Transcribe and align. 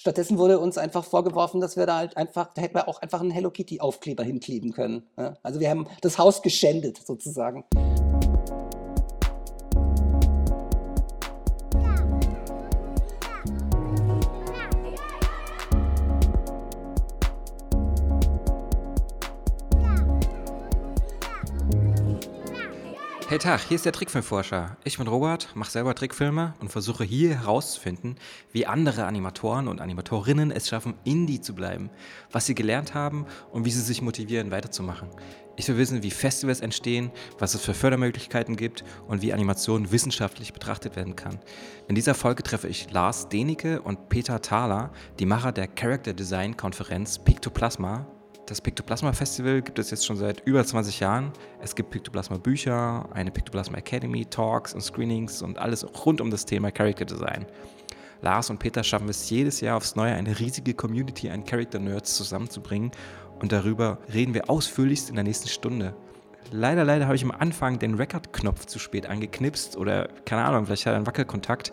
Stattdessen 0.00 0.38
wurde 0.38 0.58
uns 0.58 0.78
einfach 0.78 1.04
vorgeworfen, 1.04 1.60
dass 1.60 1.76
wir 1.76 1.84
da 1.84 1.98
halt 1.98 2.16
einfach, 2.16 2.54
da 2.54 2.62
hätten 2.62 2.74
wir 2.74 2.88
auch 2.88 3.02
einfach 3.02 3.20
einen 3.20 3.30
Hello 3.30 3.50
Kitty 3.50 3.80
Aufkleber 3.80 4.24
hinkleben 4.24 4.72
können. 4.72 5.02
Also 5.42 5.60
wir 5.60 5.68
haben 5.68 5.86
das 6.00 6.16
Haus 6.16 6.40
geschändet 6.40 6.98
sozusagen. 7.04 7.64
Hey 23.30 23.38
Tag, 23.38 23.60
hier 23.60 23.76
ist 23.76 23.84
der 23.84 23.92
Trickfilmforscher. 23.92 24.76
Ich 24.82 24.98
bin 24.98 25.06
Robert, 25.06 25.54
mache 25.54 25.70
selber 25.70 25.94
Trickfilme 25.94 26.54
und 26.58 26.72
versuche 26.72 27.04
hier 27.04 27.38
herauszufinden, 27.38 28.16
wie 28.50 28.66
andere 28.66 29.04
Animatoren 29.04 29.68
und 29.68 29.80
Animatorinnen 29.80 30.50
es 30.50 30.68
schaffen, 30.68 30.94
Indie 31.04 31.40
zu 31.40 31.54
bleiben, 31.54 31.90
was 32.32 32.46
sie 32.46 32.56
gelernt 32.56 32.92
haben 32.92 33.26
und 33.52 33.64
wie 33.64 33.70
sie 33.70 33.82
sich 33.82 34.02
motivieren, 34.02 34.50
weiterzumachen. 34.50 35.10
Ich 35.54 35.68
will 35.68 35.76
wissen, 35.76 36.02
wie 36.02 36.10
Festivals 36.10 36.58
entstehen, 36.58 37.12
was 37.38 37.54
es 37.54 37.60
für 37.60 37.72
Fördermöglichkeiten 37.72 38.56
gibt 38.56 38.82
und 39.06 39.22
wie 39.22 39.32
Animation 39.32 39.92
wissenschaftlich 39.92 40.52
betrachtet 40.52 40.96
werden 40.96 41.14
kann. 41.14 41.38
In 41.86 41.94
dieser 41.94 42.16
Folge 42.16 42.42
treffe 42.42 42.66
ich 42.66 42.90
Lars 42.90 43.28
Denike 43.28 43.80
und 43.80 44.08
Peter 44.08 44.42
Thaler, 44.42 44.90
die 45.20 45.26
Macher 45.26 45.52
der 45.52 45.68
Character 45.68 46.14
Design 46.14 46.56
Konferenz 46.56 47.20
Pictoplasma, 47.20 48.08
das 48.50 48.60
Pictoplasma 48.60 49.12
Festival 49.12 49.62
gibt 49.62 49.78
es 49.78 49.92
jetzt 49.92 50.04
schon 50.04 50.16
seit 50.16 50.40
über 50.44 50.64
20 50.64 50.98
Jahren. 50.98 51.32
Es 51.62 51.76
gibt 51.76 51.90
Pictoplasma 51.90 52.36
Bücher, 52.36 53.08
eine 53.12 53.30
Pictoplasma 53.30 53.78
Academy, 53.78 54.26
Talks 54.26 54.74
und 54.74 54.80
Screenings 54.80 55.40
und 55.40 55.56
alles 55.56 55.86
rund 56.04 56.20
um 56.20 56.32
das 56.32 56.46
Thema 56.46 56.72
Character 56.72 57.04
Design. 57.04 57.46
Lars 58.22 58.50
und 58.50 58.58
Peter 58.58 58.82
schaffen 58.82 59.08
es 59.08 59.30
jedes 59.30 59.60
Jahr 59.60 59.76
aufs 59.76 59.94
Neue, 59.94 60.14
eine 60.14 60.36
riesige 60.36 60.74
Community 60.74 61.30
an 61.30 61.44
Character 61.44 61.78
Nerds 61.78 62.16
zusammenzubringen 62.16 62.90
und 63.40 63.52
darüber 63.52 63.98
reden 64.12 64.34
wir 64.34 64.50
ausführlichst 64.50 65.10
in 65.10 65.14
der 65.14 65.24
nächsten 65.24 65.48
Stunde. 65.48 65.94
Leider, 66.50 66.84
leider 66.84 67.04
habe 67.06 67.14
ich 67.14 67.22
am 67.22 67.30
Anfang 67.30 67.78
den 67.78 67.94
Record-Knopf 67.94 68.66
zu 68.66 68.80
spät 68.80 69.06
angeknipst 69.06 69.76
oder 69.76 70.08
keine 70.24 70.44
Ahnung, 70.44 70.66
vielleicht 70.66 70.86
hat 70.86 70.94
er 70.94 70.96
einen 70.96 71.06
Wackelkontakt. 71.06 71.72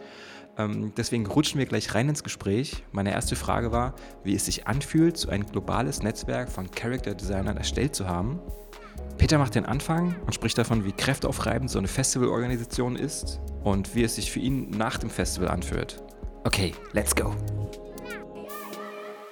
Ähm, 0.57 0.93
deswegen 0.97 1.25
rutschen 1.25 1.59
wir 1.59 1.65
gleich 1.65 1.93
rein 1.93 2.09
ins 2.09 2.23
Gespräch. 2.23 2.83
Meine 2.91 3.11
erste 3.11 3.35
Frage 3.35 3.71
war, 3.71 3.93
wie 4.23 4.35
es 4.35 4.45
sich 4.45 4.67
anfühlt, 4.67 5.17
so 5.17 5.29
ein 5.29 5.45
globales 5.45 6.01
Netzwerk 6.01 6.49
von 6.49 6.71
Character 6.71 7.13
Designern 7.13 7.57
erstellt 7.57 7.95
zu 7.95 8.07
haben. 8.07 8.39
Peter 9.17 9.37
macht 9.37 9.55
den 9.55 9.65
Anfang 9.65 10.15
und 10.25 10.33
spricht 10.33 10.57
davon, 10.57 10.85
wie 10.85 10.91
kräfteaufreibend 10.91 11.69
so 11.69 11.79
eine 11.79 11.87
Festivalorganisation 11.87 12.95
ist 12.95 13.39
und 13.63 13.95
wie 13.95 14.03
es 14.03 14.15
sich 14.15 14.31
für 14.31 14.39
ihn 14.39 14.69
nach 14.71 14.97
dem 14.97 15.09
Festival 15.09 15.49
anfühlt. 15.49 16.03
Okay, 16.43 16.73
let's 16.93 17.15
go. 17.15 17.35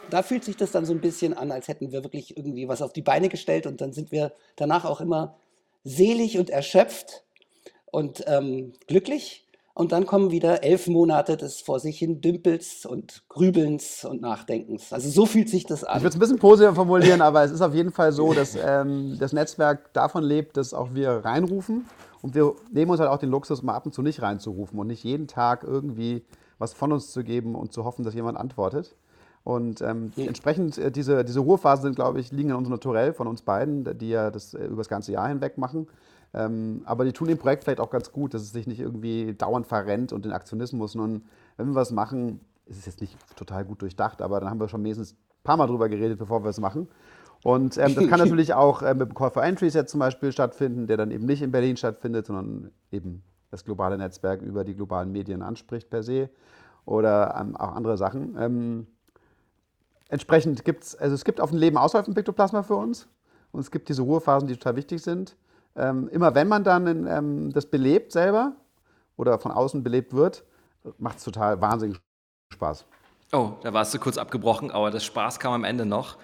Da 0.09 0.21
fühlt 0.21 0.43
sich 0.43 0.55
das 0.57 0.71
dann 0.71 0.85
so 0.85 0.93
ein 0.93 1.01
bisschen 1.01 1.33
an, 1.33 1.51
als 1.51 1.67
hätten 1.67 1.91
wir 1.91 2.03
wirklich 2.03 2.37
irgendwie 2.37 2.67
was 2.67 2.81
auf 2.81 2.93
die 2.93 3.01
Beine 3.01 3.29
gestellt 3.29 3.65
und 3.65 3.81
dann 3.81 3.93
sind 3.93 4.11
wir 4.11 4.33
danach 4.55 4.85
auch 4.85 5.01
immer 5.01 5.37
selig 5.83 6.37
und 6.37 6.49
erschöpft 6.49 7.23
und 7.85 8.23
ähm, 8.27 8.73
glücklich 8.87 9.44
und 9.75 9.91
dann 9.91 10.05
kommen 10.05 10.31
wieder 10.31 10.63
elf 10.63 10.87
Monate 10.87 11.35
des 11.35 11.59
vor 11.59 11.81
sich 11.81 11.99
hin 11.99 12.21
Dümpels 12.21 12.85
und 12.85 13.23
Grübelns 13.27 14.05
und 14.05 14.21
Nachdenkens. 14.21 14.93
Also 14.93 15.09
so 15.09 15.25
fühlt 15.25 15.49
sich 15.49 15.65
das 15.65 15.83
an. 15.83 15.97
Ich 15.97 16.03
würde 16.03 16.09
es 16.09 16.15
ein 16.15 16.19
bisschen 16.19 16.39
positiver 16.39 16.73
formulieren, 16.75 17.21
aber 17.21 17.43
es 17.43 17.51
ist 17.51 17.61
auf 17.61 17.73
jeden 17.73 17.91
Fall 17.91 18.13
so, 18.13 18.33
dass 18.33 18.55
ähm, 18.55 19.17
das 19.19 19.33
Netzwerk 19.33 19.91
davon 19.93 20.23
lebt, 20.23 20.55
dass 20.55 20.73
auch 20.73 20.93
wir 20.93 21.09
reinrufen. 21.25 21.85
Und 22.21 22.35
wir 22.35 22.55
nehmen 22.71 22.89
uns 22.89 23.01
halt 23.01 23.09
auch 23.09 23.17
den 23.17 23.29
Luxus, 23.29 23.63
mal 23.63 23.75
ab 23.75 23.85
und 23.85 23.93
zu 23.93 24.01
nicht 24.01 24.21
reinzurufen 24.21 24.79
und 24.79 24.87
nicht 24.87 25.03
jeden 25.03 25.27
Tag 25.27 25.63
irgendwie 25.63 26.23
was 26.57 26.73
von 26.73 26.93
uns 26.93 27.11
zu 27.11 27.25
geben 27.25 27.53
und 27.53 27.73
zu 27.73 27.83
hoffen, 27.83 28.05
dass 28.05 28.13
jemand 28.13 28.37
antwortet. 28.37 28.95
Und 29.43 29.81
ähm, 29.81 30.13
ja. 30.15 30.25
entsprechend, 30.25 30.77
äh, 30.77 30.89
diese, 30.89 31.25
diese 31.25 31.41
Ruhephasen 31.41 31.83
sind, 31.83 31.95
glaube 31.95 32.21
ich, 32.21 32.31
liegen 32.31 32.49
in 32.49 32.55
unserem 32.55 32.75
Naturell 32.75 33.13
von 33.13 33.27
uns 33.27 33.41
beiden, 33.41 33.97
die 33.97 34.09
ja 34.09 34.31
das 34.31 34.53
äh, 34.53 34.65
über 34.65 34.77
das 34.77 34.89
ganze 34.89 35.11
Jahr 35.11 35.27
hinweg 35.27 35.57
machen. 35.57 35.87
Ähm, 36.35 36.81
aber 36.83 37.05
die 37.05 37.13
tun 37.13 37.29
dem 37.29 37.37
Projekt 37.37 37.63
vielleicht 37.63 37.79
auch 37.79 37.89
ganz 37.89 38.11
gut, 38.11 38.33
dass 38.33 38.41
es 38.41 38.51
sich 38.51 38.67
nicht 38.67 38.81
irgendwie 38.81 39.33
dauernd 39.33 39.67
verrennt 39.67 40.11
und 40.11 40.25
den 40.25 40.33
Aktionismus, 40.33 40.91
sondern 40.91 41.23
wenn 41.55 41.67
wir 41.67 41.75
was 41.75 41.91
machen, 41.91 42.41
ist 42.65 42.77
es 42.77 42.85
jetzt 42.85 42.99
nicht 42.99 43.17
total 43.37 43.63
gut 43.63 43.81
durchdacht, 43.81 44.21
aber 44.21 44.41
dann 44.41 44.49
haben 44.49 44.59
wir 44.59 44.67
schon 44.67 44.83
meistens 44.83 45.13
ein 45.13 45.43
paar 45.43 45.55
Mal 45.55 45.67
drüber 45.67 45.87
geredet, 45.87 46.19
bevor 46.19 46.43
wir 46.43 46.49
es 46.49 46.59
machen. 46.59 46.89
Und 47.41 47.77
ähm, 47.77 47.95
das 47.95 48.07
kann 48.07 48.19
natürlich 48.19 48.53
auch 48.53 48.81
äh, 48.81 48.93
mit 48.93 49.15
Call 49.15 49.31
for 49.31 49.43
Entries 49.43 49.75
jetzt 49.75 49.91
zum 49.91 50.01
Beispiel 50.01 50.33
stattfinden, 50.33 50.87
der 50.87 50.97
dann 50.97 51.09
eben 51.11 51.25
nicht 51.25 51.41
in 51.41 51.51
Berlin 51.51 51.77
stattfindet, 51.77 52.25
sondern 52.25 52.71
eben 52.91 53.23
das 53.49 53.63
globale 53.63 53.97
Netzwerk 53.97 54.41
über 54.41 54.65
die 54.65 54.75
globalen 54.75 55.13
Medien 55.13 55.41
anspricht 55.41 55.89
per 55.89 56.03
se 56.03 56.29
oder 56.83 57.37
ähm, 57.39 57.55
auch 57.55 57.73
andere 57.73 57.95
Sachen. 57.95 58.35
Ähm, 58.37 58.87
entsprechend 60.09 60.65
gibt 60.65 60.83
es, 60.83 60.95
also 60.97 61.15
es 61.15 61.23
gibt 61.23 61.39
auf 61.39 61.51
dem 61.51 61.59
Leben 61.59 61.77
außerhalb 61.77 62.03
von 62.03 62.13
Piktoplasma 62.13 62.63
für 62.63 62.75
uns 62.75 63.07
und 63.53 63.61
es 63.61 63.71
gibt 63.71 63.87
diese 63.87 64.01
Ruhephasen, 64.01 64.49
die 64.49 64.55
total 64.55 64.75
wichtig 64.75 65.01
sind 65.01 65.37
ähm, 65.75 66.07
immer 66.09 66.35
wenn 66.35 66.47
man 66.47 66.63
dann 66.63 67.07
ähm, 67.07 67.51
das 67.53 67.65
belebt 67.65 68.11
selber 68.11 68.53
oder 69.17 69.39
von 69.39 69.51
außen 69.51 69.83
belebt 69.83 70.13
wird, 70.13 70.43
macht 70.97 71.17
es 71.17 71.23
total 71.23 71.61
wahnsinnig 71.61 71.99
Spaß. 72.53 72.85
Oh, 73.31 73.53
da 73.63 73.73
warst 73.73 73.93
du 73.93 73.99
kurz 73.99 74.17
abgebrochen, 74.17 74.71
aber 74.71 74.91
das 74.91 75.03
Spaß 75.03 75.39
kam 75.39 75.53
am 75.53 75.63
Ende 75.63 75.85
noch. 75.85 76.17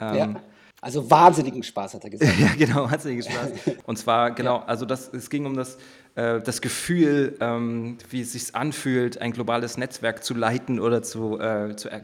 Ähm, 0.00 0.14
ja. 0.14 0.34
Also 0.80 1.10
wahnsinnigen 1.10 1.62
Spaß 1.62 1.94
hat 1.94 2.04
er 2.04 2.10
gesagt. 2.10 2.32
ja, 2.38 2.48
genau, 2.56 2.90
wahnsinnigen 2.90 3.22
Spaß. 3.22 3.50
Und 3.86 3.98
zwar, 3.98 4.30
genau, 4.34 4.58
also 4.66 4.84
das, 4.84 5.12
es 5.12 5.30
ging 5.30 5.46
um 5.46 5.56
das, 5.56 5.78
äh, 6.14 6.40
das 6.40 6.60
Gefühl, 6.60 7.36
ähm, 7.40 7.98
wie 8.10 8.20
es 8.20 8.32
sich 8.32 8.54
anfühlt, 8.54 9.20
ein 9.20 9.32
globales 9.32 9.78
Netzwerk 9.78 10.22
zu 10.22 10.34
leiten 10.34 10.80
oder 10.80 11.02
zu, 11.02 11.38
äh, 11.38 11.76
zu 11.76 11.88
er, 11.88 12.02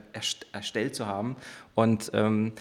erstellt 0.53 0.95
zu 0.95 1.07
haben. 1.07 1.37
Und 1.75 2.11
ähm, 2.15 2.53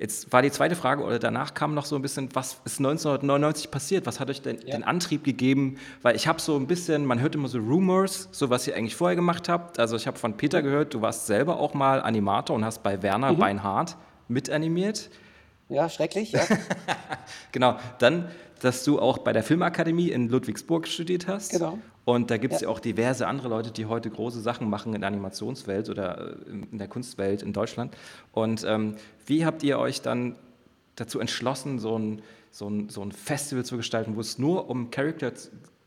Jetzt 0.00 0.32
war 0.32 0.40
die 0.40 0.50
zweite 0.50 0.76
Frage, 0.76 1.04
oder 1.04 1.18
danach 1.18 1.52
kam 1.52 1.74
noch 1.74 1.84
so 1.84 1.94
ein 1.94 2.00
bisschen, 2.00 2.34
was 2.34 2.54
ist 2.64 2.78
1999 2.78 3.70
passiert? 3.70 4.06
Was 4.06 4.18
hat 4.18 4.30
euch 4.30 4.40
denn 4.40 4.56
ja. 4.64 4.74
den 4.74 4.82
Antrieb 4.82 5.24
gegeben? 5.24 5.76
Weil 6.00 6.16
ich 6.16 6.26
habe 6.26 6.40
so 6.40 6.56
ein 6.56 6.66
bisschen, 6.66 7.04
man 7.04 7.20
hört 7.20 7.34
immer 7.34 7.48
so 7.48 7.58
Rumors, 7.58 8.30
so 8.32 8.48
was 8.48 8.66
ihr 8.66 8.74
eigentlich 8.74 8.96
vorher 8.96 9.14
gemacht 9.14 9.50
habt. 9.50 9.78
Also 9.78 9.96
ich 9.96 10.06
habe 10.06 10.18
von 10.18 10.38
Peter 10.38 10.62
gehört, 10.62 10.94
du 10.94 11.02
warst 11.02 11.26
selber 11.26 11.60
auch 11.60 11.74
mal 11.74 12.00
Animator 12.00 12.56
und 12.56 12.64
hast 12.64 12.82
bei 12.82 13.02
Werner 13.02 13.34
mhm. 13.34 13.38
Beinhardt 13.40 13.98
mitanimiert. 14.28 15.10
Ja, 15.68 15.90
schrecklich, 15.90 16.32
ja. 16.32 16.44
genau, 17.52 17.76
dann, 17.98 18.30
dass 18.60 18.84
du 18.84 19.00
auch 19.00 19.18
bei 19.18 19.34
der 19.34 19.42
Filmakademie 19.42 20.08
in 20.08 20.30
Ludwigsburg 20.30 20.88
studiert 20.88 21.28
hast. 21.28 21.52
Genau. 21.52 21.78
Und 22.10 22.28
da 22.32 22.38
gibt 22.38 22.54
es 22.54 22.62
ja. 22.62 22.66
ja. 22.66 22.74
auch 22.74 22.80
diverse 22.80 23.28
andere 23.28 23.48
Leute, 23.48 23.70
die 23.70 23.86
heute 23.86 24.10
große 24.10 24.40
Sachen 24.40 24.68
machen 24.68 24.94
in 24.94 25.00
der 25.00 25.08
Animationswelt 25.08 25.88
oder 25.88 26.32
äh, 26.32 26.50
in 26.72 26.78
der 26.78 26.88
Kunstwelt 26.88 27.40
in 27.40 27.52
Deutschland. 27.52 27.96
Und 28.32 28.64
ähm, 28.66 28.96
wie 29.26 29.46
habt 29.46 29.62
ihr 29.62 29.78
euch 29.78 30.02
dann 30.02 30.34
dazu 30.96 31.20
entschlossen, 31.20 31.78
so 31.78 31.96
ein, 31.96 32.22
so, 32.50 32.68
ein, 32.68 32.88
so 32.88 33.02
ein 33.02 33.12
Festival 33.12 33.64
zu 33.64 33.76
gestalten, 33.76 34.16
wo 34.16 34.20
es 34.20 34.38
nur 34.38 34.68
um 34.68 34.90
Character 34.90 35.32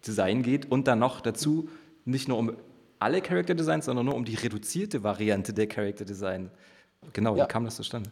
Design 0.07 0.43
geht 0.43 0.71
und 0.71 0.87
dann 0.87 0.99
noch 0.99 1.19
dazu 1.19 1.69
nicht 2.05 2.29
nur 2.29 2.37
um 2.37 2.53
alle 2.99 3.21
Character 3.21 3.53
Designs, 3.53 3.85
sondern 3.85 4.05
nur 4.05 4.15
um 4.15 4.23
die 4.23 4.35
reduzierte 4.35 5.03
Variante 5.03 5.51
der 5.51 5.67
Character 5.67 6.05
Design? 6.05 6.49
Genau, 7.11 7.35
ja. 7.35 7.43
wie 7.43 7.47
kam 7.49 7.65
das 7.65 7.75
zustande? 7.75 8.09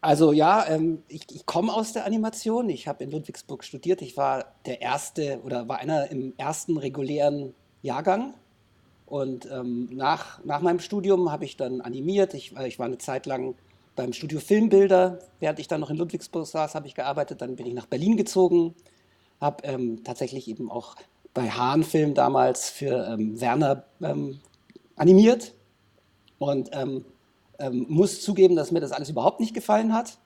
Also 0.00 0.32
ja, 0.32 0.66
ähm, 0.68 1.02
ich, 1.08 1.22
ich 1.32 1.46
komme 1.46 1.72
aus 1.72 1.92
der 1.92 2.04
Animation. 2.04 2.68
Ich 2.68 2.86
habe 2.86 3.04
in 3.04 3.10
Ludwigsburg 3.10 3.64
studiert. 3.64 4.02
Ich 4.02 4.16
war 4.16 4.54
der 4.66 4.80
erste 4.80 5.40
oder 5.44 5.68
war 5.68 5.78
einer 5.78 6.10
im 6.10 6.34
ersten 6.36 6.76
regulären 6.76 7.54
Jahrgang. 7.82 8.34
Und 9.06 9.48
ähm, 9.50 9.88
nach, 9.92 10.44
nach 10.44 10.60
meinem 10.60 10.80
Studium 10.80 11.30
habe 11.30 11.44
ich 11.44 11.56
dann 11.56 11.80
animiert. 11.80 12.34
Ich, 12.34 12.56
ich 12.56 12.78
war 12.78 12.86
eine 12.86 12.98
Zeit 12.98 13.26
lang 13.26 13.54
beim 13.94 14.12
Studio 14.12 14.40
Filmbilder. 14.40 15.20
Während 15.40 15.58
ich 15.58 15.68
dann 15.68 15.80
noch 15.80 15.90
in 15.90 15.96
Ludwigsburg 15.96 16.46
saß, 16.46 16.74
habe 16.74 16.86
ich 16.86 16.94
gearbeitet. 16.94 17.40
Dann 17.40 17.56
bin 17.56 17.66
ich 17.66 17.74
nach 17.74 17.86
Berlin 17.86 18.16
gezogen. 18.16 18.74
Habe 19.40 19.64
ähm, 19.64 20.02
tatsächlich 20.04 20.48
eben 20.48 20.70
auch 20.70 20.96
bei 21.34 21.50
Hahn 21.50 21.82
Film 21.82 22.14
damals 22.14 22.70
für 22.70 23.06
ähm, 23.06 23.40
Werner 23.40 23.84
ähm, 24.02 24.40
animiert. 24.96 25.54
Und 26.38 26.70
ähm, 27.58 27.86
muss 27.88 28.20
zugeben, 28.20 28.56
dass 28.56 28.72
mir 28.72 28.80
das 28.80 28.92
alles 28.92 29.10
überhaupt 29.10 29.40
nicht 29.40 29.54
gefallen 29.54 29.92
hat. 29.92 30.18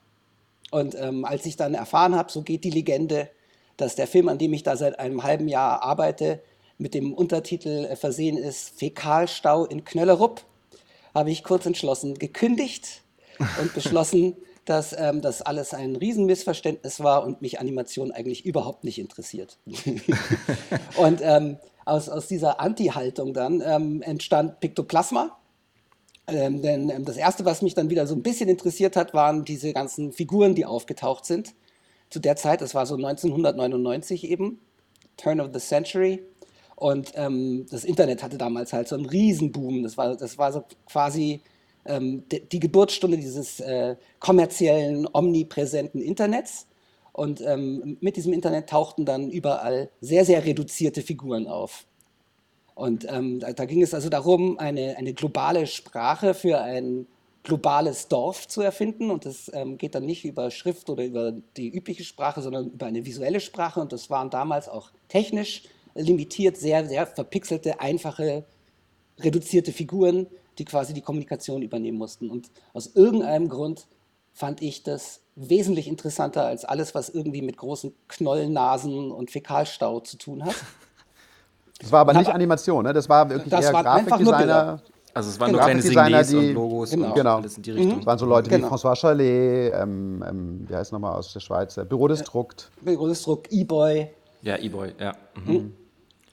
Und 0.71 0.95
ähm, 0.95 1.25
als 1.25 1.47
ich 1.47 1.57
dann 1.57 1.75
erfahren 1.75 2.15
habe, 2.15 2.31
so 2.31 2.43
geht 2.43 2.65
die 2.65 2.71
Legende, 2.71 3.29
dass 3.77 3.97
der 3.97 4.07
Film, 4.07 4.29
an 4.29 4.39
dem 4.39 4.53
ich 4.53 4.63
da 4.63 4.77
seit 4.77 4.99
einem 4.99 5.23
halben 5.23 5.49
Jahr 5.49 5.83
arbeite, 5.83 6.41
mit 6.79 6.95
dem 6.95 7.13
Untertitel 7.13 7.87
äh, 7.87 7.97
versehen 7.97 8.37
ist 8.37 8.79
Fäkalstau 8.79 9.67
in 9.67 9.85
Knöllerup, 9.85 10.43
habe 11.15 11.31
ich 11.31 11.45
kurz 11.45 11.67
entschlossen 11.67 12.15
gekündigt 12.19 13.03
und 13.61 13.75
beschlossen, 13.75 14.37
dass 14.65 14.95
ähm, 14.97 15.21
das 15.21 15.43
alles 15.43 15.75
ein 15.75 15.97
Riesenmissverständnis 15.97 17.01
war 17.01 17.25
und 17.25 17.43
mich 17.43 17.59
Animation 17.59 18.13
eigentlich 18.13 18.47
überhaupt 18.47 18.85
nicht 18.85 18.99
interessiert. 18.99 19.59
und 20.97 21.21
ähm, 21.23 21.59
aus, 21.85 22.09
aus 22.09 22.29
dieser 22.29 22.61
Anti-Haltung 22.61 23.35
dann 23.35 23.63
ähm, 23.65 24.03
entstand 24.03 24.61
Piktoplasma, 24.61 25.37
ähm, 26.33 26.63
denn 26.63 26.91
ähm, 26.91 27.05
das 27.05 27.17
Erste, 27.17 27.45
was 27.45 27.63
mich 27.63 27.75
dann 27.75 27.91
wieder 27.91 28.07
so 28.07 28.15
ein 28.15 28.23
bisschen 28.23 28.49
interessiert 28.49 28.97
hat, 28.97 29.15
waren 29.15 29.45
diese 29.45 29.73
ganzen 29.73 30.13
Figuren, 30.13 30.55
die 30.55 30.65
aufgetaucht 30.65 31.25
sind. 31.25 31.55
Zu 32.11 32.19
der 32.19 32.37
Zeit, 32.37 32.61
das 32.61 32.75
war 32.75 32.87
so 32.87 32.97
1999 32.97 34.25
eben, 34.31 34.61
Turn 35.17 35.41
of 35.41 35.51
the 35.53 35.61
Century. 35.61 36.23
Und 36.77 37.13
ähm, 37.15 37.67
das 37.71 37.85
Internet 37.85 38.23
hatte 38.23 38.39
damals 38.39 38.73
halt 38.73 38.89
so 38.89 38.97
einen 38.97 39.07
Riesenboom. 39.07 39.83
Das 39.83 39.97
war, 39.97 40.17
das 40.17 40.39
war 40.39 40.53
so 40.53 40.65
quasi 40.87 41.43
ähm, 41.85 42.25
die, 42.33 42.41
die, 42.49 42.59
Geburtsstunde 42.59 43.19
dieses 43.19 43.61
äh, 43.61 43.97
kommerziellen, 44.19 45.07
omnipräsenten 45.13 46.01
Internets. 46.01 46.67
Und 47.13 47.43
ähm, 47.43 47.99
mit 48.01 48.17
diesem 48.17 48.33
Internet 48.33 48.71
tauchten 48.71 49.05
dann 49.05 49.31
überall 49.31 49.91
sehr, 50.01 50.25
sehr 50.25 50.45
reduzierte 50.45 51.03
Figuren 51.03 51.49
auf. 51.49 51.85
Und 52.81 53.07
ähm, 53.11 53.41
da, 53.41 53.53
da, 53.53 53.67
ging 53.67 53.83
es 53.83 53.93
also 53.93 54.09
darum, 54.09 54.59
eine, 54.59 54.97
eine 54.97 55.13
globale 55.13 55.67
Sprache 55.67 56.33
für 56.33 56.63
ein 56.63 57.07
globales 57.43 58.09
Dorf 58.09 58.49
zu 58.49 58.63
erfinden. 58.63 59.11
Und 59.11 59.27
das 59.27 59.51
ähm, 59.53 59.77
geht 59.77 59.95
dann 59.95 60.07
nicht 60.07 60.25
über 60.25 60.51
Schrift 60.51 60.89
oder 60.89 61.05
über 61.05 61.35
die 61.59 61.69
übliche 61.69 62.05
Sprache, 62.05 62.41
sondern 62.41 62.71
über 62.71 62.87
eine 62.87 63.05
visuelle 63.05 63.41
Sprache. 63.41 63.81
Und 63.81 63.93
das 63.93 64.09
waren 64.09 64.31
damals 64.31 64.67
auch 64.67 64.93
technisch 65.09 65.65
limitiert, 65.95 66.57
sehr, 66.57 66.87
sehr 66.87 67.07
verpixelte, 67.07 67.81
einfache, 67.81 68.45
reduzierte 69.19 69.73
Figuren, 69.73 70.27
die 70.57 70.65
quasi 70.65 70.95
die 70.95 71.03
Kommunikation 71.03 71.61
übernehmen 71.61 71.99
mussten. 71.99 72.31
Und 72.31 72.51
aus 72.73 72.95
irgendeinem 72.95 73.51
Grund 73.51 73.89
fand 74.33 74.63
ich 74.63 74.85
das 74.85 75.21
wesentlich 75.37 75.87
interessanter 75.87 76.47
als 76.47 76.65
alles, 76.65 76.95
was 76.95 77.11
irgendwie 77.11 77.43
mit 77.43 77.59
großen 77.59 77.95
Knollnasen 78.09 79.13
und 79.13 79.31
Fäkalstau 79.31 80.01
zu 80.01 80.17
tun 80.17 80.47
hat. 80.47 80.55
Das 81.81 81.93
war 81.93 82.01
aber 82.01 82.13
nicht 82.13 82.29
Animation, 82.31 82.85
ne? 82.85 82.93
Das 82.93 83.09
war 83.09 83.29
wirklich 83.29 83.51
das 83.51 83.65
eher 83.67 83.73
Grafikdesigner. 83.73 84.81
Also 85.13 85.31
es 85.31 85.41
waren 85.41 85.51
genau. 85.51 85.59
nur 85.59 85.67
kleine 85.67 85.83
Signes 85.83 86.29
die, 86.29 86.37
und 86.37 86.55
Logos 86.55 86.91
genau. 86.91 87.09
und 87.09 87.15
genau. 87.15 87.37
alles 87.37 87.57
in 87.57 87.63
die 87.63 87.71
Richtung. 87.73 87.95
Mhm. 87.95 88.01
Es 88.01 88.07
waren 88.07 88.19
so 88.19 88.27
Leute 88.27 88.49
genau. 88.49 88.69
wie 88.69 88.75
François 88.75 88.95
Chalet, 88.95 89.73
ähm, 89.75 90.25
ähm, 90.29 90.67
wie 90.69 90.75
heißt 90.75 90.93
nochmal 90.93 91.17
aus 91.17 91.33
der 91.33 91.41
Schweiz, 91.41 91.75
Büro 91.89 92.07
des 92.07 92.23
Druckt. 92.23 92.71
Büro 92.81 93.09
des 93.09 93.23
Druckt, 93.23 93.49
E-Boy. 93.51 94.09
Ja, 94.43 94.57
E-Boy, 94.57 94.93
ja. 94.99 95.15
Mhm. 95.45 95.53
mhm. 95.53 95.73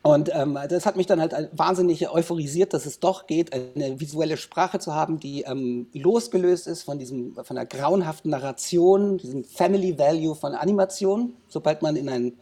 Und 0.03 0.33
ähm, 0.33 0.57
das 0.69 0.85
hat 0.85 0.95
mich 0.95 1.05
dann 1.05 1.19
halt 1.19 1.33
wahnsinnig 1.51 2.09
euphorisiert, 2.09 2.73
dass 2.73 2.85
es 2.85 3.01
doch 3.01 3.27
geht, 3.27 3.51
eine 3.51 3.99
visuelle 3.99 4.37
Sprache 4.37 4.79
zu 4.79 4.93
haben, 4.95 5.19
die 5.19 5.41
ähm, 5.41 5.87
losgelöst 5.91 6.65
ist 6.67 6.83
von, 6.83 6.97
diesem, 6.97 7.35
von 7.35 7.57
der 7.57 7.65
grauenhaften 7.65 8.31
Narration, 8.31 9.17
diesem 9.17 9.43
Family 9.43 9.99
Value 9.99 10.33
von 10.33 10.53
Animation. 10.53 11.33
Sobald 11.49 11.81
man 11.81 11.97
in, 11.97 12.07
ein, 12.07 12.33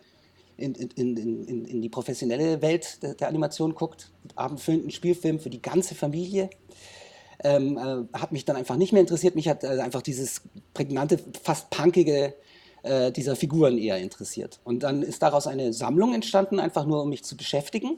in, 0.58 0.74
in, 0.74 1.18
in, 1.18 1.66
in 1.66 1.82
die 1.82 1.90
professionelle 1.90 2.62
Welt 2.62 3.02
der, 3.04 3.16
der 3.16 3.28
Animation 3.28 3.76
guckt, 3.76 4.12
abendfüllenden 4.36 4.92
Spielfilm 4.92 5.40
für 5.40 5.50
die 5.50 5.62
ganze 5.62 5.96
Familie, 5.96 6.50
ähm, 7.44 7.78
äh, 7.78 8.18
hat 8.18 8.32
mich 8.32 8.46
dann 8.46 8.56
einfach 8.56 8.78
nicht 8.78 8.94
mehr 8.94 9.02
interessiert. 9.02 9.36
Mich 9.36 9.48
hat 9.48 9.64
äh, 9.64 9.80
einfach 9.80 10.02
dieses 10.02 10.42
prägnante, 10.74 11.20
fast 11.44 11.70
punkige 11.70 12.34
äh, 12.84 13.12
dieser 13.12 13.36
Figuren 13.36 13.78
eher 13.78 13.98
interessiert. 13.98 14.60
Und 14.64 14.84
dann 14.84 15.04
ist 15.04 15.22
daraus 15.22 15.48
eine 15.48 15.74
Sammlung 15.74 16.14
entstanden, 16.14 16.60
einfach 16.60 16.86
nur 16.86 17.04
um 17.04 17.10
mich 17.10 17.24
zu 17.24 17.36
beschäftigen. 17.36 17.98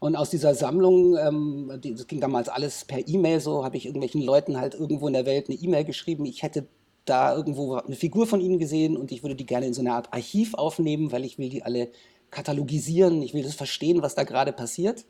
Und 0.00 0.16
aus 0.16 0.28
dieser 0.28 0.54
Sammlung, 0.54 1.16
ähm, 1.16 1.80
die, 1.82 1.94
das 1.94 2.06
ging 2.06 2.20
damals 2.20 2.48
alles 2.48 2.84
per 2.84 3.06
E-Mail 3.08 3.40
so, 3.40 3.64
habe 3.64 3.76
ich 3.76 3.86
irgendwelchen 3.86 4.20
Leuten 4.20 4.60
halt 4.60 4.74
irgendwo 4.74 5.06
in 5.06 5.14
der 5.14 5.24
Welt 5.24 5.48
eine 5.48 5.56
E-Mail 5.56 5.84
geschrieben. 5.84 6.26
Ich 6.26 6.42
hätte 6.42 6.66
da 7.04 7.34
irgendwo 7.34 7.74
eine 7.74 7.96
Figur 7.96 8.26
von 8.26 8.40
ihnen 8.40 8.58
gesehen 8.58 8.96
und 8.96 9.12
ich 9.12 9.22
würde 9.22 9.36
die 9.36 9.46
gerne 9.46 9.66
in 9.66 9.74
so 9.74 9.80
eine 9.80 9.92
Art 9.92 10.12
Archiv 10.12 10.54
aufnehmen, 10.54 11.12
weil 11.12 11.24
ich 11.24 11.38
will 11.38 11.48
die 11.48 11.62
alle 11.62 11.90
katalogisieren. 12.30 13.22
Ich 13.22 13.34
will 13.34 13.42
das 13.42 13.54
verstehen, 13.54 14.02
was 14.02 14.14
da 14.14 14.24
gerade 14.24 14.52
passiert. 14.52 15.04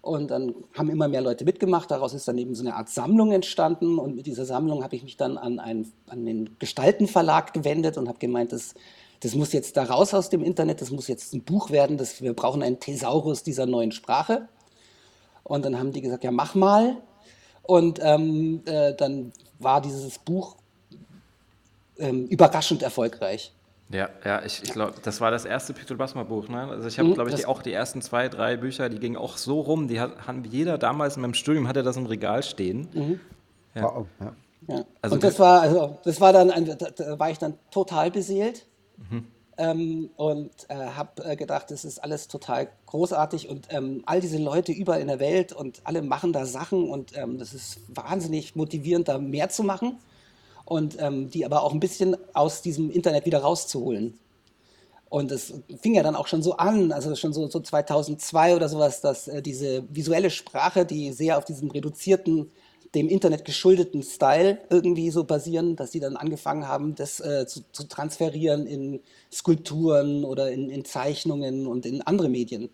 Und 0.00 0.32
dann 0.32 0.54
haben 0.76 0.90
immer 0.90 1.06
mehr 1.06 1.20
Leute 1.20 1.44
mitgemacht. 1.44 1.90
Daraus 1.90 2.12
ist 2.12 2.26
dann 2.26 2.36
eben 2.36 2.54
so 2.54 2.64
eine 2.64 2.74
Art 2.74 2.88
Sammlung 2.88 3.30
entstanden. 3.30 3.98
Und 3.98 4.16
mit 4.16 4.26
dieser 4.26 4.44
Sammlung 4.44 4.82
habe 4.82 4.96
ich 4.96 5.04
mich 5.04 5.16
dann 5.16 5.38
an, 5.38 5.60
einen, 5.60 5.92
an 6.08 6.24
den 6.24 6.58
Gestaltenverlag 6.58 7.52
gewendet 7.52 7.96
und 7.98 8.08
habe 8.08 8.18
gemeint, 8.18 8.52
das, 8.52 8.74
das 9.20 9.36
muss 9.36 9.52
jetzt 9.52 9.76
da 9.76 9.84
raus 9.84 10.12
aus 10.12 10.28
dem 10.28 10.42
Internet, 10.42 10.80
das 10.80 10.90
muss 10.90 11.06
jetzt 11.06 11.32
ein 11.34 11.44
Buch 11.44 11.70
werden. 11.70 11.98
Das, 11.98 12.20
wir 12.20 12.34
brauchen 12.34 12.64
einen 12.64 12.80
Thesaurus 12.80 13.44
dieser 13.44 13.66
neuen 13.66 13.92
Sprache. 13.92 14.48
Und 15.44 15.64
dann 15.64 15.78
haben 15.78 15.92
die 15.92 16.00
gesagt, 16.00 16.24
ja, 16.24 16.32
mach 16.32 16.56
mal. 16.56 16.96
Und 17.62 18.00
ähm, 18.02 18.62
äh, 18.64 18.94
dann 18.94 19.32
war 19.60 19.80
dieses 19.80 20.18
Buch 20.18 20.56
ähm, 21.98 22.26
überraschend 22.26 22.82
erfolgreich. 22.82 23.52
Ja, 23.92 24.08
ja, 24.24 24.42
ich, 24.42 24.62
ich 24.62 24.72
glaube, 24.72 24.94
das 25.02 25.20
war 25.20 25.30
das 25.30 25.44
erste 25.44 25.74
Pictul 25.74 25.98
Basma 25.98 26.22
Buch. 26.22 26.48
Ne? 26.48 26.62
Also 26.62 26.88
ich 26.88 26.98
habe, 26.98 27.10
mhm, 27.10 27.14
glaube 27.14 27.30
ich, 27.30 27.36
die, 27.36 27.46
auch 27.46 27.62
die 27.62 27.72
ersten 27.72 28.00
zwei, 28.00 28.28
drei 28.28 28.56
Bücher, 28.56 28.88
die 28.88 28.98
gingen 28.98 29.16
auch 29.16 29.36
so 29.36 29.60
rum. 29.60 29.86
Die 29.86 30.00
hat, 30.00 30.26
haben 30.26 30.44
jeder 30.44 30.78
damals 30.78 31.16
in 31.16 31.22
meinem 31.22 31.34
Studium 31.34 31.68
hatte 31.68 31.82
das 31.82 31.98
im 31.98 32.06
Regal 32.06 32.42
stehen. 32.42 32.88
Mhm. 32.94 33.20
Ja. 33.74 33.82
Wow, 33.82 34.06
ja. 34.20 34.32
ja. 34.68 34.84
Also 35.02 35.14
und 35.14 35.24
das 35.24 35.38
war, 35.38 35.60
also 35.60 35.98
das 36.04 36.20
war 36.22 36.32
dann, 36.32 36.50
ein, 36.50 36.64
da 36.64 37.18
war 37.18 37.30
ich 37.30 37.38
dann 37.38 37.54
total 37.70 38.10
beseelt. 38.10 38.64
Mhm. 39.10 39.26
Ähm, 39.58 40.10
und 40.16 40.50
äh, 40.68 40.74
habe 40.74 41.24
äh, 41.24 41.36
gedacht, 41.36 41.70
das 41.70 41.84
ist 41.84 42.02
alles 42.02 42.26
total 42.26 42.68
großartig 42.86 43.50
und 43.50 43.68
ähm, 43.68 44.02
all 44.06 44.22
diese 44.22 44.38
Leute 44.38 44.72
überall 44.72 45.02
in 45.02 45.08
der 45.08 45.20
Welt 45.20 45.52
und 45.52 45.82
alle 45.84 46.00
machen 46.00 46.32
da 46.32 46.46
Sachen 46.46 46.88
und 46.88 47.14
ähm, 47.18 47.36
das 47.36 47.52
ist 47.52 47.80
wahnsinnig 47.94 48.56
motivierend, 48.56 49.08
da 49.08 49.18
mehr 49.18 49.50
zu 49.50 49.62
machen 49.62 49.98
und 50.64 50.96
ähm, 51.00 51.30
die 51.30 51.44
aber 51.44 51.62
auch 51.62 51.72
ein 51.72 51.80
bisschen 51.80 52.16
aus 52.34 52.62
diesem 52.62 52.90
Internet 52.90 53.26
wieder 53.26 53.40
rauszuholen. 53.40 54.18
Und 55.08 55.30
es 55.30 55.52
fing 55.82 55.94
ja 55.94 56.02
dann 56.02 56.16
auch 56.16 56.26
schon 56.26 56.42
so 56.42 56.56
an, 56.56 56.90
also 56.90 57.14
schon 57.16 57.34
so, 57.34 57.46
so 57.46 57.60
2002 57.60 58.56
oder 58.56 58.70
sowas, 58.70 59.02
dass 59.02 59.28
äh, 59.28 59.42
diese 59.42 59.84
visuelle 59.94 60.30
Sprache, 60.30 60.86
die 60.86 61.12
sehr 61.12 61.36
auf 61.36 61.44
diesem 61.44 61.70
reduzierten, 61.70 62.50
dem 62.94 63.08
Internet 63.08 63.44
geschuldeten 63.44 64.02
Style 64.02 64.58
irgendwie 64.70 65.10
so 65.10 65.24
basieren, 65.24 65.76
dass 65.76 65.90
die 65.90 66.00
dann 66.00 66.16
angefangen 66.16 66.66
haben, 66.66 66.94
das 66.94 67.20
äh, 67.20 67.46
zu, 67.46 67.60
zu, 67.72 67.88
transferieren 67.88 68.66
in 68.66 69.00
Skulpturen 69.30 70.24
oder 70.24 70.50
in, 70.50 70.70
in 70.70 70.84
Zeichnungen 70.84 71.66
und 71.66 71.84
in 71.84 72.02
andere 72.02 72.28
Medien. 72.30 72.70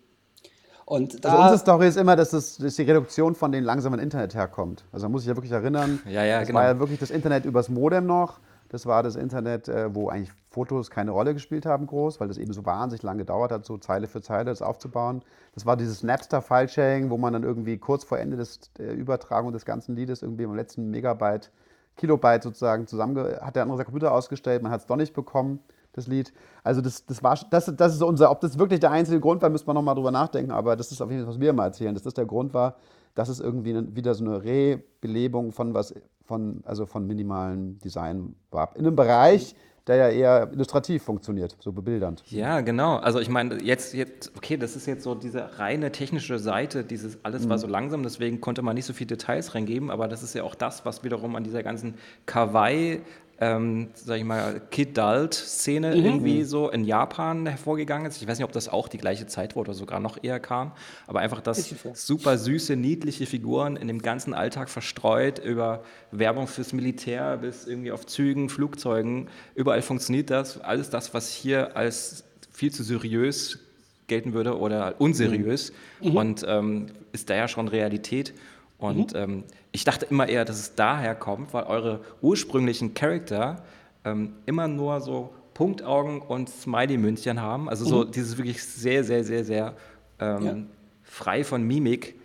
Und 0.89 1.23
da, 1.23 1.29
also 1.29 1.41
unsere 1.43 1.59
Story 1.59 1.87
ist 1.87 1.97
immer, 1.97 2.15
dass, 2.15 2.31
das, 2.31 2.57
dass 2.57 2.75
die 2.75 2.81
Reduktion 2.81 3.35
von 3.35 3.51
den 3.51 3.63
langsamen 3.63 3.99
Internet 3.99 4.33
herkommt. 4.33 4.85
Also 4.91 5.05
da 5.05 5.09
muss 5.09 5.21
ich 5.21 5.27
ja 5.27 5.35
wirklich 5.35 5.51
erinnern, 5.51 6.01
ja, 6.09 6.23
ja, 6.23 6.39
das 6.39 6.47
genau. 6.47 6.61
war 6.61 6.65
ja 6.65 6.79
wirklich 6.79 6.97
das 6.97 7.11
Internet 7.11 7.45
übers 7.45 7.69
Modem 7.69 8.07
noch. 8.07 8.39
Das 8.69 8.87
war 8.87 9.03
das 9.03 9.15
Internet, 9.15 9.67
äh, 9.67 9.93
wo 9.93 10.09
eigentlich 10.09 10.31
Fotos 10.49 10.89
keine 10.89 11.11
Rolle 11.11 11.35
gespielt 11.35 11.67
haben 11.67 11.85
groß, 11.85 12.19
weil 12.19 12.27
das 12.27 12.39
eben 12.39 12.53
so 12.53 12.65
wahnsinnig 12.65 13.03
lange 13.03 13.19
gedauert 13.19 13.51
hat, 13.51 13.67
so 13.67 13.77
Zeile 13.77 14.07
für 14.07 14.23
Zeile 14.23 14.45
das 14.45 14.63
aufzubauen. 14.63 15.21
Das 15.53 15.67
war 15.67 15.77
dieses 15.77 16.01
Napster-File-Sharing, 16.01 17.11
wo 17.11 17.19
man 17.19 17.33
dann 17.33 17.43
irgendwie 17.43 17.77
kurz 17.77 18.03
vor 18.03 18.17
Ende 18.17 18.37
des, 18.37 18.59
der 18.79 18.95
Übertragung 18.95 19.53
des 19.53 19.65
ganzen 19.65 19.95
Liedes 19.95 20.23
irgendwie 20.23 20.43
im 20.43 20.55
letzten 20.55 20.89
Megabyte, 20.89 21.51
Kilobyte 21.97 22.41
sozusagen 22.41 22.87
zusammen, 22.87 23.15
hat 23.41 23.55
der 23.55 23.61
andere 23.61 23.85
Computer 23.85 24.11
ausgestellt, 24.11 24.63
man 24.63 24.71
hat 24.71 24.81
es 24.81 24.87
doch 24.87 24.95
nicht 24.95 25.13
bekommen 25.13 25.59
das 25.93 26.07
Lied. 26.07 26.33
Also 26.63 26.81
das, 26.81 27.05
das 27.05 27.23
war 27.23 27.37
das, 27.49 27.73
das 27.75 27.95
ist 27.95 28.03
unser, 28.03 28.31
ob 28.31 28.41
das 28.41 28.57
wirklich 28.57 28.79
der 28.79 28.91
einzige 28.91 29.19
Grund 29.19 29.41
war, 29.41 29.49
müssen 29.49 29.67
wir 29.67 29.73
nochmal 29.73 29.95
drüber 29.95 30.11
nachdenken, 30.11 30.51
aber 30.51 30.75
das 30.75 30.91
ist 30.91 31.01
auf 31.01 31.09
jeden 31.09 31.23
Fall, 31.23 31.33
was 31.33 31.39
wir 31.39 31.49
immer 31.49 31.63
erzählen, 31.63 31.93
dass 31.93 32.03
das 32.03 32.13
der 32.13 32.25
Grund 32.25 32.53
war, 32.53 32.75
dass 33.15 33.29
es 33.29 33.39
irgendwie 33.39 33.95
wieder 33.95 34.13
so 34.13 34.23
eine 34.23 34.43
Rebelebung 34.43 35.51
von 35.51 35.73
was, 35.73 35.93
von, 36.23 36.61
also 36.65 36.85
von 36.85 37.05
minimalem 37.05 37.79
Design 37.79 38.35
war. 38.51 38.75
In 38.75 38.85
einem 38.85 38.95
Bereich, 38.95 39.55
der 39.87 39.95
ja 39.95 40.09
eher 40.09 40.51
illustrativ 40.53 41.01
funktioniert, 41.01 41.57
so 41.59 41.71
bebildernd. 41.71 42.23
Ja, 42.27 42.61
genau. 42.61 42.97
Also 42.97 43.19
ich 43.19 43.29
meine, 43.29 43.61
jetzt, 43.63 43.95
jetzt, 43.95 44.31
okay, 44.37 44.55
das 44.55 44.75
ist 44.75 44.85
jetzt 44.85 45.03
so 45.03 45.15
diese 45.15 45.57
reine 45.57 45.91
technische 45.91 46.37
Seite, 46.37 46.83
dieses 46.83 47.25
alles 47.25 47.45
mhm. 47.45 47.49
war 47.49 47.57
so 47.57 47.65
langsam, 47.65 48.03
deswegen 48.03 48.39
konnte 48.39 48.61
man 48.61 48.75
nicht 48.75 48.85
so 48.85 48.93
viele 48.93 49.07
Details 49.07 49.55
reingeben, 49.55 49.89
aber 49.89 50.07
das 50.07 50.21
ist 50.21 50.35
ja 50.35 50.43
auch 50.43 50.53
das, 50.53 50.85
was 50.85 51.03
wiederum 51.03 51.35
an 51.35 51.43
dieser 51.43 51.63
ganzen 51.63 51.95
Kawaii 52.27 53.01
ähm, 53.41 53.89
sag 53.93 54.17
ich 54.17 54.25
mal, 54.25 54.61
Kid-Dalt-Szene 54.69 55.95
mhm. 55.95 56.05
irgendwie 56.05 56.43
so 56.43 56.69
in 56.69 56.83
Japan 56.83 57.45
hervorgegangen 57.45 58.05
ist. 58.07 58.21
Ich 58.21 58.27
weiß 58.27 58.37
nicht, 58.37 58.45
ob 58.45 58.51
das 58.51 58.67
auch 58.67 58.87
die 58.89 58.97
gleiche 58.97 59.27
Zeit 59.27 59.55
war 59.55 59.61
oder 59.61 59.73
sogar 59.73 59.99
noch 59.99 60.21
eher 60.21 60.39
kam, 60.39 60.73
aber 61.07 61.19
einfach, 61.19 61.41
dass 61.41 61.73
super 61.93 62.37
süße, 62.37 62.75
niedliche 62.75 63.25
Figuren 63.25 63.77
in 63.77 63.87
dem 63.87 64.01
ganzen 64.01 64.33
Alltag 64.33 64.69
verstreut 64.69 65.39
über 65.39 65.83
Werbung 66.11 66.47
fürs 66.47 66.73
Militär 66.73 67.37
bis 67.37 67.65
irgendwie 67.65 67.91
auf 67.91 68.05
Zügen, 68.05 68.49
Flugzeugen, 68.49 69.29
überall 69.55 69.81
funktioniert 69.81 70.29
das. 70.29 70.59
Alles 70.59 70.89
das, 70.89 71.13
was 71.13 71.31
hier 71.31 71.77
als 71.77 72.25
viel 72.51 72.73
zu 72.73 72.83
seriös 72.83 73.59
gelten 74.07 74.33
würde 74.33 74.57
oder 74.57 74.95
unseriös 74.99 75.71
mhm. 76.01 76.17
und 76.17 76.45
ähm, 76.45 76.87
ist 77.13 77.29
da 77.29 77.35
ja 77.35 77.47
schon 77.47 77.69
Realität. 77.69 78.33
Und 78.77 79.13
mhm. 79.13 79.19
ähm, 79.19 79.43
ich 79.71 79.83
dachte 79.83 80.05
immer 80.05 80.27
eher, 80.27 80.45
dass 80.45 80.59
es 80.59 80.75
daher 80.75 81.15
kommt, 81.15 81.53
weil 81.53 81.63
eure 81.65 82.01
ursprünglichen 82.21 82.93
Charakter 82.93 83.63
ähm, 84.03 84.33
immer 84.45 84.67
nur 84.67 85.01
so 85.01 85.33
Punktaugen 85.53 86.21
und 86.21 86.49
Smiley-Münzchen 86.49 87.41
haben. 87.41 87.69
Also 87.69 87.85
so 87.85 88.05
mhm. 88.05 88.11
dieses 88.11 88.37
wirklich 88.37 88.63
sehr, 88.63 89.03
sehr, 89.03 89.23
sehr, 89.23 89.43
sehr 89.43 89.73
ähm, 90.19 90.45
ja. 90.45 90.55
frei 91.03 91.43
von 91.43 91.63
Mimik 91.63 92.15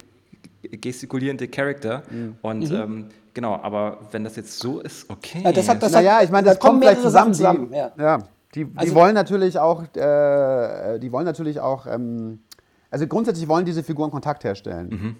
gestikulierende 0.62 1.48
Charakter. 1.48 2.02
Mhm. 2.10 2.36
Und 2.42 2.70
mhm. 2.70 2.76
ähm, 2.76 3.06
genau, 3.34 3.56
aber 3.56 3.98
wenn 4.12 4.24
das 4.24 4.36
jetzt 4.36 4.58
so 4.58 4.80
ist, 4.80 5.10
okay. 5.10 5.42
Ja, 5.44 5.52
das 5.52 5.68
hat, 5.68 5.82
das 5.82 5.92
naja, 5.92 6.22
ich 6.22 6.30
meine, 6.30 6.46
das 6.46 6.58
kommt 6.58 6.82
vielleicht 6.82 7.02
zusammen. 7.02 7.34
zusammen. 7.34 7.70
Die, 7.70 7.76
ja. 7.76 7.92
ja. 7.98 8.18
die, 8.54 8.64
die 8.64 8.78
also, 8.78 8.94
wollen 8.94 9.14
natürlich 9.14 9.58
auch, 9.58 9.82
äh, 9.94 10.98
die 10.98 11.12
wollen 11.12 11.26
natürlich 11.26 11.60
auch, 11.60 11.86
ähm, 11.86 12.40
also 12.90 13.06
grundsätzlich 13.06 13.48
wollen 13.48 13.66
diese 13.66 13.82
Figuren 13.82 14.10
Kontakt 14.10 14.44
herstellen. 14.44 15.16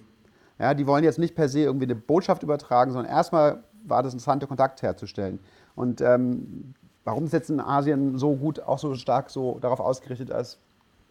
Ja, 0.59 0.75
die 0.75 0.87
wollen 0.87 1.05
jetzt 1.05 1.19
nicht 1.19 1.35
per 1.35 1.49
se 1.49 1.61
irgendwie 1.61 1.87
eine 1.87 1.97
Botschaft 1.97 2.43
übertragen, 2.43 2.93
sondern 2.93 3.13
erstmal 3.13 3.65
war 3.85 4.03
das 4.03 4.13
interessante, 4.13 4.47
Kontakt 4.47 4.83
herzustellen. 4.83 5.41
Und 5.75 6.01
ähm, 6.01 6.75
warum 7.05 7.25
es 7.25 7.33
jetzt 7.33 7.51
in 7.51 7.61
Asien 7.61 8.19
so 8.19 8.35
gut, 8.37 8.61
auch 8.61 8.79
so 8.79 8.95
stark 8.95 9.31
so 9.31 9.59
darauf 9.61 9.81
ausgerichtet 9.81 10.31
ist, 10.31 10.59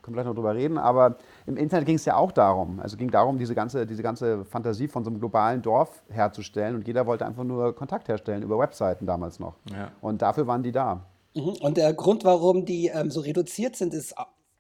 können 0.04 0.16
wir 0.16 0.24
gleich 0.24 0.30
noch 0.30 0.36
drüber 0.36 0.54
reden, 0.54 0.78
aber 0.78 1.16
im 1.46 1.56
Internet 1.56 1.86
ging 1.86 1.96
es 1.96 2.06
ja 2.06 2.16
auch 2.18 2.32
darum. 2.32 2.80
Also 2.82 2.98
ging 2.98 3.10
darum, 3.10 3.38
diese 3.38 3.56
ganze, 3.56 3.88
diese 3.88 4.04
ganze 4.04 4.44
Fantasie 4.46 4.88
von 4.88 5.04
so 5.04 5.10
einem 5.10 5.20
globalen 5.20 5.62
Dorf 5.62 6.04
herzustellen 6.10 6.76
und 6.76 6.86
jeder 6.86 7.06
wollte 7.06 7.26
einfach 7.26 7.46
nur 7.46 7.74
Kontakt 7.74 8.10
herstellen 8.10 8.44
über 8.44 8.60
Webseiten 8.60 9.06
damals 9.06 9.40
noch. 9.40 9.56
Ja. 9.72 9.92
Und 10.02 10.22
dafür 10.22 10.46
waren 10.46 10.62
die 10.62 10.74
da. 10.74 11.06
Mhm. 11.36 11.56
Und 11.62 11.78
der 11.78 11.94
Grund, 11.94 12.26
warum 12.26 12.66
die 12.66 12.88
ähm, 12.88 13.10
so 13.10 13.22
reduziert 13.22 13.78
sind, 13.78 13.94
ist 13.94 14.14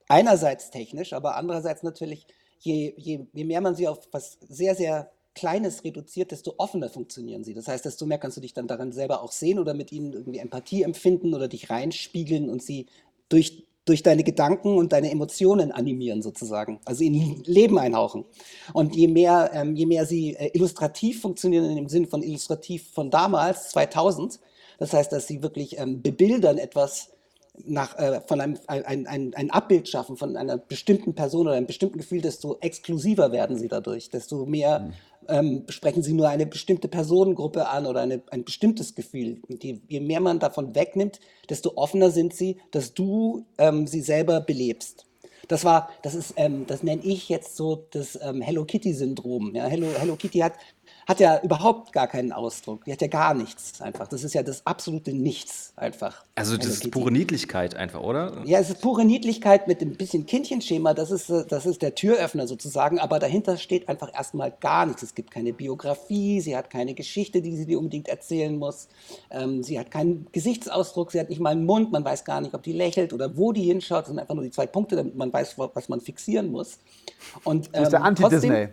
einerseits 0.07 0.71
technisch, 0.71 1.13
aber 1.13 1.35
andererseits 1.35 1.83
natürlich, 1.83 2.25
je, 2.63 2.93
je, 2.97 3.25
je 3.33 3.45
mehr 3.45 3.61
man 3.61 3.75
sie 3.75 3.87
auf 3.87 4.07
was 4.11 4.37
sehr, 4.47 4.75
sehr 4.75 5.11
Kleines 5.35 5.83
reduziert, 5.83 6.31
desto 6.31 6.53
offener 6.57 6.89
funktionieren 6.89 7.43
sie. 7.43 7.55
Das 7.55 7.67
heißt, 7.67 7.85
desto 7.85 8.05
mehr 8.05 8.19
kannst 8.19 8.37
du 8.37 8.41
dich 8.41 8.53
dann 8.53 8.67
daran 8.67 8.91
selber 8.91 9.23
auch 9.23 9.31
sehen 9.31 9.57
oder 9.57 9.73
mit 9.73 9.91
ihnen 9.91 10.13
irgendwie 10.13 10.37
Empathie 10.37 10.83
empfinden 10.83 11.33
oder 11.33 11.47
dich 11.47 11.71
reinspiegeln 11.71 12.51
und 12.51 12.61
sie 12.61 12.85
durch, 13.29 13.65
durch 13.83 14.03
deine 14.03 14.23
Gedanken 14.23 14.77
und 14.77 14.93
deine 14.93 15.09
Emotionen 15.09 15.71
animieren 15.71 16.21
sozusagen, 16.21 16.79
also 16.85 17.03
in 17.03 17.41
Leben 17.45 17.79
einhauchen. 17.79 18.25
Und 18.73 18.95
je 18.95 19.07
mehr, 19.07 19.49
ähm, 19.53 19.75
je 19.75 19.87
mehr 19.87 20.05
sie 20.05 20.35
äh, 20.35 20.51
illustrativ 20.53 21.21
funktionieren, 21.21 21.65
in 21.65 21.77
dem 21.77 21.89
Sinn 21.89 22.05
von 22.05 22.21
illustrativ 22.21 22.91
von 22.91 23.09
damals, 23.09 23.69
2000, 23.69 24.39
das 24.77 24.93
heißt, 24.93 25.11
dass 25.11 25.25
sie 25.27 25.41
wirklich 25.41 25.79
ähm, 25.79 26.03
bebildern 26.03 26.59
etwas, 26.59 27.12
nach, 27.65 27.97
äh, 27.97 28.21
von 28.25 28.41
einem 28.41 28.57
ein, 28.67 29.07
ein, 29.07 29.33
ein 29.33 29.51
Abbild 29.51 29.87
schaffen 29.87 30.17
von 30.17 30.35
einer 30.35 30.57
bestimmten 30.57 31.13
Person 31.13 31.47
oder 31.47 31.55
einem 31.55 31.67
bestimmten 31.67 31.99
Gefühl, 31.99 32.21
desto 32.21 32.57
exklusiver 32.59 33.31
werden 33.31 33.57
sie 33.57 33.67
dadurch, 33.67 34.09
desto 34.09 34.45
mehr 34.45 34.79
mhm. 34.79 34.93
ähm, 35.27 35.63
sprechen 35.69 36.01
sie 36.01 36.13
nur 36.13 36.29
eine 36.29 36.45
bestimmte 36.45 36.87
Personengruppe 36.87 37.67
an 37.67 37.85
oder 37.85 38.01
eine, 38.01 38.21
ein 38.31 38.43
bestimmtes 38.43 38.95
Gefühl. 38.95 39.41
Und 39.47 39.63
je, 39.63 39.79
je, 39.87 39.99
mehr 39.99 40.19
man 40.19 40.39
davon 40.39 40.73
wegnimmt, 40.73 41.19
desto 41.49 41.73
offener 41.75 42.09
sind 42.09 42.33
sie, 42.33 42.57
dass 42.71 42.93
du 42.93 43.45
ähm, 43.57 43.85
sie 43.85 44.01
selber 44.01 44.41
belebst. 44.41 45.05
Das 45.47 45.65
war, 45.65 45.89
das 46.01 46.15
ist, 46.15 46.33
ähm, 46.37 46.65
das 46.67 46.83
nenne 46.83 47.03
ich 47.03 47.29
jetzt 47.29 47.57
so 47.57 47.85
das 47.91 48.17
ähm, 48.21 48.41
Hello 48.41 48.65
Kitty 48.65 48.93
Syndrom. 48.93 49.53
Ja, 49.53 49.65
Hello, 49.65 49.87
Hello 49.99 50.15
Kitty 50.15 50.39
hat 50.39 50.53
hat 51.07 51.19
ja 51.19 51.39
überhaupt 51.41 51.91
gar 51.91 52.07
keinen 52.07 52.31
Ausdruck. 52.31 52.85
Die 52.85 52.91
hat 52.91 53.01
ja 53.01 53.07
gar 53.07 53.33
nichts 53.33 53.81
einfach. 53.81 54.07
Das 54.07 54.23
ist 54.23 54.33
ja 54.33 54.43
das 54.43 54.65
absolute 54.65 55.13
Nichts 55.13 55.73
einfach. 55.75 56.23
Also 56.35 56.57
das 56.57 56.67
ist 56.67 56.91
pure 56.91 57.11
Niedlichkeit 57.11 57.75
einfach, 57.75 58.01
oder? 58.01 58.41
Ja, 58.45 58.59
es 58.59 58.69
ist 58.69 58.81
pure 58.81 59.05
Niedlichkeit 59.05 59.67
mit 59.67 59.81
ein 59.81 59.95
bisschen 59.95 60.25
Kindchenschema. 60.25 60.93
Das 60.93 61.11
ist, 61.11 61.29
äh, 61.29 61.45
das 61.47 61.65
ist 61.65 61.81
der 61.81 61.95
Türöffner 61.95 62.47
sozusagen. 62.47 62.99
Aber 62.99 63.19
dahinter 63.19 63.57
steht 63.57 63.89
einfach 63.89 64.13
erstmal 64.13 64.51
gar 64.59 64.85
nichts. 64.85 65.03
Es 65.03 65.15
gibt 65.15 65.31
keine 65.31 65.53
Biografie, 65.53 66.41
sie 66.41 66.55
hat 66.55 66.69
keine 66.69 66.93
Geschichte, 66.93 67.41
die 67.41 67.55
sie 67.55 67.65
dir 67.65 67.79
unbedingt 67.79 68.07
erzählen 68.07 68.57
muss. 68.57 68.87
Ähm, 69.29 69.63
sie 69.63 69.79
hat 69.79 69.91
keinen 69.91 70.27
Gesichtsausdruck, 70.31 71.11
sie 71.11 71.19
hat 71.19 71.29
nicht 71.29 71.41
mal 71.41 71.51
einen 71.51 71.65
Mund. 71.65 71.91
Man 71.91 72.05
weiß 72.05 72.25
gar 72.25 72.41
nicht, 72.41 72.53
ob 72.53 72.63
die 72.63 72.73
lächelt 72.73 73.13
oder 73.13 73.35
wo 73.37 73.51
die 73.51 73.63
hinschaut. 73.63 74.01
Das 74.01 74.09
sind 74.09 74.19
einfach 74.19 74.35
nur 74.35 74.43
die 74.43 74.51
zwei 74.51 74.67
Punkte, 74.67 74.95
damit 74.95 75.15
man 75.15 75.31
weiß, 75.31 75.57
was 75.57 75.89
man 75.89 76.01
fixieren 76.01 76.51
muss. 76.51 76.79
Und, 77.43 77.67
ähm, 77.67 77.71
das 77.73 77.83
ist 77.83 77.91
der 77.91 77.99
ähm, 77.99 78.05
Anti-Disney. 78.05 78.67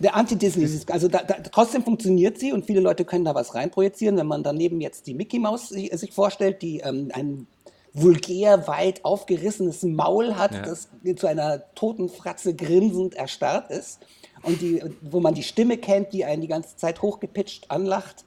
Der 0.00 0.16
Anti-Disney. 0.16 0.68
Also 0.90 1.08
da, 1.08 1.22
da, 1.22 1.34
trotzdem 1.50 1.71
funktioniert 1.80 2.38
sie 2.38 2.52
und 2.52 2.66
viele 2.66 2.80
Leute 2.80 3.06
können 3.06 3.24
da 3.24 3.34
was 3.34 3.54
reinprojizieren. 3.54 4.18
Wenn 4.18 4.26
man 4.26 4.42
daneben 4.42 4.82
jetzt 4.82 5.06
die 5.06 5.14
Mickey 5.14 5.38
Maus 5.38 5.70
sich, 5.70 5.90
sich 5.98 6.12
vorstellt, 6.12 6.60
die 6.60 6.80
ähm, 6.80 7.10
ein 7.14 7.46
vulgär 7.94 8.66
weit 8.68 9.04
aufgerissenes 9.04 9.82
Maul 9.82 10.36
hat, 10.36 10.54
ja. 10.54 10.62
das 10.62 10.88
zu 11.16 11.26
einer 11.26 11.62
toten 11.74 12.08
Fratze 12.08 12.54
grinsend 12.54 13.14
erstarrt 13.14 13.70
ist 13.70 14.00
und 14.42 14.60
die, 14.60 14.82
wo 15.02 15.20
man 15.20 15.34
die 15.34 15.42
Stimme 15.42 15.76
kennt, 15.78 16.12
die 16.12 16.24
einen 16.24 16.42
die 16.42 16.48
ganze 16.48 16.76
Zeit 16.76 17.02
hochgepitcht 17.02 17.70
anlacht. 17.70 18.24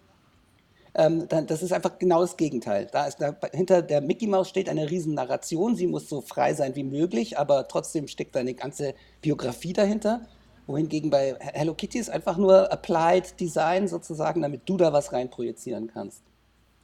Ähm, 0.94 1.28
dann, 1.28 1.46
das 1.46 1.62
ist 1.62 1.74
einfach 1.74 2.00
genau 2.00 2.22
das 2.22 2.38
Gegenteil. 2.38 2.88
Da 2.92 3.06
ist 3.06 3.18
da, 3.20 3.36
hinter 3.54 3.82
der 3.82 4.02
Mickey 4.02 4.28
Maus 4.28 4.48
steht 4.48 4.70
eine 4.70 4.90
riesen 4.90 5.14
Narration. 5.14 5.75
Sie 5.75 5.88
muss 5.88 6.08
so 6.08 6.22
frei 6.22 6.54
sein 6.54 6.75
wie 6.75 6.84
möglich, 6.84 7.38
aber 7.38 7.68
trotzdem 7.68 8.08
steckt 8.08 8.38
eine 8.38 8.54
ganze 8.54 8.94
Biografie 9.22 9.74
dahinter 9.74 10.22
wohingegen 10.67 11.10
bei 11.10 11.36
Hello 11.39 11.74
Kitty 11.74 12.00
ist 12.00 12.10
einfach 12.10 12.38
nur 12.38 12.72
Applied 12.72 13.39
Design 13.39 13.88
sozusagen, 13.88 14.41
damit 14.41 14.62
du 14.65 14.77
da 14.77 14.93
was 14.93 15.13
reinprojizieren 15.13 15.88
kannst. 15.88 16.22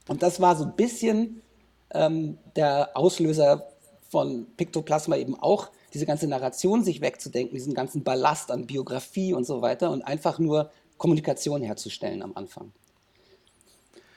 Und 0.07 0.23
das 0.23 0.39
war 0.39 0.55
so 0.55 0.65
ein 0.65 0.75
bisschen 0.75 1.41
ähm, 1.93 2.38
der 2.55 2.91
Auslöser 2.95 3.67
von 4.09 4.45
Pictoplasma 4.57 5.15
eben 5.15 5.39
auch, 5.39 5.69
diese 5.93 6.05
ganze 6.05 6.27
Narration 6.27 6.83
sich 6.83 7.01
wegzudenken, 7.01 7.55
diesen 7.55 7.73
ganzen 7.73 8.03
Ballast 8.03 8.51
an 8.51 8.65
Biografie 8.65 9.33
und 9.33 9.45
so 9.45 9.61
weiter 9.61 9.91
und 9.91 10.01
einfach 10.01 10.39
nur 10.39 10.71
Kommunikation 10.97 11.61
herzustellen 11.61 12.21
am 12.21 12.33
Anfang. 12.35 12.71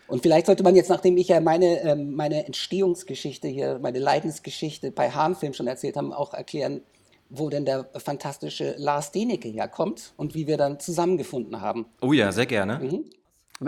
Und 0.06 0.22
vielleicht 0.22 0.46
sollte 0.46 0.62
man 0.62 0.76
jetzt, 0.76 0.90
nachdem 0.90 1.16
ich 1.16 1.28
ja 1.28 1.40
meine, 1.40 1.80
ähm, 1.80 2.14
meine 2.14 2.44
Entstehungsgeschichte 2.44 3.48
hier, 3.48 3.78
meine 3.80 3.98
Leidensgeschichte 3.98 4.90
bei 4.90 5.10
Hahnfilm 5.10 5.54
schon 5.54 5.66
erzählt 5.66 5.96
habe, 5.96 6.16
auch 6.16 6.34
erklären, 6.34 6.82
wo 7.38 7.50
denn 7.50 7.64
der 7.64 7.86
fantastische 7.96 8.74
Lars 8.78 9.12
Denecke 9.12 9.48
herkommt 9.48 10.12
und 10.16 10.34
wie 10.34 10.46
wir 10.46 10.56
dann 10.56 10.80
zusammengefunden 10.80 11.60
haben. 11.60 11.86
Oh 12.00 12.12
ja, 12.12 12.32
sehr 12.32 12.46
gerne. 12.46 12.78
Mhm. 12.78 13.04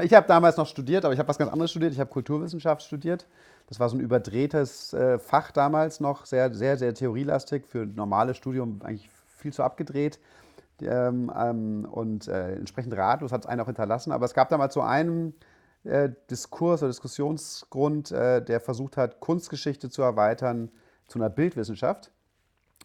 Ich 0.02 0.12
habe 0.12 0.26
damals 0.26 0.56
noch 0.56 0.66
studiert, 0.66 1.04
aber 1.04 1.14
ich 1.14 1.20
habe 1.20 1.28
was 1.28 1.38
ganz 1.38 1.50
anderes 1.52 1.70
studiert. 1.70 1.92
Ich 1.92 2.00
habe 2.00 2.10
Kulturwissenschaft 2.10 2.82
studiert. 2.82 3.26
Das 3.68 3.80
war 3.80 3.88
so 3.88 3.96
ein 3.96 4.00
überdrehtes 4.00 4.92
äh, 4.92 5.18
Fach 5.18 5.50
damals 5.50 6.00
noch, 6.00 6.26
sehr, 6.26 6.52
sehr, 6.54 6.76
sehr 6.76 6.94
theorielastig, 6.94 7.66
für 7.66 7.86
normales 7.86 8.36
Studium 8.36 8.80
eigentlich 8.82 9.08
viel 9.36 9.52
zu 9.52 9.62
abgedreht. 9.62 10.18
Ähm, 10.82 11.32
ähm, 11.36 11.88
und 11.90 12.28
äh, 12.28 12.54
entsprechend 12.54 12.96
ratlos 12.96 13.32
hat 13.32 13.44
es 13.44 13.46
einen 13.46 13.60
auch 13.60 13.66
hinterlassen. 13.66 14.12
Aber 14.12 14.24
es 14.26 14.34
gab 14.34 14.48
damals 14.50 14.74
so 14.74 14.82
einen 14.82 15.34
äh, 15.84 16.10
Diskurs 16.30 16.82
oder 16.82 16.90
Diskussionsgrund, 16.90 18.10
äh, 18.10 18.42
der 18.42 18.60
versucht 18.60 18.96
hat, 18.96 19.20
Kunstgeschichte 19.20 19.88
zu 19.88 20.02
erweitern 20.02 20.70
zu 21.06 21.18
einer 21.18 21.30
Bildwissenschaft. 21.30 22.10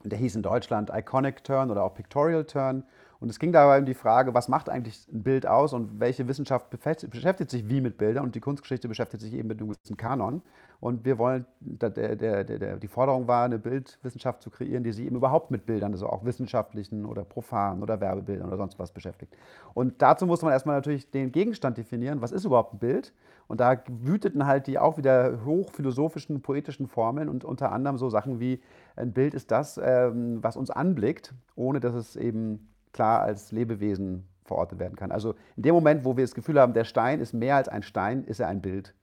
Der 0.04 0.18
hieß 0.18 0.36
in 0.36 0.42
Deutschland 0.42 0.90
Iconic 0.94 1.44
Turn 1.44 1.70
oder 1.70 1.84
auch 1.84 1.94
Pictorial 1.94 2.46
Turn. 2.46 2.84
Und 3.22 3.30
es 3.30 3.38
ging 3.38 3.52
dabei 3.52 3.78
um 3.78 3.86
die 3.86 3.94
Frage, 3.94 4.34
was 4.34 4.48
macht 4.48 4.68
eigentlich 4.68 5.08
ein 5.14 5.22
Bild 5.22 5.46
aus 5.46 5.74
und 5.74 6.00
welche 6.00 6.28
Wissenschaft 6.28 6.72
beschäftigt 6.72 7.52
sich 7.52 7.70
wie 7.70 7.80
mit 7.80 8.00
Bildern 8.00 8.24
und 8.24 8.34
die 8.34 8.40
Kunstgeschichte 8.40 8.88
beschäftigt 8.88 9.22
sich 9.22 9.36
eben 9.36 9.48
mit 9.48 9.60
einem 9.60 9.70
gewissen 9.70 9.96
Kanon. 9.96 10.42
Und 10.80 11.06
wir 11.06 11.20
wollen, 11.20 11.46
der, 11.60 11.92
der, 11.92 12.44
der, 12.44 12.78
die 12.78 12.88
Forderung 12.88 13.28
war, 13.28 13.46
eine 13.46 13.60
Bildwissenschaft 13.60 14.42
zu 14.42 14.50
kreieren, 14.50 14.84
die 14.84 14.92
sich 14.92 15.06
eben 15.06 15.18
überhaupt 15.18 15.52
mit 15.52 15.68
Bildern, 15.68 15.92
also 15.92 16.08
auch 16.08 16.26
wissenschaftlichen 16.26 17.06
oder 17.06 17.24
profanen 17.24 17.84
oder 17.84 18.02
Werbebildern 18.02 18.48
oder 18.48 18.58
sonst 18.58 18.80
was 18.80 18.92
beschäftigt. 18.92 19.38
Und 19.76 20.02
dazu 20.02 20.26
muss 20.26 20.42
man 20.42 20.52
erstmal 20.52 20.76
natürlich 20.76 21.12
den 21.12 21.32
Gegenstand 21.32 21.78
definieren, 21.78 22.24
was 22.24 22.32
ist 22.32 22.46
überhaupt 22.46 22.74
ein 22.74 22.80
Bild? 22.80 23.14
Und 23.48 23.60
da 23.60 23.84
wüteten 23.88 24.48
halt 24.48 24.66
die 24.66 24.80
auch 24.80 24.98
wieder 24.98 25.46
hochphilosophischen, 25.46 26.42
poetischen 26.42 26.88
Formeln 26.88 27.30
und 27.30 27.44
unter 27.46 27.72
anderem 27.72 28.00
so 28.00 28.10
Sachen 28.10 28.40
wie, 28.40 28.60
ein 28.96 29.14
Bild 29.14 29.36
ist 29.36 29.52
das, 29.52 29.80
ähm, 29.82 30.40
was 30.42 30.58
uns 30.58 30.72
anblickt, 30.72 31.36
ohne 31.56 31.80
dass 31.80 31.94
es 31.94 32.16
eben 32.16 32.71
klar 32.94 33.22
als 33.22 33.52
Lebewesen 33.52 34.28
verortet 34.44 34.80
werden 34.80 34.96
kann. 34.96 35.12
Also 35.12 35.36
in 35.56 35.64
dem 35.64 35.74
Moment, 35.74 36.04
wo 36.06 36.18
wir 36.18 36.24
das 36.24 36.36
Gefühl 36.36 36.60
haben, 36.60 36.74
der 36.74 36.84
Stein 36.84 37.20
ist 37.20 37.34
mehr 37.34 37.56
als 37.56 37.70
ein 37.70 37.84
Stein, 37.84 38.24
ist 38.26 38.40
er 38.40 38.48
ein 38.48 38.62
Bild. 38.62 38.94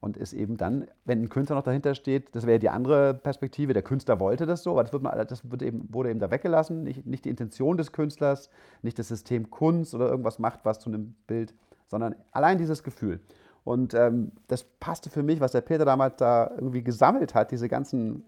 Und 0.00 0.16
ist 0.16 0.32
eben 0.32 0.56
dann, 0.56 0.88
wenn 1.04 1.22
ein 1.22 1.28
Künstler 1.28 1.54
noch 1.54 1.62
dahinter 1.62 1.94
steht, 1.94 2.34
das 2.34 2.44
wäre 2.44 2.58
die 2.58 2.70
andere 2.70 3.14
Perspektive, 3.14 3.72
der 3.72 3.84
Künstler 3.84 4.18
wollte 4.18 4.46
das 4.46 4.64
so, 4.64 4.72
aber 4.72 4.82
das, 4.82 4.92
wird 4.92 5.04
man, 5.04 5.16
das 5.28 5.48
wird 5.48 5.62
eben, 5.62 5.88
wurde 5.94 6.10
eben 6.10 6.18
da 6.18 6.32
weggelassen. 6.32 6.82
Nicht, 6.82 7.06
nicht 7.06 7.24
die 7.24 7.30
Intention 7.30 7.76
des 7.76 7.92
Künstlers, 7.92 8.50
nicht 8.82 8.98
das 8.98 9.06
System 9.06 9.50
Kunst 9.50 9.94
oder 9.94 10.08
irgendwas 10.08 10.40
macht 10.40 10.64
was 10.64 10.80
zu 10.80 10.90
einem 10.90 11.14
Bild, 11.28 11.54
sondern 11.86 12.16
allein 12.32 12.58
dieses 12.58 12.82
Gefühl. 12.82 13.20
Und 13.62 13.94
ähm, 13.94 14.32
das 14.48 14.64
passte 14.64 15.08
für 15.08 15.22
mich, 15.22 15.40
was 15.40 15.52
der 15.52 15.60
Peter 15.60 15.84
damals 15.84 16.16
da 16.16 16.50
irgendwie 16.52 16.82
gesammelt 16.82 17.36
hat, 17.36 17.52
diese 17.52 17.68
ganzen 17.68 18.24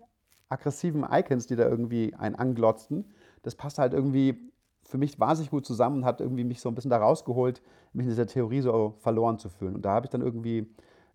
aggressiven 0.48 1.04
Icons, 1.10 1.48
die 1.48 1.56
da 1.56 1.68
irgendwie 1.68 2.14
einen 2.14 2.36
anglotzten, 2.36 3.04
das 3.42 3.56
passt 3.56 3.78
halt 3.78 3.94
irgendwie 3.94 4.52
für 4.84 4.98
mich 4.98 5.18
wahnsinnig 5.18 5.50
gut 5.50 5.66
zusammen 5.66 5.98
und 5.98 6.04
hat 6.04 6.20
irgendwie 6.20 6.44
mich 6.44 6.60
so 6.60 6.68
ein 6.68 6.74
bisschen 6.74 6.90
da 6.90 6.98
rausgeholt, 6.98 7.62
mich 7.92 8.04
in 8.04 8.10
dieser 8.10 8.26
Theorie 8.26 8.60
so 8.60 8.94
verloren 8.98 9.38
zu 9.38 9.48
fühlen. 9.48 9.74
Und 9.74 9.84
da 9.84 9.92
habe 9.92 10.06
ich 10.06 10.10
dann 10.10 10.20
irgendwie 10.20 10.66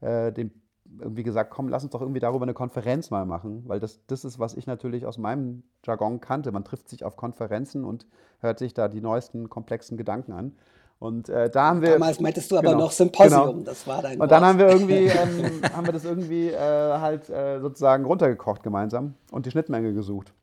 äh, 0.02 0.32
dem 0.32 0.52
irgendwie 1.00 1.24
gesagt, 1.24 1.52
komm, 1.52 1.70
lass 1.70 1.84
uns 1.84 1.92
doch 1.92 2.02
irgendwie 2.02 2.20
darüber 2.20 2.44
eine 2.44 2.54
Konferenz 2.54 3.12
mal 3.12 3.26
machen, 3.26 3.64
weil 3.68 3.80
das, 3.80 4.00
das 4.08 4.26
ist, 4.26 4.40
was 4.40 4.56
ich 4.56 4.66
natürlich 4.66 5.06
aus 5.06 5.18
meinem 5.18 5.64
Jargon 5.86 6.20
kannte. 6.20 6.52
Man 6.52 6.64
trifft 6.64 6.90
sich 6.90 7.04
auf 7.06 7.16
Konferenzen 7.16 7.86
und 7.86 8.08
hört 8.40 8.60
sich 8.60 8.74
da 8.74 8.88
die 8.88 9.02
neuesten 9.02 9.50
komplexen 9.50 9.98
Gedanken 9.98 10.32
an. 10.32 10.56
Und 10.98 11.30
äh, 11.30 11.50
da 11.50 11.68
haben 11.68 11.82
wir. 11.82 11.92
Damals 11.92 12.20
meintest 12.20 12.52
du 12.52 12.58
aber 12.58 12.72
genau, 12.72 12.86
noch 12.86 12.92
Symposium, 12.92 13.50
genau. 13.50 13.64
das 13.64 13.88
war 13.88 14.02
dein 14.02 14.20
Und 14.20 14.30
dann 14.32 14.44
haben 14.44 14.60
wir 14.60 14.68
irgendwie, 14.68 15.06
ähm, 15.06 15.62
haben 15.74 15.86
wir 15.86 15.94
das 15.94 16.04
irgendwie 16.04 16.50
äh, 16.50 16.58
halt 16.58 17.30
äh, 17.30 17.60
sozusagen 17.62 18.04
runtergekocht 18.04 18.64
gemeinsam 18.64 19.14
und 19.32 19.46
die 19.46 19.52
Schnittmenge 19.52 19.94
gesucht. 19.94 20.34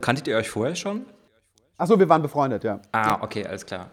Kanntet 0.00 0.28
ihr 0.28 0.36
euch 0.36 0.48
vorher 0.48 0.74
schon? 0.74 1.04
Achso, 1.78 1.98
wir 1.98 2.08
waren 2.08 2.22
befreundet, 2.22 2.64
ja. 2.64 2.80
Ah, 2.92 3.22
okay, 3.22 3.46
alles 3.46 3.66
klar. 3.66 3.90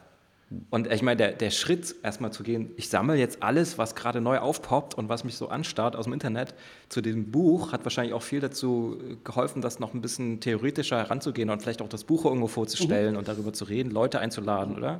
Und 0.69 0.91
ich 0.91 1.01
meine, 1.01 1.17
der, 1.17 1.31
der 1.31 1.49
Schritt 1.49 1.95
erstmal 2.03 2.31
zu 2.31 2.43
gehen, 2.43 2.71
ich 2.77 2.89
sammle 2.89 3.15
jetzt 3.15 3.41
alles, 3.41 3.77
was 3.77 3.95
gerade 3.95 4.21
neu 4.21 4.37
aufpoppt 4.37 4.93
und 4.93 5.09
was 5.09 5.23
mich 5.23 5.35
so 5.35 5.49
anstarrt 5.49 5.95
aus 5.95 6.05
dem 6.05 6.13
Internet 6.13 6.53
zu 6.89 7.01
diesem 7.01 7.31
Buch, 7.31 7.71
hat 7.71 7.83
wahrscheinlich 7.85 8.13
auch 8.13 8.21
viel 8.21 8.39
dazu 8.39 8.97
geholfen, 9.23 9.61
das 9.61 9.79
noch 9.79 9.93
ein 9.93 10.01
bisschen 10.01 10.39
theoretischer 10.39 10.97
heranzugehen 10.97 11.49
und 11.49 11.61
vielleicht 11.61 11.81
auch 11.81 11.89
das 11.89 12.03
Buch 12.03 12.25
irgendwo 12.25 12.47
vorzustellen 12.47 13.13
mhm. 13.13 13.19
und 13.19 13.27
darüber 13.27 13.53
zu 13.53 13.65
reden, 13.65 13.89
Leute 13.91 14.19
einzuladen, 14.19 14.77
oder? 14.77 14.99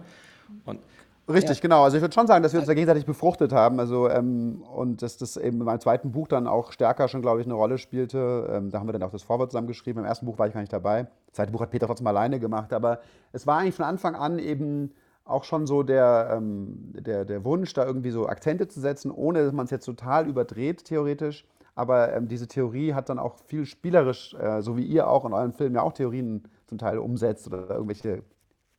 Und 0.66 0.80
Richtig, 1.28 1.58
ja. 1.58 1.62
genau. 1.62 1.84
Also 1.84 1.96
ich 1.98 2.02
würde 2.02 2.14
schon 2.14 2.28
sagen, 2.28 2.44
dass 2.44 2.52
wir 2.52 2.60
uns 2.60 2.68
da 2.68 2.74
gegenseitig 2.74 3.06
befruchtet 3.06 3.54
haben. 3.54 3.80
Also, 3.80 4.10
ähm, 4.10 4.62
und 4.76 5.02
dass 5.02 5.18
das 5.18 5.38
eben 5.38 5.60
in 5.60 5.66
meinem 5.66 5.80
zweiten 5.80 6.12
Buch 6.12 6.28
dann 6.28 6.48
auch 6.48 6.72
stärker 6.72 7.08
schon, 7.08 7.22
glaube 7.22 7.40
ich, 7.40 7.48
eine 7.48 7.54
Rolle 7.54 7.78
spielte. 7.78 8.50
Ähm, 8.52 8.72
da 8.72 8.80
haben 8.80 8.88
wir 8.88 8.94
dann 8.94 9.04
auch 9.04 9.12
das 9.12 9.24
Vorwort 9.24 9.52
zusammengeschrieben. 9.52 10.04
Im 10.04 10.08
ersten 10.08 10.26
Buch 10.26 10.38
war 10.38 10.48
ich 10.48 10.54
gar 10.54 10.62
nicht 10.62 10.74
dabei. 10.74 11.04
Das 11.28 11.36
zweite 11.36 11.52
Buch 11.52 11.62
hat 11.62 11.72
Peter 11.72 11.88
trotzdem 11.88 12.08
alleine 12.08 12.40
gemacht. 12.40 12.74
Aber 12.74 13.00
es 13.32 13.48
war 13.48 13.60
eigentlich 13.60 13.76
von 13.76 13.86
Anfang 13.86 14.16
an 14.16 14.38
eben 14.38 14.92
auch 15.26 15.46
schon 15.46 15.66
so 15.66 15.84
der, 15.84 16.32
ähm, 16.36 16.92
der, 16.94 17.24
der 17.24 17.46
Wunsch, 17.46 17.74
da 17.74 17.86
irgendwie 17.86 18.12
so 18.12 18.28
Akzente 18.28 18.68
zu 18.68 18.82
setzen, 18.82 19.10
ohne 19.10 19.46
dass 19.46 19.54
man 19.54 19.66
es 19.66 19.72
jetzt 19.72 19.86
total 19.86 20.28
überdreht, 20.28 20.84
theoretisch. 20.84 21.46
Aber 21.76 22.14
ähm, 22.14 22.28
diese 22.28 22.48
Theorie 22.48 22.94
hat 22.94 23.08
dann 23.10 23.18
auch 23.18 23.38
viel 23.48 23.66
spielerisch, 23.66 24.36
äh, 24.36 24.62
so 24.62 24.78
wie 24.78 24.84
ihr 24.84 25.08
auch 25.08 25.24
in 25.26 25.34
euren 25.34 25.54
Filmen 25.54 25.76
ja 25.76 25.82
auch 25.82 25.94
Theorien 25.94 26.44
zum 26.68 26.78
Teil 26.78 26.98
umsetzt 26.98 27.48
oder 27.48 27.70
irgendwelche 27.70 28.24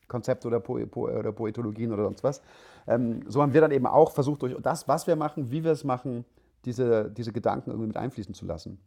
Konzepte 0.08 0.49
oder, 0.49 0.61
po 0.61 0.78
po 0.87 1.08
oder 1.08 1.32
Poetologien 1.32 1.92
oder 1.92 2.04
sonst 2.04 2.25
was. 2.25 2.42
Ähm, 2.87 3.23
so 3.26 3.42
haben 3.42 3.54
wir 3.54 3.61
dann 3.61 3.70
eben 3.70 3.87
auch 3.87 4.12
versucht, 4.12 4.42
durch 4.42 4.54
das, 4.62 4.88
was 4.88 5.06
wir 5.06 5.16
machen, 5.16 5.50
wie 5.50 5.64
wir 5.64 5.73
es 5.73 5.84
machen, 5.84 6.25
diese, 6.64 7.11
diese 7.11 7.32
Gedanken 7.32 7.70
irgendwie 7.70 7.88
mit 7.88 7.96
einfließen 7.96 8.34
zu 8.34 8.46
lassen. 8.46 8.78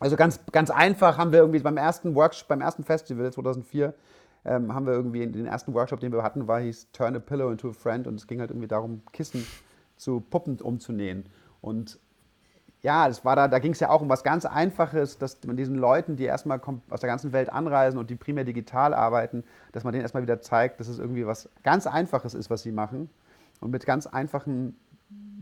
Also 0.00 0.16
ganz, 0.16 0.40
ganz 0.50 0.70
einfach 0.70 1.18
haben 1.18 1.32
wir 1.32 1.40
irgendwie 1.40 1.60
beim 1.60 1.76
ersten 1.76 2.14
Workshop, 2.14 2.48
beim 2.48 2.60
ersten 2.60 2.84
Festival 2.84 3.32
2004, 3.32 3.94
ähm, 4.44 4.74
haben 4.74 4.86
wir 4.86 4.92
irgendwie 4.92 5.26
den 5.26 5.46
ersten 5.46 5.72
Workshop, 5.72 6.00
den 6.00 6.12
wir 6.12 6.22
hatten, 6.22 6.48
war 6.48 6.60
hieß 6.60 6.88
Turn 6.92 7.16
a 7.16 7.20
Pillow 7.20 7.50
into 7.50 7.70
a 7.70 7.72
Friend 7.72 8.06
und 8.06 8.16
es 8.16 8.26
ging 8.26 8.40
halt 8.40 8.50
irgendwie 8.50 8.68
darum, 8.68 9.02
Kissen 9.12 9.46
zu 9.96 10.20
Puppen 10.20 10.60
umzunähen. 10.60 11.28
Und 11.60 11.98
ja, 12.84 13.08
das 13.08 13.24
war 13.24 13.34
da, 13.34 13.48
da 13.48 13.58
ging 13.60 13.72
es 13.72 13.80
ja 13.80 13.88
auch 13.88 14.02
um 14.02 14.10
was 14.10 14.22
ganz 14.22 14.44
Einfaches, 14.44 15.16
dass 15.16 15.38
man 15.46 15.56
diesen 15.56 15.76
Leuten, 15.76 16.16
die 16.16 16.24
erstmal 16.24 16.60
aus 16.90 17.00
der 17.00 17.08
ganzen 17.08 17.32
Welt 17.32 17.50
anreisen 17.50 17.98
und 17.98 18.10
die 18.10 18.14
primär 18.14 18.44
digital 18.44 18.92
arbeiten, 18.92 19.42
dass 19.72 19.84
man 19.84 19.94
denen 19.94 20.02
erstmal 20.02 20.22
wieder 20.22 20.42
zeigt, 20.42 20.80
dass 20.80 20.88
es 20.88 20.98
irgendwie 20.98 21.26
was 21.26 21.48
ganz 21.62 21.86
Einfaches 21.86 22.34
ist, 22.34 22.50
was 22.50 22.62
sie 22.62 22.72
machen. 22.72 23.08
Und 23.60 23.70
mit 23.70 23.86
ganz 23.86 24.06
einfachen 24.06 24.76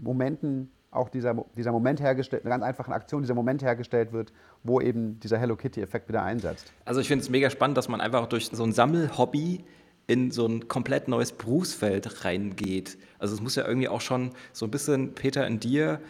Momenten 0.01 0.71
auch 0.93 1.09
dieser, 1.09 1.35
dieser 1.57 1.73
Moment 1.73 2.01
hergestellt, 2.01 2.45
eine 2.45 2.51
ganz 2.51 2.63
einfache 2.63 2.93
Aktion, 2.93 3.23
dieser 3.23 3.35
Moment 3.35 3.61
hergestellt 3.63 4.13
wird, 4.13 4.33
wo 4.63 4.81
eben 4.81 5.19
dieser 5.19 5.37
Hello 5.37 5.57
Kitty-Effekt 5.57 6.09
wieder 6.09 6.23
einsetzt. 6.23 6.73
Also 6.85 7.01
ich 7.01 7.09
finde 7.09 7.25
es 7.25 7.31
mega 7.31 7.51
spannend, 7.51 7.77
dass 7.77 7.89
man 7.89 8.01
einfach 8.01 8.27
durch 8.27 8.51
so 8.53 8.63
ein 8.63 8.71
Sammelhobby 8.71 9.65
in 10.07 10.31
so 10.31 10.47
ein 10.47 10.69
komplett 10.69 11.09
neues 11.09 11.33
Berufsfeld 11.33 12.25
reingeht. 12.25 12.99
Also 13.19 13.35
es 13.35 13.41
muss 13.41 13.57
ja 13.57 13.67
irgendwie 13.67 13.89
auch 13.89 14.01
schon 14.01 14.31
so 14.53 14.65
ein 14.67 14.71
bisschen 14.71 15.15
Peter 15.15 15.45
in 15.45 15.59
dir 15.59 16.01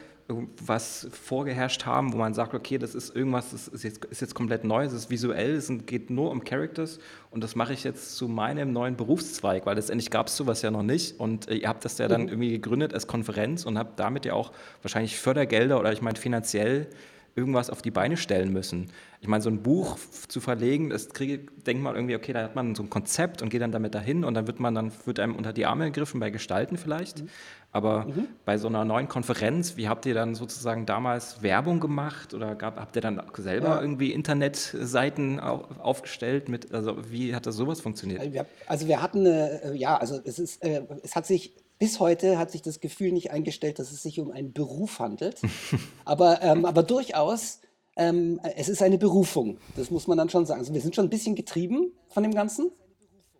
was 0.64 1.08
vorgeherrscht 1.10 1.86
haben, 1.86 2.12
wo 2.12 2.18
man 2.18 2.34
sagt, 2.34 2.54
okay, 2.54 2.78
das 2.78 2.94
ist 2.94 3.14
irgendwas, 3.14 3.50
das 3.50 3.68
ist 3.68 3.82
jetzt, 3.84 4.04
ist 4.06 4.20
jetzt 4.20 4.34
komplett 4.34 4.64
neu, 4.64 4.84
es 4.84 4.92
ist 4.92 5.10
visuell, 5.10 5.54
es 5.54 5.72
geht 5.86 6.10
nur 6.10 6.30
um 6.30 6.44
Characters 6.44 6.98
und 7.30 7.42
das 7.42 7.56
mache 7.56 7.72
ich 7.72 7.84
jetzt 7.84 8.16
zu 8.16 8.28
meinem 8.28 8.72
neuen 8.72 8.96
Berufszweig, 8.96 9.66
weil 9.66 9.76
letztendlich 9.76 10.10
gab 10.10 10.28
es 10.28 10.36
sowas 10.36 10.62
ja 10.62 10.70
noch 10.70 10.82
nicht 10.82 11.18
und 11.18 11.48
äh, 11.48 11.54
ihr 11.54 11.68
habt 11.68 11.84
das 11.84 11.98
ja 11.98 12.08
dann 12.08 12.22
mhm. 12.22 12.28
irgendwie 12.28 12.50
gegründet 12.50 12.94
als 12.94 13.06
Konferenz 13.06 13.64
und 13.64 13.78
habt 13.78 13.98
damit 13.98 14.24
ja 14.24 14.34
auch 14.34 14.52
wahrscheinlich 14.82 15.16
Fördergelder 15.16 15.78
oder 15.78 15.92
ich 15.92 16.02
meine 16.02 16.18
finanziell 16.18 16.88
irgendwas 17.34 17.70
auf 17.70 17.82
die 17.82 17.90
Beine 17.90 18.16
stellen 18.16 18.52
müssen. 18.52 18.90
Ich 19.20 19.28
meine, 19.28 19.42
so 19.42 19.48
ein 19.48 19.62
Buch 19.62 19.96
zu 20.28 20.40
verlegen, 20.40 20.90
das 20.90 21.10
kriege, 21.10 21.46
denkt 21.66 21.82
man 21.82 21.94
irgendwie, 21.94 22.16
okay, 22.16 22.32
da 22.32 22.42
hat 22.42 22.54
man 22.54 22.74
so 22.74 22.82
ein 22.82 22.90
Konzept 22.90 23.40
und 23.40 23.48
geht 23.48 23.62
dann 23.62 23.72
damit 23.72 23.94
dahin 23.94 24.24
und 24.24 24.34
dann 24.34 24.46
wird 24.46 24.60
man 24.60 24.74
dann 24.74 24.92
wird 25.04 25.20
einem 25.20 25.36
unter 25.36 25.52
die 25.52 25.64
Arme 25.64 25.86
gegriffen 25.86 26.20
bei 26.20 26.30
Gestalten 26.30 26.76
vielleicht. 26.76 27.22
Mhm. 27.22 27.28
Aber 27.74 28.04
mhm. 28.04 28.26
bei 28.44 28.58
so 28.58 28.68
einer 28.68 28.84
neuen 28.84 29.08
Konferenz, 29.08 29.78
wie 29.78 29.88
habt 29.88 30.04
ihr 30.04 30.12
dann 30.12 30.34
sozusagen 30.34 30.84
damals 30.84 31.42
Werbung 31.42 31.80
gemacht 31.80 32.34
oder 32.34 32.54
gab, 32.54 32.78
habt 32.78 32.96
ihr 32.96 33.02
dann 33.02 33.22
selber 33.34 33.68
ja. 33.68 33.80
irgendwie 33.80 34.12
Internetseiten 34.12 35.40
aufgestellt? 35.40 36.50
Mit, 36.50 36.74
also 36.74 36.98
wie 37.10 37.34
hat 37.34 37.46
das 37.46 37.56
sowas 37.56 37.80
funktioniert? 37.80 38.20
Also 38.66 38.88
wir, 38.88 39.00
hatten, 39.00 39.24
äh, 39.24 39.72
ja, 39.74 39.96
also 39.96 40.20
es 40.22 40.38
ist, 40.38 40.62
äh, 40.62 40.82
es 41.02 41.16
hat 41.16 41.24
sich 41.24 41.54
bis 41.82 41.98
heute 41.98 42.38
hat 42.38 42.52
sich 42.52 42.62
das 42.62 42.78
Gefühl 42.78 43.10
nicht 43.10 43.32
eingestellt, 43.32 43.80
dass 43.80 43.90
es 43.90 44.04
sich 44.04 44.20
um 44.20 44.30
einen 44.30 44.52
Beruf 44.52 45.00
handelt. 45.00 45.42
aber, 46.04 46.40
ähm, 46.40 46.64
aber 46.64 46.84
durchaus, 46.84 47.58
ähm, 47.96 48.38
es 48.54 48.68
ist 48.68 48.82
eine 48.82 48.98
Berufung. 48.98 49.58
Das 49.74 49.90
muss 49.90 50.06
man 50.06 50.16
dann 50.16 50.30
schon 50.30 50.46
sagen. 50.46 50.60
Also 50.60 50.72
wir 50.74 50.80
sind 50.80 50.94
schon 50.94 51.06
ein 51.06 51.10
bisschen 51.10 51.34
getrieben 51.34 51.90
von 52.06 52.22
dem 52.22 52.32
Ganzen. 52.32 52.70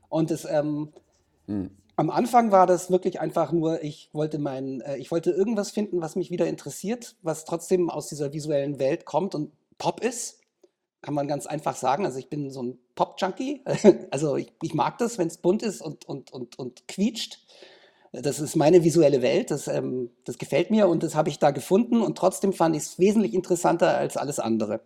Und 0.09 0.33
das, 0.33 0.45
ähm, 0.45 0.89
hm. 1.47 1.71
am 1.95 2.11
Anfang 2.11 2.51
war 2.51 2.67
das 2.67 2.91
wirklich 2.91 3.21
einfach 3.21 3.53
nur, 3.53 3.85
ich 3.85 4.11
wollte 4.13 4.41
mein, 4.41 4.81
äh, 4.81 4.97
ich 4.97 5.13
wollte 5.13 5.31
irgendwas 5.31 5.71
finden, 5.71 6.01
was 6.01 6.17
mich 6.17 6.33
wieder 6.33 6.49
interessiert, 6.49 7.15
was 7.23 7.45
trotzdem 7.45 7.91
aus 7.91 8.09
dieser 8.09 8.33
visuellen 8.33 8.81
Welt 8.81 9.05
kommt 9.05 9.37
und 9.37 9.53
Pop 9.79 10.01
ist. 10.01 10.41
Kann 11.01 11.15
man 11.15 11.29
ganz 11.29 11.47
einfach 11.47 11.77
sagen. 11.77 12.07
Also 12.07 12.19
ich 12.19 12.29
bin 12.29 12.51
so 12.51 12.61
ein 12.61 12.79
Pop-Junkie. 12.97 13.63
also 14.11 14.35
ich, 14.35 14.53
ich, 14.63 14.75
mag 14.75 14.99
das, 14.99 15.17
wenn 15.17 15.29
es 15.29 15.37
bunt 15.37 15.63
ist 15.63 15.81
und, 15.81 16.09
und, 16.09 16.33
und, 16.33 16.59
und 16.59 16.89
quietscht. 16.89 17.39
Das 18.13 18.41
ist 18.41 18.57
meine 18.57 18.85
visuelle 18.85 19.23
Welt, 19.23 19.51
das, 19.51 19.69
ähm, 19.69 20.11
das 20.25 20.37
gefällt 20.37 20.71
mir 20.71 20.87
und 20.89 21.03
das 21.03 21.15
habe 21.15 21.31
ich 21.31 21.39
da 21.39 21.51
gefunden 21.51 22.03
und 22.03 22.19
trotzdem 22.19 22.53
fand 22.53 22.77
ich 22.77 22.83
es 22.83 22.99
wesentlich 22.99 23.33
interessanter 23.33 23.97
als 23.97 24.19
alles 24.19 24.39
andere. 24.39 24.81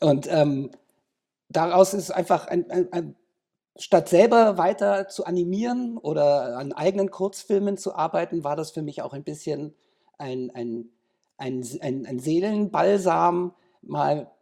Und 0.00 0.26
ähm, 0.28 0.72
daraus 1.48 1.94
ist 1.94 2.10
einfach 2.10 2.48
ein, 2.48 2.68
ein, 2.70 2.92
ein, 2.92 3.16
statt 3.76 4.08
selber 4.08 4.58
weiter 4.58 5.06
zu 5.08 5.24
animieren 5.24 5.98
oder 5.98 6.58
an 6.58 6.72
eigenen 6.72 7.12
Kurzfilmen 7.12 7.76
zu 7.78 7.94
arbeiten, 7.94 8.42
war 8.42 8.56
das 8.56 8.72
für 8.72 8.82
mich 8.82 9.02
auch 9.02 9.12
ein 9.12 9.22
bisschen 9.22 9.74
ein, 10.18 10.50
ein, 10.52 10.90
ein, 11.38 11.64
ein, 11.80 12.06
ein 12.06 12.18
Seelenbalsam, 12.18 13.54
mal 13.82 14.32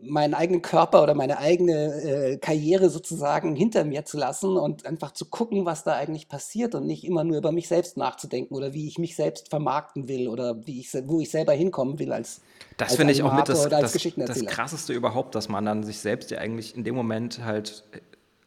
meinen 0.00 0.34
eigenen 0.34 0.62
Körper 0.62 1.02
oder 1.02 1.14
meine 1.14 1.38
eigene 1.38 2.02
äh, 2.02 2.36
Karriere 2.38 2.88
sozusagen 2.88 3.54
hinter 3.54 3.84
mir 3.84 4.04
zu 4.04 4.16
lassen 4.16 4.56
und 4.56 4.86
einfach 4.86 5.12
zu 5.12 5.26
gucken, 5.26 5.66
was 5.66 5.84
da 5.84 5.94
eigentlich 5.94 6.28
passiert 6.28 6.74
und 6.74 6.86
nicht 6.86 7.04
immer 7.04 7.24
nur 7.24 7.36
über 7.36 7.52
mich 7.52 7.68
selbst 7.68 7.96
nachzudenken 7.96 8.54
oder 8.54 8.72
wie 8.72 8.88
ich 8.88 8.98
mich 8.98 9.16
selbst 9.16 9.50
vermarkten 9.50 10.08
will 10.08 10.28
oder 10.28 10.66
wie 10.66 10.80
ich, 10.80 10.92
wo 11.06 11.20
ich 11.20 11.30
selber 11.30 11.52
hinkommen 11.52 11.98
will 11.98 12.12
als 12.12 12.40
Das 12.78 12.96
finde 12.96 13.12
ich 13.12 13.22
auch 13.22 13.34
mit 13.34 13.48
das, 13.48 13.68
das, 13.68 13.92
das 13.92 14.46
Krasseste 14.46 14.92
überhaupt, 14.92 15.34
dass 15.34 15.48
man 15.48 15.64
dann 15.64 15.84
sich 15.84 15.98
selbst 15.98 16.30
ja 16.30 16.38
eigentlich 16.38 16.74
in 16.74 16.84
dem 16.84 16.94
Moment 16.94 17.44
halt 17.44 17.84
äh, 17.92 17.98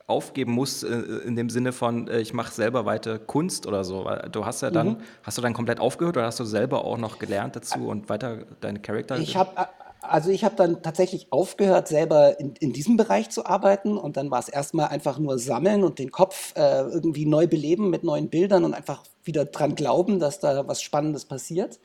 aufgeben 0.08 0.52
muss 0.52 0.84
äh, 0.84 0.96
in 1.26 1.36
dem 1.36 1.50
Sinne 1.50 1.74
von 1.74 2.08
äh, 2.08 2.20
ich 2.20 2.34
mache 2.34 2.54
selber 2.54 2.86
weiter 2.86 3.20
Kunst 3.20 3.68
oder 3.68 3.84
so. 3.84 4.10
Du 4.32 4.46
hast 4.46 4.62
ja 4.62 4.72
dann 4.72 4.88
mhm. 4.88 4.98
hast 5.22 5.38
du 5.38 5.44
dann 5.44 5.54
komplett 5.54 5.80
aufgehört 5.80 6.18
oder 6.18 6.26
hast 6.26 6.40
du 6.40 6.44
selber 6.44 6.84
auch 6.84 6.98
noch 6.98 7.20
gelernt 7.20 7.56
dazu 7.56 7.88
und 7.88 8.10
weiter 8.10 8.46
deine 8.62 8.80
Charakter? 8.80 9.18
Ich 9.20 9.38
habe 9.38 9.52
also 10.10 10.30
ich 10.30 10.44
habe 10.44 10.56
dann 10.56 10.82
tatsächlich 10.82 11.32
aufgehört, 11.32 11.88
selber 11.88 12.39
in, 12.39 12.56
in, 12.56 12.74
diesem 12.74 12.98
Bereich 12.98 13.30
zu 13.30 13.46
arbeiten 13.46 13.98
und 13.98 14.18
dann 14.18 14.32
war 14.32 14.39
es 14.39 14.50
erstmal 14.50 14.88
einfach 14.88 15.20
nur 15.20 15.38
sammeln 15.39 15.84
und 15.84 16.00
den 16.00 16.12
Kopf 16.12 16.54
äh, 16.56 16.82
irgendwie 16.82 17.26
neu 17.26 17.48
beleben 17.48 17.89
mit 17.89 18.04
neuen 18.04 18.30
Bildern 18.30 18.63
und 18.63 18.74
einfach 18.74 19.04
wieder 19.24 19.46
dran 19.46 19.76
glauben, 19.76 20.20
dass 20.20 20.39
da 20.39 20.68
was 20.68 20.82
Spannendes 20.82 21.26
passiert. 21.26 21.80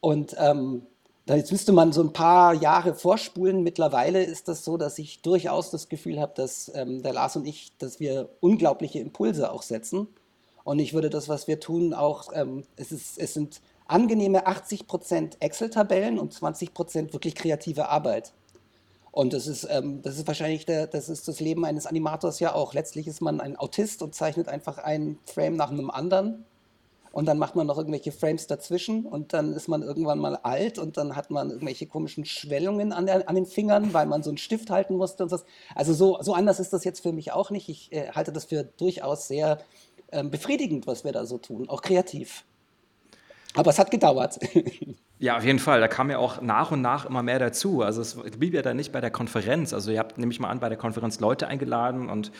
Und 0.00 0.36
ähm, 0.38 0.86
da 1.26 1.36
jetzt 1.36 1.52
müsste 1.52 1.72
man 1.72 1.92
so 1.92 2.02
ein 2.02 2.12
paar 2.12 2.54
Jahre 2.54 2.94
vorspulen. 2.94 3.62
Mittlerweile 3.62 4.22
ist 4.22 4.48
das 4.48 4.64
so, 4.64 4.76
dass 4.76 4.98
ich 4.98 5.22
durchaus 5.22 5.70
das 5.70 5.88
Gefühl 5.88 6.20
habe, 6.20 6.32
dass 6.34 6.70
ähm, 6.74 7.02
der 7.02 7.14
Lars 7.14 7.36
und 7.36 7.46
ich, 7.46 7.72
dass 7.78 8.00
wir 8.00 8.28
unglaubliche 8.40 8.98
Impulse 8.98 9.50
auch 9.50 9.62
setzen. 9.62 10.08
Und 10.64 10.78
ich 10.78 10.92
würde 10.92 11.10
das, 11.10 11.28
was 11.28 11.46
wir 11.46 11.60
tun, 11.60 11.94
auch, 11.94 12.30
ähm, 12.34 12.64
es, 12.76 12.92
ist, 12.92 13.18
es 13.18 13.34
sind 13.34 13.60
angenehme 13.86 14.46
80% 14.46 15.40
Excel-Tabellen 15.40 16.18
und 16.18 16.34
20% 16.34 17.12
wirklich 17.12 17.34
kreative 17.34 17.88
Arbeit. 17.88 18.32
Und 19.14 19.32
das 19.32 19.46
ist, 19.46 19.68
ähm, 19.70 20.02
das 20.02 20.18
ist 20.18 20.26
wahrscheinlich 20.26 20.66
der, 20.66 20.88
das 20.88 21.08
ist 21.08 21.28
das 21.28 21.38
Leben 21.38 21.64
eines 21.64 21.86
Animators 21.86 22.40
ja 22.40 22.52
auch. 22.52 22.74
Letztlich 22.74 23.06
ist 23.06 23.20
man 23.20 23.40
ein 23.40 23.56
Autist 23.56 24.02
und 24.02 24.12
zeichnet 24.14 24.48
einfach 24.48 24.78
einen 24.78 25.20
Frame 25.24 25.54
nach 25.54 25.70
einem 25.70 25.88
anderen. 25.90 26.44
Und 27.12 27.26
dann 27.26 27.38
macht 27.38 27.54
man 27.54 27.68
noch 27.68 27.78
irgendwelche 27.78 28.10
Frames 28.10 28.48
dazwischen 28.48 29.06
und 29.06 29.32
dann 29.32 29.52
ist 29.52 29.68
man 29.68 29.82
irgendwann 29.82 30.18
mal 30.18 30.34
alt 30.34 30.80
und 30.80 30.96
dann 30.96 31.14
hat 31.14 31.30
man 31.30 31.50
irgendwelche 31.50 31.86
komischen 31.86 32.24
Schwellungen 32.24 32.92
an, 32.92 33.06
der, 33.06 33.28
an 33.28 33.36
den 33.36 33.46
Fingern, 33.46 33.94
weil 33.94 34.06
man 34.06 34.24
so 34.24 34.30
einen 34.30 34.36
Stift 34.36 34.68
halten 34.68 34.96
musste 34.96 35.22
und 35.22 35.28
so. 35.28 35.38
Also 35.76 35.94
so, 35.94 36.18
so 36.20 36.34
anders 36.34 36.58
ist 36.58 36.72
das 36.72 36.82
jetzt 36.82 37.04
für 37.04 37.12
mich 37.12 37.30
auch 37.30 37.50
nicht. 37.50 37.68
Ich 37.68 37.92
äh, 37.92 38.10
halte 38.10 38.32
das 38.32 38.46
für 38.46 38.64
durchaus 38.64 39.28
sehr 39.28 39.60
äh, 40.10 40.24
befriedigend, 40.24 40.88
was 40.88 41.04
wir 41.04 41.12
da 41.12 41.24
so 41.24 41.38
tun, 41.38 41.68
auch 41.68 41.82
kreativ. 41.82 42.44
Aber 43.56 43.70
es 43.70 43.78
hat 43.78 43.90
gedauert. 43.90 44.38
Ja, 45.20 45.38
auf 45.38 45.44
jeden 45.44 45.60
Fall. 45.60 45.80
Da 45.80 45.88
kam 45.88 46.10
ja 46.10 46.18
auch 46.18 46.42
nach 46.42 46.70
und 46.70 46.82
nach 46.82 47.06
immer 47.06 47.22
mehr 47.22 47.38
dazu. 47.38 47.82
Also 47.82 48.02
es 48.02 48.14
blieb 48.14 48.52
ja 48.52 48.60
dann 48.60 48.76
nicht 48.76 48.92
bei 48.92 49.00
der 49.00 49.10
Konferenz. 49.10 49.72
Also 49.72 49.90
ihr 49.90 49.98
habt 49.98 50.18
nämlich 50.18 50.38
mal 50.38 50.50
an 50.50 50.60
bei 50.60 50.68
der 50.68 50.76
Konferenz 50.76 51.18
Leute 51.20 51.46
eingeladen 51.46 52.10
und 52.10 52.30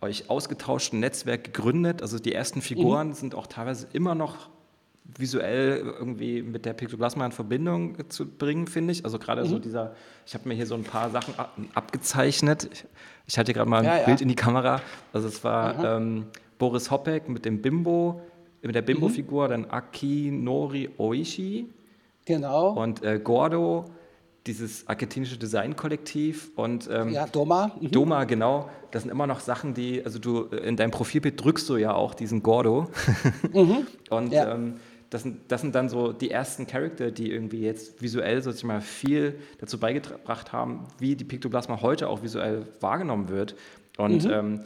euch 0.00 0.28
ausgetauscht, 0.28 0.92
ein 0.92 1.00
Netzwerk 1.00 1.44
gegründet. 1.44 2.02
Also 2.02 2.18
die 2.18 2.34
ersten 2.34 2.60
Figuren 2.60 3.08
mhm. 3.08 3.12
sind 3.12 3.34
auch 3.34 3.46
teilweise 3.46 3.86
immer 3.92 4.14
noch 4.14 4.48
visuell 5.04 5.78
irgendwie 5.78 6.42
mit 6.42 6.64
der 6.64 6.72
Pictoplasma 6.72 7.26
in 7.26 7.32
Verbindung 7.32 8.08
zu 8.08 8.26
bringen, 8.26 8.66
finde 8.66 8.92
ich. 8.92 9.04
Also 9.04 9.18
gerade 9.18 9.44
mhm. 9.44 9.48
so 9.48 9.58
dieser, 9.58 9.94
ich 10.26 10.34
habe 10.34 10.48
mir 10.48 10.54
hier 10.54 10.66
so 10.66 10.74
ein 10.74 10.84
paar 10.84 11.10
Sachen 11.10 11.34
abgezeichnet. 11.74 12.68
Ich, 12.72 12.84
ich 13.26 13.38
hatte 13.38 13.52
gerade 13.52 13.68
mal 13.68 13.78
ein 13.78 13.84
ja, 13.84 13.98
ja. 13.98 14.04
Bild 14.04 14.20
in 14.20 14.28
die 14.28 14.34
Kamera. 14.34 14.80
Also 15.12 15.28
es 15.28 15.44
war 15.44 15.84
ähm, 15.84 16.26
Boris 16.58 16.90
Hoppek 16.90 17.28
mit 17.28 17.44
dem 17.44 17.62
Bimbo, 17.62 18.20
mit 18.62 18.74
der 18.74 18.82
Bimbo-Figur, 18.82 19.48
dann 19.48 19.64
Aki 19.64 20.30
Nori 20.30 20.90
Oishi. 20.98 21.68
Genau. 22.24 22.70
Und 22.80 23.02
äh, 23.02 23.18
Gordo 23.18 23.86
dieses 24.46 24.88
argentinische 24.88 25.38
Designkollektiv 25.38 26.50
und 26.56 26.88
ähm, 26.92 27.10
ja, 27.10 27.26
Doma. 27.26 27.72
Mhm. 27.80 27.90
Doma, 27.90 28.24
genau. 28.24 28.68
Das 28.90 29.02
sind 29.02 29.10
immer 29.10 29.26
noch 29.26 29.40
Sachen, 29.40 29.74
die, 29.74 30.04
also 30.04 30.18
du 30.18 30.48
äh, 30.50 30.56
in 30.68 30.76
deinem 30.76 30.90
Profilbild 30.90 31.42
drückst 31.42 31.68
du 31.68 31.76
ja 31.76 31.94
auch 31.94 32.14
diesen 32.14 32.42
Gordo. 32.42 32.88
Mhm. 33.52 33.86
und 34.10 34.32
ja. 34.32 34.54
ähm, 34.54 34.76
das, 35.10 35.22
sind, 35.22 35.40
das 35.48 35.60
sind 35.60 35.74
dann 35.74 35.88
so 35.88 36.12
die 36.12 36.30
ersten 36.30 36.66
Charakter, 36.66 37.10
die 37.10 37.30
irgendwie 37.30 37.60
jetzt 37.60 38.00
visuell 38.00 38.42
sozusagen 38.42 38.68
mal 38.68 38.80
viel 38.80 39.38
dazu 39.58 39.78
beigebracht 39.78 40.52
haben, 40.52 40.86
wie 40.98 41.16
die 41.16 41.24
Pictoplasma 41.24 41.82
heute 41.82 42.08
auch 42.08 42.22
visuell 42.22 42.66
wahrgenommen 42.80 43.28
wird. 43.28 43.54
Und 43.98 44.24
mhm. 44.24 44.30
ähm, 44.30 44.60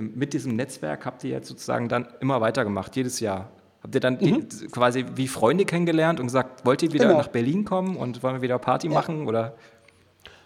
mit 0.00 0.32
diesem 0.32 0.56
Netzwerk 0.56 1.06
habt 1.06 1.24
ihr 1.24 1.30
jetzt 1.30 1.48
sozusagen 1.48 1.88
dann 1.88 2.08
immer 2.20 2.40
weitergemacht, 2.40 2.94
jedes 2.96 3.20
Jahr. 3.20 3.48
Habt 3.82 3.94
ihr 3.94 4.00
dann 4.00 4.14
mhm. 4.14 4.48
die, 4.48 4.66
quasi 4.66 5.06
wie 5.14 5.28
Freunde 5.28 5.64
kennengelernt 5.64 6.18
und 6.18 6.26
gesagt, 6.26 6.64
wollt 6.64 6.82
ihr 6.82 6.92
wieder 6.92 7.06
genau. 7.06 7.18
nach 7.18 7.28
Berlin 7.28 7.64
kommen 7.64 7.96
und 7.96 8.22
wollen 8.22 8.36
wir 8.36 8.42
wieder 8.42 8.58
Party 8.58 8.88
ja. 8.88 8.92
machen? 8.94 9.26
Oder? 9.28 9.54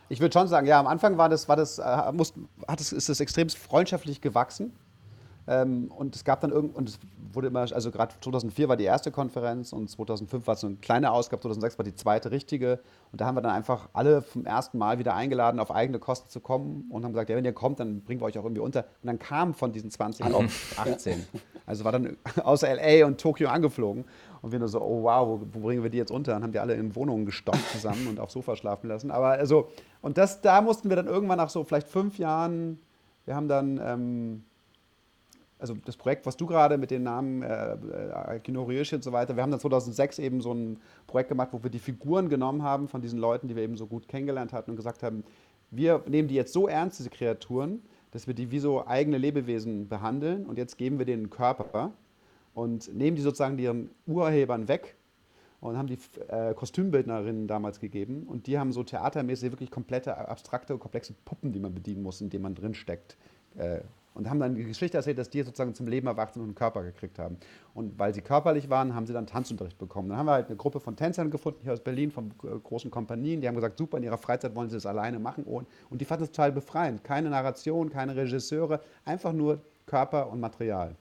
Ich 0.08 0.20
würde 0.20 0.32
schon 0.32 0.48
sagen, 0.48 0.66
ja, 0.66 0.78
am 0.78 0.86
Anfang 0.86 1.18
war 1.18 1.28
das, 1.28 1.48
war 1.48 1.56
das, 1.56 1.78
äh, 1.78 2.12
muss, 2.12 2.34
hat 2.66 2.80
es, 2.80 2.92
ist 2.92 3.08
es 3.08 3.20
extrem 3.20 3.48
freundschaftlich 3.48 4.20
gewachsen. 4.20 4.72
Ähm, 5.50 5.90
und 5.90 6.14
es 6.14 6.24
gab 6.24 6.40
dann 6.40 6.52
irgend 6.52 6.76
und 6.76 6.88
es 6.88 7.00
wurde 7.32 7.48
immer, 7.48 7.60
also 7.60 7.90
gerade 7.90 8.14
2004 8.20 8.68
war 8.68 8.76
die 8.76 8.84
erste 8.84 9.10
Konferenz 9.10 9.72
und 9.72 9.90
2005 9.90 10.46
war 10.46 10.54
es 10.54 10.60
so 10.60 10.68
eine 10.68 10.76
kleine 10.76 11.10
Ausgabe, 11.10 11.42
2006 11.42 11.76
war 11.76 11.84
die 11.84 11.94
zweite 11.96 12.30
richtige. 12.30 12.78
Und 13.10 13.20
da 13.20 13.26
haben 13.26 13.36
wir 13.36 13.40
dann 13.40 13.50
einfach 13.50 13.88
alle 13.92 14.22
vom 14.22 14.46
ersten 14.46 14.78
Mal 14.78 15.00
wieder 15.00 15.16
eingeladen, 15.16 15.58
auf 15.58 15.72
eigene 15.72 15.98
Kosten 15.98 16.28
zu 16.28 16.38
kommen 16.38 16.86
und 16.88 17.04
haben 17.04 17.12
gesagt, 17.12 17.30
ja, 17.30 17.36
wenn 17.36 17.44
ihr 17.44 17.52
kommt, 17.52 17.80
dann 17.80 18.02
bringen 18.02 18.20
wir 18.20 18.26
euch 18.26 18.38
auch 18.38 18.44
irgendwie 18.44 18.62
unter. 18.62 18.84
Und 19.02 19.08
dann 19.08 19.18
kamen 19.18 19.54
von 19.54 19.72
diesen 19.72 19.90
20 19.90 20.32
auch 20.32 20.44
18. 20.76 21.26
Also 21.66 21.84
war 21.84 21.90
dann 21.90 22.16
außer 22.44 22.72
LA 22.72 23.06
und 23.06 23.20
Tokio 23.20 23.48
angeflogen. 23.48 24.04
Und 24.42 24.52
wir 24.52 24.60
nur 24.60 24.68
so, 24.68 24.80
oh 24.80 25.02
wow, 25.02 25.26
wo, 25.26 25.46
wo, 25.52 25.66
bringen 25.66 25.82
wir 25.82 25.90
die 25.90 25.98
jetzt 25.98 26.12
unter? 26.12 26.36
Und 26.36 26.44
haben 26.44 26.52
die 26.52 26.60
alle 26.60 26.74
in 26.74 26.94
Wohnungen 26.94 27.26
gestoppt 27.26 27.68
zusammen 27.72 28.06
und 28.06 28.20
aufs 28.20 28.34
Sofa 28.34 28.54
schlafen 28.54 28.86
lassen. 28.86 29.10
Aber 29.10 29.30
also, 29.30 29.68
und 30.00 30.16
das, 30.16 30.40
da 30.40 30.60
mussten 30.60 30.88
wir 30.88 30.96
dann 30.96 31.08
irgendwann 31.08 31.38
nach 31.38 31.50
so 31.50 31.64
vielleicht 31.64 31.88
fünf 31.88 32.18
Jahren, 32.18 32.78
wir 33.24 33.34
haben 33.34 33.48
dann, 33.48 33.80
ähm, 33.82 34.44
also 35.60 35.74
das 35.84 35.96
Projekt, 35.96 36.26
was 36.26 36.36
du 36.36 36.46
gerade 36.46 36.78
mit 36.78 36.90
den 36.90 37.02
Namen 37.02 37.42
äh, 37.42 38.40
Kino 38.42 38.62
Ryoshi 38.62 38.96
und 38.96 39.04
so 39.04 39.12
weiter, 39.12 39.36
wir 39.36 39.42
haben 39.42 39.50
dann 39.50 39.60
2006 39.60 40.18
eben 40.18 40.40
so 40.40 40.52
ein 40.52 40.78
Projekt 41.06 41.28
gemacht, 41.28 41.50
wo 41.52 41.62
wir 41.62 41.70
die 41.70 41.78
Figuren 41.78 42.28
genommen 42.28 42.62
haben 42.62 42.88
von 42.88 43.00
diesen 43.00 43.18
Leuten, 43.18 43.48
die 43.48 43.56
wir 43.56 43.62
eben 43.62 43.76
so 43.76 43.86
gut 43.86 44.08
kennengelernt 44.08 44.52
hatten 44.52 44.70
und 44.70 44.76
gesagt 44.76 45.02
haben, 45.02 45.24
wir 45.70 46.02
nehmen 46.08 46.28
die 46.28 46.34
jetzt 46.34 46.52
so 46.52 46.66
ernst, 46.66 46.98
diese 46.98 47.10
Kreaturen, 47.10 47.82
dass 48.10 48.26
wir 48.26 48.34
die 48.34 48.50
wie 48.50 48.58
so 48.58 48.86
eigene 48.86 49.18
Lebewesen 49.18 49.88
behandeln 49.88 50.46
und 50.46 50.58
jetzt 50.58 50.76
geben 50.78 50.98
wir 50.98 51.06
denen 51.06 51.24
einen 51.24 51.30
Körper 51.30 51.92
und 52.54 52.92
nehmen 52.94 53.16
die 53.16 53.22
sozusagen 53.22 53.58
ihren 53.58 53.90
Urhebern 54.06 54.66
weg 54.66 54.96
und 55.60 55.76
haben 55.76 55.86
die 55.86 55.98
äh, 56.28 56.54
Kostümbildnerinnen 56.54 57.46
damals 57.46 57.78
gegeben 57.80 58.24
und 58.26 58.46
die 58.46 58.58
haben 58.58 58.72
so 58.72 58.82
theatermäßig 58.82 59.52
wirklich 59.52 59.70
komplette, 59.70 60.16
abstrakte, 60.16 60.76
komplexe 60.78 61.14
Puppen, 61.24 61.52
die 61.52 61.60
man 61.60 61.74
bedienen 61.74 62.02
muss, 62.02 62.20
in 62.20 62.30
denen 62.30 62.42
man 62.42 62.54
drinsteckt, 62.54 63.16
äh, 63.56 63.80
und 64.14 64.28
haben 64.28 64.40
dann 64.40 64.54
die 64.54 64.64
Geschichte 64.64 64.96
erzählt, 64.96 65.18
dass 65.18 65.30
die 65.30 65.42
sozusagen 65.42 65.74
zum 65.74 65.86
Leben 65.86 66.06
erwacht 66.06 66.34
sind 66.34 66.42
und 66.42 66.48
einen 66.48 66.54
Körper 66.54 66.82
gekriegt 66.82 67.18
haben. 67.18 67.36
Und 67.74 67.98
weil 67.98 68.12
sie 68.12 68.22
körperlich 68.22 68.68
waren, 68.68 68.94
haben 68.94 69.06
sie 69.06 69.12
dann 69.12 69.26
Tanzunterricht 69.26 69.78
bekommen. 69.78 70.08
Dann 70.08 70.18
haben 70.18 70.26
wir 70.26 70.32
halt 70.32 70.48
eine 70.48 70.56
Gruppe 70.56 70.80
von 70.80 70.96
Tänzern 70.96 71.30
gefunden 71.30 71.60
hier 71.62 71.72
aus 71.72 71.80
Berlin, 71.80 72.10
von 72.10 72.32
großen 72.38 72.90
Kompanien. 72.90 73.40
Die 73.40 73.48
haben 73.48 73.54
gesagt, 73.54 73.78
super, 73.78 73.98
in 73.98 74.02
ihrer 74.02 74.18
Freizeit 74.18 74.54
wollen 74.54 74.68
sie 74.68 74.76
das 74.76 74.86
alleine 74.86 75.18
machen. 75.18 75.44
Und 75.44 75.66
die 75.92 76.04
fanden 76.04 76.24
es 76.24 76.30
total 76.30 76.52
befreiend. 76.52 77.04
Keine 77.04 77.30
Narration, 77.30 77.90
keine 77.90 78.16
Regisseure, 78.16 78.80
einfach 79.04 79.32
nur 79.32 79.60
Körper 79.86 80.30
und 80.30 80.40
Material. 80.40 80.96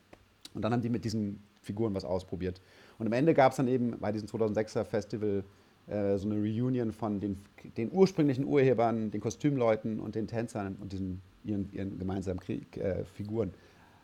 Und 0.54 0.63
dann 0.63 0.74
haben 0.74 0.82
die 0.82 0.89
mit 0.89 1.04
diesen 1.04 1.43
Figuren 1.62 1.93
was 1.93 2.06
ausprobiert. 2.06 2.62
Und 2.98 3.08
am 3.08 3.13
Ende 3.13 3.34
gab 3.34 3.52
es 3.52 3.58
dann 3.58 3.67
eben 3.67 3.98
bei 4.00 4.12
diesem 4.12 4.28
2006er 4.28 4.84
Festival 4.84 5.43
äh, 5.88 6.17
so 6.17 6.30
eine 6.30 6.36
Reunion 6.36 6.91
von 6.91 7.19
den, 7.19 7.39
den, 7.78 7.91
ursprünglichen 7.91 8.45
Urhebern, 8.45 9.12
den 9.12 9.22
Kostümleuten 9.22 10.00
und 10.00 10.15
den 10.15 10.28
Tänzern 10.28 10.76
und 10.80 10.93
diesen 10.93 11.22
ihren, 11.43 11.71
ihren 11.71 11.97
gemeinsamen 11.97 12.39
Krieg, 12.39 12.78
äh, 12.78 13.04
Figuren. 13.13 13.54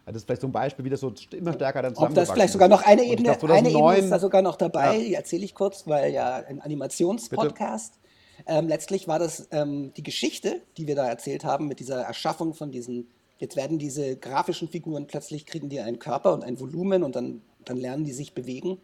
Das 0.05 0.17
ist 0.17 0.25
vielleicht 0.25 0.41
so 0.41 0.47
ein 0.47 0.51
Beispiel, 0.51 0.85
wie 0.85 0.89
das 0.89 0.99
so 0.99 1.11
immer 1.31 1.53
stärker 1.53 1.81
dann 1.81 1.95
Ob 1.95 2.13
das 2.13 2.31
vielleicht 2.31 2.53
sogar 2.53 2.67
noch 2.67 2.83
eine 2.83 3.03
Ebene, 3.03 3.35
glaub, 3.35 3.49
eine 3.49 3.69
Ebene 3.69 3.97
ist 3.97 4.09
da 4.09 4.19
sogar 4.19 4.43
noch 4.43 4.55
dabei, 4.55 4.97
ja. 4.97 5.03
die 5.03 5.13
erzähle 5.15 5.45
ich 5.45 5.55
kurz, 5.55 5.87
weil 5.87 6.13
ja 6.13 6.35
ein 6.47 6.61
Animationspodcast. 6.61 7.99
Ähm, 8.45 8.67
letztlich 8.67 9.07
war 9.07 9.17
das 9.17 9.47
ähm, 9.51 9.93
die 9.95 10.03
Geschichte, 10.03 10.61
die 10.77 10.87
wir 10.87 10.95
da 10.95 11.07
erzählt 11.07 11.43
haben, 11.43 11.67
mit 11.67 11.79
dieser 11.79 12.01
Erschaffung 12.01 12.53
von 12.53 12.71
diesen, 12.71 13.07
jetzt 13.37 13.55
werden 13.55 13.79
diese 13.79 14.15
grafischen 14.17 14.67
Figuren 14.67 15.07
plötzlich 15.07 15.45
kriegen 15.45 15.69
die 15.69 15.79
einen 15.79 15.97
Körper 15.97 16.33
und 16.33 16.43
ein 16.43 16.59
Volumen 16.59 17.03
und 17.03 17.15
dann, 17.15 17.41
dann 17.63 17.77
lernen 17.77 18.03
die 18.03 18.13
sich 18.13 18.33
bewegen. 18.33 18.77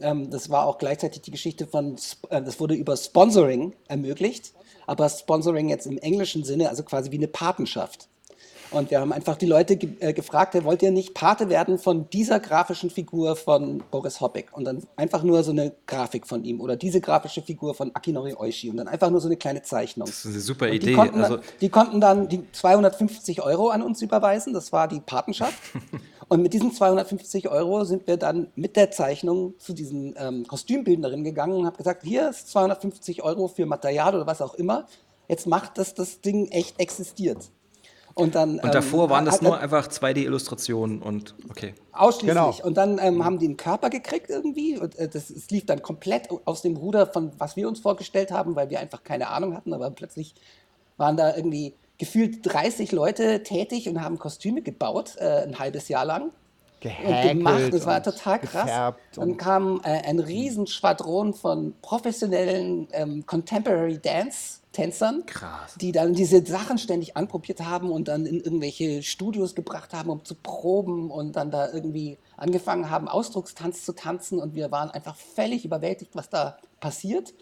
Ähm, 0.00 0.30
das 0.30 0.50
war 0.50 0.66
auch 0.66 0.78
gleichzeitig 0.78 1.22
die 1.22 1.30
Geschichte 1.30 1.66
von, 1.66 1.96
äh, 2.30 2.42
das 2.42 2.60
wurde 2.60 2.74
über 2.74 2.96
Sponsoring 2.96 3.74
ermöglicht 3.88 4.52
aber 4.86 5.08
Sponsoring 5.08 5.68
jetzt 5.68 5.86
im 5.86 5.98
englischen 5.98 6.44
Sinne, 6.44 6.68
also 6.68 6.82
quasi 6.82 7.10
wie 7.10 7.16
eine 7.16 7.28
Patenschaft. 7.28 8.08
Und 8.70 8.90
wir 8.90 9.00
haben 9.00 9.12
einfach 9.12 9.36
die 9.36 9.46
Leute 9.46 9.76
ge 9.76 9.90
äh, 10.00 10.12
gefragt, 10.12 10.56
wollt 10.64 10.82
ihr 10.82 10.90
nicht 10.90 11.14
Pate 11.14 11.48
werden 11.48 11.78
von 11.78 12.10
dieser 12.10 12.40
grafischen 12.40 12.90
Figur 12.90 13.36
von 13.36 13.84
Boris 13.92 14.20
Hoppek? 14.20 14.48
Und 14.52 14.64
dann 14.64 14.82
einfach 14.96 15.22
nur 15.22 15.44
so 15.44 15.52
eine 15.52 15.72
Grafik 15.86 16.26
von 16.26 16.44
ihm 16.44 16.60
oder 16.60 16.74
diese 16.74 17.00
grafische 17.00 17.40
Figur 17.40 17.74
von 17.74 17.94
Akinori 17.94 18.34
Oishi 18.34 18.70
und 18.70 18.78
dann 18.78 18.88
einfach 18.88 19.10
nur 19.10 19.20
so 19.20 19.28
eine 19.28 19.36
kleine 19.36 19.62
Zeichnung. 19.62 20.06
Das 20.06 20.24
ist 20.24 20.32
eine 20.32 20.40
super 20.40 20.68
die 20.68 20.76
Idee. 20.76 20.94
Konnten, 20.94 21.22
also 21.22 21.38
die 21.60 21.68
konnten 21.68 22.00
dann 22.00 22.28
die 22.28 22.50
250 22.50 23.42
Euro 23.42 23.68
an 23.68 23.80
uns 23.80 24.02
überweisen, 24.02 24.52
das 24.52 24.72
war 24.72 24.88
die 24.88 25.00
Patenschaft. 25.00 25.54
und 26.28 26.42
mit 26.42 26.52
diesen 26.52 26.72
250 26.72 27.48
Euro 27.48 27.84
sind 27.84 28.06
wir 28.06 28.16
dann 28.16 28.48
mit 28.54 28.76
der 28.76 28.90
Zeichnung 28.90 29.54
zu 29.58 29.72
diesen 29.72 30.14
ähm, 30.18 30.46
Kostümbildnerinnen 30.46 31.24
gegangen 31.24 31.54
und 31.54 31.66
haben 31.66 31.76
gesagt, 31.76 32.02
hier 32.02 32.30
ist 32.30 32.48
250 32.48 33.22
Euro 33.22 33.48
für 33.48 33.66
Material 33.66 34.14
oder 34.14 34.26
was 34.26 34.40
auch 34.40 34.54
immer. 34.54 34.86
Jetzt 35.28 35.46
macht, 35.46 35.78
dass 35.78 35.94
das 35.94 36.20
Ding 36.20 36.48
echt 36.48 36.78
existiert. 36.80 37.50
Und, 38.14 38.36
dann, 38.36 38.60
und 38.60 38.72
davor 38.72 39.04
ähm, 39.04 39.10
waren 39.10 39.24
das 39.24 39.36
hat, 39.36 39.42
nur 39.42 39.58
einfach 39.58 39.88
2D-Illustrationen 39.88 41.02
und 41.02 41.34
okay. 41.50 41.74
Ausschließlich. 41.92 42.28
Genau. 42.28 42.54
Und 42.62 42.76
dann 42.76 42.98
ähm, 43.02 43.24
haben 43.24 43.40
die 43.40 43.46
einen 43.46 43.56
Körper 43.56 43.90
gekriegt 43.90 44.30
irgendwie. 44.30 44.78
Und 44.78 44.96
äh, 44.96 45.08
das, 45.08 45.28
das 45.34 45.50
lief 45.50 45.66
dann 45.66 45.82
komplett 45.82 46.28
aus 46.44 46.62
dem 46.62 46.76
Ruder 46.76 47.08
von 47.08 47.32
was 47.38 47.56
wir 47.56 47.66
uns 47.66 47.80
vorgestellt 47.80 48.30
haben, 48.30 48.54
weil 48.54 48.70
wir 48.70 48.78
einfach 48.78 49.02
keine 49.02 49.28
Ahnung 49.28 49.56
hatten. 49.56 49.72
Aber 49.74 49.90
plötzlich 49.90 50.34
waren 50.96 51.16
da 51.16 51.34
irgendwie 51.34 51.74
gefühlt 51.98 52.38
30 52.42 52.92
Leute 52.92 53.42
tätig 53.42 53.88
und 53.88 54.02
haben 54.02 54.18
Kostüme 54.18 54.62
gebaut, 54.62 55.16
äh, 55.18 55.42
ein 55.42 55.58
halbes 55.58 55.88
Jahr 55.88 56.04
lang. 56.04 56.30
Gehäkelt 56.80 57.32
und 57.32 57.38
gemacht. 57.38 57.72
Das 57.72 57.86
war 57.86 58.02
total 58.02 58.40
krass. 58.40 58.94
Dann 59.14 59.36
kam 59.36 59.80
äh, 59.84 60.02
ein 60.06 60.18
Riesenschwadron 60.18 61.32
von 61.32 61.74
professionellen 61.80 62.88
ähm, 62.92 63.24
Contemporary 63.24 63.98
Dance 63.98 64.60
Tänzern, 64.74 65.24
Krass. 65.24 65.76
die 65.80 65.92
dann 65.92 66.12
diese 66.12 66.44
Sachen 66.44 66.78
ständig 66.78 67.16
anprobiert 67.16 67.60
haben 67.60 67.90
und 67.90 68.08
dann 68.08 68.26
in 68.26 68.40
irgendwelche 68.40 69.02
Studios 69.02 69.54
gebracht 69.54 69.94
haben, 69.94 70.10
um 70.10 70.24
zu 70.24 70.34
proben 70.34 71.10
und 71.10 71.36
dann 71.36 71.50
da 71.50 71.72
irgendwie 71.72 72.18
angefangen 72.36 72.90
haben, 72.90 73.08
Ausdruckstanz 73.08 73.84
zu 73.84 73.94
tanzen 73.94 74.38
und 74.40 74.54
wir 74.54 74.70
waren 74.72 74.90
einfach 74.90 75.16
völlig 75.16 75.64
überwältigt, 75.64 76.10
was 76.14 76.28
da 76.28 76.58
passiert. 76.80 77.32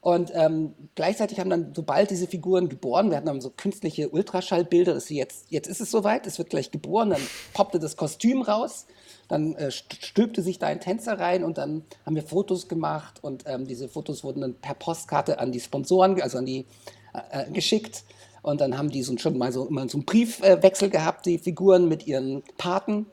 Und 0.00 0.32
ähm, 0.34 0.74
gleichzeitig 0.94 1.38
haben 1.38 1.50
dann, 1.50 1.72
sobald 1.74 2.10
diese 2.10 2.26
Figuren 2.26 2.68
geboren 2.68 3.10
werden, 3.10 3.28
haben 3.28 3.40
so 3.40 3.50
künstliche 3.50 4.08
Ultraschallbilder, 4.08 4.94
dass 4.94 5.06
sie 5.06 5.16
jetzt, 5.16 5.46
jetzt 5.50 5.68
ist 5.68 5.80
es 5.80 5.90
soweit, 5.90 6.26
es 6.26 6.38
wird 6.38 6.50
gleich 6.50 6.70
geboren, 6.70 7.10
dann 7.10 7.22
poppte 7.52 7.78
das 7.78 7.96
Kostüm 7.96 8.42
raus 8.42 8.86
dann 9.28 9.54
äh, 9.56 9.70
stülpte 9.70 10.42
sich 10.42 10.58
da 10.58 10.66
ein 10.66 10.80
Tänzer 10.80 11.18
rein 11.18 11.44
und 11.44 11.58
dann 11.58 11.84
haben 12.04 12.14
wir 12.14 12.22
Fotos 12.22 12.68
gemacht 12.68 13.22
und 13.22 13.44
ähm, 13.46 13.66
diese 13.66 13.88
Fotos 13.88 14.24
wurden 14.24 14.40
dann 14.40 14.54
per 14.54 14.74
Postkarte 14.74 15.38
an 15.38 15.52
die 15.52 15.60
Sponsoren, 15.60 16.20
also 16.20 16.38
an 16.38 16.46
die 16.46 16.66
äh, 17.12 17.42
äh, 17.42 17.50
geschickt. 17.50 18.04
Und 18.42 18.60
dann 18.60 18.78
haben 18.78 18.90
die 18.90 19.02
so 19.02 19.16
schon 19.18 19.36
mal 19.38 19.50
so 19.50 19.66
immer 19.66 19.88
so 19.88 19.98
einen 19.98 20.04
Briefwechsel 20.04 20.88
gehabt, 20.88 21.26
die 21.26 21.38
Figuren 21.38 21.88
mit 21.88 22.06
ihren 22.06 22.44
Paten. 22.58 23.06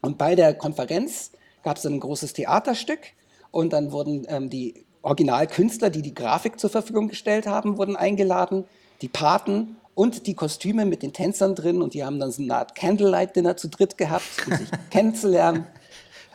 Und 0.00 0.16
bei 0.16 0.34
der 0.34 0.54
Konferenz 0.54 1.32
gab 1.62 1.76
es 1.76 1.82
dann 1.82 1.94
ein 1.94 2.00
großes 2.00 2.32
Theaterstück 2.32 3.00
und 3.50 3.74
dann 3.74 3.92
wurden 3.92 4.26
ähm, 4.28 4.48
die 4.48 4.86
Originalkünstler, 5.02 5.90
die 5.90 6.02
die 6.02 6.14
Grafik 6.14 6.60
zur 6.60 6.70
Verfügung 6.70 7.08
gestellt 7.08 7.46
haben, 7.46 7.78
wurden 7.78 7.96
eingeladen. 7.96 8.64
Die 9.02 9.08
Paten 9.08 9.76
und 9.94 10.26
die 10.26 10.34
Kostüme 10.34 10.84
mit 10.84 11.02
den 11.02 11.12
Tänzern 11.12 11.54
drin 11.54 11.82
und 11.82 11.94
die 11.94 12.04
haben 12.04 12.18
dann 12.18 12.30
so 12.30 12.42
eine 12.42 12.54
Art 12.54 12.74
Candlelight-Dinner 12.74 13.56
zu 13.56 13.68
dritt 13.68 13.98
gehabt, 13.98 14.46
um 14.46 14.56
sich 14.56 14.68
kennenzulernen. 14.90 15.66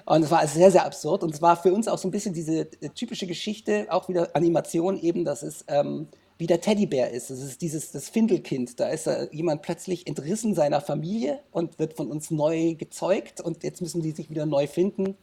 Und 0.06 0.24
es 0.24 0.32
war 0.32 0.46
sehr, 0.48 0.72
sehr 0.72 0.86
absurd. 0.86 1.24
Und 1.24 1.34
es 1.34 1.42
war 1.42 1.58
für 1.58 1.74
uns 1.74 1.88
auch 1.88 1.98
so 1.98 2.08
ein 2.08 2.12
bisschen 2.12 2.34
diese 2.34 2.62
äh, 2.82 2.90
typische 2.94 3.28
Geschichte, 3.28 3.88
auch 3.90 4.08
wieder 4.08 4.30
Animation 4.36 5.00
eben, 5.00 5.26
dass 5.26 5.42
es 5.42 5.66
ähm, 5.68 6.08
wie 6.38 6.48
der 6.48 6.62
Teddybär 6.62 7.12
ist. 7.12 7.30
Das 7.30 7.42
ist 7.42 7.62
dieses 7.62 7.92
das 7.92 8.10
Findelkind. 8.10 8.80
Da 8.80 8.90
ist 8.90 9.08
äh, 9.08 9.28
jemand 9.32 9.62
plötzlich 9.62 10.06
entrissen 10.06 10.54
seiner 10.54 10.82
Familie 10.82 11.40
und 11.52 11.80
wird 11.80 11.94
von 11.94 12.12
uns 12.12 12.30
neu 12.30 12.76
gezeugt 12.76 13.42
und 13.42 13.64
jetzt 13.64 13.82
müssen 13.82 14.02
die 14.02 14.12
sich 14.12 14.30
wieder 14.30 14.46
neu 14.46 14.68
finden. 14.68 15.18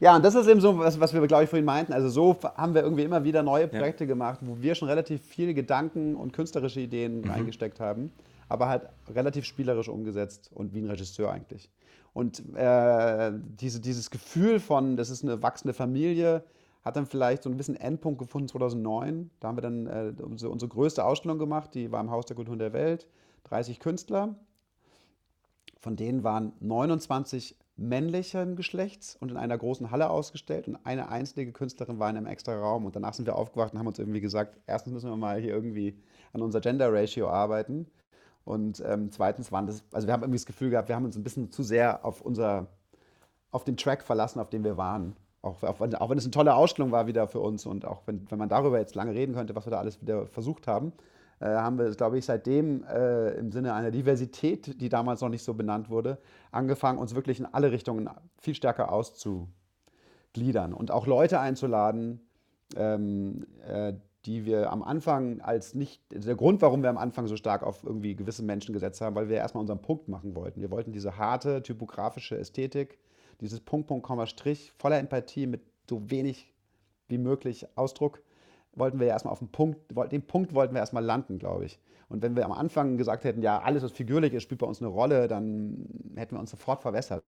Ja, 0.00 0.14
und 0.14 0.24
das 0.24 0.36
ist 0.36 0.46
eben 0.46 0.60
so, 0.60 0.78
was, 0.78 1.00
was 1.00 1.12
wir, 1.12 1.26
glaube 1.26 1.44
ich, 1.44 1.50
vorhin 1.50 1.64
meinten. 1.64 1.92
Also 1.92 2.08
so 2.08 2.36
haben 2.56 2.74
wir 2.74 2.82
irgendwie 2.82 3.02
immer 3.02 3.24
wieder 3.24 3.42
neue 3.42 3.66
Projekte 3.66 4.04
ja. 4.04 4.08
gemacht, 4.08 4.38
wo 4.42 4.60
wir 4.60 4.74
schon 4.76 4.88
relativ 4.88 5.22
viele 5.22 5.54
Gedanken 5.54 6.14
und 6.14 6.32
künstlerische 6.32 6.80
Ideen 6.80 7.22
mhm. 7.22 7.30
eingesteckt 7.30 7.80
haben, 7.80 8.12
aber 8.48 8.68
halt 8.68 8.82
relativ 9.12 9.44
spielerisch 9.44 9.88
umgesetzt 9.88 10.50
und 10.54 10.72
wie 10.72 10.80
ein 10.80 10.88
Regisseur 10.88 11.32
eigentlich. 11.32 11.68
Und 12.12 12.42
äh, 12.54 13.32
diese, 13.60 13.80
dieses 13.80 14.10
Gefühl 14.10 14.60
von, 14.60 14.96
das 14.96 15.10
ist 15.10 15.24
eine 15.24 15.42
wachsende 15.42 15.74
Familie, 15.74 16.44
hat 16.84 16.96
dann 16.96 17.06
vielleicht 17.06 17.42
so 17.42 17.50
ein 17.50 17.56
bisschen 17.56 17.76
Endpunkt 17.76 18.18
gefunden 18.18 18.48
2009. 18.48 19.30
Da 19.40 19.48
haben 19.48 19.56
wir 19.56 19.62
dann 19.62 19.86
äh, 19.86 20.12
unsere, 20.22 20.50
unsere 20.50 20.68
größte 20.68 21.04
Ausstellung 21.04 21.38
gemacht, 21.38 21.74
die 21.74 21.90
war 21.90 22.00
im 22.00 22.10
Haus 22.10 22.24
der 22.26 22.36
Kulturen 22.36 22.58
der 22.58 22.72
Welt. 22.72 23.08
30 23.44 23.80
Künstler. 23.80 24.36
Von 25.80 25.96
denen 25.96 26.24
waren 26.24 26.52
29 26.60 27.56
männlichen 27.78 28.56
Geschlechts 28.56 29.16
und 29.20 29.30
in 29.30 29.36
einer 29.36 29.56
großen 29.56 29.90
Halle 29.90 30.10
ausgestellt 30.10 30.66
und 30.66 30.76
eine 30.84 31.08
einzige 31.08 31.52
Künstlerin 31.52 31.98
war 31.98 32.10
in 32.10 32.16
einem 32.16 32.26
extra 32.26 32.58
Raum. 32.58 32.84
Und 32.84 32.96
danach 32.96 33.14
sind 33.14 33.26
wir 33.26 33.36
aufgewacht 33.36 33.72
und 33.72 33.78
haben 33.78 33.86
uns 33.86 33.98
irgendwie 33.98 34.20
gesagt, 34.20 34.58
erstens 34.66 34.92
müssen 34.92 35.08
wir 35.08 35.16
mal 35.16 35.40
hier 35.40 35.54
irgendwie 35.54 35.96
an 36.32 36.42
unser 36.42 36.60
Gender 36.60 36.92
Ratio 36.92 37.28
arbeiten. 37.28 37.86
Und 38.44 38.82
ähm, 38.84 39.12
zweitens 39.12 39.52
waren 39.52 39.66
das, 39.66 39.84
also 39.92 40.08
wir 40.08 40.12
haben 40.12 40.22
irgendwie 40.22 40.38
das 40.38 40.46
Gefühl 40.46 40.70
gehabt, 40.70 40.88
wir 40.88 40.96
haben 40.96 41.04
uns 41.04 41.16
ein 41.16 41.22
bisschen 41.22 41.52
zu 41.52 41.62
sehr 41.62 42.04
auf 42.04 42.20
unser, 42.20 42.66
auf 43.52 43.64
den 43.64 43.76
Track 43.76 44.02
verlassen, 44.02 44.40
auf 44.40 44.50
dem 44.50 44.64
wir 44.64 44.76
waren. 44.76 45.14
Auch, 45.40 45.62
auch, 45.62 45.78
wenn, 45.80 45.94
auch 45.94 46.10
wenn 46.10 46.18
es 46.18 46.24
eine 46.24 46.32
tolle 46.32 46.54
Ausstellung 46.54 46.90
war 46.90 47.06
wieder 47.06 47.28
für 47.28 47.40
uns 47.40 47.64
und 47.64 47.84
auch 47.84 48.02
wenn, 48.06 48.28
wenn 48.28 48.38
man 48.38 48.48
darüber 48.48 48.78
jetzt 48.78 48.96
lange 48.96 49.14
reden 49.14 49.34
könnte, 49.34 49.54
was 49.54 49.66
wir 49.66 49.70
da 49.70 49.78
alles 49.78 50.00
wieder 50.02 50.26
versucht 50.26 50.66
haben, 50.66 50.92
haben 51.46 51.78
wir, 51.78 51.90
glaube 51.90 52.18
ich, 52.18 52.24
seitdem 52.24 52.84
äh, 52.84 53.30
im 53.34 53.52
Sinne 53.52 53.74
einer 53.74 53.90
Diversität, 53.90 54.80
die 54.80 54.88
damals 54.88 55.20
noch 55.20 55.28
nicht 55.28 55.44
so 55.44 55.54
benannt 55.54 55.88
wurde, 55.88 56.18
angefangen, 56.50 56.98
uns 56.98 57.14
wirklich 57.14 57.38
in 57.38 57.46
alle 57.46 57.70
Richtungen 57.70 58.10
viel 58.38 58.54
stärker 58.54 58.92
auszugliedern 58.92 60.72
und 60.72 60.90
auch 60.90 61.06
Leute 61.06 61.38
einzuladen, 61.40 62.26
ähm, 62.76 63.46
äh, 63.66 63.92
die 64.24 64.44
wir 64.44 64.72
am 64.72 64.82
Anfang 64.82 65.40
als 65.40 65.74
nicht, 65.74 66.02
der 66.10 66.34
Grund, 66.34 66.60
warum 66.60 66.82
wir 66.82 66.90
am 66.90 66.98
Anfang 66.98 67.26
so 67.28 67.36
stark 67.36 67.62
auf 67.62 67.84
irgendwie 67.84 68.16
gewisse 68.16 68.42
Menschen 68.42 68.72
gesetzt 68.72 69.00
haben, 69.00 69.14
weil 69.14 69.28
wir 69.28 69.36
erstmal 69.36 69.60
unseren 69.60 69.80
Punkt 69.80 70.08
machen 70.08 70.34
wollten. 70.34 70.60
Wir 70.60 70.70
wollten 70.70 70.92
diese 70.92 71.16
harte, 71.16 71.62
typografische 71.62 72.36
Ästhetik, 72.36 72.98
dieses 73.40 73.60
Punkt, 73.60 73.86
Punkt, 73.86 74.04
Komma, 74.04 74.26
Strich, 74.26 74.72
voller 74.76 74.98
Empathie 74.98 75.46
mit 75.46 75.62
so 75.88 76.10
wenig 76.10 76.52
wie 77.06 77.18
möglich 77.18 77.66
Ausdruck 77.76 78.20
wollten 78.78 78.98
wir 79.00 79.06
ja 79.06 79.12
erstmal 79.12 79.32
auf 79.32 79.38
den 79.38 79.50
Punkt, 79.50 79.80
den 80.12 80.22
Punkt 80.22 80.54
wollten 80.54 80.74
wir 80.74 80.80
erstmal 80.80 81.04
landen, 81.04 81.38
glaube 81.38 81.64
ich. 81.64 81.78
Und 82.08 82.22
wenn 82.22 82.36
wir 82.36 82.44
am 82.44 82.52
Anfang 82.52 82.96
gesagt 82.96 83.24
hätten, 83.24 83.42
ja, 83.42 83.60
alles, 83.60 83.82
was 83.82 83.92
figürlich 83.92 84.32
ist, 84.32 84.42
spielt 84.42 84.60
bei 84.60 84.66
uns 84.66 84.80
eine 84.80 84.88
Rolle, 84.88 85.28
dann 85.28 85.86
hätten 86.16 86.36
wir 86.36 86.40
uns 86.40 86.50
sofort 86.50 86.80
verwässert. 86.80 87.22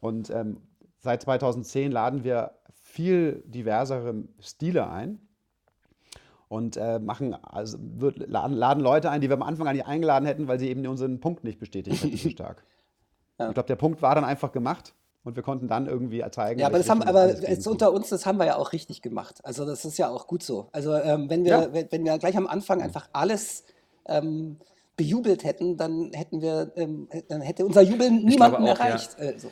Und 0.00 0.30
ähm, 0.30 0.58
seit 0.98 1.22
2010 1.22 1.90
laden 1.90 2.24
wir 2.24 2.52
viel 2.70 3.42
diversere 3.46 4.14
Stile 4.40 4.90
ein 4.90 5.20
und 6.48 6.76
äh, 6.76 6.98
machen, 6.98 7.34
also 7.34 7.78
laden, 8.14 8.56
laden, 8.56 8.82
Leute 8.82 9.10
ein, 9.10 9.22
die 9.22 9.28
wir 9.28 9.36
am 9.36 9.42
Anfang 9.42 9.72
nicht 9.72 9.86
eingeladen 9.86 10.26
hätten, 10.26 10.48
weil 10.48 10.58
sie 10.58 10.68
eben 10.68 10.86
unseren 10.86 11.20
Punkt 11.20 11.42
nicht 11.42 11.58
bestätigt 11.58 12.04
hätten 12.04 12.16
so 12.16 12.28
stark. 12.30 12.62
ja. 13.38 13.48
Ich 13.48 13.54
glaube, 13.54 13.66
der 13.66 13.76
Punkt 13.76 14.02
war 14.02 14.14
dann 14.14 14.24
einfach 14.24 14.52
gemacht 14.52 14.94
und 15.24 15.36
wir 15.36 15.42
konnten 15.42 15.68
dann 15.68 15.86
irgendwie 15.86 16.22
zeigen. 16.30 16.60
Ja, 16.60 16.66
aber 16.66 16.78
das 16.78 16.90
haben, 16.90 17.02
aber 17.02 17.28
jetzt 17.48 17.66
unter 17.66 17.92
uns, 17.92 18.10
das 18.10 18.26
haben 18.26 18.38
wir 18.38 18.46
ja 18.46 18.56
auch 18.56 18.72
richtig 18.72 19.00
gemacht. 19.00 19.40
Also 19.42 19.64
das 19.64 19.84
ist 19.84 19.98
ja 19.98 20.10
auch 20.10 20.26
gut 20.26 20.42
so. 20.42 20.68
Also 20.72 20.94
ähm, 20.94 21.30
wenn 21.30 21.44
wir, 21.44 21.50
ja. 21.50 21.72
wenn, 21.72 21.90
wenn, 21.90 22.04
wir 22.04 22.18
gleich 22.18 22.36
am 22.36 22.46
Anfang 22.46 22.82
einfach 22.82 23.08
alles 23.12 23.64
ähm, 24.06 24.58
bejubelt 24.96 25.44
hätten, 25.44 25.76
dann 25.76 26.12
hätten 26.12 26.42
wir, 26.42 26.72
ähm, 26.76 27.08
dann 27.28 27.40
hätte 27.40 27.64
unser 27.64 27.80
Jubel 27.80 28.10
niemanden 28.10 28.64
auch, 28.64 28.78
erreicht. 28.78 29.16
Ja. 29.18 29.24
Äh, 29.24 29.38
so. 29.38 29.50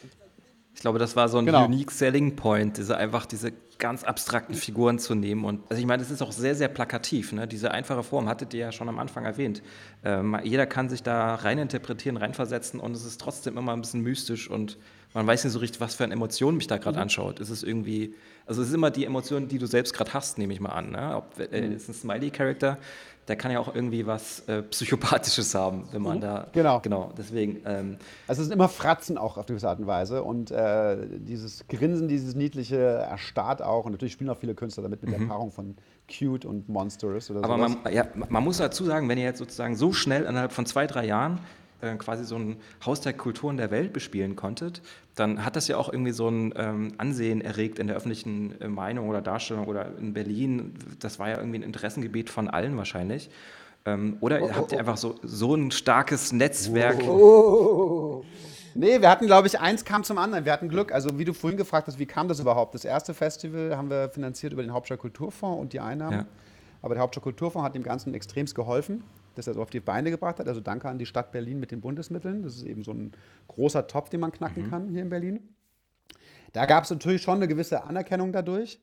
Ich 0.75 0.81
glaube, 0.81 0.99
das 0.99 1.17
war 1.17 1.29
so 1.29 1.39
ein 1.39 1.47
genau. 1.47 1.67
unique 1.67 1.91
selling 1.91 2.35
point, 2.35 2.79
diese 2.79 2.97
einfach 2.97 3.27
diese 3.27 3.53
ganz 3.79 4.05
abstrakten 4.05 4.55
Figuren 4.55 4.99
zu 4.99 5.15
nehmen. 5.15 5.45
Und 5.45 5.61
also 5.69 5.81
ich 5.81 5.87
meine, 5.87 6.03
das 6.03 6.11
ist 6.11 6.23
auch 6.23 6.33
sehr, 6.33 6.55
sehr 6.55 6.69
plakativ. 6.69 7.33
Ne? 7.33 7.47
Diese 7.47 7.73
einfache 7.73 8.03
Form 8.03 8.29
hattet 8.29 8.55
ihr 8.55 8.61
ja 8.61 8.73
schon 8.73 8.89
am 8.89 8.99
Anfang 8.99 9.25
erwähnt. 9.25 9.63
Ähm, 10.05 10.39
jeder 10.45 10.67
kann 10.67 10.89
sich 10.89 11.03
da 11.03 11.35
reininterpretieren, 11.35 12.17
reinversetzen 12.17 12.81
und 12.81 12.93
es 12.93 13.05
ist 13.05 13.21
trotzdem 13.21 13.59
immer 13.59 13.73
ein 13.73 13.81
bisschen 13.81 14.01
mystisch 14.01 14.49
und 14.49 14.79
man 15.15 15.27
weiß 15.27 15.45
nicht 15.45 15.53
so 15.53 15.59
richtig, 15.59 15.81
was 15.81 15.95
für 15.95 16.05
eine 16.05 16.15
Emotion 16.15 16.57
mich 16.57 16.69
da 16.69 16.79
gerade 16.79 16.97
mhm. 16.97 17.03
anschaut. 17.03 17.41
Ist 17.41 17.51
es 17.51 17.63
irgendwie, 17.63 18.15
also 18.47 18.63
es 18.63 18.69
ist 18.69 18.75
immer 18.75 18.91
die 18.91 19.05
Emotion, 19.05 19.49
die 19.49 19.59
du 19.59 19.67
selbst 19.67 19.95
gerade 19.95 20.15
hast, 20.15 20.39
nehme 20.39 20.53
ich 20.53 20.61
mal 20.61 20.71
an. 20.71 20.93
Ne? 20.93 21.17
Ob, 21.17 21.39
äh, 21.39 21.61
mhm. 21.61 21.73
ist 21.73 21.89
ein 21.89 21.95
Smiley-Charakter, 21.95 22.79
der 23.29 23.37
kann 23.37 23.53
ja 23.53 23.61
auch 23.61 23.73
irgendwie 23.73 24.07
was 24.07 24.41
äh, 24.49 24.63
Psychopathisches 24.63 25.55
haben, 25.55 25.85
wenn 25.93 26.03
man 26.03 26.17
mhm. 26.17 26.23
da. 26.23 26.47
Genau. 26.53 26.81
Genau, 26.81 27.13
deswegen. 27.17 27.63
Ähm, 27.65 27.97
also 28.27 28.43
es 28.43 28.49
sind 28.49 28.55
immer 28.55 28.69
Fratzen 28.69 29.17
auch 29.17 29.37
auf 29.37 29.47
gewisse 29.47 29.69
Art 29.69 29.79
und 29.79 29.87
Weise. 29.87 30.23
Und 30.23 30.51
äh, 30.51 30.97
dieses 31.19 31.67
Grinsen, 31.69 32.09
dieses 32.09 32.35
Niedliche 32.35 32.77
erstarrt 32.77 33.63
auch. 33.63 33.85
Und 33.85 33.93
natürlich 33.93 34.13
spielen 34.13 34.31
auch 34.31 34.39
viele 34.39 34.55
Künstler 34.55 34.83
damit 34.83 35.03
mit 35.03 35.13
der 35.13 35.21
mhm. 35.21 35.29
Paarung 35.29 35.53
von 35.53 35.77
cute 36.11 36.45
und 36.45 36.69
monstrous 36.69 37.31
oder 37.31 37.41
so. 37.41 37.45
Aber 37.45 37.57
man, 37.57 37.79
ja, 37.93 38.07
man 38.29 38.43
muss 38.43 38.59
dazu 38.59 38.85
sagen, 38.85 39.09
wenn 39.09 39.19
ihr 39.19 39.25
jetzt 39.25 39.39
sozusagen 39.39 39.77
so 39.77 39.93
schnell 39.93 40.25
innerhalb 40.25 40.53
von 40.53 40.67
zwei, 40.67 40.87
drei 40.87 41.07
Jahren 41.07 41.39
äh, 41.83 41.97
quasi 41.97 42.25
so 42.25 42.37
ein 42.37 42.57
Haus 42.87 43.01
der 43.01 43.13
Kulturen 43.13 43.57
der 43.57 43.71
Welt 43.71 43.93
bespielen 43.93 44.37
konntet, 44.37 44.81
dann 45.15 45.45
hat 45.45 45.57
das 45.57 45.69
ja 45.69 45.77
auch 45.77 45.93
irgendwie 45.93 46.13
so 46.13 46.29
ein 46.29 46.55
ähm, 46.57 46.93
Ansehen 46.97 47.41
erregt 47.41 47.79
in 47.79 47.89
der 47.89 47.97
öffentlichen 47.97 48.61
äh, 48.61 48.69
Meinung 48.69 49.09
oder 49.09 49.21
Darstellung 49.21 49.67
oder 49.67 49.91
in 49.99 50.15
Berlin. 50.15 50.75
Das 51.01 51.19
war 51.19 51.29
ja 51.29 51.39
irgendwie 51.39 51.59
ein 51.59 51.63
Interessengebiet 51.63 52.31
von 52.31 52.49
allen 52.49 52.77
wahrscheinlich. 52.77 53.31
Ähm, 53.85 54.17
oder 54.21 54.41
oh, 54.41 54.51
habt 54.55 54.73
ihr 54.73 54.77
oh, 54.77 54.77
oh. 54.77 54.79
einfach 54.79 54.97
so, 54.97 55.19
so 55.23 55.55
ein 55.55 55.71
starkes 55.71 56.33
Netzwerk? 56.33 57.03
Oh. 57.03 58.25
Nee, 58.75 59.01
wir 59.01 59.11
hatten, 59.11 59.27
glaube 59.27 59.49
ich, 59.49 59.61
eins 59.61 59.85
kam 59.85 60.03
zum 60.05 60.19
anderen. 60.19 60.45
Wir 60.45 60.53
hatten 60.53 60.69
Glück. 60.69 60.93
Also, 60.93 61.19
wie 61.19 61.25
du 61.25 61.35
vorhin 61.35 61.59
gefragt 61.59 61.89
hast, 61.89 61.99
wie 61.99 62.07
kam 62.07 62.29
das 62.29 62.41
überhaupt? 62.41 62.75
Das 62.75 62.85
erste 62.85 63.13
Festival 63.13 63.77
haben 63.77 63.91
wir 63.91 64.09
finanziert 64.09 64.53
über 64.53 64.63
den 64.63 64.73
Hauptstadt 64.73 65.01
Kulturfonds 65.01 65.61
und 65.61 65.73
die 65.73 65.81
Einnahmen. 65.81 66.21
Ja. 66.21 66.27
Aber 66.81 66.95
der 66.95 67.03
Hauptstadt 67.03 67.25
Kulturfonds 67.25 67.67
hat 67.67 67.75
dem 67.75 67.83
Ganzen 67.83 68.15
extremst 68.15 68.55
geholfen 68.55 69.03
das 69.35 69.47
er 69.47 69.55
so 69.55 69.63
auf 69.63 69.71
die 69.71 69.81
Beine 69.81 70.11
gebracht 70.11 70.39
hat. 70.39 70.49
Also 70.49 70.61
danke 70.61 70.89
an 70.89 70.99
die 70.99 71.07
Stadt 71.07 71.33
Berlin 71.33 71.61
mit 71.61 71.71
den 71.71 71.81
Bundesmitteln. 71.81 72.43
Das 72.43 72.57
ist 72.57 72.65
eben 72.65 72.85
so 72.85 72.93
ein 72.93 73.13
großer 73.49 73.87
Topf, 73.87 74.11
den 74.11 74.21
man 74.21 74.33
knacken 74.33 74.67
mhm. 74.67 74.71
kann 74.71 74.89
hier 74.89 75.03
in 75.03 75.09
Berlin. 75.09 75.41
Da 76.53 76.67
gab 76.67 76.85
es 76.85 76.91
natürlich 76.91 77.23
schon 77.23 77.37
eine 77.37 77.49
gewisse 77.49 77.85
Anerkennung 77.85 78.33
dadurch. 78.33 78.81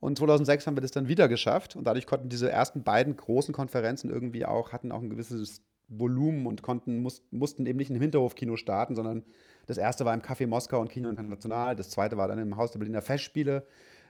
Und 0.00 0.18
2006 0.18 0.66
haben 0.66 0.76
wir 0.76 0.80
das 0.80 0.90
dann 0.90 1.06
wieder 1.06 1.28
geschafft. 1.28 1.76
Und 1.76 1.84
dadurch 1.84 2.06
konnten 2.06 2.28
diese 2.28 2.50
ersten 2.50 2.82
beiden 2.82 3.16
großen 3.16 3.54
Konferenzen 3.54 4.10
irgendwie 4.10 4.44
auch, 4.44 4.72
hatten 4.72 4.90
auch 4.90 5.00
ein 5.00 5.10
gewisses 5.10 5.62
Volumen 5.88 6.46
und 6.46 6.62
konnten, 6.62 7.00
muss, 7.02 7.22
mussten 7.30 7.66
eben 7.66 7.78
nicht 7.78 7.90
im 7.90 8.00
Hinterhofkino 8.00 8.56
starten, 8.56 8.94
sondern 8.94 9.24
das 9.66 9.78
erste 9.78 10.04
war 10.04 10.14
im 10.14 10.20
Café 10.20 10.46
Moskau 10.46 10.80
und 10.80 10.90
Kino 10.90 11.08
International. 11.08 11.76
Das 11.76 11.90
zweite 11.90 12.16
war 12.16 12.28
dann 12.28 12.38
im 12.38 12.56
Haus 12.56 12.72
der 12.72 12.78
Berliner 12.78 13.02
Festspiele. 13.02 13.64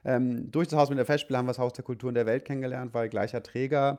Ähm, 0.05 0.51
durch 0.51 0.69
das 0.69 0.79
Haus 0.79 0.89
Berliner 0.89 1.05
Festspiele 1.05 1.39
haben 1.39 1.47
wir 1.47 1.51
das 1.51 1.59
Haus 1.59 1.73
der 1.73 1.85
Kulturen 1.85 2.15
der 2.15 2.27
Welt 2.27 2.45
kennengelernt, 2.45 2.95
weil 2.95 3.09
gleicher 3.09 3.43
Träger 3.43 3.99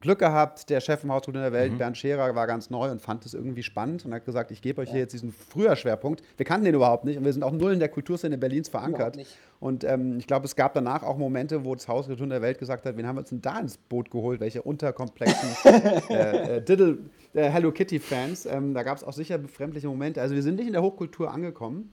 Glück 0.00 0.18
gehabt, 0.18 0.68
der 0.68 0.80
Chef 0.80 1.04
im 1.04 1.10
Haus 1.12 1.26
in 1.26 1.32
der 1.32 1.52
Welt, 1.52 1.72
mhm. 1.72 1.78
Bernd 1.78 1.96
Scherer, 1.96 2.34
war 2.34 2.46
ganz 2.46 2.68
neu 2.68 2.90
und 2.90 3.00
fand 3.00 3.24
es 3.24 3.32
irgendwie 3.32 3.62
spannend 3.62 4.04
und 4.04 4.12
hat 4.12 4.26
gesagt, 4.26 4.50
ich 4.50 4.60
gebe 4.60 4.82
euch 4.82 4.88
ja. 4.88 4.92
hier 4.92 5.00
jetzt 5.02 5.14
diesen 5.14 5.32
früher 5.32 5.74
Schwerpunkt. 5.74 6.22
Wir 6.36 6.44
kannten 6.44 6.66
den 6.66 6.74
überhaupt 6.74 7.06
nicht 7.06 7.16
und 7.16 7.24
wir 7.24 7.32
sind 7.32 7.42
auch 7.42 7.52
null 7.52 7.72
in 7.72 7.78
der 7.78 7.88
Kulturszene 7.88 8.36
Berlins 8.36 8.68
verankert. 8.68 9.16
Und 9.58 9.84
ähm, 9.84 10.18
ich 10.18 10.26
glaube, 10.26 10.44
es 10.44 10.54
gab 10.54 10.74
danach 10.74 11.02
auch 11.02 11.16
Momente, 11.16 11.64
wo 11.64 11.74
das 11.74 11.88
Haus 11.88 12.08
der 12.08 12.42
Welt 12.42 12.58
gesagt 12.58 12.84
hat, 12.84 12.98
wen 12.98 13.06
haben 13.06 13.16
wir 13.16 13.20
uns 13.20 13.30
denn 13.30 13.40
da 13.40 13.58
ins 13.58 13.78
Boot 13.78 14.10
geholt? 14.10 14.38
Welche 14.40 14.60
unterkomplexen 14.60 15.48
äh, 16.10 16.56
äh, 16.56 16.62
Diddle 16.62 16.98
äh, 17.32 17.48
Hello 17.48 17.72
Kitty 17.72 17.98
Fans. 17.98 18.44
Ähm, 18.44 18.74
da 18.74 18.82
gab 18.82 18.98
es 18.98 19.04
auch 19.04 19.14
sicher 19.14 19.38
befremdliche 19.38 19.88
Momente. 19.88 20.20
Also 20.20 20.34
wir 20.34 20.42
sind 20.42 20.56
nicht 20.56 20.66
in 20.66 20.74
der 20.74 20.82
Hochkultur 20.82 21.32
angekommen, 21.32 21.90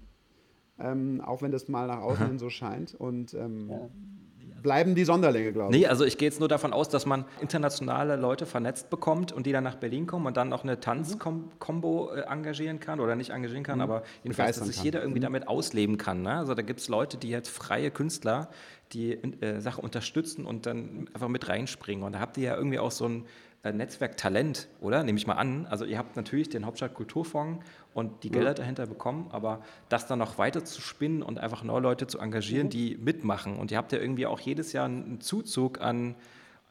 ähm, 0.77 1.21
auch 1.21 1.41
wenn 1.41 1.51
das 1.51 1.69
mal 1.69 1.87
nach 1.87 2.01
außen 2.01 2.27
hin 2.27 2.37
so 2.37 2.49
scheint. 2.49 2.95
Und 2.95 3.33
ähm, 3.33 3.69
ja 3.69 3.89
bleiben 4.63 4.95
die 4.95 5.03
Sonderlinge, 5.03 5.53
glaube 5.53 5.73
ich. 5.73 5.81
Nee, 5.81 5.87
also 5.87 6.05
ich 6.05 6.17
gehe 6.17 6.27
jetzt 6.27 6.39
nur 6.39 6.49
davon 6.49 6.73
aus, 6.73 6.89
dass 6.89 7.05
man 7.05 7.25
internationale 7.41 8.15
Leute 8.15 8.45
vernetzt 8.45 8.89
bekommt 8.89 9.31
und 9.31 9.45
die 9.45 9.51
dann 9.51 9.63
nach 9.63 9.75
Berlin 9.75 10.07
kommen 10.07 10.25
und 10.25 10.37
dann 10.37 10.49
noch 10.49 10.63
eine 10.63 10.79
Tanzkombo 10.79 12.11
äh, 12.11 12.21
engagieren 12.21 12.79
kann 12.79 12.99
oder 12.99 13.15
nicht 13.15 13.29
engagieren 13.29 13.63
kann, 13.63 13.77
mhm. 13.77 13.83
aber 13.83 14.03
jedenfalls, 14.23 14.57
dass 14.57 14.67
sich 14.67 14.81
jeder 14.81 15.01
irgendwie 15.01 15.19
mhm. 15.19 15.25
damit 15.25 15.47
ausleben 15.47 15.97
kann. 15.97 16.23
Ne? 16.23 16.37
Also 16.37 16.55
da 16.55 16.63
gibt 16.63 16.79
es 16.79 16.87
Leute, 16.87 17.17
die 17.17 17.29
jetzt 17.29 17.49
freie 17.49 17.91
Künstler, 17.91 18.49
die 18.93 19.13
äh, 19.13 19.59
Sache 19.59 19.81
unterstützen 19.81 20.45
und 20.45 20.65
dann 20.65 21.09
einfach 21.13 21.27
mit 21.27 21.47
reinspringen. 21.47 22.03
Und 22.03 22.13
da 22.13 22.19
habt 22.19 22.37
ihr 22.37 22.43
ja 22.43 22.55
irgendwie 22.55 22.79
auch 22.79 22.91
so 22.91 23.05
ein 23.05 23.25
Netzwerk 23.71 24.17
Talent, 24.17 24.67
oder? 24.81 25.03
Nehme 25.03 25.17
ich 25.17 25.25
mal 25.25 25.35
an. 25.35 25.65
Also 25.67 25.85
ihr 25.85 25.97
habt 25.97 26.17
natürlich 26.17 26.49
den 26.49 26.65
Hauptstadt 26.65 26.93
Kulturfonds 26.93 27.63
und 27.93 28.23
die 28.23 28.29
Gelder 28.29 28.49
ja. 28.49 28.53
dahinter 28.55 28.87
bekommen, 28.87 29.29
aber 29.31 29.61
das 29.87 30.05
dann 30.05 30.19
noch 30.19 30.37
weiter 30.37 30.65
zu 30.65 30.81
spinnen 30.81 31.23
und 31.23 31.39
einfach 31.39 31.63
neue 31.63 31.81
Leute 31.81 32.05
zu 32.05 32.19
engagieren, 32.19 32.67
mhm. 32.67 32.71
die 32.71 32.97
mitmachen. 32.97 33.57
Und 33.57 33.71
ihr 33.71 33.77
habt 33.77 33.93
ja 33.93 33.99
irgendwie 33.99 34.25
auch 34.25 34.41
jedes 34.41 34.73
Jahr 34.73 34.85
einen 34.85 35.21
Zuzug 35.21 35.79
an, 35.79 36.15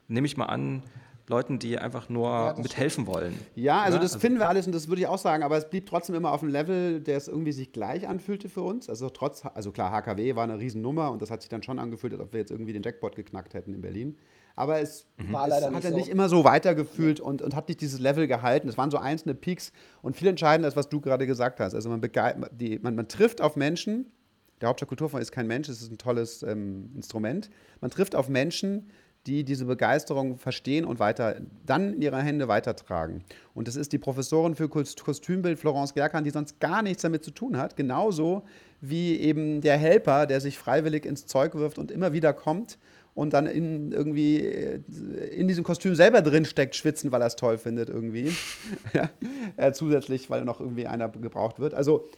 nehme 0.09 0.27
ich 0.27 0.37
mal 0.37 0.47
an, 0.47 0.83
Leuten, 1.29 1.59
die 1.59 1.79
einfach 1.79 2.09
nur 2.11 2.29
ja, 2.29 2.55
mithelfen 2.59 3.07
wollen. 3.07 3.39
Ja, 3.55 3.81
also 3.81 3.97
ja? 3.97 4.03
das 4.03 4.13
also 4.15 4.21
finden 4.21 4.39
wir 4.39 4.49
alles 4.49 4.67
und 4.67 4.75
das 4.75 4.89
würde 4.89 5.01
ich 5.01 5.07
auch 5.07 5.19
sagen, 5.19 5.45
aber 5.45 5.57
es 5.57 5.71
blieb 5.71 5.87
trotzdem 5.87 6.15
immer 6.15 6.33
auf 6.33 6.43
einem 6.43 6.53
Level, 6.53 7.01
der 7.01 7.17
es 7.17 7.29
irgendwie 7.29 7.53
sich 7.53 7.73
gleich 7.73 8.07
anfühlte 8.07 8.51
für 8.51 8.63
uns. 8.63 8.91
Also 8.91 9.09
trotz, 9.09 9.47
also 9.47 9.71
klar, 9.73 9.93
HKW 9.93 10.35
war 10.35 10.45
eine 10.45 10.59
Riesennummer 10.59 11.11
und 11.11 11.23
das 11.23 11.31
hat 11.31 11.41
sich 11.41 11.49
dann 11.49 11.63
schon 11.63 11.79
angefühlt, 11.79 12.13
als 12.13 12.21
ob 12.21 12.33
wir 12.33 12.41
jetzt 12.41 12.51
irgendwie 12.51 12.73
den 12.73 12.83
Jackpot 12.83 13.17
geknackt 13.17 13.55
hätten 13.55 13.73
in 13.73 13.81
Berlin 13.81 14.19
aber 14.57 14.81
es, 14.81 15.07
mhm. 15.17 15.33
war 15.33 15.49
leider 15.49 15.69
es 15.69 15.75
hat 15.75 15.85
er 15.85 15.91
nicht 15.93 16.09
immer 16.09 16.29
so 16.29 16.45
weitergefühlt 16.45 17.19
ja. 17.19 17.25
und, 17.25 17.43
und 17.43 17.55
hat 17.55 17.69
nicht 17.69 17.81
dieses 17.81 18.01
Level 18.01 18.27
gehalten. 18.27 18.69
Es 18.69 18.79
waren 18.79 18.91
so 18.91 18.99
einzelne 18.99 19.35
Peaks 19.35 19.73
und 20.03 20.17
viel 20.17 20.29
entscheidender 20.29 20.69
ist, 20.69 20.77
was 20.77 20.89
du 20.89 21.01
gerade 21.01 21.27
gesagt 21.27 21.61
hast. 21.61 21.75
Also 21.75 21.89
man, 21.89 22.01
die, 22.53 22.79
man, 22.79 22.95
man 22.95 23.09
trifft 23.09 23.41
auf 23.41 23.57
Menschen, 23.57 24.13
der 24.61 24.69
Hauptstadt 24.69 24.89
Kulturfonds 24.89 25.23
ist 25.23 25.33
kein 25.33 25.47
Mensch, 25.47 25.69
es 25.69 25.83
ist 25.83 25.91
ein 25.91 25.99
tolles 25.99 26.43
ähm, 26.43 26.93
Instrument. 26.95 27.51
Man 27.81 27.91
trifft 27.91 28.15
auf 28.15 28.29
Menschen, 28.29 28.89
die 29.27 29.45
diese 29.45 29.67
Begeisterung 29.67 30.37
verstehen 30.37 30.85
und 30.85 30.99
weiter, 30.99 31.37
dann 31.65 31.95
in 31.95 32.03
ihre 32.03 32.21
Hände 32.21 32.49
weitertragen. 32.49 33.23
Und 33.55 33.69
das 33.69 33.77
ist 33.77 33.93
die 33.93 33.99
Professorin 33.99 34.57
für 34.57 34.69
Kostümbild 34.69 35.59
Florence 35.59 35.95
Gerkan, 35.95 36.25
die 36.25 36.31
sonst 36.31 36.59
gar 36.59 36.83
nichts 36.83 37.03
damit 37.03 37.25
zu 37.25 37.31
tun 37.31 37.57
hat. 37.57 37.77
Genauso 37.77 38.43
wie 38.81 39.17
eben 39.19 39.61
der 39.61 39.79
Helper, 39.79 40.27
der 40.27 40.41
sich 40.41 40.59
freiwillig 40.59 41.07
ins 41.07 41.27
Zeug 41.27 41.55
wirft 41.55 41.79
und 41.79 41.93
immer 41.93 42.13
wieder 42.13 42.33
kommt 42.33 42.79
und 43.15 43.33
dann 43.33 43.47
in, 43.47 43.93
irgendwie 43.93 44.39
äh, 44.41 44.81
in 45.31 45.49
diesem 45.49 45.65
Kostüm 45.65 45.95
selber 45.95 46.23
drin 46.23 46.45
steckt, 46.45 46.77
schwitzen, 46.77 47.13
weil 47.13 47.21
er 47.21 47.27
es 47.27 47.37
toll 47.37 47.59
findet 47.59 47.89
irgendwie. 47.89 48.33
ja, 48.93 49.11
äh, 49.57 49.73
zusätzlich, 49.73 50.31
weil 50.31 50.45
noch 50.45 50.61
irgendwie 50.61 50.87
einer 50.87 51.09
gebraucht 51.09 51.61
wird. 51.61 51.75
Also 51.75 52.09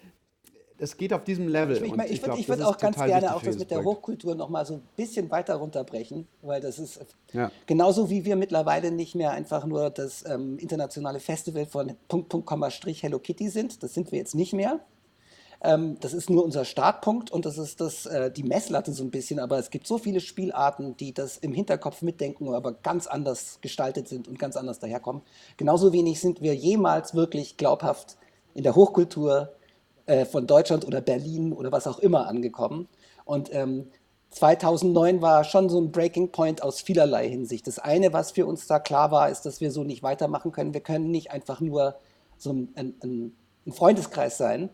es 0.79 0.97
geht 0.97 1.13
auf 1.13 1.25
diesem 1.25 1.49
Level. 1.49 1.77
Ich, 1.77 1.83
ich, 1.83 1.93
ich, 1.93 2.13
ich 2.13 2.49
würde 2.49 2.49
würd 2.49 2.63
auch 2.63 2.79
ganz 2.79 2.97
gerne 2.97 3.35
auch 3.35 3.43
das 3.43 3.57
mit 3.59 3.71
der 3.71 3.77
Projekt. 3.77 3.99
Hochkultur 3.99 4.35
noch 4.35 4.49
mal 4.49 4.67
so 4.67 4.75
ein 4.75 4.83
bisschen 4.97 5.31
weiter 5.31 5.55
runterbrechen, 5.55 6.27
weil 6.43 6.61
das 6.61 6.79
ist 6.79 7.01
ja. 7.33 7.51
genauso 7.67 8.11
wie 8.11 8.25
wir 8.25 8.37
mittlerweile 8.37 8.91
nicht 8.91 9.15
mehr 9.15 9.31
einfach 9.31 9.67
nur 9.67 9.91
das 9.91 10.25
ähm, 10.27 10.59
internationale 10.59 11.21
Festival 11.21 11.67
von 11.67 11.95
Punkt, 12.09 12.29
Punkt, 12.29 12.47
Komma, 12.47 12.71
Strich 12.71 13.03
Hello 13.03 13.19
Kitty 13.19 13.49
sind. 13.49 13.83
Das 13.83 13.95
sind 13.95 14.11
wir 14.11 14.19
jetzt 14.19 14.35
nicht 14.35 14.53
mehr. 14.53 14.81
Ähm, 15.65 15.97
das 16.01 16.13
ist 16.13 16.29
nur 16.29 16.45
unser 16.45 16.67
Startpunkt 16.67 17.31
und 17.31 17.47
das 17.47 17.57
ist 17.57 17.81
das, 17.81 18.05
äh, 18.05 18.31
die 18.31 18.43
Messlatte 18.43 18.93
so 18.93 19.03
ein 19.03 19.11
bisschen. 19.11 19.41
Aber 19.41 19.59
es 19.59 19.71
gibt 19.71 19.87
so 19.87 19.97
viele 19.97 20.21
Spielarten, 20.21 20.95
die 20.99 21.15
das 21.15 21.39
im 21.39 21.55
Hinterkopf 21.55 22.03
mitdenken, 22.03 22.53
aber 22.53 22.73
ganz 22.73 23.07
anders 23.07 23.59
gestaltet 23.63 24.07
sind 24.07 24.29
und 24.29 24.39
ganz 24.39 24.57
anders 24.57 24.79
daherkommen. 24.79 25.23
Genauso 25.57 25.95
wenig 25.95 26.21
sind 26.21 26.43
wir 26.43 26.55
jemals 26.55 27.15
wirklich 27.15 27.57
glaubhaft 27.57 28.19
in 28.53 28.63
der 28.63 28.77
Hochkultur 28.77 29.55
äh, 30.05 30.27
von 30.27 30.47
Deutschland 30.47 30.87
oder 30.87 31.01
Berlin 31.01 31.55
oder 31.55 31.73
was 31.73 31.87
auch 31.87 31.99
immer 31.99 32.29
angekommen. 32.29 32.87
Und 33.25 33.49
ähm, 33.55 33.87
2009 34.33 35.23
war 35.23 35.45
schon 35.45 35.71
so 35.71 35.81
ein 35.81 35.93
Breaking 35.93 36.31
Point 36.31 36.63
aus 36.63 36.83
vielerlei 36.83 37.27
Hinsicht. 37.27 37.67
Das 37.67 37.79
eine, 37.79 38.13
was 38.13 38.33
für 38.33 38.45
uns 38.45 38.67
da 38.67 38.81
klar 38.81 39.11
war, 39.11 39.31
ist, 39.31 39.47
dass 39.47 39.63
wir 39.63 39.71
so 39.71 39.83
nicht 39.83 40.03
weitermachen 40.03 40.53
können. 40.53 40.75
Wir 40.75 40.83
können 40.83 41.11
nicht 41.11 41.31
einfach 41.31 41.61
nur 41.61 41.95
so 42.37 42.53
ein, 42.53 42.75
ein, 42.75 43.33
ein 43.67 43.73
Freundeskreis 43.73 44.37
sein. 44.37 44.69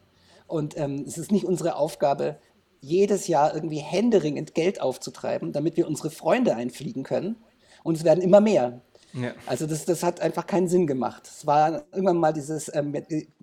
Und 0.51 0.77
ähm, 0.77 1.05
es 1.07 1.19
ist 1.19 1.33
nicht 1.33 1.45
unsere 1.45 1.77
Aufgabe, 1.77 2.39
jedes 2.81 3.29
Jahr 3.29 3.55
irgendwie 3.55 3.79
händeringend 3.79 4.55
Geld 4.55 4.81
aufzutreiben, 4.81 5.53
damit 5.53 5.77
wir 5.77 5.87
unsere 5.87 6.11
Freunde 6.11 6.57
einfliegen 6.57 7.03
können. 7.03 7.37
Und 7.83 7.97
es 7.97 8.05
werden 8.05 8.23
immer 8.23 8.41
mehr. 8.41 8.81
Ja. 9.13 9.33
Also 9.47 9.67
das, 9.67 9.85
das 9.85 10.03
hat 10.03 10.21
einfach 10.21 10.47
keinen 10.47 10.69
Sinn 10.69 10.87
gemacht. 10.87 11.27
Es 11.27 11.47
war 11.47 11.85
irgendwann 11.93 12.19
mal 12.19 12.33
dieses, 12.33 12.71
ähm, 12.75 12.95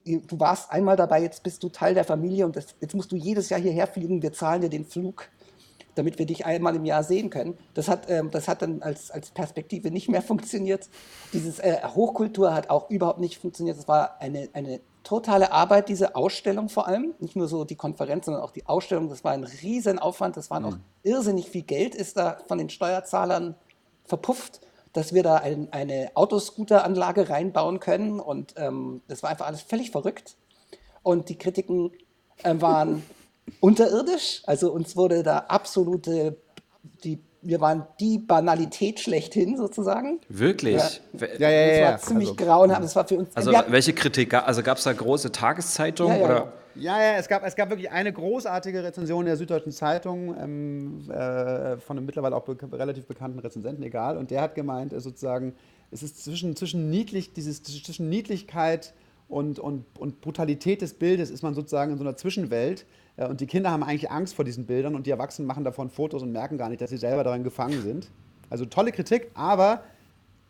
du 0.06 0.40
warst 0.40 0.72
einmal 0.72 0.96
dabei, 0.96 1.22
jetzt 1.22 1.44
bist 1.44 1.62
du 1.64 1.70
Teil 1.70 1.94
der 1.94 2.06
Familie 2.06 2.46
und 2.46 2.56
das, 2.56 2.76
jetzt 2.80 2.96
musst 2.96 3.12
du 3.12 3.16
jedes 3.16 3.50
Jahr 3.50 3.60
hierher 3.60 3.88
fliegen, 3.88 4.22
wir 4.22 4.32
zahlen 4.32 4.62
dir 4.62 4.70
den 4.70 4.86
Flug, 4.86 5.30
damit 5.96 6.20
wir 6.20 6.26
dich 6.26 6.46
einmal 6.46 6.76
im 6.76 6.86
Jahr 6.86 7.04
sehen 7.04 7.30
können. 7.30 7.58
Das 7.74 7.90
hat, 7.90 8.10
ähm, 8.10 8.32
das 8.32 8.48
hat 8.48 8.62
dann 8.62 8.82
als, 8.82 9.12
als 9.12 9.32
Perspektive 9.32 9.92
nicht 9.92 10.10
mehr 10.10 10.22
funktioniert. 10.24 10.90
Dieses 11.34 11.60
äh, 11.60 11.78
Hochkultur 11.84 12.54
hat 12.54 12.70
auch 12.70 12.90
überhaupt 12.90 13.20
nicht 13.20 13.38
funktioniert. 13.38 13.78
Es 13.78 13.88
war 13.88 14.22
eine, 14.22 14.50
eine 14.54 14.80
totale 15.08 15.52
Arbeit, 15.52 15.90
diese 15.90 16.16
Ausstellung 16.16 16.70
vor 16.70 16.88
allem. 16.88 17.14
Nicht 17.20 17.36
nur 17.36 17.48
so 17.48 17.64
die 17.64 17.76
Konferenz, 17.76 18.26
sondern 18.26 18.44
auch 18.44 18.52
die 18.52 18.66
Ausstellung. 18.66 19.10
Das 19.10 19.24
war 19.24 19.32
ein 19.32 19.44
Riesenaufwand. 19.44 20.38
Das 20.38 20.50
war 20.50 20.60
noch 20.60 20.76
mhm. 20.76 20.84
irrsinnig 21.04 21.50
viel 21.50 21.64
Geld, 21.64 21.96
ist 21.96 22.18
da 22.18 22.38
von 22.48 22.58
den 22.58 22.70
Steuerzahlern 22.70 23.56
verpufft 24.06 24.62
dass 24.98 25.14
wir 25.14 25.22
da 25.22 25.36
ein, 25.36 25.72
eine 25.72 26.10
Autoscooter-Anlage 26.16 27.30
reinbauen 27.30 27.80
können. 27.80 28.20
Und 28.20 28.56
ähm, 28.58 29.02
das 29.08 29.22
war 29.22 29.30
einfach 29.30 29.46
alles 29.46 29.62
völlig 29.62 29.92
verrückt. 29.92 30.38
Und 31.04 31.30
die 31.30 31.38
Kritiken 31.38 31.92
äh, 32.42 32.56
waren 32.60 33.04
unterirdisch. 33.60 34.42
Also 34.48 34.72
uns 34.72 34.96
wurde 34.96 35.22
da 35.22 35.38
absolute, 35.50 36.38
die, 37.04 37.22
wir 37.42 37.62
waren 37.62 37.86
die 38.00 38.18
Banalität 38.18 39.00
schlechthin 39.00 39.58
sozusagen. 39.58 40.20
Wirklich? 40.30 41.02
Ja, 41.14 41.50
ja, 41.50 41.50
ja. 41.50 41.68
Das 41.68 41.82
war 41.82 41.92
ja, 41.92 41.98
ziemlich 41.98 42.30
also, 42.30 42.46
grauenhaft. 42.46 42.84
Das 42.84 42.96
war 42.96 43.08
für 43.08 43.18
uns. 43.18 43.36
Also 43.36 43.52
welche 43.68 43.94
Kritik? 43.94 44.34
Also 44.34 44.64
gab 44.64 44.78
es 44.78 44.84
da 44.84 44.94
große 44.94 45.32
Tageszeitungen? 45.32 46.20
Ja, 46.20 46.26
oder? 46.26 46.54
Ja, 46.80 47.02
ja, 47.02 47.18
es 47.18 47.28
gab, 47.28 47.44
es 47.44 47.56
gab 47.56 47.70
wirklich 47.70 47.90
eine 47.90 48.14
großartige 48.14 48.84
Rezension 48.84 49.26
der 49.26 49.36
Süddeutschen 49.36 49.72
Zeitung 49.72 50.36
ähm, 50.40 51.10
äh, 51.10 51.78
von 51.78 51.98
einem 51.98 52.06
mittlerweile 52.06 52.36
auch 52.36 52.44
be 52.44 52.58
relativ 52.74 53.06
bekannten 53.08 53.40
Rezensenten, 53.40 53.84
egal. 53.84 54.18
Und 54.18 54.30
der 54.30 54.42
hat 54.42 54.54
gemeint, 54.54 54.94
äh, 54.94 55.00
sozusagen, 55.00 55.54
es 55.90 56.04
ist 56.04 56.24
zwischen, 56.24 56.56
zwischen, 56.56 56.90
niedlich, 56.90 57.34
dieses, 57.34 57.64
zwischen 57.64 58.10
Niedlichkeit 58.10 58.94
und, 59.30 59.60
und, 59.60 59.86
und 60.00 60.22
Brutalität 60.22 60.82
des 60.82 60.94
Bildes 60.94 61.30
ist 61.30 61.44
man 61.44 61.54
sozusagen 61.54 61.92
in 61.92 61.98
so 61.98 62.04
einer 62.04 62.16
Zwischenwelt. 62.16 62.86
Äh, 63.18 63.28
und 63.28 63.42
die 63.42 63.48
Kinder 63.48 63.72
haben 63.72 63.84
eigentlich 63.84 64.10
Angst 64.12 64.36
vor 64.36 64.46
diesen 64.46 64.66
Bildern 64.66 64.96
und 64.96 65.06
die 65.06 65.12
Erwachsenen 65.12 65.48
machen 65.48 65.64
davon 65.64 65.90
Fotos 65.90 66.24
und 66.24 66.32
merken 66.32 66.58
gar 66.58 66.70
nicht, 66.70 66.82
dass 66.82 66.90
sie 66.90 66.98
selber 66.98 67.24
daran 67.24 67.44
gefangen 67.44 67.82
sind. 67.82 68.10
Also 68.50 68.66
tolle 68.66 68.92
Kritik, 68.92 69.32
aber 69.34 69.84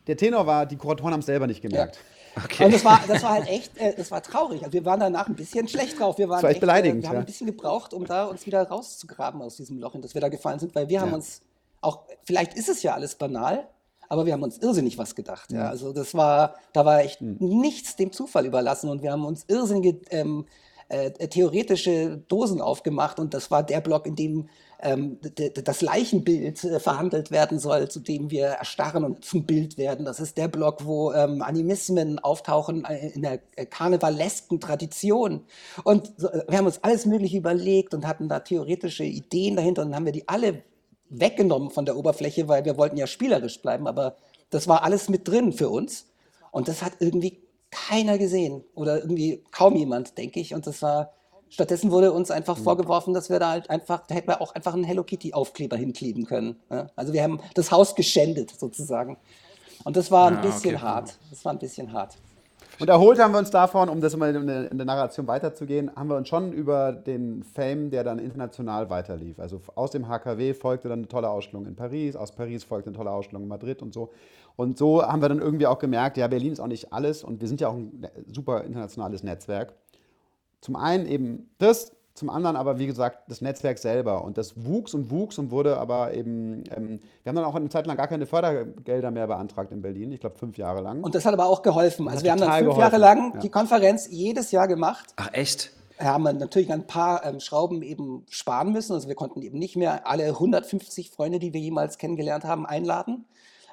der 0.05 0.17
Tenor 0.17 0.45
war, 0.45 0.65
die 0.65 0.77
Kuratoren 0.77 1.13
haben 1.13 1.19
es 1.21 1.25
selber 1.25 1.47
nicht 1.47 1.61
gemerkt. 1.61 1.95
Ja. 1.95 2.43
Okay. 2.43 2.65
Und 2.65 2.73
das 2.73 2.85
war, 2.85 3.01
das 3.07 3.23
war 3.23 3.31
halt 3.31 3.47
echt, 3.47 3.75
äh, 3.77 3.95
das 3.95 4.11
war 4.11 4.21
traurig. 4.21 4.61
Also 4.61 4.73
wir 4.73 4.85
waren 4.85 4.99
danach 4.99 5.27
ein 5.27 5.35
bisschen 5.35 5.67
schlecht 5.67 5.99
drauf. 5.99 6.19
Wir 6.19 6.29
waren 6.29 6.37
das 6.37 6.43
war 6.43 6.49
echt, 6.51 6.57
echt 6.57 6.61
beleidigend. 6.61 6.99
Äh, 6.99 7.01
wir 7.01 7.09
haben 7.09 7.15
ja. 7.15 7.19
ein 7.21 7.25
bisschen 7.25 7.47
gebraucht, 7.47 7.93
um 7.93 8.05
da 8.05 8.25
uns 8.25 8.45
wieder 8.45 8.61
rauszugraben 8.67 9.41
aus 9.41 9.55
diesem 9.55 9.79
Loch, 9.79 9.95
in 9.95 10.03
das 10.03 10.13
wir 10.13 10.21
da 10.21 10.29
gefallen 10.29 10.59
sind, 10.59 10.75
weil 10.75 10.87
wir 10.87 10.95
ja. 10.95 11.01
haben 11.01 11.13
uns 11.13 11.41
auch, 11.81 12.03
vielleicht 12.25 12.53
ist 12.53 12.69
es 12.69 12.83
ja 12.83 12.93
alles 12.93 13.15
banal, 13.15 13.67
aber 14.09 14.25
wir 14.25 14.33
haben 14.33 14.43
uns 14.43 14.57
irrsinnig 14.57 14.97
was 14.97 15.15
gedacht. 15.15 15.51
Ja. 15.51 15.69
Also 15.69 15.93
das 15.93 16.13
war, 16.13 16.55
da 16.73 16.85
war 16.85 17.01
echt 17.01 17.21
mhm. 17.21 17.37
nichts 17.39 17.95
dem 17.95 18.11
Zufall 18.11 18.45
überlassen 18.45 18.89
und 18.89 19.01
wir 19.01 19.11
haben 19.11 19.25
uns 19.25 19.45
irrsinnige 19.47 19.99
ähm, 20.09 20.45
äh, 20.89 21.11
theoretische 21.27 22.17
Dosen 22.27 22.61
aufgemacht 22.61 23.19
und 23.19 23.33
das 23.33 23.51
war 23.51 23.63
der 23.63 23.81
Block, 23.81 24.05
in 24.07 24.15
dem 24.15 24.49
ähm, 24.79 25.17
das 25.63 25.81
Leichenbild 25.81 26.63
äh, 26.63 26.79
verhandelt 26.79 27.31
werden 27.31 27.59
soll, 27.59 27.89
zu 27.89 27.99
dem 27.99 28.29
wir 28.29 28.45
erstarren 28.45 29.03
und 29.03 29.25
zum 29.25 29.43
Bild 29.43 29.77
werden. 29.77 30.05
Das 30.05 30.19
ist 30.19 30.37
der 30.37 30.47
Block, 30.47 30.85
wo 30.85 31.11
ähm, 31.13 31.41
Animismen 31.41 32.19
auftauchen 32.19 32.85
äh, 32.85 33.09
in 33.09 33.23
der 33.23 33.39
äh, 33.55 33.65
karnevalesken 33.65 34.59
Tradition. 34.59 35.41
Und 35.83 36.13
so, 36.17 36.29
äh, 36.29 36.43
wir 36.47 36.57
haben 36.59 36.67
uns 36.67 36.83
alles 36.83 37.05
Mögliche 37.05 37.37
überlegt 37.37 37.93
und 37.93 38.07
hatten 38.07 38.29
da 38.29 38.39
theoretische 38.39 39.03
Ideen 39.03 39.55
dahinter 39.55 39.81
und 39.81 39.89
dann 39.89 39.95
haben 39.95 40.05
wir 40.05 40.11
die 40.11 40.27
alle 40.27 40.63
weggenommen 41.09 41.69
von 41.69 41.85
der 41.85 41.97
Oberfläche, 41.97 42.47
weil 42.47 42.65
wir 42.65 42.77
wollten 42.77 42.97
ja 42.97 43.07
spielerisch 43.07 43.61
bleiben, 43.61 43.87
aber 43.87 44.15
das 44.49 44.67
war 44.67 44.83
alles 44.83 45.09
mit 45.09 45.27
drin 45.27 45.53
für 45.53 45.69
uns. 45.69 46.07
Und 46.51 46.67
das 46.67 46.81
hat 46.81 46.93
irgendwie 46.99 47.41
keiner 47.69 48.17
gesehen 48.17 48.63
oder 48.73 48.99
irgendwie 48.99 49.43
kaum 49.51 49.75
jemand, 49.75 50.17
denke 50.17 50.39
ich. 50.39 50.53
Und 50.53 50.65
das 50.67 50.81
war 50.81 51.13
Stattdessen 51.49 51.91
wurde 51.91 52.11
uns 52.11 52.29
einfach 52.29 52.57
vorgeworfen, 52.57 53.13
dass 53.13 53.29
wir 53.29 53.39
da 53.39 53.51
halt 53.51 53.69
einfach, 53.69 54.05
da 54.07 54.15
hätten 54.15 54.27
wir 54.27 54.41
auch 54.41 54.53
einfach 54.53 54.73
einen 54.73 54.83
Hello 54.83 55.03
Kitty 55.03 55.33
Aufkleber 55.33 55.77
hinkleben 55.77 56.25
können. 56.25 56.57
Ja? 56.69 56.89
Also 56.95 57.13
wir 57.13 57.23
haben 57.23 57.39
das 57.53 57.71
Haus 57.71 57.95
geschändet 57.95 58.51
sozusagen. 58.57 59.17
Und 59.83 59.95
das 59.95 60.11
war 60.11 60.27
ein 60.27 60.37
ah, 60.37 60.41
bisschen 60.41 60.75
okay. 60.75 60.83
hart. 60.83 61.17
Das 61.29 61.45
war 61.45 61.53
ein 61.53 61.59
bisschen 61.59 61.93
hart. 61.93 62.17
Und 62.79 62.89
erholt 62.89 63.19
haben 63.19 63.31
wir 63.31 63.39
uns 63.39 63.49
davon, 63.49 63.89
um 63.89 64.01
das 64.01 64.15
mal 64.15 64.35
in 64.35 64.45
der, 64.45 64.71
in 64.71 64.77
der 64.77 64.85
Narration 64.85 65.25
weiterzugehen, 65.27 65.89
haben 65.95 66.09
wir 66.09 66.15
uns 66.15 66.27
schon 66.27 66.53
über 66.53 66.91
den 66.91 67.43
Fame, 67.43 67.89
der 67.89 68.03
dann 68.03 68.19
international 68.19 68.89
weiterlief. 68.91 69.39
Also 69.39 69.61
aus 69.73 69.91
dem 69.91 70.07
HKW 70.07 70.53
folgte 70.53 70.87
dann 70.87 70.99
eine 70.99 71.07
tolle 71.07 71.29
Ausstellung 71.29 71.65
in 71.65 71.75
Paris, 71.75 72.15
aus 72.15 72.31
Paris 72.33 72.63
folgte 72.63 72.91
eine 72.91 72.97
tolle 72.97 73.09
Ausstellung 73.09 73.43
in 73.43 73.49
Madrid 73.49 73.81
und 73.81 73.93
so. 73.93 74.11
Und 74.55 74.77
so 74.77 75.03
haben 75.03 75.21
wir 75.21 75.29
dann 75.29 75.39
irgendwie 75.39 75.65
auch 75.65 75.79
gemerkt, 75.79 76.17
ja, 76.17 76.27
Berlin 76.27 76.53
ist 76.53 76.59
auch 76.59 76.67
nicht 76.67 76.93
alles 76.93 77.23
und 77.23 77.41
wir 77.41 77.47
sind 77.47 77.61
ja 77.61 77.69
auch 77.69 77.75
ein 77.75 78.07
super 78.31 78.63
internationales 78.63 79.23
Netzwerk. 79.23 79.73
Zum 80.61 80.75
einen 80.75 81.07
eben 81.07 81.49
das, 81.57 81.91
zum 82.17 82.29
anderen 82.29 82.55
aber, 82.55 82.79
wie 82.79 82.87
gesagt, 82.87 83.29
das 83.29 83.41
Netzwerk 83.41 83.77
selber. 83.77 84.23
Und 84.23 84.37
das 84.37 84.65
wuchs 84.65 84.93
und 84.93 85.11
wuchs 85.11 85.37
und 85.37 85.51
wurde 85.51 85.77
aber 85.77 86.13
eben, 86.13 86.63
ähm, 86.75 86.99
wir 87.23 87.29
haben 87.29 87.35
dann 87.35 87.45
auch 87.45 87.55
eine 87.55 87.69
Zeit 87.69 87.85
lang 87.85 87.95
gar 87.95 88.07
keine 88.07 88.25
Fördergelder 88.25 89.11
mehr 89.11 89.27
beantragt 89.27 89.71
in 89.71 89.81
Berlin, 89.81 90.11
ich 90.11 90.19
glaube 90.19 90.37
fünf 90.37 90.57
Jahre 90.57 90.81
lang. 90.81 91.03
Und 91.03 91.13
das 91.13 91.25
hat 91.25 91.33
aber 91.33 91.45
auch 91.45 91.61
geholfen. 91.61 92.07
Also 92.07 92.23
wir 92.23 92.31
haben 92.31 92.39
dann 92.39 92.51
fünf 92.51 92.61
geholfen. 92.61 92.81
Jahre 92.81 92.97
lang 92.97 93.33
ja. 93.35 93.39
die 93.41 93.49
Konferenz 93.49 94.07
jedes 94.09 94.51
Jahr 94.51 94.67
gemacht. 94.67 95.13
Ach 95.15 95.29
echt? 95.31 95.71
Wir 95.99 96.07
haben 96.07 96.23
natürlich 96.23 96.71
ein 96.71 96.85
paar 96.85 97.25
ähm, 97.25 97.39
Schrauben 97.39 97.81
eben 97.81 98.25
sparen 98.29 98.71
müssen. 98.71 98.93
Also 98.93 99.07
wir 99.07 99.15
konnten 99.15 99.41
eben 99.41 99.59
nicht 99.59 99.75
mehr 99.75 100.07
alle 100.07 100.25
150 100.25 101.11
Freunde, 101.11 101.39
die 101.39 101.53
wir 101.53 101.61
jemals 101.61 101.97
kennengelernt 101.97 102.45
haben, 102.45 102.65
einladen. 102.65 103.25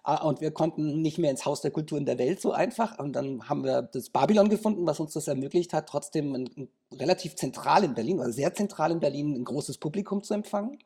Ah, 0.06 0.22
und 0.22 0.42
wir 0.42 0.50
konnten 0.50 1.00
nicht 1.00 1.16
mehr 1.16 1.30
ins 1.30 1.46
Haus 1.46 1.62
der 1.62 1.70
Kultur 1.70 1.96
in 1.96 2.04
der 2.04 2.18
Welt 2.18 2.38
so 2.38 2.52
einfach. 2.52 2.98
Und 2.98 3.14
dann 3.14 3.48
haben 3.48 3.64
wir 3.64 3.80
das 3.80 4.10
Babylon 4.10 4.50
gefunden, 4.50 4.86
was 4.86 5.00
uns 5.00 5.14
das 5.14 5.28
ermöglicht 5.28 5.72
hat, 5.72 5.88
trotzdem 5.88 6.34
ein, 6.34 6.50
ein 6.58 6.68
relativ 6.98 7.36
zentral 7.36 7.84
in 7.84 7.94
Berlin 7.94 8.20
oder 8.20 8.30
sehr 8.30 8.52
zentral 8.52 8.90
in 8.92 9.00
Berlin 9.00 9.34
ein 9.34 9.44
großes 9.44 9.78
Publikum 9.78 10.22
zu 10.22 10.34
empfangen. 10.34 10.78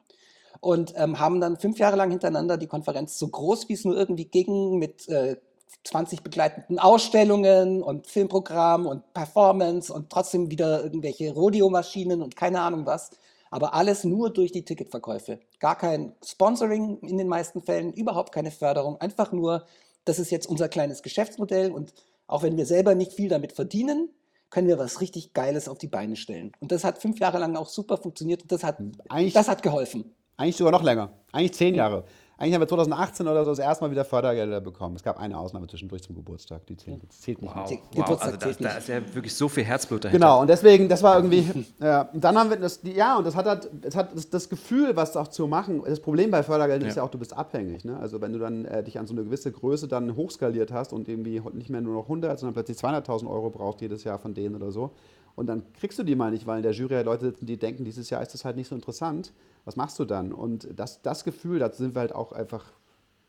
Und 0.60 0.94
ähm, 0.96 1.18
haben 1.18 1.40
dann 1.40 1.58
fünf 1.58 1.80
Jahre 1.80 1.96
lang 1.96 2.10
hintereinander 2.10 2.58
die 2.58 2.68
Konferenz 2.68 3.18
so 3.18 3.26
groß, 3.26 3.68
wie 3.68 3.72
es 3.72 3.84
nur 3.84 3.96
irgendwie 3.96 4.26
ging, 4.26 4.78
mit 4.78 5.08
äh, 5.08 5.36
20 5.82 6.22
begleitenden 6.22 6.78
Ausstellungen 6.78 7.82
und 7.82 8.06
Filmprogramm 8.06 8.86
und 8.86 9.12
Performance 9.14 9.92
und 9.92 10.10
trotzdem 10.10 10.50
wieder 10.50 10.82
irgendwelche 10.84 11.32
Rodeo-Maschinen 11.32 12.22
und 12.22 12.36
keine 12.36 12.60
Ahnung 12.60 12.86
was 12.86 13.10
aber 13.50 13.74
alles 13.74 14.04
nur 14.04 14.32
durch 14.32 14.52
die 14.52 14.64
Ticketverkäufe. 14.64 15.40
Gar 15.58 15.76
kein 15.76 16.14
Sponsoring 16.24 16.98
in 17.00 17.18
den 17.18 17.28
meisten 17.28 17.62
Fällen, 17.62 17.92
überhaupt 17.92 18.32
keine 18.32 18.50
Förderung, 18.50 19.00
einfach 19.00 19.32
nur, 19.32 19.66
das 20.04 20.18
ist 20.18 20.30
jetzt 20.30 20.48
unser 20.48 20.68
kleines 20.68 21.02
Geschäftsmodell 21.02 21.72
und 21.72 21.92
auch 22.26 22.42
wenn 22.42 22.56
wir 22.56 22.66
selber 22.66 22.94
nicht 22.94 23.12
viel 23.12 23.28
damit 23.28 23.52
verdienen, 23.52 24.10
können 24.50 24.68
wir 24.68 24.78
was 24.78 25.00
richtig 25.00 25.34
Geiles 25.34 25.68
auf 25.68 25.78
die 25.78 25.88
Beine 25.88 26.16
stellen. 26.16 26.52
Und 26.60 26.72
das 26.72 26.84
hat 26.84 26.98
fünf 26.98 27.18
Jahre 27.20 27.38
lang 27.38 27.56
auch 27.56 27.68
super 27.68 27.98
funktioniert 27.98 28.42
und 28.42 28.52
das 28.52 28.64
hat, 28.64 28.78
eigentlich, 29.08 29.34
das 29.34 29.48
hat 29.48 29.62
geholfen. 29.62 30.14
Eigentlich 30.36 30.56
sogar 30.56 30.72
noch 30.72 30.82
länger, 30.82 31.12
eigentlich 31.32 31.54
zehn 31.54 31.74
Jahre. 31.74 32.04
Eigentlich 32.40 32.54
haben 32.54 32.60
wir 32.62 32.68
2018 32.68 33.26
oder 33.26 33.44
so 33.44 33.50
das 33.50 33.58
erste 33.58 33.84
Mal 33.84 33.90
wieder 33.90 34.04
Fördergelder 34.04 34.60
bekommen. 34.60 34.94
Es 34.94 35.02
gab 35.02 35.18
eine 35.18 35.36
Ausnahme 35.36 35.66
zwischendurch 35.66 36.02
zum 36.04 36.14
Geburtstag, 36.14 36.64
die 36.66 36.76
zählt, 36.76 37.02
das 37.08 37.20
zählt 37.20 37.42
nicht. 37.42 37.52
Wow, 37.52 37.68
mehr. 37.68 37.78
Die- 37.92 37.98
wow. 37.98 38.04
Geburtstag 38.04 38.26
Also 38.26 38.38
da, 38.38 38.46
zählt 38.46 38.64
da 38.64 38.78
ist 38.78 38.88
ja 38.88 39.14
wirklich 39.14 39.34
so 39.34 39.48
viel 39.48 39.64
Herzblut 39.64 40.04
dahinter. 40.04 40.24
Genau, 40.24 40.40
und 40.42 40.46
deswegen, 40.46 40.88
das 40.88 41.02
war 41.02 41.16
irgendwie, 41.16 41.44
ja, 41.80 42.02
und 42.12 42.22
dann 42.22 42.38
haben 42.38 42.48
wir 42.50 42.56
das, 42.56 42.80
die, 42.80 42.92
ja, 42.92 43.18
und 43.18 43.26
das 43.26 43.34
hat 43.34 43.46
halt, 43.46 43.68
es 43.82 43.96
hat 43.96 44.14
das, 44.16 44.30
das 44.30 44.48
Gefühl, 44.48 44.94
was 44.94 45.16
auch 45.16 45.26
zu 45.26 45.48
machen, 45.48 45.82
das 45.84 45.98
Problem 45.98 46.30
bei 46.30 46.44
Fördergeldern 46.44 46.88
ist 46.88 46.94
Ja. 46.94 47.02
ja 47.02 47.06
auch, 47.08 47.10
du 47.10 47.18
bist 47.18 47.36
abhängig, 47.36 47.84
ne? 47.84 47.98
also 47.98 48.20
wenn 48.20 48.32
du 48.32 48.38
dann 48.38 48.64
äh, 48.66 48.84
dich 48.84 49.00
an 49.00 49.08
so 49.08 49.14
eine 49.14 49.24
gewisse 49.24 49.50
Größe 49.50 49.88
dann 49.88 50.14
hochskaliert 50.14 50.70
hast 50.72 50.92
und 50.92 51.08
irgendwie 51.08 51.42
nicht 51.54 51.70
mehr 51.70 51.80
nur 51.80 51.94
noch 51.94 52.04
100, 52.04 52.38
sondern 52.38 52.54
plötzlich 52.54 52.78
200.000 52.78 53.28
Euro 53.28 53.50
brauchst 53.50 53.80
jedes 53.80 54.04
Jahr 54.04 54.18
von 54.20 54.32
denen 54.34 54.54
oder 54.54 54.70
so, 54.70 54.92
und 55.34 55.46
dann 55.46 55.62
kriegst 55.78 55.96
du 55.98 56.02
die 56.02 56.16
mal 56.16 56.32
nicht, 56.32 56.46
weil 56.48 56.56
in 56.56 56.62
der 56.64 56.72
Jury 56.72 56.94
halt 56.94 57.06
Leute 57.06 57.26
sitzen, 57.26 57.46
die 57.46 57.56
denken, 57.56 57.84
dieses 57.84 58.10
Jahr 58.10 58.22
ist 58.22 58.34
das 58.34 58.44
halt 58.44 58.56
nicht 58.56 58.66
so 58.68 58.74
interessant, 58.74 59.32
was 59.68 59.76
machst 59.76 59.98
du 59.98 60.06
dann? 60.06 60.32
Und 60.32 60.66
das, 60.74 61.02
das 61.02 61.24
Gefühl, 61.24 61.58
da 61.58 61.70
sind 61.70 61.94
wir 61.94 62.00
halt 62.00 62.14
auch 62.14 62.32
einfach, 62.32 62.64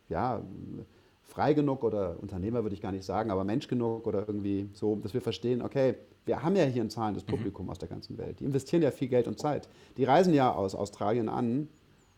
ja, 0.08 0.42
frei 1.24 1.54
genug 1.54 1.84
oder 1.84 2.16
Unternehmer 2.22 2.64
würde 2.64 2.74
ich 2.74 2.82
gar 2.82 2.94
nicht 2.94 3.04
sagen, 3.04 3.30
aber 3.30 3.44
Mensch 3.44 3.68
genug 3.68 4.08
oder 4.08 4.26
irgendwie 4.26 4.70
so, 4.72 4.96
dass 4.96 5.14
wir 5.14 5.20
verstehen, 5.20 5.62
okay, 5.62 5.96
wir 6.26 6.42
haben 6.42 6.56
ja 6.56 6.64
hier 6.64 6.82
ein 6.82 6.90
zahlendes 6.90 7.26
Publikum 7.26 7.70
aus 7.70 7.78
der 7.78 7.90
ganzen 7.90 8.18
Welt. 8.18 8.40
Die 8.40 8.46
investieren 8.46 8.82
ja 8.82 8.92
viel 8.92 9.10
Geld 9.10 9.28
und 9.28 9.38
Zeit. 9.38 9.68
Die 9.98 10.06
reisen 10.06 10.34
ja 10.34 10.50
aus 10.50 10.76
Australien 10.76 11.28
an 11.28 11.68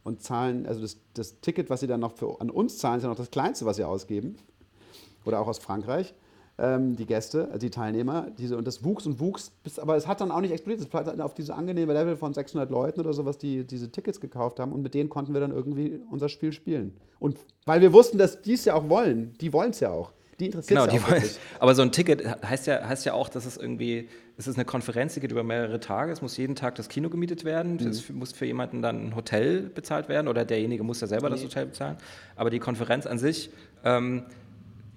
und 0.03 0.22
zahlen, 0.22 0.67
also 0.67 0.82
das, 0.82 0.97
das 1.15 1.41
Ticket, 1.41 1.72
was 1.72 1.80
sie 1.80 1.88
dann 1.88 1.99
noch 1.99 2.15
für, 2.15 2.39
an 2.39 2.51
uns 2.51 2.78
zahlen, 2.78 2.97
ist 2.97 3.03
ja 3.03 3.09
noch 3.09 3.17
das 3.17 3.32
kleinste, 3.32 3.65
was 3.65 3.78
sie 3.78 3.84
ausgeben. 3.84 4.38
Oder 5.26 5.39
auch 5.39 5.47
aus 5.47 5.57
Frankreich. 5.57 6.13
Ähm, 6.64 6.95
die 6.95 7.07
Gäste, 7.07 7.45
also 7.47 7.57
die 7.57 7.72
Teilnehmer, 7.72 8.28
diese, 8.38 8.55
und 8.55 8.68
das 8.68 8.84
wuchs 8.84 9.07
und 9.07 9.20
wuchs, 9.20 9.51
bis, 9.64 9.80
aber 9.80 9.95
es 9.95 10.05
hat 10.05 10.22
dann 10.22 10.30
auch 10.30 10.41
nicht 10.41 10.51
explodiert. 10.51 10.86
Es 10.88 10.93
war 10.93 11.03
dann 11.03 11.20
auf 11.20 11.34
diese 11.34 11.55
angenehme 11.55 11.91
Level 11.93 12.16
von 12.16 12.36
600 12.36 12.70
Leuten 12.70 12.99
oder 12.99 13.14
sowas, 13.14 13.39
die 13.39 13.64
diese 13.66 13.91
Tickets 13.91 14.20
gekauft 14.20 14.59
haben 14.59 14.72
und 14.72 14.84
mit 14.84 14.93
denen 14.93 15.09
konnten 15.09 15.34
wir 15.34 15.41
dann 15.41 15.51
irgendwie 15.51 15.99
unser 16.12 16.30
Spiel 16.30 16.53
spielen. 16.53 16.93
Und 17.20 17.38
weil 17.66 17.82
wir 17.82 17.93
wussten, 17.93 18.20
dass 18.20 18.43
die 18.43 18.53
es 18.53 18.66
ja 18.66 18.76
auch 18.76 18.89
wollen, 18.89 19.34
die 19.41 19.51
wollen 19.53 19.72
es 19.72 19.80
ja 19.80 19.89
auch. 19.89 20.12
Die 20.39 20.45
interessiert 20.47 20.80
Genau, 20.80 20.86
die 20.88 20.97
ja 20.97 21.01
auch 21.01 21.09
wollen, 21.09 21.22
wirklich. 21.24 21.39
aber 21.59 21.74
so 21.74 21.82
ein 21.82 21.91
Ticket 21.91 22.24
heißt 22.47 22.68
ja, 22.68 22.88
heißt 22.88 23.05
ja 23.05 23.14
auch, 23.14 23.30
dass 23.30 23.45
es 23.45 23.57
irgendwie, 23.57 24.07
es 24.38 24.47
ist 24.47 24.55
eine 24.55 24.66
Konferenz, 24.66 25.16
die 25.16 25.20
geht 25.20 25.32
über 25.32 25.43
mehrere 25.43 25.80
Tage, 25.80 26.12
es 26.12 26.22
muss 26.22 26.38
jeden 26.38 26.55
Tag 26.55 26.76
das 26.76 26.89
Kino 26.89 27.09
gemietet 27.09 27.43
werden, 27.43 27.78
Mhm. 27.78 27.88
es 27.88 28.09
muss 28.09 28.34
für 28.34 28.45
jemanden 28.45 28.84
dann 28.84 29.07
ein 29.07 29.16
Hotel 29.16 29.64
bezahlt 29.64 30.09
werden 30.09 30.28
oder 30.28 30.45
derjenige 30.45 30.84
muss 30.84 31.01
ja 31.01 31.07
selber 31.07 31.30
das 31.32 31.43
Hotel 31.43 31.66
bezahlen. 31.66 31.97
Aber 32.36 32.51
die 32.51 32.59
Konferenz 32.59 33.05
an 33.07 33.18
sich, 33.18 33.49
ähm, 33.84 34.24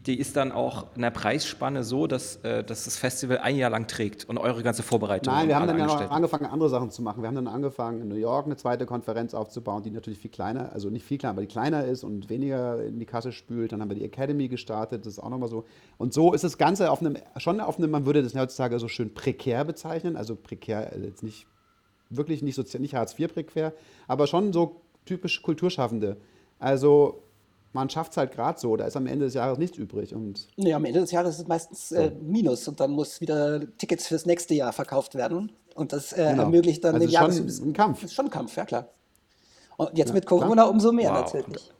die 0.06 0.18
ist 0.18 0.36
dann 0.36 0.52
auch 0.52 0.86
in 0.96 1.02
der 1.02 1.10
Preisspanne 1.10 1.82
so, 1.82 2.06
dass, 2.06 2.36
äh, 2.36 2.62
dass 2.62 2.84
das 2.84 2.98
Festival 2.98 3.38
ein 3.38 3.56
Jahr 3.56 3.70
lang 3.70 3.86
trägt 3.86 4.28
und 4.28 4.36
eure 4.36 4.62
ganze 4.62 4.82
Vorbereitung. 4.82 5.32
Nein, 5.32 5.48
wir 5.48 5.56
haben 5.56 5.66
dann 5.66 5.78
ja 5.78 5.86
noch 5.86 6.10
angefangen, 6.10 6.46
andere 6.46 6.68
Sachen 6.68 6.90
zu 6.90 7.00
machen. 7.00 7.22
Wir 7.22 7.28
haben 7.28 7.34
dann 7.34 7.46
angefangen, 7.46 8.02
in 8.02 8.08
New 8.08 8.16
York 8.16 8.44
eine 8.44 8.56
zweite 8.56 8.84
Konferenz 8.84 9.32
aufzubauen, 9.32 9.82
die 9.82 9.90
natürlich 9.90 10.18
viel 10.18 10.30
kleiner, 10.30 10.72
also 10.72 10.90
nicht 10.90 11.06
viel 11.06 11.16
kleiner, 11.16 11.32
aber 11.32 11.40
die 11.40 11.48
kleiner 11.48 11.84
ist 11.84 12.04
und 12.04 12.28
weniger 12.28 12.84
in 12.84 12.98
die 12.98 13.06
Kasse 13.06 13.32
spült. 13.32 13.72
Dann 13.72 13.80
haben 13.80 13.88
wir 13.88 13.96
die 13.96 14.04
Academy 14.04 14.48
gestartet, 14.48 15.06
das 15.06 15.14
ist 15.14 15.18
auch 15.18 15.30
nochmal 15.30 15.48
so. 15.48 15.64
Und 15.96 16.12
so 16.12 16.34
ist 16.34 16.44
das 16.44 16.58
Ganze 16.58 16.90
auf 16.90 17.00
einem, 17.00 17.16
schon 17.38 17.60
auf 17.60 17.78
einem, 17.78 17.90
man 17.90 18.04
würde 18.04 18.22
das 18.22 18.34
heutzutage 18.34 18.78
so 18.78 18.88
schön 18.88 19.14
prekär 19.14 19.64
bezeichnen, 19.64 20.16
also 20.16 20.36
prekär, 20.36 20.90
also 20.92 21.06
jetzt 21.06 21.22
nicht, 21.22 21.46
wirklich 22.10 22.42
nicht, 22.42 22.56
sozial, 22.56 22.82
nicht 22.82 22.94
Hartz 22.94 23.18
IV 23.18 23.32
prekär, 23.32 23.72
aber 24.06 24.26
schon 24.26 24.52
so 24.52 24.82
typisch 25.06 25.40
Kulturschaffende. 25.40 26.18
Also 26.58 27.23
man 27.74 27.90
schafft 27.90 28.12
es 28.12 28.16
halt 28.16 28.32
gerade 28.32 28.58
so, 28.58 28.76
da 28.76 28.86
ist 28.86 28.96
am 28.96 29.06
Ende 29.06 29.26
des 29.26 29.34
Jahres 29.34 29.58
nichts 29.58 29.76
übrig. 29.76 30.14
Und 30.14 30.48
Nee, 30.56 30.72
am 30.72 30.84
Ende 30.84 31.00
des 31.00 31.10
Jahres 31.10 31.34
ist 31.34 31.42
es 31.42 31.48
meistens 31.48 31.92
äh, 31.92 32.12
Minus 32.22 32.66
und 32.68 32.80
dann 32.80 32.92
muss 32.92 33.20
wieder 33.20 33.60
Tickets 33.76 34.06
fürs 34.06 34.24
nächste 34.26 34.54
Jahr 34.54 34.72
verkauft 34.72 35.14
werden. 35.14 35.52
Und 35.74 35.92
das 35.92 36.12
äh, 36.12 36.28
Genau. 36.30 36.44
ermöglicht 36.44 36.84
dann 36.84 36.94
Also 36.94 37.06
den 37.06 37.12
schon 37.14 37.30
Jahres 37.30 37.60
ein 37.60 37.72
Kampf. 37.72 38.00
Das 38.00 38.10
ist 38.10 38.14
schon 38.14 38.26
ein 38.26 38.30
Kampf, 38.30 38.56
ja 38.56 38.64
klar. 38.64 38.88
Und 39.76 39.90
jetzt 39.98 40.14
mit 40.14 40.24
Corona 40.24 40.64
umso 40.64 40.92
mehr 40.92 41.10
Wow. 41.10 41.34
natürlich. 41.34 41.72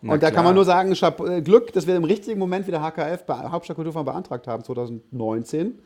Na 0.00 0.14
und 0.14 0.22
da 0.22 0.28
kann 0.28 0.34
klar. 0.34 0.44
man 0.44 0.54
nur 0.54 0.64
sagen, 0.64 0.92
äh, 0.92 1.42
Glück, 1.42 1.72
dass 1.74 1.86
wir 1.86 1.94
im 1.96 2.04
richtigen 2.04 2.38
Moment 2.38 2.66
wieder 2.66 2.80
HKF, 2.80 3.24
bei 3.26 3.34
Hauptstadtkulturfonds 3.50 4.10
beantragt 4.10 4.46
haben, 4.46 4.64
2019. 4.64 5.78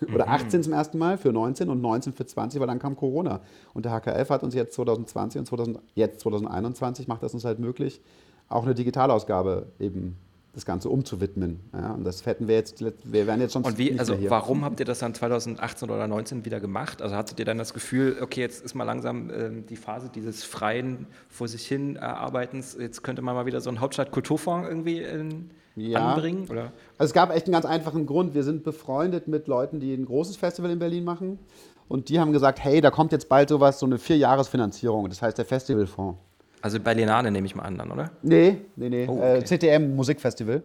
Oder 0.14 0.28
18 0.28 0.62
zum 0.62 0.72
ersten 0.72 0.96
Mal 0.98 1.18
für 1.18 1.30
19 1.32 1.68
und 1.68 1.80
19 1.82 2.12
für 2.14 2.24
20, 2.24 2.58
weil 2.60 2.66
dann 2.66 2.78
kam 2.78 2.96
Corona. 2.96 3.40
Und 3.74 3.84
der 3.84 3.92
HKF 3.92 4.30
hat 4.30 4.42
uns 4.42 4.54
jetzt 4.54 4.74
2020 4.76 5.40
und 5.40 5.46
2000, 5.46 5.78
jetzt 5.94 6.20
2021 6.20 7.06
macht 7.08 7.22
das 7.22 7.34
uns 7.34 7.44
halt 7.44 7.58
möglich, 7.58 8.00
auch 8.48 8.64
eine 8.64 8.74
Digitalausgabe 8.74 9.66
eben 9.80 10.16
das 10.54 10.64
Ganze 10.64 10.88
umzuwidmen. 10.88 11.58
Ja, 11.72 11.92
und 11.92 12.04
das 12.04 12.24
hätten 12.26 12.46
wir 12.46 12.54
jetzt, 12.54 12.80
wir 12.80 13.26
wären 13.26 13.40
jetzt 13.40 13.54
schon 13.54 13.64
Und 13.64 13.76
wie, 13.76 13.90
nicht 13.90 13.98
also 13.98 14.16
warum 14.28 14.64
habt 14.64 14.78
ihr 14.78 14.86
das 14.86 15.00
dann 15.00 15.12
2018 15.12 15.88
oder 15.88 15.98
2019 15.98 16.44
wieder 16.44 16.60
gemacht? 16.60 17.02
Also 17.02 17.16
hattet 17.16 17.38
ihr 17.40 17.44
dann 17.44 17.58
das 17.58 17.74
Gefühl, 17.74 18.18
okay, 18.22 18.40
jetzt 18.40 18.64
ist 18.64 18.74
mal 18.74 18.84
langsam 18.84 19.30
ähm, 19.30 19.66
die 19.66 19.74
Phase 19.76 20.10
dieses 20.14 20.44
freien 20.44 21.06
vor 21.28 21.48
sich 21.48 21.66
hin 21.66 21.96
erarbeitens, 21.96 22.76
jetzt 22.78 23.02
könnte 23.02 23.20
man 23.20 23.34
mal 23.34 23.46
wieder 23.46 23.60
so 23.60 23.68
einen 23.68 23.80
Hauptstadt-Kulturfonds 23.80 24.68
irgendwie 24.68 24.98
in, 25.00 25.50
Ja. 25.74 26.10
anbringen? 26.12 26.46
Oder? 26.48 26.72
Also 26.98 27.10
es 27.10 27.12
gab 27.14 27.34
echt 27.34 27.46
einen 27.46 27.52
ganz 27.52 27.64
einfachen 27.66 28.06
Grund. 28.06 28.34
Wir 28.34 28.44
sind 28.44 28.62
befreundet 28.62 29.26
mit 29.26 29.48
Leuten, 29.48 29.80
die 29.80 29.92
ein 29.92 30.04
großes 30.04 30.36
Festival 30.36 30.70
in 30.70 30.78
Berlin 30.78 31.02
machen. 31.02 31.40
Und 31.88 32.08
die 32.08 32.20
haben 32.20 32.32
gesagt, 32.32 32.62
hey, 32.62 32.80
da 32.80 32.90
kommt 32.92 33.10
jetzt 33.10 33.28
bald 33.28 33.48
sowas, 33.48 33.80
so 33.80 33.86
eine 33.86 33.98
Vierjahresfinanzierung. 33.98 35.08
Das 35.08 35.20
heißt 35.20 35.36
der 35.36 35.44
Festivalfonds. 35.44 36.16
Also 36.64 36.80
Berlinale 36.80 37.30
nehme 37.30 37.46
ich 37.46 37.54
mal 37.54 37.64
an, 37.64 37.76
dann, 37.76 37.90
oder? 37.90 38.10
Nee, 38.22 38.56
nee, 38.76 38.88
nee. 38.88 39.06
Oh, 39.06 39.20
äh, 39.20 39.36
okay. 39.36 39.58
CTM 39.58 39.94
Musikfestival, 39.94 40.62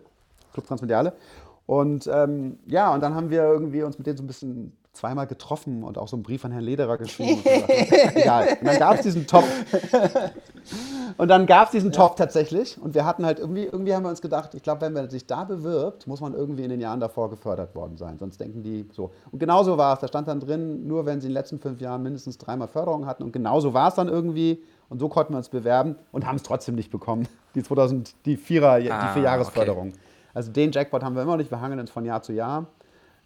Club 0.53 0.65
Transmediale. 0.65 1.11
Und 1.65 2.09
ähm, 2.11 2.57
ja, 2.67 2.93
und 2.93 3.01
dann 3.03 3.15
haben 3.15 3.29
wir 3.29 3.43
irgendwie 3.43 3.83
uns 3.83 3.97
mit 3.97 4.07
denen 4.07 4.15
so 4.15 4.23
ein 4.23 4.27
bisschen 4.27 4.71
zweimal 4.93 5.27
getroffen 5.27 5.83
und 5.83 5.97
auch 5.97 6.07
so 6.07 6.15
einen 6.15 6.23
Brief 6.23 6.45
an 6.45 6.53
Herrn 6.53 6.63
Lederer 6.63 6.97
geschrieben. 6.97 7.41
und. 7.43 7.69
Egal. 8.15 8.57
Und 8.61 8.67
dann 8.67 8.79
gab 8.79 8.95
es 8.95 9.01
diesen 9.01 9.27
Topf. 9.27 9.45
Und 11.17 11.27
dann 11.27 11.45
gab 11.45 11.65
es 11.65 11.71
diesen 11.71 11.91
Topf 11.91 12.15
tatsächlich. 12.15 12.81
Und 12.81 12.95
wir 12.95 13.03
hatten 13.05 13.25
halt 13.25 13.39
irgendwie, 13.39 13.65
irgendwie 13.65 13.93
haben 13.93 14.03
wir 14.03 14.09
uns 14.09 14.21
gedacht, 14.21 14.55
ich 14.55 14.63
glaube, 14.63 14.79
wenn 14.81 14.93
man 14.93 15.09
sich 15.09 15.27
da 15.27 15.43
bewirbt, 15.43 16.07
muss 16.07 16.21
man 16.21 16.33
irgendwie 16.33 16.63
in 16.63 16.69
den 16.69 16.79
Jahren 16.79 17.01
davor 17.01 17.29
gefördert 17.29 17.75
worden 17.75 17.97
sein. 17.97 18.17
Sonst 18.17 18.39
denken 18.39 18.63
die 18.63 18.87
so. 18.93 19.11
Und 19.31 19.39
genauso 19.39 19.77
war 19.77 19.95
es. 19.95 19.99
Da 19.99 20.07
stand 20.07 20.29
dann 20.29 20.39
drin, 20.39 20.87
nur 20.87 21.05
wenn 21.05 21.19
sie 21.19 21.27
in 21.27 21.31
den 21.31 21.37
letzten 21.37 21.59
fünf 21.59 21.81
Jahren 21.81 22.03
mindestens 22.03 22.37
dreimal 22.37 22.69
Förderung 22.69 23.05
hatten. 23.05 23.23
Und 23.23 23.33
genauso 23.33 23.73
war 23.73 23.89
es 23.89 23.95
dann 23.95 24.07
irgendwie. 24.07 24.63
Und 24.89 24.99
so 24.99 25.07
konnten 25.07 25.33
wir 25.33 25.37
uns 25.37 25.49
bewerben 25.49 25.95
und 26.11 26.25
haben 26.25 26.35
es 26.37 26.43
trotzdem 26.43 26.75
nicht 26.75 26.91
bekommen. 26.91 27.27
Die 27.55 27.63
2000, 27.63 28.13
die 28.25 28.37
Vierer, 28.37 28.73
Ah, 28.73 28.79
die 28.79 29.13
Vierjahresförderung. 29.13 29.93
Also 30.33 30.51
den 30.51 30.71
Jackpot 30.71 31.03
haben 31.03 31.15
wir 31.15 31.21
immer 31.23 31.33
noch 31.33 31.37
nicht. 31.37 31.51
Wir 31.51 31.61
hangeln 31.61 31.79
uns 31.79 31.91
von 31.91 32.05
Jahr 32.05 32.21
zu 32.21 32.33
Jahr. 32.33 32.65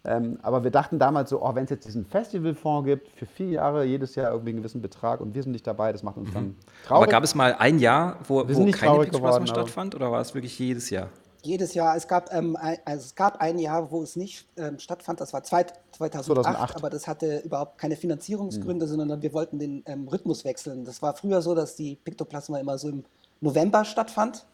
Ähm, 0.06 0.38
aber 0.42 0.62
wir 0.64 0.70
dachten 0.70 0.98
damals 0.98 1.30
so, 1.30 1.42
oh, 1.42 1.54
wenn 1.54 1.64
es 1.64 1.70
jetzt 1.70 1.86
diesen 1.86 2.04
Festivalfonds 2.04 2.84
gibt, 2.86 3.08
für 3.16 3.24
vier 3.24 3.48
Jahre, 3.48 3.84
jedes 3.84 4.14
Jahr 4.14 4.30
irgendwie 4.32 4.50
einen 4.50 4.58
gewissen 4.58 4.82
Betrag 4.82 5.20
und 5.22 5.34
wir 5.34 5.42
sind 5.42 5.52
nicht 5.52 5.66
dabei, 5.66 5.92
das 5.92 6.02
macht 6.02 6.18
uns 6.18 6.30
dann 6.34 6.56
traurig. 6.86 7.02
Aber 7.04 7.10
gab 7.10 7.24
es 7.24 7.34
mal 7.34 7.54
ein 7.58 7.78
Jahr, 7.78 8.18
wo, 8.28 8.46
wo 8.46 8.70
keine 8.70 8.90
aber- 8.92 9.46
stattfand? 9.46 9.94
Oder 9.94 10.12
war 10.12 10.20
es 10.20 10.34
wirklich 10.34 10.58
jedes 10.58 10.90
Jahr? 10.90 11.08
Jedes 11.44 11.74
Jahr, 11.74 11.96
es 11.96 12.08
gab, 12.08 12.32
ähm, 12.32 12.56
ein, 12.56 12.78
also 12.84 13.04
es 13.04 13.14
gab 13.14 13.40
ein 13.40 13.58
Jahr, 13.58 13.90
wo 13.90 14.02
es 14.02 14.16
nicht 14.16 14.46
ähm, 14.56 14.78
stattfand, 14.78 15.20
das 15.20 15.32
war 15.32 15.42
zwei, 15.44 15.64
2008, 15.92 16.26
2008. 16.26 16.76
aber 16.76 16.90
das 16.90 17.06
hatte 17.06 17.40
überhaupt 17.40 17.78
keine 17.78 17.96
Finanzierungsgründe, 17.96 18.86
sondern 18.86 19.20
wir 19.20 19.32
wollten 19.32 19.58
den 19.58 19.82
ähm, 19.86 20.08
Rhythmus 20.08 20.44
wechseln. 20.44 20.84
Das 20.84 21.02
war 21.02 21.14
früher 21.14 21.42
so, 21.42 21.54
dass 21.54 21.76
die 21.76 21.96
Piktoplasma 21.96 22.58
immer 22.58 22.78
so 22.78 22.88
im 22.88 23.04
November 23.40 23.84
stattfand. 23.84 24.46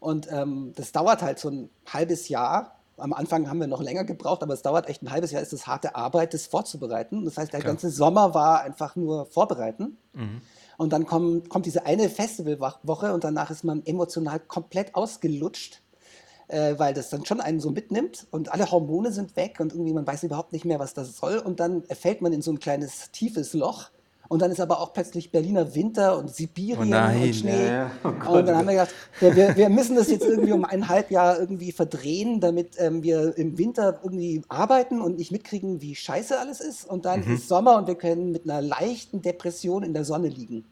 Und 0.00 0.30
ähm, 0.32 0.72
das 0.76 0.92
dauert 0.92 1.22
halt 1.22 1.38
so 1.38 1.50
ein 1.50 1.70
halbes 1.86 2.28
Jahr. 2.28 2.76
Am 2.96 3.12
Anfang 3.12 3.48
haben 3.48 3.60
wir 3.60 3.66
noch 3.66 3.82
länger 3.82 4.04
gebraucht, 4.04 4.42
aber 4.42 4.54
es 4.54 4.62
dauert 4.62 4.88
echt 4.88 5.02
ein 5.02 5.10
halbes 5.10 5.30
Jahr, 5.30 5.42
ist 5.42 5.52
das 5.52 5.66
harte 5.66 5.94
Arbeit, 5.94 6.34
das 6.34 6.46
vorzubereiten. 6.46 7.24
Das 7.24 7.36
heißt, 7.36 7.52
der 7.52 7.60
Klar. 7.60 7.74
ganze 7.74 7.90
Sommer 7.90 8.34
war 8.34 8.62
einfach 8.62 8.96
nur 8.96 9.26
vorbereiten. 9.26 9.98
Und 10.78 10.92
dann 10.92 11.06
kommt, 11.06 11.50
kommt 11.50 11.66
diese 11.66 11.84
eine 11.86 12.08
Festivalwoche 12.08 13.12
und 13.12 13.24
danach 13.24 13.50
ist 13.50 13.64
man 13.64 13.84
emotional 13.84 14.40
komplett 14.40 14.94
ausgelutscht, 14.94 15.82
äh, 16.48 16.74
weil 16.78 16.94
das 16.94 17.10
dann 17.10 17.24
schon 17.24 17.40
einen 17.40 17.60
so 17.60 17.70
mitnimmt 17.70 18.26
und 18.30 18.52
alle 18.52 18.70
Hormone 18.70 19.12
sind 19.12 19.36
weg 19.36 19.60
und 19.60 19.72
irgendwie 19.72 19.92
man 19.92 20.06
weiß 20.06 20.24
überhaupt 20.24 20.52
nicht 20.52 20.64
mehr, 20.64 20.78
was 20.78 20.94
das 20.94 21.16
soll. 21.16 21.38
Und 21.38 21.60
dann 21.60 21.82
fällt 21.84 22.20
man 22.22 22.32
in 22.32 22.42
so 22.42 22.50
ein 22.52 22.58
kleines 22.58 23.10
tiefes 23.12 23.52
Loch. 23.54 23.90
Und 24.30 24.42
dann 24.42 24.50
ist 24.50 24.60
aber 24.60 24.80
auch 24.80 24.92
plötzlich 24.92 25.30
Berliner 25.32 25.74
Winter 25.74 26.18
und 26.18 26.28
Sibirien 26.34 26.78
Oh 26.80 26.84
nein, 26.84 27.22
und 27.22 27.34
Schnee. 27.34 27.64
ja, 27.66 27.72
ja. 27.72 27.90
Oh 28.28 28.32
und 28.36 28.46
dann 28.46 28.56
haben 28.58 28.66
wir 28.66 28.72
gedacht, 28.74 28.94
ja, 29.22 29.34
wir, 29.34 29.56
wir 29.56 29.68
müssen 29.70 29.96
das 29.96 30.10
jetzt 30.10 30.26
irgendwie 30.26 30.52
um 30.52 30.66
ein 30.66 30.86
halb 30.88 31.10
Jahr 31.10 31.40
irgendwie 31.40 31.72
verdrehen, 31.72 32.38
damit 32.38 32.74
ähm, 32.76 33.02
wir 33.02 33.38
im 33.38 33.56
Winter 33.56 34.00
irgendwie 34.02 34.42
arbeiten 34.48 35.00
und 35.00 35.16
nicht 35.16 35.32
mitkriegen, 35.32 35.80
wie 35.80 35.94
scheiße 35.94 36.38
alles 36.38 36.60
ist. 36.60 36.84
Und 36.84 37.06
dann 37.06 37.24
Mhm. 37.24 37.32
ist 37.36 37.48
Sommer 37.48 37.78
und 37.78 37.86
wir 37.86 37.94
können 37.94 38.30
mit 38.30 38.44
einer 38.44 38.60
leichten 38.60 39.22
Depression 39.22 39.82
in 39.82 39.94
der 39.94 40.04
Sonne 40.04 40.28
liegen. 40.28 40.66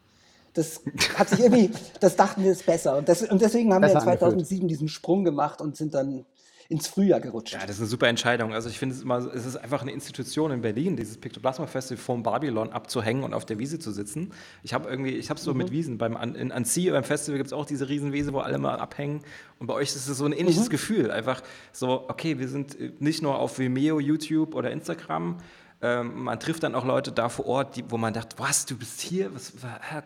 Das 0.57 0.81
hat 1.17 1.29
sich 1.29 1.41
irgendwie, 1.41 1.71
das 2.01 2.17
dachten 2.17 2.43
wir 2.43 2.51
ist 2.53 2.67
besser. 2.67 2.97
Und, 2.99 3.09
das, 3.09 3.23
und 3.23 3.41
deswegen 3.41 3.73
haben 3.73 3.83
wir 3.83 3.89
Besser 3.89 3.99
in 4.13 4.19
2007 4.19 4.69
diesen 4.69 4.89
Sprung 4.89 5.25
gemacht 5.25 5.61
und 5.61 5.77
sind 5.77 5.95
dann 5.95 6.25
ins 6.69 6.89
Frühjahr 6.89 7.21
gerutscht. 7.21 7.53
Ja, 7.55 7.61
das 7.61 7.77
ist 7.77 7.79
eine 7.83 7.87
super 7.87 8.09
Entscheidung. 8.09 8.53
Also 8.53 8.69
ich 8.69 8.77
finde 8.81 8.97
es 8.97 9.03
immer, 9.03 9.19
es 9.19 9.47
ist 9.47 9.55
einfach 9.57 9.83
eine 9.83 9.93
Institution 9.93 10.51
in 10.51 10.63
Berlin, 10.63 10.97
dieses 10.97 11.17
Piktoplasma 11.17 11.69
Festival 11.69 12.03
vom 12.03 12.25
Babylon 12.25 12.71
abzuhängen 12.73 13.23
und 13.23 13.35
auf 13.35 13.45
der 13.45 13.61
Wiese 13.61 13.79
zu 13.79 13.93
sitzen. 13.93 14.33
Ich 14.65 14.75
habe 14.75 14.89
irgendwie, 14.91 15.11
ich 15.13 15.31
habe 15.31 15.39
so 15.39 15.53
Mhm. 15.53 15.59
mit 15.59 15.71
Wiesen 15.71 15.97
beim 15.97 16.17
An- 16.17 16.35
in 16.35 16.51
Annecy 16.51 16.91
beim 16.91 17.05
Festival 17.05 17.39
gibt 17.39 17.47
es 17.47 17.53
auch 17.53 17.67
diese 17.67 17.89
Riesenwiese, 17.89 18.33
wo 18.33 18.41
alle 18.41 18.59
mal 18.59 18.81
abhängen. 18.81 19.21
Und 19.61 19.69
bei 19.69 19.75
euch 19.75 19.91
ist 19.95 20.09
es 20.09 20.19
so 20.19 20.25
ein 20.25 20.33
Mhm. 20.33 20.39
ähnliches 20.39 20.69
Gefühl, 20.69 21.13
einfach 21.13 21.41
so, 21.73 22.05
okay, 22.09 22.41
wir 22.41 22.49
sind 22.49 22.81
äh, 22.81 22.91
nicht 22.99 23.23
nur 23.23 23.39
auf 23.39 23.61
Vimeo, 23.61 24.01
YouTube 24.01 24.57
oder 24.57 24.73
Instagram 24.73 25.37
Ähm, 25.83 26.25
man 26.25 26.41
trifft 26.41 26.63
dann 26.63 26.75
auch 26.75 26.85
Leute 26.85 27.13
da 27.13 27.29
vor 27.29 27.47
Ort, 27.47 27.77
die, 27.77 27.85
wo 27.91 27.99
man 27.99 28.15
dachte, 28.15 28.39
was, 28.39 28.65
du 28.65 28.77
bist 28.77 29.01
hier, 29.01 29.35
was, 29.35 29.53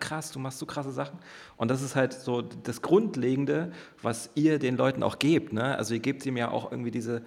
krass, 0.01 0.33
du 0.33 0.41
machst 0.41 0.59
so 0.59 0.67
krasse 0.67 0.91
Sachen. 0.91 1.19
Und 1.57 1.71
das 1.71 1.81
ist 1.81 1.95
halt 1.95 2.13
so 2.13 2.43
das 2.43 2.83
Grundlegende, 2.83 3.73
was 4.03 4.31
ihr 4.35 4.59
den 4.59 4.77
Leuten 4.77 5.03
auch 5.03 5.19
gebt. 5.19 5.53
Ne? 5.53 5.77
Also 5.77 5.95
ihr 5.95 6.01
gebt 6.01 6.27
ihm 6.27 6.37
ja 6.37 6.51
auch 6.51 6.73
irgendwie 6.73 6.91
diese, 6.91 7.23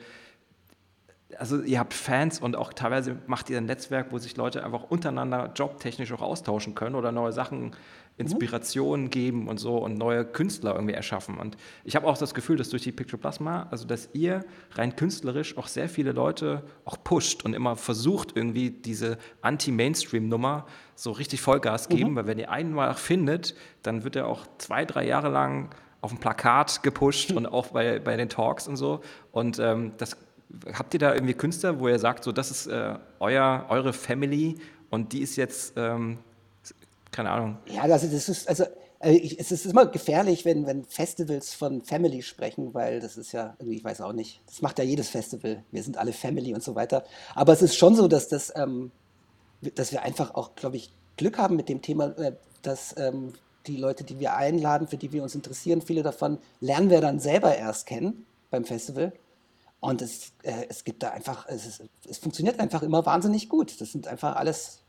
also 1.37 1.61
ihr 1.61 1.79
habt 1.79 1.93
Fans 1.93 2.39
und 2.39 2.55
auch 2.55 2.73
teilweise 2.73 3.17
macht 3.27 3.49
ihr 3.49 3.57
ein 3.57 3.65
Netzwerk, 3.65 4.11
wo 4.11 4.17
sich 4.17 4.35
Leute 4.35 4.63
einfach 4.63 4.83
untereinander 4.83 5.51
jobtechnisch 5.55 6.11
auch 6.11 6.21
austauschen 6.21 6.75
können 6.75 6.95
oder 6.95 7.11
neue 7.11 7.31
Sachen, 7.31 7.75
Inspirationen 8.17 9.05
mhm. 9.05 9.09
geben 9.09 9.47
und 9.47 9.59
so 9.59 9.77
und 9.77 9.97
neue 9.97 10.23
Künstler 10.23 10.75
irgendwie 10.75 10.93
erschaffen. 10.93 11.37
Und 11.37 11.57
ich 11.83 11.95
habe 11.95 12.07
auch 12.07 12.17
das 12.17 12.33
Gefühl, 12.33 12.57
dass 12.57 12.69
durch 12.69 12.83
die 12.83 12.91
Picture 12.91 13.19
Plasma, 13.19 13.67
also 13.71 13.87
dass 13.87 14.09
ihr 14.13 14.45
rein 14.73 14.95
künstlerisch 14.95 15.57
auch 15.57 15.67
sehr 15.67 15.89
viele 15.89 16.11
Leute 16.11 16.63
auch 16.85 16.97
pusht 17.03 17.43
und 17.43 17.55
immer 17.55 17.75
versucht, 17.75 18.35
irgendwie 18.35 18.69
diese 18.69 19.17
Anti-Mainstream-Nummer 19.41 20.67
so 20.95 21.11
richtig 21.11 21.41
Vollgas 21.41 21.89
geben, 21.89 22.11
mhm. 22.11 22.15
weil 22.17 22.27
wenn 22.27 22.39
ihr 22.39 22.51
einen 22.51 22.73
mal 22.73 22.93
findet, 22.93 23.55
dann 23.81 24.03
wird 24.03 24.15
er 24.15 24.27
auch 24.27 24.45
zwei, 24.59 24.85
drei 24.85 25.07
Jahre 25.07 25.29
lang 25.29 25.73
auf 26.01 26.11
dem 26.11 26.19
Plakat 26.19 26.83
gepusht 26.83 27.31
mhm. 27.31 27.37
und 27.37 27.45
auch 27.47 27.67
bei, 27.67 27.97
bei 27.99 28.15
den 28.15 28.29
Talks 28.29 28.67
und 28.67 28.75
so. 28.75 29.01
Und 29.31 29.57
ähm, 29.57 29.93
das 29.97 30.17
habt 30.73 30.93
ihr 30.93 30.99
da 30.99 31.15
irgendwie 31.15 31.33
Künstler, 31.33 31.79
wo 31.79 31.87
ihr 31.87 31.97
sagt, 31.97 32.23
so 32.23 32.31
das 32.31 32.51
ist 32.51 32.67
äh, 32.67 32.95
euer, 33.19 33.65
eure 33.69 33.91
Family 33.91 34.59
und 34.91 35.13
die 35.13 35.21
ist 35.21 35.35
jetzt, 35.35 35.73
ähm, 35.77 36.19
keine 37.13 37.31
Ahnung. 37.31 37.57
Ja, 37.67 37.83
also 37.83 38.07
das 38.07 38.27
ist, 38.27 38.49
also 38.49 38.65
äh, 38.99 39.11
ich, 39.13 39.39
es 39.39 39.51
ist 39.51 39.65
immer 39.65 39.85
gefährlich, 39.85 40.45
wenn, 40.45 40.65
wenn 40.65 40.83
Festivals 40.83 41.53
von 41.53 41.81
Family 41.83 42.21
sprechen, 42.21 42.73
weil 42.73 42.99
das 42.99 43.17
ist 43.17 43.31
ja 43.31 43.55
irgendwie, 43.59 43.77
ich 43.77 43.83
weiß 43.83 44.01
auch 44.01 44.13
nicht, 44.13 44.41
das 44.47 44.61
macht 44.61 44.79
ja 44.79 44.83
jedes 44.83 45.09
Festival. 45.09 45.63
Wir 45.71 45.83
sind 45.83 45.97
alle 45.97 46.13
Family 46.13 46.53
und 46.53 46.63
so 46.63 46.75
weiter. 46.75 47.03
Aber 47.35 47.53
es 47.53 47.61
ist 47.61 47.75
schon 47.75 47.95
so, 47.95 48.07
dass, 48.07 48.27
das, 48.27 48.51
ähm, 48.55 48.91
dass 49.75 49.91
wir 49.91 50.01
einfach 50.01 50.33
auch, 50.35 50.55
glaube 50.55 50.77
ich, 50.77 50.91
Glück 51.17 51.37
haben 51.37 51.55
mit 51.55 51.69
dem 51.69 51.81
Thema, 51.81 52.07
äh, 52.17 52.33
dass 52.61 52.95
ähm, 52.97 53.33
die 53.67 53.77
Leute, 53.77 54.03
die 54.03 54.19
wir 54.19 54.35
einladen, 54.35 54.87
für 54.87 54.97
die 54.97 55.11
wir 55.11 55.23
uns 55.23 55.35
interessieren, 55.35 55.81
viele 55.81 56.03
davon 56.03 56.39
lernen 56.59 56.89
wir 56.89 57.01
dann 57.01 57.19
selber 57.19 57.55
erst 57.55 57.85
kennen 57.85 58.25
beim 58.49 58.65
Festival. 58.65 59.13
Und 59.79 60.01
es, 60.01 60.31
äh, 60.43 60.65
es 60.69 60.83
gibt 60.83 61.03
da 61.03 61.09
einfach, 61.09 61.45
es, 61.47 61.65
ist, 61.65 61.83
es 62.07 62.17
funktioniert 62.17 62.59
einfach 62.59 62.83
immer 62.83 63.05
wahnsinnig 63.05 63.49
gut. 63.49 63.79
Das 63.81 63.91
sind 63.91 64.07
einfach 64.07 64.35
alles 64.37 64.82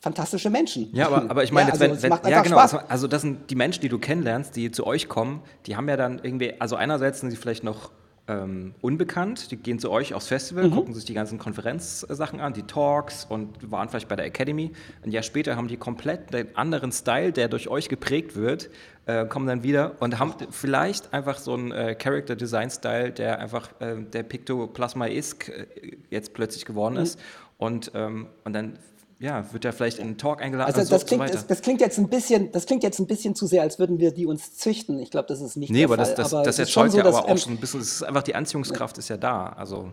fantastische 0.00 0.50
Menschen. 0.50 0.94
Ja, 0.94 1.06
aber, 1.06 1.30
aber 1.30 1.44
ich 1.44 1.52
meine, 1.52 1.68
ja, 1.68 1.72
also, 1.74 2.02
wenn, 2.02 2.02
wenn 2.02 2.30
ja 2.30 2.42
genau, 2.42 2.58
also, 2.58 2.78
also, 2.88 3.08
das 3.08 3.22
sind 3.22 3.50
die 3.50 3.54
Menschen, 3.54 3.80
die 3.80 3.88
du 3.88 3.98
kennenlernst, 3.98 4.54
die 4.56 4.70
zu 4.70 4.86
euch 4.86 5.08
kommen, 5.08 5.42
die 5.66 5.76
haben 5.76 5.88
ja 5.88 5.96
dann 5.96 6.20
irgendwie, 6.22 6.60
also 6.60 6.76
einerseits 6.76 7.20
sind 7.20 7.30
sie 7.30 7.36
vielleicht 7.36 7.64
noch 7.64 7.90
ähm, 8.28 8.74
unbekannt, 8.80 9.52
die 9.52 9.56
gehen 9.56 9.78
zu 9.78 9.90
euch 9.90 10.12
aufs 10.12 10.26
Festival, 10.26 10.64
mhm. 10.64 10.72
gucken 10.72 10.94
sich 10.94 11.04
die 11.04 11.14
ganzen 11.14 11.38
Konferenzsachen 11.38 12.40
an, 12.40 12.52
die 12.52 12.64
Talks 12.64 13.24
und 13.24 13.70
waren 13.70 13.88
vielleicht 13.88 14.08
bei 14.08 14.16
der 14.16 14.26
Academy. 14.26 14.72
Ein 15.04 15.12
Jahr 15.12 15.22
später 15.22 15.56
haben 15.56 15.68
die 15.68 15.76
komplett 15.76 16.34
einen 16.34 16.54
anderen 16.56 16.90
Style, 16.90 17.32
der 17.32 17.48
durch 17.48 17.68
euch 17.68 17.88
geprägt 17.88 18.34
wird 18.34 18.68
äh, 19.06 19.24
kommen 19.26 19.46
dann 19.46 19.62
wieder 19.62 19.94
und 20.00 20.18
haben 20.18 20.34
vielleicht 20.50 21.12
einfach 21.14 21.38
so 21.38 21.54
einen 21.54 21.70
äh, 21.70 21.94
Character 21.94 22.36
Design 22.36 22.70
Style, 22.70 23.12
der 23.12 23.38
einfach 23.38 23.70
äh, 23.80 24.02
der 24.02 24.24
Pictoplasma 24.24 25.06
ist 25.06 25.48
äh, 25.48 25.66
jetzt 26.10 26.34
plötzlich 26.34 26.64
geworden 26.64 26.94
mhm. 26.94 27.02
ist. 27.02 27.20
Und, 27.56 27.92
ähm, 27.94 28.26
und 28.44 28.52
dann 28.52 28.78
ja, 29.18 29.50
wird 29.52 29.64
er 29.64 29.72
vielleicht 29.72 29.98
in 29.98 30.04
einen 30.04 30.18
Talk 30.18 30.42
eingeladen. 30.42 30.74
Also, 30.74 30.90
das, 30.90 31.06
klingt, 31.06 31.26
so 31.26 31.32
das, 31.32 31.46
das, 31.46 31.62
klingt 31.62 31.80
jetzt 31.80 31.98
ein 31.98 32.08
bisschen, 32.08 32.52
das 32.52 32.66
klingt 32.66 32.82
jetzt 32.82 32.98
ein 32.98 33.06
bisschen 33.06 33.34
zu 33.34 33.46
sehr, 33.46 33.62
als 33.62 33.78
würden 33.78 33.98
wir 33.98 34.12
die 34.12 34.26
uns 34.26 34.56
züchten. 34.56 34.98
Ich 34.98 35.10
glaube, 35.10 35.26
das 35.28 35.40
ist 35.40 35.56
nicht 35.56 35.70
nee, 35.70 35.78
der 35.78 35.86
aber 35.86 36.04
Fall. 36.04 36.14
Das, 36.14 36.30
das, 36.30 36.42
das 36.44 36.58
erzeugt 36.58 36.92
so, 36.92 36.98
ja 36.98 37.04
aber 37.04 37.24
auch 37.24 37.28
ähm, 37.28 37.38
schon 37.38 37.52
ein 37.54 37.58
bisschen, 37.58 37.80
es 37.80 37.92
ist 37.92 38.02
einfach 38.02 38.22
die 38.22 38.34
Anziehungskraft 38.34 38.98
ist 38.98 39.08
ja 39.08 39.16
da. 39.16 39.48
Also 39.50 39.90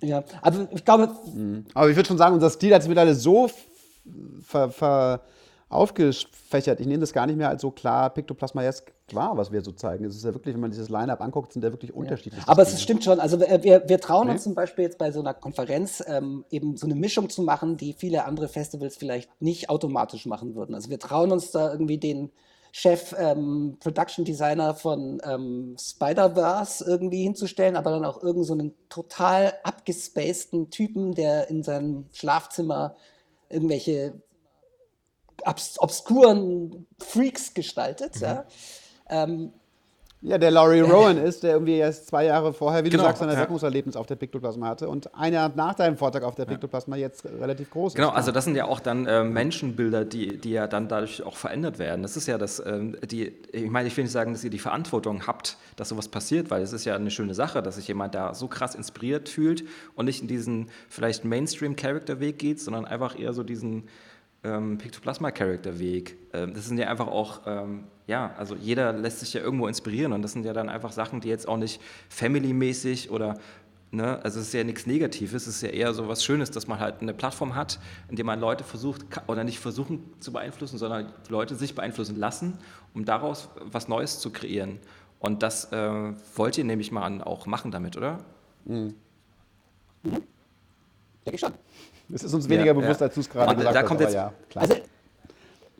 ja, 0.00 0.24
aber 0.40 0.68
ich 0.72 0.84
glaube. 0.84 1.10
Mhm. 1.34 1.66
Aber 1.74 1.90
ich 1.90 1.96
würde 1.96 2.08
schon 2.08 2.18
sagen, 2.18 2.34
unser 2.34 2.50
Stil 2.50 2.74
hat 2.74 2.82
sich 2.82 2.88
mittlerweile 2.88 3.14
so 3.14 3.50
ver, 4.42 4.70
ver 4.70 5.20
aufgefächert. 5.72 6.80
Ich 6.80 6.86
nehme 6.86 7.00
das 7.00 7.12
gar 7.12 7.26
nicht 7.26 7.36
mehr 7.36 7.48
als 7.48 7.62
so 7.62 7.70
klar 7.70 8.10
Pictoplasmaesk 8.10 8.92
wahr, 9.12 9.36
was 9.36 9.52
wir 9.52 9.62
so 9.62 9.72
zeigen. 9.72 10.04
Es 10.04 10.16
ist 10.16 10.24
ja 10.24 10.32
wirklich, 10.32 10.54
wenn 10.54 10.60
man 10.60 10.70
dieses 10.70 10.88
Line-Up 10.88 11.20
anguckt, 11.20 11.52
sind 11.52 11.64
ja 11.64 11.72
wirklich 11.72 11.94
unterschiedlich. 11.94 12.42
Aber 12.46 12.62
es 12.62 12.80
stimmt 12.80 13.04
schon. 13.04 13.20
Also 13.20 13.40
wir, 13.40 13.88
wir 13.88 14.00
trauen 14.00 14.26
nee. 14.26 14.32
uns 14.32 14.42
zum 14.42 14.54
Beispiel 14.54 14.84
jetzt 14.84 14.98
bei 14.98 15.10
so 15.12 15.20
einer 15.20 15.34
Konferenz 15.34 16.02
ähm, 16.06 16.44
eben 16.50 16.76
so 16.76 16.86
eine 16.86 16.94
Mischung 16.94 17.28
zu 17.28 17.42
machen, 17.42 17.76
die 17.76 17.92
viele 17.92 18.24
andere 18.24 18.48
Festivals 18.48 18.96
vielleicht 18.96 19.30
nicht 19.40 19.70
automatisch 19.70 20.26
machen 20.26 20.54
würden. 20.54 20.74
Also 20.74 20.90
wir 20.90 20.98
trauen 20.98 21.32
uns 21.32 21.50
da 21.50 21.72
irgendwie 21.72 21.98
den 21.98 22.30
Chef 22.74 23.14
ähm, 23.18 23.76
Production 23.80 24.24
Designer 24.24 24.74
von 24.74 25.20
ähm, 25.24 25.76
Spider-Verse 25.78 26.84
irgendwie 26.86 27.22
hinzustellen, 27.22 27.76
aber 27.76 27.90
dann 27.90 28.04
auch 28.06 28.22
irgend 28.22 28.46
so 28.46 28.54
einen 28.54 28.72
total 28.88 29.52
abgespaceden 29.62 30.70
Typen, 30.70 31.14
der 31.14 31.50
in 31.50 31.62
seinem 31.62 32.06
Schlafzimmer 32.12 32.96
irgendwelche 33.50 34.14
obs 35.44 35.78
obskuren 35.78 36.86
Freaks 36.98 37.54
gestaltet. 37.54 38.16
Mhm. 38.16 38.22
Ja. 38.22 38.44
Ähm, 39.08 39.52
ja, 40.24 40.38
der 40.38 40.52
Laurie 40.52 40.78
Rowan 40.78 41.18
ist, 41.18 41.42
der 41.42 41.54
irgendwie 41.54 41.78
erst 41.78 42.06
zwei 42.06 42.26
Jahre 42.26 42.52
vorher, 42.52 42.84
wie 42.84 42.90
genau, 42.90 43.02
du 43.02 43.08
sagst, 43.08 43.22
ein 43.22 43.28
Erweckungserlebnis 43.28 43.96
ja. 43.96 44.00
auf 44.00 44.06
der 44.06 44.14
Piktoplasma 44.14 44.68
hatte 44.68 44.88
und 44.88 45.12
ein 45.16 45.32
Jahr 45.32 45.50
nach 45.56 45.74
deinem 45.74 45.96
Vortrag 45.96 46.22
auf 46.22 46.36
der 46.36 46.44
Piktoplasma 46.44 46.94
jetzt 46.94 47.24
relativ 47.24 47.70
groß 47.70 47.94
genau, 47.94 48.06
ist. 48.06 48.10
Genau, 48.10 48.16
also 48.16 48.30
das 48.30 48.44
sind 48.44 48.54
ja 48.54 48.66
auch 48.66 48.78
dann 48.78 49.04
äh, 49.06 49.24
Menschenbilder, 49.24 50.04
die, 50.04 50.38
die 50.38 50.52
ja 50.52 50.68
dann 50.68 50.86
dadurch 50.86 51.24
auch 51.24 51.34
verändert 51.34 51.80
werden. 51.80 52.02
Das 52.02 52.16
ist 52.16 52.28
ja 52.28 52.38
das, 52.38 52.60
äh, 52.60 52.92
die, 53.04 53.34
ich 53.50 53.68
meine, 53.68 53.88
ich 53.88 53.96
will 53.96 54.04
nicht 54.04 54.12
sagen, 54.12 54.32
dass 54.32 54.44
ihr 54.44 54.50
die 54.50 54.60
Verantwortung 54.60 55.26
habt, 55.26 55.56
dass 55.74 55.88
sowas 55.88 56.06
passiert, 56.06 56.52
weil 56.52 56.62
es 56.62 56.72
ist 56.72 56.84
ja 56.84 56.94
eine 56.94 57.10
schöne 57.10 57.34
Sache, 57.34 57.60
dass 57.60 57.74
sich 57.74 57.88
jemand 57.88 58.14
da 58.14 58.32
so 58.32 58.46
krass 58.46 58.76
inspiriert 58.76 59.28
fühlt 59.28 59.64
und 59.96 60.04
nicht 60.04 60.22
in 60.22 60.28
diesen 60.28 60.68
vielleicht 60.88 61.24
Mainstream-Character-Weg 61.24 62.38
geht, 62.38 62.60
sondern 62.60 62.84
einfach 62.84 63.18
eher 63.18 63.32
so 63.32 63.42
diesen 63.42 63.88
ähm, 64.44 64.78
Pictoplasma-Character-Weg. 64.78 66.16
Ähm, 66.32 66.54
das 66.54 66.66
sind 66.66 66.78
ja 66.78 66.88
einfach 66.88 67.06
auch, 67.06 67.42
ähm, 67.46 67.84
ja, 68.06 68.34
also 68.36 68.56
jeder 68.56 68.92
lässt 68.92 69.20
sich 69.20 69.32
ja 69.34 69.40
irgendwo 69.40 69.66
inspirieren 69.66 70.12
und 70.12 70.22
das 70.22 70.32
sind 70.32 70.44
ja 70.44 70.52
dann 70.52 70.68
einfach 70.68 70.92
Sachen, 70.92 71.20
die 71.20 71.28
jetzt 71.28 71.46
auch 71.46 71.56
nicht 71.56 71.80
family-mäßig 72.08 73.10
oder, 73.10 73.38
ne, 73.92 74.18
also 74.24 74.40
es 74.40 74.48
ist 74.48 74.54
ja 74.54 74.64
nichts 74.64 74.86
Negatives, 74.86 75.46
es 75.46 75.56
ist 75.56 75.62
ja 75.62 75.68
eher 75.68 75.94
so 75.94 76.08
was 76.08 76.24
Schönes, 76.24 76.50
dass 76.50 76.66
man 76.66 76.80
halt 76.80 77.00
eine 77.00 77.14
Plattform 77.14 77.54
hat, 77.54 77.78
in 78.08 78.16
der 78.16 78.24
man 78.24 78.40
Leute 78.40 78.64
versucht, 78.64 79.04
oder 79.28 79.44
nicht 79.44 79.60
versuchen 79.60 80.02
zu 80.18 80.32
beeinflussen, 80.32 80.78
sondern 80.78 81.12
Leute 81.28 81.54
sich 81.54 81.74
beeinflussen 81.74 82.16
lassen, 82.16 82.58
um 82.94 83.04
daraus 83.04 83.48
was 83.60 83.88
Neues 83.88 84.18
zu 84.18 84.30
kreieren. 84.30 84.80
Und 85.20 85.44
das 85.44 85.70
äh, 85.72 86.12
wollt 86.34 86.58
ihr 86.58 86.64
nämlich 86.64 86.90
mal 86.90 87.22
auch 87.22 87.46
machen 87.46 87.70
damit, 87.70 87.96
oder? 87.96 88.18
Mhm. 88.64 88.94
Mhm. 90.02 90.22
Denke 91.24 91.34
ich 91.34 91.40
schon. 91.40 91.52
Es 92.12 92.22
ist 92.22 92.34
uns 92.34 92.48
weniger 92.48 92.66
ja, 92.66 92.72
bewusst, 92.74 93.00
ja. 93.00 93.06
als 93.06 93.14
du 93.14 93.20
es 93.20 93.30
gerade 93.30 93.54
gesagt 93.56 93.74
da 93.74 93.80
hast. 93.80 93.88
Kommt 93.88 94.00
jetzt, 94.00 94.14
ja, 94.14 94.32
klar. 94.50 94.62
Also, 94.62 94.76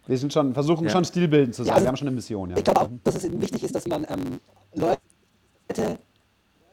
wir 0.07 0.19
sind 0.19 0.33
schon, 0.33 0.55
versuchen 0.55 0.89
schon 0.89 1.05
stilbildend 1.05 1.55
zu 1.55 1.63
sein. 1.65 1.75
Also, 1.75 1.85
wir 1.85 1.89
haben 1.89 1.97
schon 1.97 2.09
eine 2.09 2.15
Mission. 2.15 2.57
Ich 2.57 2.65
glaube 2.65 2.81
auch, 2.81 2.89
dass 3.05 3.17
es 3.17 3.41
wichtig 3.41 3.63
ist, 3.63 3.75
dass 3.75 3.87
man 3.87 4.05
ähm, 4.09 4.41
Leute 4.75 5.99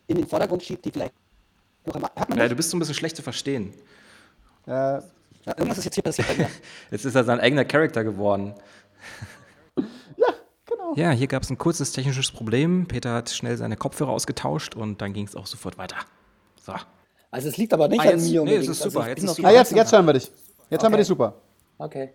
in 0.08 0.18
den 0.18 0.28
Vordergrund 0.28 0.64
schiebt, 0.64 0.86
die 0.86 0.92
vielleicht 0.92 1.14
noch 1.86 1.96
einmal. 1.96 2.12
Ja, 2.36 2.48
du 2.48 2.56
bist 2.56 2.70
so 2.70 2.78
ein 2.78 2.80
bisschen 2.80 2.96
schlecht 2.96 3.16
zu 3.16 3.22
verstehen. 3.22 3.74
Äh, 4.66 5.02
irgendwas 5.46 5.78
ist 5.80 5.86
jetzt 5.86 5.96
hier 5.96 6.04
passiert 6.04 6.28
jetzt 6.92 7.06
ist 7.06 7.16
er 7.16 7.24
sein 7.24 7.40
eigener 7.40 7.66
Charakter 7.66 8.04
geworden. 8.04 8.54
ja, 9.78 10.28
genau. 10.66 10.94
Ja, 10.96 11.12
hier 11.12 11.28
gab 11.28 11.44
es 11.44 11.50
ein 11.50 11.58
kurzes 11.58 11.92
technisches 11.92 12.32
Problem. 12.32 12.88
Peter 12.88 13.14
hat 13.14 13.30
schnell 13.30 13.58
seine 13.58 13.78
Kopfhörer 13.78 14.12
ausgetauscht 14.12 14.76
und 14.76 15.02
dann 15.02 15.14
ging 15.14 15.26
es 15.26 15.36
auch 15.36 15.48
sofort 15.48 15.78
weiter. 15.78 15.98
So. 16.62 16.74
Also 17.32 17.50
es 17.50 17.58
liegt 17.58 17.74
aber 17.74 17.88
nicht 17.88 18.02
ah, 18.02 18.06
jetzt, 18.06 18.26
an 18.26 18.32
mir. 18.32 18.44
Nee, 18.44 18.56
es 18.56 18.68
ist 18.68 18.82
super. 18.82 19.00
Also 19.02 19.10
jetzt, 19.10 19.24
ist 19.24 19.36
super. 19.36 19.48
Ah, 19.48 19.52
jetzt, 19.52 19.72
jetzt 19.72 19.92
hören 19.92 20.06
wir 20.06 20.14
dich. 20.14 20.24
Jetzt 20.24 20.34
okay. 20.72 20.86
haben 20.86 20.94
wir 20.94 20.98
dich 20.98 21.08
super. 21.08 21.34
Okay. 21.78 22.14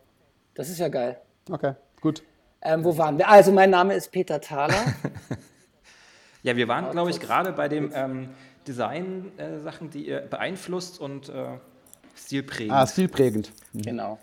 Das 0.54 0.68
ist 0.68 0.78
ja 0.78 0.88
geil. 0.88 1.18
Okay, 1.50 1.74
gut. 2.00 2.22
Ähm, 2.62 2.84
wo 2.84 2.96
waren 2.96 3.18
wir? 3.18 3.28
Also 3.28 3.52
mein 3.52 3.70
Name 3.70 3.94
ist 3.94 4.10
Peter 4.10 4.40
Thaler. 4.40 4.74
ja, 6.42 6.56
wir 6.56 6.66
waren, 6.68 6.90
glaube 6.90 7.10
ich, 7.10 7.20
gerade 7.20 7.52
bei 7.52 7.68
den 7.68 7.92
ähm, 7.94 8.30
Design-Sachen, 8.66 9.88
äh, 9.88 9.90
die 9.90 10.08
ihr 10.08 10.20
beeinflusst 10.20 10.98
und 10.98 11.28
äh, 11.28 11.58
stilprägend. 12.16 12.72
Ah, 12.72 12.86
stilprägend. 12.86 13.52
Mhm. 13.72 13.82
Genau. 13.82 14.18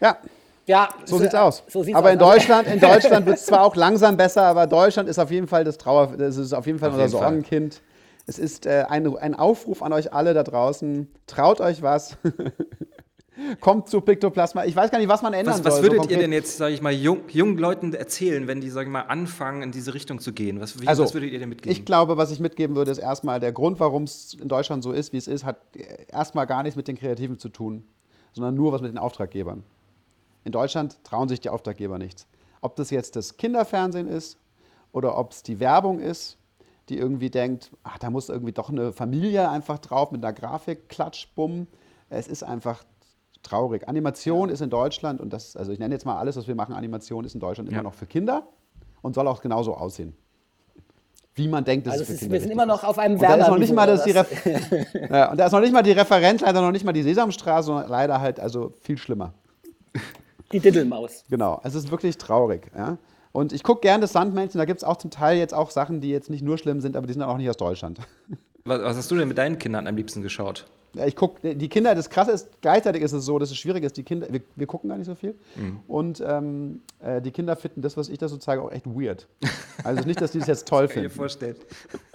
Ja. 0.00 0.18
Ja, 0.66 0.88
so, 1.04 1.16
so 1.16 1.22
sieht's 1.22 1.34
aus. 1.34 1.62
So 1.68 1.84
sieht's 1.84 1.96
aber 1.96 2.08
aus. 2.08 2.12
in 2.14 2.18
Deutschland, 2.18 2.66
in 2.66 2.80
Deutschland 2.80 3.24
wird 3.24 3.36
es 3.36 3.46
zwar 3.46 3.62
auch 3.62 3.76
langsam 3.76 4.16
besser, 4.16 4.42
aber 4.42 4.66
Deutschland 4.66 5.08
ist 5.08 5.18
auf 5.18 5.30
jeden 5.30 5.46
Fall 5.46 5.62
das 5.62 5.78
Trauer, 5.78 6.16
das 6.16 6.36
ist 6.36 6.52
auf 6.52 6.66
jeden 6.66 6.80
Fall 6.80 6.88
auf 6.88 6.96
unser 6.96 7.06
jeden 7.06 7.18
Sorgenkind. 7.18 7.74
Fall. 7.74 7.82
Es 8.26 8.38
ist 8.38 8.66
äh, 8.66 8.84
ein, 8.88 9.16
ein 9.16 9.34
Aufruf 9.34 9.82
an 9.82 9.92
euch 9.92 10.12
alle 10.12 10.34
da 10.34 10.42
draußen. 10.42 11.08
Traut 11.26 11.60
euch 11.60 11.80
was. 11.80 12.18
Kommt 13.60 13.88
zu 13.88 14.00
Piktoplasma. 14.00 14.64
Ich 14.64 14.74
weiß 14.74 14.90
gar 14.90 14.98
nicht, 14.98 15.08
was 15.08 15.22
man 15.22 15.32
ändern 15.32 15.54
was, 15.54 15.64
was 15.64 15.74
soll. 15.74 15.82
Was 15.84 15.90
würdet 15.90 16.04
so 16.04 16.10
ihr 16.10 16.18
denn 16.18 16.32
jetzt, 16.32 16.56
sage 16.56 16.74
ich 16.74 16.82
mal, 16.82 16.92
jung, 16.92 17.20
jungen 17.28 17.58
Leuten 17.58 17.92
erzählen, 17.92 18.48
wenn 18.48 18.60
die, 18.60 18.70
sage 18.70 18.86
ich 18.86 18.92
mal, 18.92 19.02
anfangen, 19.02 19.62
in 19.62 19.72
diese 19.72 19.94
Richtung 19.94 20.18
zu 20.18 20.32
gehen? 20.32 20.58
Was, 20.60 20.80
wie, 20.80 20.88
also, 20.88 21.04
was 21.04 21.14
würdet 21.14 21.30
ihr 21.30 21.38
denn 21.38 21.50
mitgeben? 21.50 21.70
Ich 21.70 21.84
glaube, 21.84 22.16
was 22.16 22.32
ich 22.32 22.40
mitgeben 22.40 22.74
würde, 22.74 22.90
ist 22.90 22.98
erstmal 22.98 23.38
der 23.38 23.52
Grund, 23.52 23.78
warum 23.78 24.04
es 24.04 24.34
in 24.34 24.48
Deutschland 24.48 24.82
so 24.82 24.90
ist, 24.90 25.12
wie 25.12 25.18
es 25.18 25.28
ist, 25.28 25.44
hat 25.44 25.58
erstmal 26.08 26.46
gar 26.46 26.62
nichts 26.62 26.76
mit 26.76 26.88
den 26.88 26.96
Kreativen 26.96 27.38
zu 27.38 27.50
tun, 27.50 27.84
sondern 28.32 28.54
nur 28.54 28.72
was 28.72 28.80
mit 28.80 28.90
den 28.90 28.98
Auftraggebern. 28.98 29.62
In 30.44 30.52
Deutschland 30.52 31.04
trauen 31.04 31.28
sich 31.28 31.40
die 31.40 31.50
Auftraggeber 31.50 31.98
nichts. 31.98 32.26
Ob 32.60 32.74
das 32.74 32.90
jetzt 32.90 33.16
das 33.16 33.36
Kinderfernsehen 33.36 34.08
ist 34.08 34.38
oder 34.92 35.16
ob 35.18 35.32
es 35.32 35.42
die 35.42 35.60
Werbung 35.60 36.00
ist 36.00 36.38
die 36.88 36.98
irgendwie 36.98 37.30
denkt, 37.30 37.70
ach, 37.82 37.98
da 37.98 38.10
muss 38.10 38.28
irgendwie 38.28 38.52
doch 38.52 38.70
eine 38.70 38.92
Familie 38.92 39.48
einfach 39.50 39.78
drauf 39.78 40.12
mit 40.12 40.24
einer 40.24 40.32
Grafik, 40.32 40.88
klatsch, 40.88 41.28
bumm. 41.34 41.66
Es 42.08 42.28
ist 42.28 42.42
einfach 42.44 42.84
traurig. 43.42 43.88
Animation 43.88 44.48
ist 44.48 44.60
in 44.60 44.70
Deutschland, 44.70 45.20
und 45.20 45.32
das, 45.32 45.56
also 45.56 45.72
ich 45.72 45.78
nenne 45.78 45.94
jetzt 45.94 46.04
mal 46.06 46.16
alles, 46.18 46.36
was 46.36 46.46
wir 46.46 46.54
machen, 46.54 46.74
Animation 46.74 47.24
ist 47.24 47.34
in 47.34 47.40
Deutschland 47.40 47.68
immer 47.68 47.78
Ja. 47.78 47.82
noch 47.82 47.94
für 47.94 48.06
Kinder 48.06 48.46
und 49.02 49.14
soll 49.14 49.26
auch 49.28 49.40
genauso 49.40 49.74
aussehen. 49.74 50.16
Wie 51.34 51.48
man 51.48 51.64
denkt, 51.64 51.86
dass 51.86 51.92
Also 51.94 52.04
es 52.04 52.08
es 52.08 52.08
für 52.08 52.14
ist, 52.14 52.20
Kinder 52.20 52.32
wir 52.34 52.40
sind 52.40 52.50
immer 52.50 52.66
noch 52.66 52.82
ist. 52.82 52.88
auf 52.88 52.98
einem 52.98 53.14
Und 53.14 53.22
da 53.22 53.34
ist 53.34 54.06
das, 54.06 54.06
Ref 54.14 54.46
ja, 55.10 55.30
und 55.30 55.36
da 55.38 55.46
ist 55.46 55.52
noch 55.52 55.60
nicht 55.60 55.72
mal 55.72 55.82
die 55.82 55.92
Referenz, 55.92 56.40
leider 56.40 56.62
noch 56.62 56.70
nicht 56.72 56.84
mal 56.84 56.92
die 56.92 57.02
Sesamstraße, 57.02 57.66
sondern 57.66 57.88
leider 57.90 58.20
halt 58.20 58.40
also 58.40 58.72
viel 58.80 58.96
schlimmer. 58.96 59.34
die 60.52 60.60
Diddelmaus. 60.60 61.24
Genau, 61.28 61.60
es 61.62 61.74
ist 61.74 61.90
wirklich 61.90 62.16
traurig. 62.16 62.70
Ja? 62.74 62.96
Und 63.36 63.52
ich 63.52 63.62
gucke 63.62 63.82
gerne 63.82 64.00
das 64.00 64.12
Sandmännchen, 64.12 64.58
da 64.58 64.64
gibt 64.64 64.78
es 64.78 64.84
auch 64.84 64.96
zum 64.96 65.10
Teil 65.10 65.36
jetzt 65.36 65.52
auch 65.52 65.70
Sachen, 65.70 66.00
die 66.00 66.08
jetzt 66.08 66.30
nicht 66.30 66.42
nur 66.42 66.56
schlimm 66.56 66.80
sind, 66.80 66.96
aber 66.96 67.06
die 67.06 67.12
sind 67.12 67.22
auch 67.22 67.36
nicht 67.36 67.50
aus 67.50 67.58
Deutschland. 67.58 67.98
Was, 68.64 68.82
was 68.82 68.96
hast 68.96 69.10
du 69.12 69.16
denn 69.16 69.28
mit 69.28 69.38
deinen 69.38 69.58
Kindern 69.60 69.86
am 69.86 69.94
liebsten 69.94 70.22
geschaut? 70.22 70.66
Ja, 70.94 71.06
Ich 71.06 71.14
gucke, 71.14 71.54
die 71.54 71.68
Kinder, 71.68 71.94
das 71.94 72.10
Krasse 72.10 72.32
ist, 72.32 72.48
gleichzeitig 72.62 73.00
ist 73.02 73.12
es 73.12 73.24
so, 73.24 73.38
dass 73.38 73.50
es 73.52 73.56
schwierig 73.56 73.84
ist, 73.84 73.96
die 73.96 74.02
Kinder, 74.02 74.26
wir, 74.28 74.40
wir 74.56 74.66
gucken 74.66 74.88
gar 74.90 74.96
nicht 74.96 75.06
so 75.06 75.14
viel. 75.14 75.36
Und 75.86 76.20
ähm, 76.26 76.80
äh, 76.98 77.20
die 77.22 77.30
Kinder 77.30 77.54
finden 77.54 77.80
das, 77.82 77.96
was 77.96 78.08
ich 78.08 78.18
da 78.18 78.26
so 78.26 78.38
zeige, 78.38 78.62
auch 78.62 78.72
echt 78.72 78.84
weird. 78.86 79.28
Also 79.84 80.02
nicht, 80.02 80.20
dass 80.20 80.32
die 80.32 80.40
das 80.40 80.48
jetzt 80.48 80.66
toll 80.66 80.88
Kann 80.88 80.96
ich 80.96 81.02
dir 81.04 81.10
finden. 81.10 81.14
vorstellen. 81.16 81.56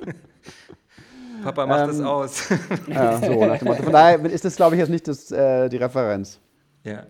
Papa 1.44 1.66
macht 1.66 1.88
das 1.90 2.00
Ähm, 2.00 2.06
aus. 2.06 2.50
Ja, 2.88 3.18
so 3.22 3.46
nach 3.46 3.58
dem 3.60 3.68
Motto. 3.70 3.84
Von 3.84 3.94
daher 3.94 4.26
ist 4.26 4.44
das, 4.44 4.56
glaube 4.58 4.76
ich, 4.76 4.80
jetzt 4.80 4.90
nicht 4.90 5.08
das, 5.08 5.32
äh, 5.32 5.70
die 5.70 5.78
Referenz. 5.78 6.40
ja. 6.84 7.04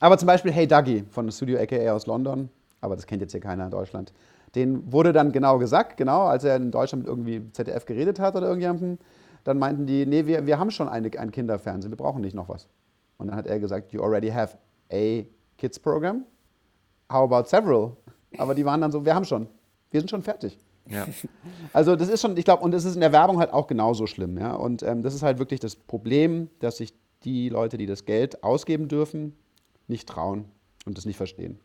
Aber 0.00 0.18
zum 0.18 0.26
Beispiel 0.26 0.52
Hey 0.52 0.66
Dougie 0.66 1.04
von 1.10 1.30
Studio 1.32 1.58
AKA 1.58 1.92
aus 1.92 2.06
London, 2.06 2.50
aber 2.84 2.96
das 2.96 3.06
kennt 3.06 3.22
jetzt 3.22 3.32
hier 3.32 3.40
keiner 3.40 3.64
in 3.64 3.70
Deutschland. 3.70 4.12
Den 4.54 4.92
wurde 4.92 5.12
dann 5.12 5.32
genau 5.32 5.58
gesagt, 5.58 5.96
genau, 5.96 6.26
als 6.26 6.44
er 6.44 6.56
in 6.56 6.70
Deutschland 6.70 7.04
mit 7.04 7.08
irgendwie 7.08 7.50
ZDF 7.52 7.86
geredet 7.86 8.20
hat 8.20 8.36
oder 8.36 8.46
irgendjemandem, 8.46 8.98
dann 9.42 9.58
meinten 9.58 9.86
die, 9.86 10.06
nee, 10.06 10.26
wir, 10.26 10.46
wir 10.46 10.58
haben 10.58 10.70
schon 10.70 10.88
eine, 10.88 11.10
ein 11.18 11.30
Kinderfernsehen, 11.30 11.92
wir 11.92 11.96
brauchen 11.96 12.20
nicht 12.20 12.34
noch 12.34 12.48
was. 12.48 12.68
Und 13.18 13.28
dann 13.28 13.36
hat 13.36 13.46
er 13.46 13.58
gesagt, 13.58 13.92
you 13.92 14.02
already 14.02 14.28
have 14.28 14.56
a 14.92 15.24
Kids 15.58 15.78
Program. 15.78 16.24
How 17.12 17.30
about 17.30 17.48
several? 17.48 17.96
Aber 18.38 18.54
die 18.54 18.64
waren 18.64 18.80
dann 18.80 18.90
so, 18.90 19.04
wir 19.04 19.14
haben 19.14 19.24
schon, 19.24 19.48
wir 19.90 20.00
sind 20.00 20.08
schon 20.08 20.22
fertig. 20.22 20.58
ja. 20.88 21.06
Also 21.72 21.96
das 21.96 22.08
ist 22.08 22.20
schon, 22.20 22.36
ich 22.36 22.44
glaube, 22.44 22.62
und 22.62 22.72
das 22.72 22.84
ist 22.84 22.94
in 22.94 23.00
der 23.00 23.12
Werbung 23.12 23.38
halt 23.38 23.52
auch 23.52 23.66
genauso 23.66 24.06
schlimm. 24.06 24.38
Ja? 24.38 24.54
Und 24.54 24.82
ähm, 24.82 25.02
das 25.02 25.14
ist 25.14 25.22
halt 25.22 25.38
wirklich 25.38 25.60
das 25.60 25.76
Problem, 25.76 26.48
dass 26.60 26.78
sich 26.78 26.94
die 27.24 27.48
Leute, 27.48 27.78
die 27.78 27.86
das 27.86 28.04
Geld 28.04 28.44
ausgeben 28.44 28.88
dürfen, 28.88 29.36
nicht 29.88 30.08
trauen 30.08 30.46
und 30.86 30.96
das 30.98 31.06
nicht 31.06 31.16
verstehen. 31.16 31.58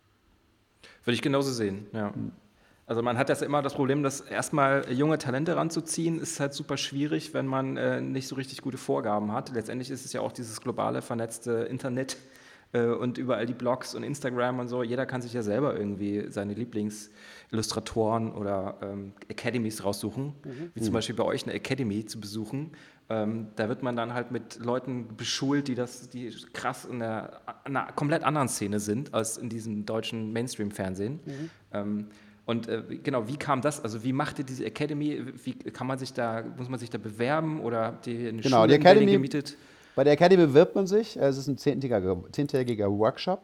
Würde 1.03 1.15
ich 1.15 1.21
genauso 1.21 1.51
sehen, 1.51 1.87
ja. 1.93 2.13
Also 2.85 3.03
man 3.03 3.19
hat 3.19 3.29
das 3.29 3.43
immer 3.43 3.61
das 3.61 3.75
Problem, 3.75 4.01
dass 4.01 4.19
erstmal 4.19 4.91
junge 4.91 5.19
Talente 5.19 5.55
ranzuziehen, 5.55 6.19
ist 6.19 6.39
halt 6.39 6.55
super 6.55 6.75
schwierig, 6.75 7.35
wenn 7.35 7.45
man 7.45 7.77
äh, 7.77 8.01
nicht 8.01 8.27
so 8.27 8.33
richtig 8.33 8.63
gute 8.63 8.79
Vorgaben 8.79 9.31
hat. 9.31 9.51
Letztendlich 9.53 9.91
ist 9.91 10.05
es 10.05 10.13
ja 10.13 10.21
auch 10.21 10.31
dieses 10.31 10.59
globale 10.59 11.03
vernetzte 11.03 11.51
Internet 11.69 12.17
und 12.77 13.17
überall 13.17 13.45
die 13.47 13.53
Blogs 13.53 13.95
und 13.95 14.03
Instagram 14.03 14.59
und 14.59 14.67
so. 14.67 14.83
Jeder 14.83 15.05
kann 15.05 15.21
sich 15.21 15.33
ja 15.33 15.41
selber 15.41 15.75
irgendwie 15.75 16.25
seine 16.29 16.53
Lieblingsillustratoren 16.53 18.31
oder 18.33 18.77
ähm, 18.81 19.13
Academies 19.29 19.83
raussuchen, 19.83 20.33
wie 20.73 20.81
zum 20.81 20.93
Beispiel 20.93 21.15
bei 21.15 21.23
euch 21.23 21.43
eine 21.43 21.53
Academy 21.53 22.05
zu 22.05 22.19
besuchen. 22.19 22.71
Ähm, 23.09 23.47
da 23.55 23.67
wird 23.69 23.81
man 23.81 23.95
dann 23.95 24.13
halt 24.13 24.31
mit 24.31 24.59
Leuten 24.63 25.07
beschult, 25.17 25.67
die 25.67 25.73
das, 25.75 26.09
die 26.09 26.29
krass 26.53 26.85
in 26.85 27.01
einer, 27.01 27.41
einer 27.63 27.87
komplett 27.93 28.23
anderen 28.23 28.47
Szene 28.49 28.79
sind 28.79 29.13
als 29.15 29.37
in 29.37 29.49
diesem 29.49 29.85
deutschen 29.85 30.31
Mainstream-Fernsehen. 30.31 31.19
Ähm, 31.73 32.05
und 32.45 32.67
äh, 32.67 32.83
genau, 33.03 33.27
wie 33.27 33.37
kam 33.37 33.61
das? 33.61 33.83
Also 33.83 34.03
wie 34.03 34.13
macht 34.13 34.39
ihr 34.39 34.45
diese 34.45 34.65
Academy? 34.65 35.23
Wie 35.43 35.53
kann 35.53 35.87
man 35.87 35.97
sich 35.97 36.13
da, 36.13 36.43
muss 36.57 36.69
man 36.69 36.79
sich 36.79 36.89
da 36.91 36.97
bewerben 36.99 37.61
oder 37.61 37.85
habt 37.85 38.07
ihr 38.07 38.29
eine 38.29 38.41
Genau, 38.41 38.57
Schule 38.63 38.67
die 38.69 38.75
Academy- 38.75 39.11
gemietet? 39.13 39.57
Bei 39.99 40.05
der 40.05 40.13
Academy 40.13 40.45
bewirbt 40.45 40.75
man 40.75 40.87
sich. 40.87 41.17
Es 41.17 41.37
ist 41.37 41.47
ein 41.47 41.57
zehntägiger, 41.57 42.15
zehntägiger 42.31 42.89
Workshop. 42.89 43.41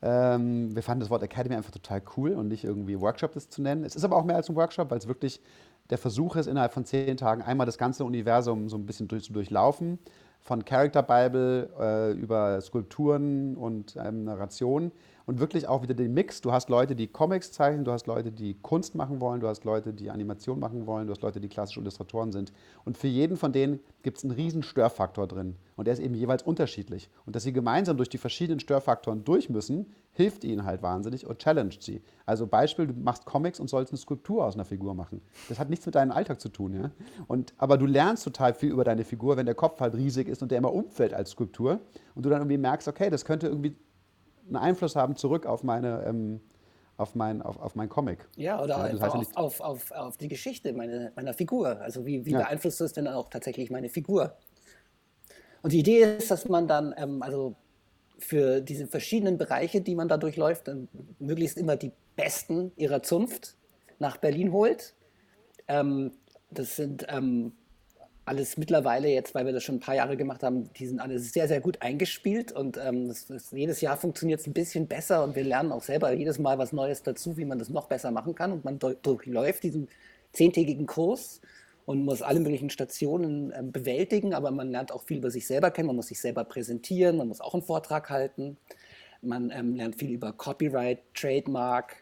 Ähm, 0.00 0.74
wir 0.74 0.82
fanden 0.82 1.00
das 1.00 1.10
Wort 1.10 1.22
Academy 1.22 1.54
einfach 1.54 1.72
total 1.72 2.00
cool 2.16 2.30
und 2.30 2.48
nicht 2.48 2.64
irgendwie 2.64 2.98
Workshop 2.98 3.34
das 3.34 3.50
zu 3.50 3.60
nennen. 3.60 3.84
Es 3.84 3.96
ist 3.96 4.04
aber 4.04 4.16
auch 4.16 4.24
mehr 4.24 4.36
als 4.36 4.48
ein 4.48 4.56
Workshop, 4.56 4.90
weil 4.90 4.96
es 4.96 5.08
wirklich 5.08 5.42
der 5.90 5.98
Versuch 5.98 6.36
ist, 6.36 6.46
innerhalb 6.46 6.72
von 6.72 6.86
zehn 6.86 7.18
Tagen 7.18 7.42
einmal 7.42 7.66
das 7.66 7.76
ganze 7.76 8.06
Universum 8.06 8.70
so 8.70 8.78
ein 8.78 8.86
bisschen 8.86 9.08
durch, 9.08 9.24
zu 9.24 9.34
durchlaufen. 9.34 9.98
Von 10.40 10.64
Character 10.64 11.02
Bible 11.02 11.68
äh, 11.78 12.12
über 12.12 12.58
Skulpturen 12.62 13.54
und 13.58 13.94
ähm, 14.02 14.24
Narrationen 14.24 14.92
und 15.30 15.38
wirklich 15.38 15.68
auch 15.68 15.84
wieder 15.84 15.94
den 15.94 16.12
Mix. 16.12 16.40
Du 16.40 16.50
hast 16.50 16.68
Leute, 16.70 16.96
die 16.96 17.06
Comics 17.06 17.52
zeichnen, 17.52 17.84
du 17.84 17.92
hast 17.92 18.08
Leute, 18.08 18.32
die 18.32 18.54
Kunst 18.62 18.96
machen 18.96 19.20
wollen, 19.20 19.40
du 19.40 19.46
hast 19.46 19.62
Leute, 19.62 19.92
die 19.92 20.10
Animation 20.10 20.58
machen 20.58 20.88
wollen, 20.88 21.06
du 21.06 21.12
hast 21.12 21.22
Leute, 21.22 21.38
die 21.38 21.48
klassische 21.48 21.78
Illustratoren 21.78 22.32
sind. 22.32 22.52
Und 22.84 22.98
für 22.98 23.06
jeden 23.06 23.36
von 23.36 23.52
denen 23.52 23.78
gibt 24.02 24.18
es 24.18 24.24
einen 24.24 24.32
riesen 24.32 24.64
Störfaktor 24.64 25.28
drin. 25.28 25.54
Und 25.76 25.86
der 25.86 25.94
ist 25.94 26.00
eben 26.00 26.16
jeweils 26.16 26.42
unterschiedlich. 26.42 27.10
Und 27.26 27.36
dass 27.36 27.44
sie 27.44 27.52
gemeinsam 27.52 27.96
durch 27.96 28.08
die 28.08 28.18
verschiedenen 28.18 28.58
Störfaktoren 28.58 29.22
durch 29.22 29.48
müssen, 29.48 29.86
hilft 30.14 30.42
ihnen 30.42 30.64
halt 30.64 30.82
wahnsinnig 30.82 31.24
und 31.24 31.38
challenged 31.38 31.80
sie. 31.80 32.02
Also 32.26 32.48
Beispiel, 32.48 32.88
du 32.88 32.94
machst 32.94 33.24
Comics 33.24 33.60
und 33.60 33.70
sollst 33.70 33.92
eine 33.92 33.98
Skulptur 33.98 34.44
aus 34.44 34.54
einer 34.54 34.64
Figur 34.64 34.94
machen. 34.94 35.22
Das 35.48 35.60
hat 35.60 35.70
nichts 35.70 35.86
mit 35.86 35.94
deinem 35.94 36.10
Alltag 36.10 36.40
zu 36.40 36.48
tun. 36.48 36.74
Ja? 36.74 36.90
Und, 37.28 37.54
aber 37.56 37.78
du 37.78 37.86
lernst 37.86 38.24
total 38.24 38.52
viel 38.52 38.72
über 38.72 38.82
deine 38.82 39.04
Figur, 39.04 39.36
wenn 39.36 39.46
der 39.46 39.54
Kopf 39.54 39.80
halt 39.80 39.94
riesig 39.94 40.28
ist 40.28 40.42
und 40.42 40.50
der 40.50 40.58
immer 40.58 40.72
umfällt 40.72 41.14
als 41.14 41.30
Skulptur. 41.30 41.78
Und 42.16 42.26
du 42.26 42.30
dann 42.30 42.40
irgendwie 42.40 42.58
merkst, 42.58 42.88
okay, 42.88 43.10
das 43.10 43.24
könnte 43.24 43.46
irgendwie 43.46 43.76
einen 44.46 44.56
Einfluss 44.56 44.96
haben 44.96 45.16
zurück 45.16 45.46
auf 45.46 45.62
meine, 45.62 46.04
ähm, 46.06 46.40
auf 46.96 47.14
mein, 47.14 47.40
auf, 47.42 47.58
auf 47.60 47.74
mein 47.76 47.88
Comic. 47.88 48.28
Ja, 48.36 48.62
oder 48.62 48.76
Ja, 48.76 48.88
das 48.88 49.00
heißt 49.00 49.02
ja 49.02 49.08
auf, 49.08 49.18
nicht- 49.18 49.36
auf, 49.36 49.60
auf, 49.60 49.90
auf 49.92 50.16
die 50.18 50.28
Geschichte 50.28 50.72
meine, 50.72 51.12
meiner 51.16 51.34
Figur. 51.34 51.80
Also 51.80 52.04
wie, 52.04 52.24
wie 52.26 52.32
Ja. 52.32 52.40
beeinflusst 52.40 52.80
das 52.80 52.92
denn 52.92 53.08
auch 53.08 53.28
tatsächlich 53.30 53.70
meine 53.70 53.88
Figur? 53.88 54.36
Und 55.62 55.72
die 55.72 55.80
Idee 55.80 56.16
ist, 56.18 56.30
dass 56.30 56.48
man 56.48 56.66
dann, 56.68 56.94
ähm, 56.96 57.22
also 57.22 57.54
für 58.18 58.60
diese 58.60 58.86
verschiedenen 58.86 59.38
Bereiche, 59.38 59.80
die 59.80 59.94
man 59.94 60.08
da 60.08 60.18
durchläuft, 60.18 60.70
möglichst 61.18 61.56
immer 61.56 61.76
die 61.76 61.92
Besten 62.16 62.72
ihrer 62.76 63.02
Zunft 63.02 63.56
nach 63.98 64.18
Berlin 64.18 64.52
holt. 64.52 64.94
Ähm, 65.68 66.12
das 66.50 66.76
sind 66.76 67.06
ähm, 67.08 67.52
alles 68.30 68.56
mittlerweile 68.56 69.08
jetzt, 69.08 69.34
weil 69.34 69.44
wir 69.44 69.52
das 69.52 69.64
schon 69.64 69.74
ein 69.76 69.80
paar 69.80 69.96
Jahre 69.96 70.16
gemacht 70.16 70.44
haben, 70.44 70.72
die 70.74 70.86
sind 70.86 71.00
alle 71.00 71.18
sehr, 71.18 71.48
sehr 71.48 71.60
gut 71.60 71.82
eingespielt 71.82 72.52
und 72.52 72.76
ähm, 72.76 73.08
das, 73.08 73.26
das, 73.26 73.50
jedes 73.50 73.80
Jahr 73.80 73.96
funktioniert 73.96 74.38
es 74.38 74.46
ein 74.46 74.52
bisschen 74.52 74.86
besser 74.86 75.24
und 75.24 75.34
wir 75.34 75.42
lernen 75.42 75.72
auch 75.72 75.82
selber 75.82 76.12
jedes 76.12 76.38
Mal 76.38 76.56
was 76.56 76.72
Neues 76.72 77.02
dazu, 77.02 77.36
wie 77.36 77.44
man 77.44 77.58
das 77.58 77.70
noch 77.70 77.88
besser 77.88 78.12
machen 78.12 78.36
kann 78.36 78.52
und 78.52 78.64
man 78.64 78.78
du- 78.78 78.94
durchläuft 78.94 79.64
diesen 79.64 79.88
zehntägigen 80.32 80.86
Kurs 80.86 81.40
und 81.86 82.04
muss 82.04 82.22
alle 82.22 82.38
möglichen 82.38 82.70
Stationen 82.70 83.52
ähm, 83.52 83.72
bewältigen, 83.72 84.32
aber 84.32 84.52
man 84.52 84.70
lernt 84.70 84.92
auch 84.92 85.02
viel 85.02 85.16
über 85.16 85.32
sich 85.32 85.48
selber 85.48 85.72
kennen, 85.72 85.88
man 85.88 85.96
muss 85.96 86.06
sich 86.06 86.20
selber 86.20 86.44
präsentieren, 86.44 87.16
man 87.16 87.26
muss 87.26 87.40
auch 87.40 87.54
einen 87.54 87.64
Vortrag 87.64 88.10
halten, 88.10 88.56
man 89.22 89.50
ähm, 89.50 89.74
lernt 89.74 89.96
viel 89.96 90.12
über 90.12 90.32
Copyright, 90.32 91.00
Trademark, 91.14 91.96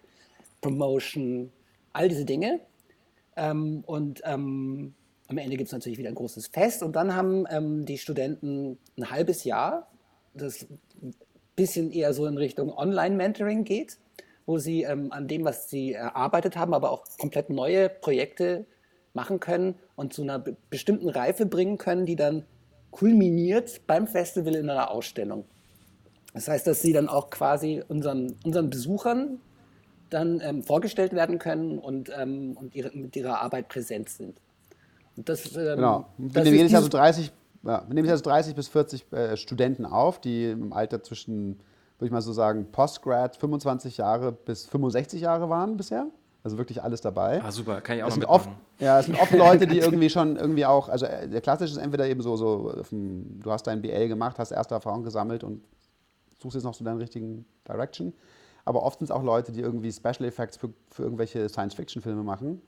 Promotion, 0.60 1.50
all 1.94 2.10
diese 2.10 2.26
Dinge. 2.26 2.60
Ähm, 3.36 3.82
und 3.86 4.20
ähm, 4.24 4.94
am 5.28 5.38
Ende 5.38 5.56
gibt 5.56 5.68
es 5.68 5.72
natürlich 5.72 5.98
wieder 5.98 6.08
ein 6.08 6.14
großes 6.14 6.48
Fest. 6.48 6.82
Und 6.82 6.96
dann 6.96 7.14
haben 7.14 7.44
ähm, 7.50 7.84
die 7.84 7.98
Studenten 7.98 8.78
ein 8.96 9.10
halbes 9.10 9.44
Jahr, 9.44 9.90
das 10.34 10.66
ein 11.02 11.14
bisschen 11.54 11.90
eher 11.92 12.14
so 12.14 12.26
in 12.26 12.38
Richtung 12.38 12.72
Online-Mentoring 12.72 13.64
geht, 13.64 13.98
wo 14.46 14.58
sie 14.58 14.82
ähm, 14.82 15.12
an 15.12 15.28
dem, 15.28 15.44
was 15.44 15.68
sie 15.68 15.92
erarbeitet 15.92 16.56
haben, 16.56 16.72
aber 16.72 16.90
auch 16.90 17.04
komplett 17.18 17.50
neue 17.50 17.90
Projekte 17.90 18.66
machen 19.12 19.38
können 19.38 19.74
und 19.96 20.14
zu 20.14 20.22
einer 20.22 20.38
be 20.38 20.56
bestimmten 20.70 21.08
Reife 21.08 21.44
bringen 21.44 21.76
können, 21.76 22.06
die 22.06 22.16
dann 22.16 22.44
kulminiert 22.90 23.86
beim 23.86 24.06
Festival 24.06 24.54
in 24.54 24.70
einer 24.70 24.90
Ausstellung. 24.90 25.44
Das 26.32 26.48
heißt, 26.48 26.66
dass 26.66 26.80
sie 26.80 26.92
dann 26.92 27.08
auch 27.08 27.28
quasi 27.30 27.82
unseren, 27.86 28.36
unseren 28.44 28.70
Besuchern 28.70 29.40
dann 30.08 30.40
ähm, 30.42 30.62
vorgestellt 30.62 31.12
werden 31.12 31.38
können 31.38 31.78
und, 31.78 32.10
ähm, 32.16 32.56
und 32.56 32.74
ihre, 32.74 32.96
mit 32.96 33.14
ihrer 33.16 33.40
Arbeit 33.40 33.68
präsent 33.68 34.08
sind. 34.08 34.40
Das, 35.24 35.56
ähm, 35.56 35.76
Genau. 35.76 36.06
Wir 36.18 36.42
nehmen 36.44 36.56
jedes 36.56 36.72
Jahr 36.72 36.82
so 36.82 36.88
dieses- 36.88 37.00
30, 37.00 37.32
ja, 37.64 37.82
wir 37.86 37.94
nehmen 37.94 38.06
jedes 38.06 38.10
Jahr 38.10 38.18
so 38.18 38.24
30 38.24 38.54
bis 38.54 38.68
40 38.68 39.12
äh, 39.12 39.36
Studenten 39.36 39.84
auf, 39.86 40.20
die 40.20 40.50
im 40.50 40.72
Alter 40.72 41.02
zwischen, 41.02 41.58
würde 41.98 42.06
ich 42.06 42.10
mal 42.12 42.22
so 42.22 42.32
sagen, 42.32 42.66
Postgrad 42.70 43.36
25 43.36 43.96
Jahre 43.96 44.32
bis 44.32 44.66
65 44.66 45.20
Jahre 45.20 45.48
waren 45.50 45.76
bisher. 45.76 46.06
Also 46.44 46.56
wirklich 46.56 46.82
alles 46.82 47.00
dabei. 47.00 47.42
Ah, 47.42 47.50
super, 47.50 47.80
kann 47.80 47.96
ich 47.96 48.02
auch 48.04 48.08
Es 48.08 48.14
noch 48.16 48.22
sind, 48.22 48.30
oft, 48.30 48.46
mitmachen. 48.46 48.64
ja, 48.78 49.00
es 49.00 49.06
sind 49.06 49.20
oft 49.20 49.32
Leute, 49.36 49.66
die 49.66 49.78
irgendwie 49.80 50.08
schon 50.08 50.36
irgendwie 50.36 50.64
auch, 50.64 50.88
also 50.88 51.04
äh, 51.04 51.28
der 51.28 51.40
klassische 51.40 51.72
ist 51.72 51.78
entweder 51.78 52.06
eben 52.06 52.22
so, 52.22 52.36
so 52.36 52.72
dem- 52.90 53.40
du 53.42 53.50
hast 53.50 53.66
dein 53.66 53.82
BL 53.82 54.06
gemacht, 54.08 54.38
hast 54.38 54.52
erste 54.52 54.74
Erfahrung 54.74 55.02
gesammelt 55.02 55.42
und 55.42 55.62
suchst 56.40 56.54
jetzt 56.54 56.64
noch 56.64 56.74
so 56.74 56.84
deinen 56.84 56.98
richtigen 56.98 57.44
Direction. 57.66 58.12
Aber 58.64 58.84
oft 58.84 59.00
sind 59.00 59.06
es 59.06 59.10
auch 59.10 59.24
Leute, 59.24 59.50
die 59.50 59.60
irgendwie 59.60 59.90
Special 59.90 60.24
Effects 60.26 60.56
für, 60.56 60.70
für 60.90 61.02
irgendwelche 61.02 61.48
Science-Fiction-Filme 61.48 62.22
machen 62.22 62.62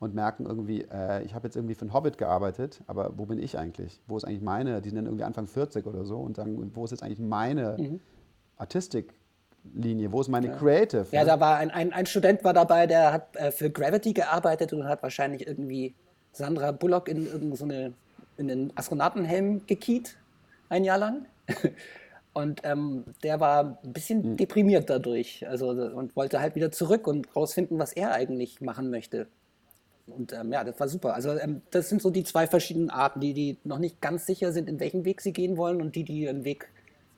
und 0.00 0.14
merken 0.14 0.46
irgendwie, 0.46 0.86
äh, 0.90 1.22
ich 1.22 1.34
habe 1.34 1.46
jetzt 1.46 1.56
irgendwie 1.56 1.74
für 1.74 1.82
einen 1.82 1.92
Hobbit 1.92 2.16
gearbeitet, 2.16 2.80
aber 2.86 3.12
wo 3.16 3.26
bin 3.26 3.38
ich 3.38 3.58
eigentlich? 3.58 4.00
Wo 4.06 4.16
ist 4.16 4.24
eigentlich 4.24 4.40
meine, 4.40 4.80
die 4.80 4.88
sind 4.88 4.96
dann 4.96 5.04
irgendwie 5.04 5.24
Anfang 5.24 5.46
40 5.46 5.86
oder 5.86 6.04
so 6.06 6.18
und 6.18 6.36
sagen, 6.36 6.72
wo 6.74 6.84
ist 6.84 6.90
jetzt 6.90 7.02
eigentlich 7.02 7.20
meine 7.20 7.76
Mhm. 7.78 8.00
Artistik-Linie? 8.56 10.10
Wo 10.10 10.22
ist 10.22 10.28
meine 10.28 10.50
Creative? 10.52 11.06
Ja, 11.12 11.20
ne? 11.20 11.26
da 11.26 11.40
war 11.40 11.58
ein, 11.58 11.70
ein, 11.70 11.92
ein 11.92 12.06
Student 12.06 12.42
war 12.44 12.54
dabei, 12.54 12.86
der 12.86 13.12
hat 13.12 13.36
äh, 13.36 13.52
für 13.52 13.70
Gravity 13.70 14.14
gearbeitet 14.14 14.72
und 14.72 14.88
hat 14.88 15.02
wahrscheinlich 15.02 15.46
irgendwie 15.46 15.94
Sandra 16.32 16.72
Bullock 16.72 17.08
in 17.08 17.26
irgend 17.26 17.58
so 17.58 17.64
eine, 17.64 17.92
in 18.38 18.48
den 18.48 18.72
Astronautenhelm 18.76 19.66
gekiet. 19.66 20.16
ein 20.70 20.84
Jahr 20.84 20.98
lang. 20.98 21.26
Und 22.32 22.60
ähm, 22.62 23.04
der 23.24 23.40
war 23.40 23.80
ein 23.82 23.92
bisschen 23.92 24.22
hm. 24.22 24.36
deprimiert 24.36 24.88
dadurch. 24.88 25.44
Also 25.48 25.70
und 25.70 26.14
wollte 26.14 26.40
halt 26.40 26.54
wieder 26.54 26.70
zurück 26.70 27.08
und 27.08 27.34
rausfinden, 27.34 27.76
was 27.80 27.92
er 27.92 28.12
eigentlich 28.12 28.60
machen 28.60 28.88
möchte. 28.88 29.26
Und 30.12 30.32
ähm, 30.32 30.52
ja, 30.52 30.64
das 30.64 30.78
war 30.78 30.88
super. 30.88 31.14
Also 31.14 31.30
ähm, 31.30 31.62
das 31.70 31.88
sind 31.88 32.02
so 32.02 32.10
die 32.10 32.24
zwei 32.24 32.46
verschiedenen 32.46 32.90
Arten, 32.90 33.20
die, 33.20 33.34
die 33.34 33.58
noch 33.64 33.78
nicht 33.78 34.00
ganz 34.00 34.26
sicher 34.26 34.52
sind, 34.52 34.68
in 34.68 34.80
welchen 34.80 35.04
Weg 35.04 35.20
sie 35.20 35.32
gehen 35.32 35.56
wollen 35.56 35.80
und 35.80 35.96
die, 35.96 36.04
die 36.04 36.20
ihren 36.20 36.44
Weg 36.44 36.68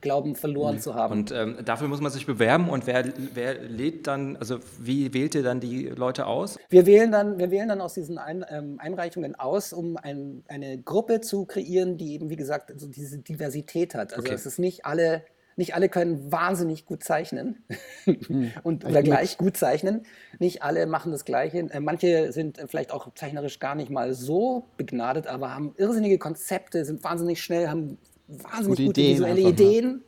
glauben, 0.03 0.35
verloren 0.35 0.75
mhm. 0.75 0.79
zu 0.81 0.93
haben. 0.93 1.13
Und 1.13 1.31
ähm, 1.31 1.57
dafür 1.65 1.87
muss 1.87 2.01
man 2.01 2.11
sich 2.11 2.27
bewerben 2.27 2.69
und 2.69 2.85
wer, 2.85 3.05
wer 3.33 3.55
lädt 3.55 4.05
dann, 4.05 4.37
also 4.37 4.59
wie 4.79 5.13
wählt 5.15 5.33
ihr 5.33 5.41
dann 5.41 5.59
die 5.59 5.87
Leute 5.87 6.27
aus? 6.27 6.59
Wir 6.69 6.85
wählen 6.85 7.11
dann, 7.11 7.39
wir 7.39 7.49
wählen 7.49 7.69
dann 7.69 7.81
aus 7.81 7.95
diesen 7.95 8.19
Ein, 8.19 8.45
ähm, 8.49 8.79
Einreichungen 8.79 9.33
aus, 9.33 9.73
um 9.73 9.97
ein, 9.97 10.43
eine 10.47 10.77
Gruppe 10.77 11.21
zu 11.21 11.45
kreieren, 11.45 11.97
die 11.97 12.13
eben, 12.13 12.29
wie 12.29 12.35
gesagt, 12.35 12.69
also 12.69 12.87
diese 12.87 13.17
Diversität 13.17 13.95
hat. 13.95 14.13
Also 14.13 14.25
okay. 14.25 14.35
es 14.35 14.45
ist 14.45 14.59
nicht 14.59 14.85
alle 14.85 15.23
nicht 15.55 15.75
alle 15.75 15.89
können 15.89 16.31
wahnsinnig 16.31 16.85
gut 16.85 17.03
zeichnen 17.03 17.63
hm, 18.05 18.51
und 18.63 18.85
oder 18.85 19.03
gleich 19.03 19.37
gut 19.37 19.57
zeichnen. 19.57 20.05
Nicht 20.39 20.63
alle 20.63 20.85
machen 20.87 21.11
das 21.11 21.25
Gleiche. 21.25 21.59
Äh, 21.59 21.79
manche 21.79 22.31
sind 22.31 22.59
vielleicht 22.67 22.91
auch 22.91 23.13
zeichnerisch 23.13 23.59
gar 23.59 23.75
nicht 23.75 23.89
mal 23.89 24.13
so 24.13 24.65
begnadet, 24.77 25.27
aber 25.27 25.53
haben 25.53 25.73
irrsinnige 25.77 26.17
Konzepte, 26.17 26.85
sind 26.85 27.03
wahnsinnig 27.03 27.41
schnell, 27.43 27.69
haben 27.69 27.97
wahnsinnig 28.27 28.77
gute, 28.79 28.83
gute 28.85 29.01
Ideen 29.01 29.13
visuelle 29.15 29.47
einfach, 29.47 29.49
Ideen. 29.51 29.85
Ne? 29.85 30.01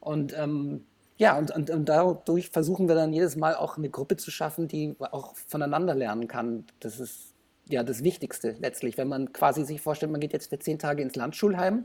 Und 0.00 0.38
ähm, 0.38 0.84
ja, 1.18 1.36
und, 1.36 1.50
und, 1.50 1.70
und, 1.70 1.88
dadurch 1.88 2.50
versuchen 2.50 2.86
wir 2.88 2.94
dann 2.94 3.12
jedes 3.12 3.36
Mal 3.36 3.56
auch 3.56 3.76
eine 3.76 3.90
Gruppe 3.90 4.16
zu 4.16 4.30
schaffen, 4.30 4.68
die 4.68 4.94
auch 4.98 5.34
voneinander 5.34 5.94
lernen 5.94 6.28
kann. 6.28 6.64
Das 6.78 7.00
ist 7.00 7.34
ja 7.68 7.82
das 7.82 8.04
Wichtigste 8.04 8.54
letztlich. 8.60 8.96
Wenn 8.96 9.08
man 9.08 9.32
quasi 9.32 9.64
sich 9.64 9.80
vorstellt, 9.80 10.12
man 10.12 10.20
geht 10.20 10.32
jetzt 10.32 10.48
für 10.48 10.58
zehn 10.58 10.78
Tage 10.78 11.02
ins 11.02 11.16
Landschulheim 11.16 11.84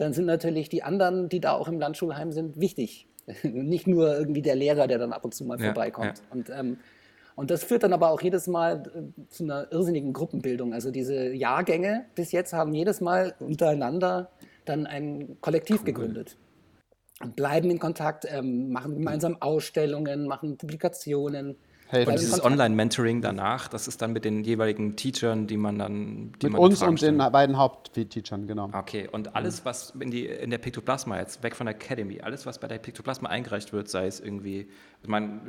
dann 0.00 0.12
sind 0.12 0.24
natürlich 0.24 0.68
die 0.68 0.82
anderen, 0.82 1.28
die 1.28 1.40
da 1.40 1.52
auch 1.52 1.68
im 1.68 1.78
Landschulheim 1.78 2.32
sind, 2.32 2.58
wichtig. 2.60 3.06
Nicht 3.42 3.86
nur 3.86 4.16
irgendwie 4.16 4.42
der 4.42 4.56
Lehrer, 4.56 4.86
der 4.86 4.98
dann 4.98 5.12
ab 5.12 5.24
und 5.24 5.34
zu 5.34 5.44
mal 5.44 5.58
ja, 5.58 5.66
vorbeikommt. 5.66 6.18
Ja. 6.18 6.24
Und, 6.30 6.50
ähm, 6.50 6.78
und 7.36 7.50
das 7.50 7.64
führt 7.64 7.82
dann 7.82 7.92
aber 7.92 8.10
auch 8.10 8.20
jedes 8.22 8.46
Mal 8.46 8.82
äh, 8.94 9.28
zu 9.28 9.44
einer 9.44 9.70
irrsinnigen 9.70 10.12
Gruppenbildung. 10.12 10.72
Also 10.72 10.90
diese 10.90 11.32
Jahrgänge 11.32 12.06
bis 12.14 12.32
jetzt 12.32 12.52
haben 12.52 12.74
jedes 12.74 13.00
Mal 13.00 13.34
untereinander 13.40 14.30
dann 14.64 14.86
ein 14.86 15.36
Kollektiv 15.40 15.80
cool. 15.80 15.86
gegründet 15.86 16.36
und 17.20 17.36
bleiben 17.36 17.70
in 17.70 17.78
Kontakt, 17.78 18.26
ähm, 18.30 18.72
machen 18.72 18.94
gemeinsam 18.94 19.36
Ausstellungen, 19.40 20.26
machen 20.26 20.56
Publikationen 20.56 21.56
helfen. 21.92 22.12
Und 22.12 22.20
dieses 22.20 22.42
Online-Mentoring 22.42 23.22
danach, 23.22 23.68
das 23.68 23.88
ist 23.88 24.02
dann 24.02 24.12
mit 24.12 24.24
den 24.24 24.44
jeweiligen 24.44 24.96
Teachern, 24.96 25.46
die 25.46 25.56
man 25.56 25.78
dann. 25.78 26.32
Die 26.40 26.46
mit 26.46 26.52
man 26.52 26.60
uns 26.62 26.82
und 26.82 27.00
den 27.00 27.18
beiden 27.18 27.56
Hauptteachern, 27.56 28.46
genau. 28.46 28.70
Okay, 28.72 29.08
und 29.10 29.34
alles, 29.34 29.64
was 29.64 29.94
in, 29.98 30.10
die, 30.10 30.26
in 30.26 30.50
der 30.50 30.58
Pictoplasma 30.58 31.18
jetzt, 31.18 31.42
weg 31.42 31.56
von 31.56 31.66
der 31.66 31.74
Academy, 31.74 32.20
alles, 32.20 32.46
was 32.46 32.58
bei 32.58 32.68
der 32.68 32.78
Pictoplasma 32.78 33.28
eingereicht 33.28 33.72
wird, 33.72 33.88
sei 33.88 34.06
es 34.06 34.20
irgendwie, 34.20 34.68
ich 35.02 35.08
meine, 35.08 35.40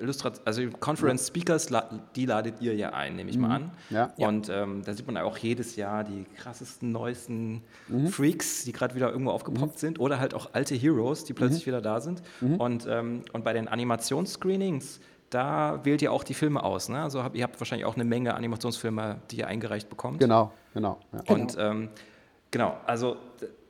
Illustrat 0.00 0.40
also 0.46 0.62
Conference 0.80 1.26
Speakers, 1.26 1.68
die 2.16 2.26
ladet 2.26 2.60
ihr 2.60 2.74
ja 2.74 2.90
ein, 2.90 3.16
nehme 3.16 3.30
ich 3.30 3.36
mhm. 3.36 3.42
mal 3.42 3.54
an. 3.56 3.70
Ja. 3.90 4.12
Und 4.16 4.48
ähm, 4.48 4.82
da 4.84 4.94
sieht 4.94 5.06
man 5.06 5.16
auch 5.18 5.36
jedes 5.36 5.76
Jahr 5.76 6.04
die 6.04 6.24
krassesten, 6.36 6.90
neuesten 6.90 7.62
mhm. 7.88 8.08
Freaks, 8.08 8.64
die 8.64 8.72
gerade 8.72 8.94
wieder 8.94 9.10
irgendwo 9.10 9.30
aufgepoppt 9.30 9.74
mhm. 9.74 9.78
sind 9.78 10.00
oder 10.00 10.18
halt 10.18 10.34
auch 10.34 10.50
alte 10.54 10.74
Heroes, 10.74 11.24
die 11.24 11.34
plötzlich 11.34 11.66
mhm. 11.66 11.72
wieder 11.72 11.82
da 11.82 12.00
sind. 12.00 12.22
Mhm. 12.40 12.56
Und, 12.56 12.86
ähm, 12.88 13.22
und 13.32 13.44
bei 13.44 13.52
den 13.52 13.68
Animationsscreenings 13.68 15.00
da 15.30 15.80
wählt 15.84 16.02
ihr 16.02 16.12
auch 16.12 16.24
die 16.24 16.34
Filme 16.34 16.62
aus. 16.62 16.88
Ne? 16.88 17.00
Also 17.00 17.22
habt, 17.22 17.36
ihr 17.36 17.44
habt 17.44 17.58
wahrscheinlich 17.60 17.86
auch 17.86 17.94
eine 17.94 18.04
Menge 18.04 18.34
Animationsfilme, 18.34 19.20
die 19.30 19.38
ihr 19.38 19.46
eingereicht 19.46 19.88
bekommt. 19.88 20.18
Genau, 20.18 20.52
genau. 20.74 20.98
Ja. 21.12 21.34
Und 21.34 21.56
ähm, 21.58 21.88
genau, 22.50 22.76
also 22.84 23.16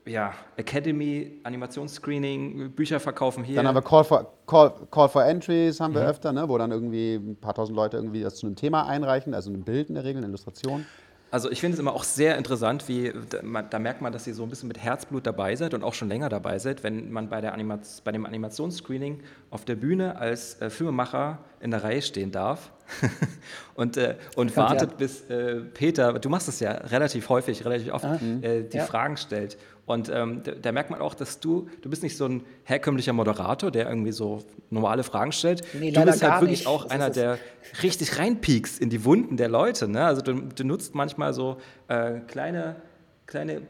ja, 0.07 0.33
Academy, 0.57 1.41
Animationsscreening, 1.45 2.73
Bücher 2.73 2.99
verkaufen 2.99 3.45
hier. 3.45 3.57
Dann 3.57 3.69
haben 3.69 3.75
wir 3.75 3.83
Call 3.83 4.05
for, 4.05 4.33
Call, 4.47 4.73
Call 4.91 5.09
for 5.09 5.25
Entries, 5.25 5.79
haben 5.81 5.95
wir 5.95 6.03
mhm. 6.03 6.09
öfter, 6.09 6.33
ne? 6.33 6.49
wo 6.49 6.59
dann 6.59 6.71
irgendwie 6.71 7.15
ein 7.15 7.37
paar 7.37 7.55
tausend 7.55 7.77
Leute 7.77 7.99
irgendwie 7.99 8.23
das 8.23 8.37
zu 8.37 8.47
einem 8.47 8.57
Thema 8.57 8.87
einreichen, 8.87 9.35
also 9.35 9.51
ein 9.51 9.63
Bild 9.63 9.89
in 9.89 9.95
der 9.95 10.05
Regel, 10.05 10.19
eine 10.19 10.29
Illustration. 10.29 10.87
Also 11.31 11.49
ich 11.51 11.61
finde 11.61 11.75
es 11.75 11.81
immer 11.81 11.93
auch 11.93 12.03
sehr 12.03 12.37
interessant, 12.37 12.89
wie 12.89 13.13
da 13.71 13.79
merkt 13.79 14.03
man, 14.03 14.13
dass 14.13 14.27
ihr 14.27 14.35
so 14.35 14.43
ein 14.43 14.49
bisschen 14.49 14.67
mit 14.67 14.79
Herzblut 14.79 15.27
dabei 15.27 15.55
seid 15.55 15.75
und 15.75 15.85
auch 15.85 15.95
schon 15.95 16.09
länger 16.09 16.29
dabei 16.29 16.59
seid, 16.59 16.83
wenn 16.83 17.13
man 17.13 17.29
bei, 17.29 17.41
der 17.41 17.53
Anima 17.55 17.79
bei 18.03 18.11
dem 18.11 18.27
Animationsscreening 18.27 19.21
auf 19.51 19.65
der 19.65 19.77
Bühne 19.77 20.17
als 20.17 20.61
äh, 20.61 20.71
Filmemacher 20.71 21.39
in 21.61 21.71
der 21.71 21.85
Reihe 21.85 22.03
stehen 22.03 22.33
darf 22.33 22.73
und, 23.75 23.97
äh, 23.97 24.17
und 24.37 24.57
wartet, 24.57 24.91
ja. 24.91 24.97
bis 24.97 25.29
äh, 25.31 25.57
Peter, 25.61 26.19
du 26.19 26.29
machst 26.29 26.49
es 26.49 26.61
ja 26.61 26.73
relativ 26.73 27.29
häufig, 27.29 27.65
relativ 27.65 27.93
oft, 27.93 28.05
ah, 28.05 28.19
äh, 28.43 28.63
die 28.63 28.77
ja. 28.77 28.85
Fragen 28.85 29.17
stellt. 29.17 29.57
Und 29.87 30.09
ähm, 30.09 30.43
da, 30.45 30.53
da, 30.53 30.71
merkt 30.71 30.91
man 30.91 31.01
auch, 31.01 31.15
dass 31.15 31.41
du, 31.41 31.69
du 31.83 31.91
bist 31.91 32.05
nicht 32.05 32.17
so 32.17 32.25
ein 32.25 32.45
herkömmlicher 32.63 33.13
Moderator, 33.13 33.73
der 33.73 33.89
irgendwie 33.89 34.13
so 34.13 34.45
normale 34.71 35.03
Fragen 35.03 35.33
stellt. 35.33 35.63
Nee, 35.75 35.91
du 35.91 36.05
bist 36.05 36.23
halt 36.23 36.43
wirklich 36.43 36.61
nicht. 36.61 36.69
auch 36.69 36.85
das 36.85 36.93
einer, 36.93 37.11
der 37.11 37.39
richtig 37.83 38.17
reinpiekst 38.17 38.81
in 38.81 38.89
die 38.89 39.05
Wunden 39.05 39.37
der 39.37 39.49
Leute. 39.49 39.89
Ne? 39.89 40.05
Also 40.05 40.23
du, 40.23 40.35
du 40.35 40.65
nutzt 40.65 40.95
manchmal 40.95 41.35
so 41.35 41.57
äh, 41.89 42.21
kleine, 42.29 42.77
kleine, 43.27 43.63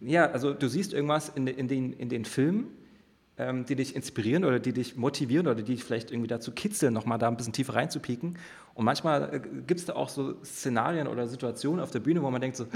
ja, 0.00 0.30
also 0.30 0.54
du 0.54 0.68
siehst 0.68 0.94
irgendwas 0.94 1.30
in, 1.34 1.46
in, 1.46 1.68
den, 1.68 1.92
in 1.92 2.08
den 2.08 2.24
Filmen, 2.24 2.68
ähm, 3.38 3.64
die 3.64 3.76
dich 3.76 3.96
inspirieren 3.96 4.44
oder 4.44 4.60
die 4.60 4.72
dich 4.72 4.96
motivieren 4.96 5.46
oder 5.46 5.56
die 5.56 5.74
dich 5.74 5.84
vielleicht 5.84 6.10
irgendwie 6.10 6.28
dazu 6.28 6.52
kitzeln, 6.52 6.92
nochmal 6.92 7.18
da 7.18 7.28
ein 7.28 7.36
bisschen 7.36 7.52
tiefer 7.52 7.74
reinzupieken. 7.74 8.38
Und 8.74 8.84
manchmal 8.84 9.34
äh, 9.34 9.40
gibt 9.66 9.80
es 9.80 9.86
da 9.86 9.94
auch 9.94 10.08
so 10.08 10.42
Szenarien 10.44 11.06
oder 11.06 11.26
Situationen 11.26 11.82
auf 11.82 11.90
der 11.90 12.00
Bühne, 12.00 12.22
wo 12.22 12.30
man 12.30 12.40
denkt 12.40 12.56
so, 12.56 12.66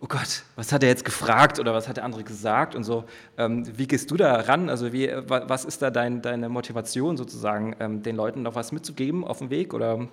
oh 0.00 0.06
Gott, 0.08 0.42
was 0.56 0.72
hat 0.72 0.82
er 0.82 0.88
jetzt 0.88 1.04
gefragt 1.04 1.58
oder 1.58 1.72
was 1.72 1.88
hat 1.88 1.96
der 1.96 2.04
andere 2.04 2.24
gesagt 2.24 2.74
und 2.74 2.84
so. 2.84 3.04
Ähm, 3.38 3.64
wie 3.78 3.86
gehst 3.86 4.10
du 4.10 4.16
da 4.16 4.34
ran? 4.34 4.68
Also 4.68 4.92
wie, 4.92 5.10
was 5.26 5.64
ist 5.64 5.80
da 5.80 5.90
dein, 5.90 6.22
deine 6.22 6.48
Motivation 6.48 7.16
sozusagen, 7.16 7.76
ähm, 7.80 8.02
den 8.02 8.16
Leuten 8.16 8.42
noch 8.42 8.54
was 8.54 8.72
mitzugeben 8.72 9.24
auf 9.24 9.38
dem 9.38 9.50
Weg? 9.50 9.72
Oder? 9.72 10.08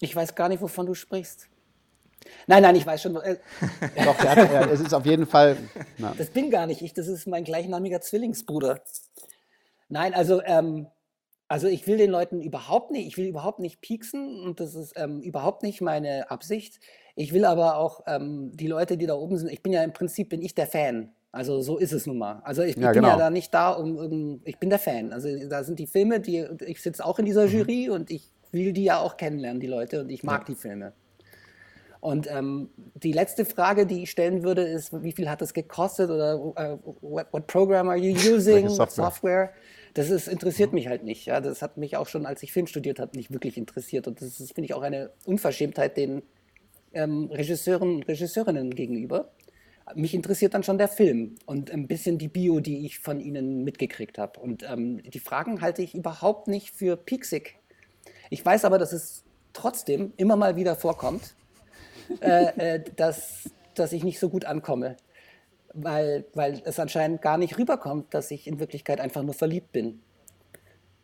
Ich 0.00 0.16
weiß 0.16 0.34
gar 0.34 0.48
nicht, 0.48 0.62
wovon 0.62 0.86
du 0.86 0.94
sprichst. 0.94 1.48
Nein, 2.46 2.62
nein, 2.62 2.76
ich 2.76 2.86
weiß 2.86 3.02
schon. 3.02 3.16
Äh, 3.16 3.36
Doch, 4.04 4.16
der 4.16 4.36
hat, 4.36 4.52
ja, 4.52 4.66
es 4.66 4.80
ist 4.80 4.94
auf 4.94 5.06
jeden 5.06 5.26
Fall. 5.26 5.56
Na. 5.98 6.14
Das 6.16 6.30
bin 6.30 6.50
gar 6.50 6.66
nicht 6.66 6.82
ich, 6.82 6.94
das 6.94 7.08
ist 7.08 7.26
mein 7.26 7.44
gleichnamiger 7.44 8.00
Zwillingsbruder. 8.00 8.80
Nein, 9.88 10.14
also 10.14 10.42
ähm, 10.44 10.86
also 11.48 11.68
ich 11.68 11.86
will 11.86 11.98
den 11.98 12.10
Leuten 12.10 12.40
überhaupt 12.40 12.90
nicht, 12.90 13.06
ich 13.06 13.16
will 13.16 13.26
überhaupt 13.26 13.60
nicht 13.60 13.80
pieksen 13.80 14.40
und 14.40 14.60
das 14.60 14.74
ist 14.74 14.94
ähm, 14.96 15.20
überhaupt 15.20 15.62
nicht 15.62 15.80
meine 15.80 16.30
Absicht. 16.30 16.80
Ich 17.16 17.32
will 17.32 17.44
aber 17.44 17.76
auch 17.76 18.00
ähm, 18.06 18.50
die 18.54 18.66
Leute, 18.66 18.96
die 18.96 19.06
da 19.06 19.14
oben 19.14 19.36
sind, 19.38 19.50
ich 19.50 19.62
bin 19.62 19.72
ja 19.72 19.82
im 19.82 19.92
Prinzip, 19.92 20.30
bin 20.30 20.42
ich 20.42 20.54
der 20.54 20.66
Fan. 20.66 21.12
Also 21.32 21.60
so 21.62 21.78
ist 21.78 21.92
es 21.92 22.06
nun 22.06 22.18
mal. 22.18 22.40
Also 22.44 22.62
ich, 22.62 22.76
ja, 22.76 22.92
bin 22.92 23.02
genau. 23.02 23.08
ja 23.08 23.16
da 23.16 23.30
nicht 23.30 23.52
da, 23.52 23.70
um 23.70 23.96
irgend, 23.96 24.42
ich 24.46 24.58
bin 24.58 24.70
der 24.70 24.78
Fan. 24.78 25.12
Also 25.12 25.28
da 25.48 25.64
sind 25.64 25.78
die 25.78 25.86
Filme, 25.86 26.20
die, 26.20 26.46
ich 26.64 26.80
sitze 26.80 27.04
auch 27.04 27.18
in 27.18 27.24
dieser 27.24 27.46
mhm. 27.46 27.52
Jury 27.52 27.90
und 27.90 28.10
ich 28.10 28.30
will 28.52 28.72
die 28.72 28.84
ja 28.84 29.00
auch 29.00 29.16
kennenlernen, 29.16 29.60
die 29.60 29.66
Leute, 29.66 30.00
und 30.00 30.10
ich 30.10 30.22
mag 30.22 30.42
ja. 30.42 30.44
die 30.46 30.54
Filme. 30.54 30.92
Und 32.04 32.30
ähm, 32.30 32.68
die 32.96 33.12
letzte 33.12 33.46
Frage, 33.46 33.86
die 33.86 34.02
ich 34.02 34.10
stellen 34.10 34.42
würde, 34.42 34.60
ist, 34.60 34.92
wie 35.02 35.12
viel 35.12 35.30
hat 35.30 35.40
es 35.40 35.54
gekostet 35.54 36.10
oder 36.10 36.38
uh, 36.38 36.78
what, 37.00 37.28
what, 37.32 37.46
program 37.46 37.88
are 37.88 37.96
you 37.96 38.14
using, 38.14 38.68
Software. 38.68 39.04
Software? 39.04 39.52
Das 39.94 40.10
ist, 40.10 40.28
interessiert 40.28 40.74
mich 40.74 40.86
halt 40.86 41.02
nicht. 41.02 41.24
Ja? 41.24 41.40
Das 41.40 41.62
hat 41.62 41.78
mich 41.78 41.96
auch 41.96 42.06
schon, 42.06 42.26
als 42.26 42.42
ich 42.42 42.52
Film 42.52 42.66
studiert 42.66 42.98
habe, 42.98 43.16
nicht 43.16 43.32
wirklich 43.32 43.56
interessiert. 43.56 44.06
Und 44.06 44.20
das 44.20 44.36
finde 44.36 44.66
ich 44.66 44.74
auch 44.74 44.82
eine 44.82 45.12
Unverschämtheit 45.24 45.96
den 45.96 46.22
ähm, 46.92 47.30
Regisseuren 47.32 47.94
und 47.94 48.02
Regisseurinnen 48.02 48.74
gegenüber. 48.74 49.30
Mich 49.94 50.12
interessiert 50.12 50.52
dann 50.52 50.62
schon 50.62 50.76
der 50.76 50.88
Film 50.88 51.36
und 51.46 51.70
ein 51.70 51.86
bisschen 51.86 52.18
die 52.18 52.28
Bio, 52.28 52.60
die 52.60 52.84
ich 52.84 52.98
von 52.98 53.18
ihnen 53.18 53.64
mitgekriegt 53.64 54.18
habe. 54.18 54.40
Und 54.40 54.62
ähm, 54.70 55.02
die 55.04 55.20
Fragen 55.20 55.62
halte 55.62 55.80
ich 55.80 55.94
überhaupt 55.94 56.48
nicht 56.48 56.70
für 56.70 56.98
pieksig. 56.98 57.56
Ich 58.28 58.44
weiß 58.44 58.66
aber, 58.66 58.76
dass 58.76 58.92
es 58.92 59.24
trotzdem 59.54 60.12
immer 60.18 60.36
mal 60.36 60.56
wieder 60.56 60.76
vorkommt, 60.76 61.34
äh, 62.20 62.76
äh, 62.76 62.84
dass, 62.96 63.50
dass 63.74 63.92
ich 63.92 64.04
nicht 64.04 64.18
so 64.18 64.28
gut 64.28 64.44
ankomme. 64.44 64.96
Weil, 65.72 66.24
weil 66.34 66.62
es 66.64 66.78
anscheinend 66.78 67.20
gar 67.20 67.36
nicht 67.36 67.58
rüberkommt, 67.58 68.14
dass 68.14 68.30
ich 68.30 68.46
in 68.46 68.60
Wirklichkeit 68.60 69.00
einfach 69.00 69.22
nur 69.22 69.34
verliebt 69.34 69.72
bin. 69.72 70.00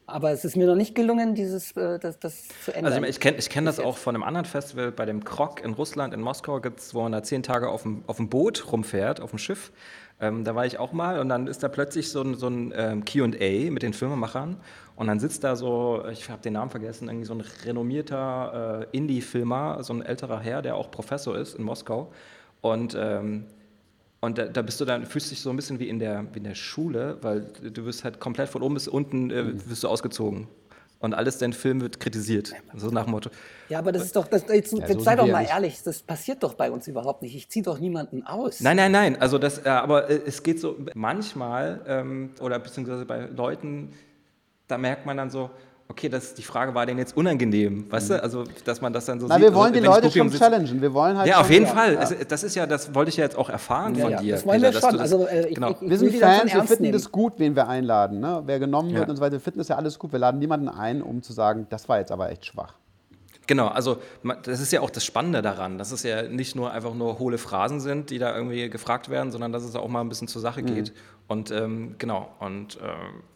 Aber 0.06 0.32
es 0.32 0.44
ist 0.44 0.56
mir 0.56 0.66
noch 0.66 0.76
nicht 0.76 0.94
gelungen, 0.94 1.34
dieses, 1.34 1.72
äh, 1.76 1.98
das, 1.98 2.18
das 2.18 2.48
zu 2.64 2.72
ändern. 2.72 2.92
Also 2.92 3.04
ich 3.06 3.20
kenne 3.20 3.38
ich 3.38 3.48
kenn 3.48 3.64
das 3.64 3.78
auch 3.78 3.96
von 3.96 4.14
einem 4.14 4.24
anderen 4.24 4.44
Festival, 4.44 4.92
bei 4.92 5.06
dem 5.06 5.24
Krok 5.24 5.62
in 5.62 5.72
Russland, 5.72 6.14
in 6.14 6.20
Moskau 6.20 6.60
gibt 6.60 6.80
es, 6.80 6.94
wo 6.94 7.02
man 7.02 7.12
da 7.12 7.22
zehn 7.22 7.42
Tage 7.42 7.68
auf 7.68 7.82
dem, 7.82 8.02
auf 8.06 8.16
dem 8.16 8.28
Boot 8.28 8.72
rumfährt, 8.72 9.20
auf 9.20 9.30
dem 9.30 9.38
Schiff. 9.38 9.72
Ähm, 10.20 10.44
da 10.44 10.54
war 10.54 10.66
ich 10.66 10.78
auch 10.78 10.92
mal 10.92 11.18
und 11.18 11.28
dann 11.28 11.46
ist 11.46 11.62
da 11.62 11.68
plötzlich 11.68 12.10
so 12.10 12.22
ein, 12.22 12.34
so 12.34 12.48
ein 12.48 12.72
ähm, 12.76 13.04
QA 13.04 13.70
mit 13.70 13.82
den 13.82 13.92
Filmemachern 13.92 14.58
und 14.96 15.06
dann 15.06 15.18
sitzt 15.18 15.44
da 15.44 15.56
so, 15.56 16.04
ich 16.10 16.28
habe 16.28 16.42
den 16.42 16.52
Namen 16.52 16.70
vergessen, 16.70 17.08
irgendwie 17.08 17.26
so 17.26 17.34
ein 17.34 17.42
renommierter 17.64 18.86
äh, 18.92 18.96
Indie-Filmer, 18.96 19.82
so 19.82 19.94
ein 19.94 20.02
älterer 20.02 20.40
Herr, 20.40 20.60
der 20.60 20.76
auch 20.76 20.90
Professor 20.90 21.36
ist 21.38 21.54
in 21.54 21.64
Moskau 21.64 22.12
und 22.60 22.96
ähm, 22.98 23.44
und 24.22 24.36
da, 24.36 24.44
da, 24.44 24.60
bist 24.60 24.78
du 24.78 24.84
dann, 24.84 25.06
fühlst 25.06 25.30
dich 25.30 25.40
so 25.40 25.48
ein 25.48 25.56
bisschen 25.56 25.78
wie 25.78 25.88
in 25.88 25.98
der, 25.98 26.26
wie 26.34 26.38
in 26.38 26.44
der 26.44 26.54
Schule, 26.54 27.16
weil 27.22 27.40
du 27.40 27.86
wirst 27.86 28.04
halt 28.04 28.20
komplett 28.20 28.50
von 28.50 28.60
oben 28.62 28.74
bis 28.74 28.86
unten 28.86 29.30
äh, 29.30 29.42
mhm. 29.44 29.70
wirst 29.70 29.82
du 29.82 29.88
ausgezogen. 29.88 30.46
Und 31.00 31.14
alles 31.14 31.38
dein 31.38 31.52
Film 31.52 31.80
wird 31.80 31.98
kritisiert. 31.98 32.52
So 32.76 32.90
nach 32.90 33.04
dem 33.04 33.12
Motto. 33.12 33.30
Ja, 33.68 33.78
aber 33.78 33.90
das 33.90 34.04
ist 34.04 34.16
doch, 34.16 34.26
das, 34.26 34.44
jetzt, 34.48 34.72
Ja, 34.72 34.80
jetzt 34.80 34.92
so 34.92 35.00
sei 35.00 35.16
doch 35.16 35.26
mal 35.26 35.44
ehrlich, 35.44 35.82
das 35.82 36.02
passiert 36.02 36.42
doch 36.42 36.54
bei 36.54 36.70
uns 36.70 36.86
überhaupt 36.86 37.22
nicht. 37.22 37.34
Ich 37.34 37.48
ziehe 37.48 37.62
doch 37.62 37.78
niemanden 37.78 38.24
aus. 38.26 38.60
Nein, 38.60 38.76
nein, 38.76 38.92
nein. 38.92 39.20
Also 39.20 39.38
das, 39.38 39.64
äh, 39.64 39.70
aber 39.70 40.10
äh, 40.10 40.20
es 40.26 40.42
geht 40.42 40.60
so 40.60 40.76
manchmal 40.94 41.80
ähm, 41.86 42.30
oder 42.40 42.58
beziehungsweise 42.58 43.06
bei 43.06 43.26
Leuten, 43.26 43.92
da 44.68 44.76
merkt 44.76 45.06
man 45.06 45.16
dann 45.16 45.30
so, 45.30 45.50
okay, 45.90 46.08
das, 46.08 46.32
die 46.34 46.42
Frage 46.42 46.74
war 46.74 46.86
denen 46.86 46.98
jetzt 46.98 47.16
unangenehm, 47.16 47.90
weißt 47.90 48.10
du? 48.10 48.22
Also, 48.22 48.44
dass 48.64 48.80
man 48.80 48.92
das 48.92 49.04
dann 49.04 49.20
so 49.20 49.26
Na, 49.26 49.34
sieht. 49.34 49.44
wir 49.44 49.54
wollen 49.54 49.72
also, 49.74 49.80
die 49.80 49.86
Leute 49.86 50.10
schon 50.10 50.30
challengen. 50.30 50.80
Wir 50.80 50.94
wollen 50.94 51.18
halt 51.18 51.28
Ja, 51.28 51.40
auf 51.40 51.50
jeden 51.50 51.66
ja, 51.66 51.72
Fall. 51.72 51.94
ja. 51.94 52.00
Es, 52.00 52.14
das 52.28 52.42
ist 52.44 52.54
ja, 52.54 52.66
das 52.66 52.94
wollte 52.94 53.10
ich 53.10 53.16
ja 53.16 53.24
jetzt 53.24 53.36
auch 53.36 53.50
erfahren 53.50 53.94
Ja, 53.96 54.02
von 54.04 54.12
ja, 54.12 54.20
dir. 54.20 54.34
das 54.36 54.46
wollen 54.46 54.62
wir 54.62 54.72
schon. 54.72 54.92
das- 54.92 55.00
Also, 55.00 55.26
äh, 55.26 55.48
ich- 55.48 55.54
genau. 55.56 55.70
ich- 55.72 55.80
Wir 55.82 55.90
will 55.90 55.98
sind 55.98 56.14
Fans, 56.16 56.54
wir 56.54 56.64
finden 56.64 56.82
nehmen. 56.84 56.92
das 56.94 57.10
gut, 57.12 57.34
wen 57.38 57.54
wir 57.56 57.68
einladen. 57.68 58.20
Ne? 58.20 58.42
Wer 58.46 58.58
genommen 58.58 58.94
wird 58.94 59.08
und 59.08 59.16
so 59.16 59.20
weiter. 59.22 59.32
Wir 59.32 59.40
finden 59.40 59.58
das 59.58 59.68
ja 59.68 59.76
alles 59.76 59.98
gut. 59.98 60.12
Wir 60.12 60.18
laden 60.20 60.38
niemanden 60.38 60.68
ein, 60.68 61.02
um 61.02 61.22
zu 61.22 61.32
sagen, 61.32 61.66
das 61.70 61.88
war 61.88 61.98
jetzt 61.98 62.12
aber 62.12 62.30
echt 62.30 62.46
schwach. 62.46 62.74
Genau, 63.46 63.66
also 63.66 63.96
das 64.44 64.60
ist 64.60 64.70
ja 64.72 64.80
auch 64.80 64.90
das 64.90 65.04
Spannende 65.04 65.42
daran, 65.42 65.76
dass 65.76 65.90
es 65.90 66.04
ja 66.04 66.22
nicht 66.22 66.54
nur 66.54 66.70
einfach 66.70 66.94
nur 66.94 67.18
hohle 67.18 67.36
Phrasen 67.36 67.80
sind, 67.80 68.10
die 68.10 68.18
da 68.20 68.32
irgendwie 68.36 68.70
gefragt 68.70 69.08
werden, 69.08 69.32
sondern 69.32 69.50
dass 69.50 69.64
es 69.64 69.74
auch 69.74 69.88
mal 69.88 70.02
ein 70.02 70.08
bisschen 70.08 70.28
zur 70.28 70.40
Sache 70.40 70.62
geht. 70.62 70.92
Und 71.26 71.50
ähm, 71.50 71.96
genau, 71.98 72.28
und 72.38 72.76
äh, 72.76 72.80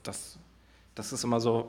das, 0.05 0.38
das 0.94 1.12
ist 1.12 1.24
immer 1.24 1.40
so, 1.40 1.68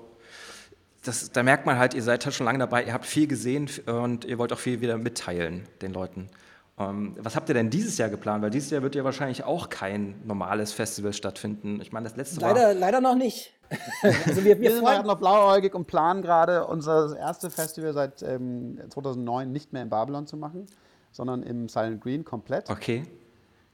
das, 1.05 1.31
da 1.31 1.43
merkt 1.43 1.65
man 1.65 1.77
halt, 1.77 1.93
ihr 1.93 2.03
seid 2.03 2.25
halt 2.25 2.35
schon 2.35 2.45
lange 2.45 2.59
dabei, 2.59 2.83
ihr 2.83 2.93
habt 2.93 3.05
viel 3.05 3.27
gesehen 3.27 3.69
und 3.85 4.25
ihr 4.25 4.37
wollt 4.37 4.51
auch 4.51 4.59
viel 4.59 4.81
wieder 4.81 4.97
mitteilen 4.97 5.67
den 5.81 5.93
Leuten. 5.93 6.29
Ähm, 6.77 7.15
was 7.19 7.35
habt 7.35 7.47
ihr 7.49 7.55
denn 7.55 7.69
dieses 7.69 7.97
Jahr 7.97 8.09
geplant? 8.09 8.43
Weil 8.43 8.49
dieses 8.49 8.69
Jahr 8.69 8.81
wird 8.81 8.95
ja 8.95 9.03
wahrscheinlich 9.03 9.43
auch 9.43 9.69
kein 9.69 10.15
normales 10.25 10.73
Festival 10.73 11.13
stattfinden. 11.13 11.79
Ich 11.81 11.91
meine, 11.93 12.09
das 12.09 12.17
letzte 12.17 12.41
war... 12.41 12.53
Leider, 12.53 12.73
leider 12.73 13.01
noch 13.01 13.15
nicht. 13.15 13.53
also 14.01 14.43
wir, 14.43 14.55
Wir 14.55 14.61
wir 14.61 14.71
sind 14.71 14.81
freuen 14.81 14.97
halt 14.97 15.07
noch 15.07 15.17
blauäugig 15.17 15.73
und 15.73 15.87
planen 15.87 16.21
gerade, 16.21 16.67
unser 16.67 17.17
erstes 17.17 17.55
Festival 17.55 17.93
seit 17.93 18.21
ähm, 18.23 18.79
2009 18.89 19.51
nicht 19.51 19.73
mehr 19.73 19.83
in 19.83 19.89
Babylon 19.89 20.27
zu 20.27 20.37
machen, 20.37 20.67
sondern 21.11 21.43
im 21.43 21.69
Silent 21.69 22.01
Green 22.01 22.25
komplett. 22.25 22.69
Okay, 22.69 23.03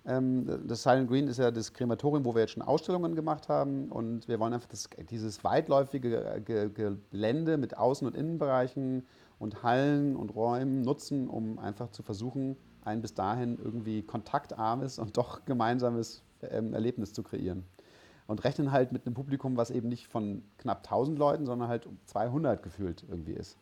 das 0.04 0.82
Silent 0.82 1.10
Green 1.10 1.28
ist 1.28 1.38
ja 1.38 1.52
das 1.52 1.74
Krematorium, 1.74 2.26
wo 2.26 2.34
wir 2.34 2.41
jetzt 2.41 2.52
schon 2.52 2.64
Ausstellungen 2.64 3.16
gemacht 3.16 3.49
haben. 3.49 3.89
Und 3.91 4.28
wir 4.28 4.39
wollen 4.39 4.54
einfach 4.54 4.70
das, 4.70 4.89
dieses 5.10 5.43
weitläufige 5.43 6.24
äh, 6.24 6.41
Ge 6.41 6.70
Gelände 7.12 7.58
mit 7.58 7.78
Außen- 7.78 8.08
und 8.08 8.16
Innenbereichen 8.16 9.06
und 9.38 9.64
Hallen 9.64 10.16
und 10.16 10.36
Räumen 10.36 10.82
nutzen, 10.82 11.28
um 11.28 11.60
einfach 11.60 11.89
zu 11.91 12.02
versuchen, 12.02 12.58
ein 12.84 13.02
bis 13.02 13.14
dahin 13.14 13.60
irgendwie 13.64 14.02
kontaktarmes 14.02 14.97
und 14.97 15.18
doch 15.18 15.45
gemeinsames 15.45 16.24
ähm, 16.41 16.74
Erlebnis 16.74 17.14
zu 17.14 17.22
kreieren. 17.22 17.64
Und 18.26 18.43
rechnen 18.43 18.72
halt 18.72 18.91
mit 18.91 19.06
einem 19.06 19.14
Publikum, 19.14 19.58
was 19.58 19.72
eben 19.72 19.89
nicht 19.89 20.08
von 20.08 20.43
knapp 20.58 20.80
1000 20.80 21.20
Leuten, 21.20 21.45
sondern 21.45 21.68
halt 21.68 21.86
um 21.86 21.99
200 22.06 22.64
gefühlt 22.64 23.04
irgendwie 23.08 23.34
ist. 23.34 23.58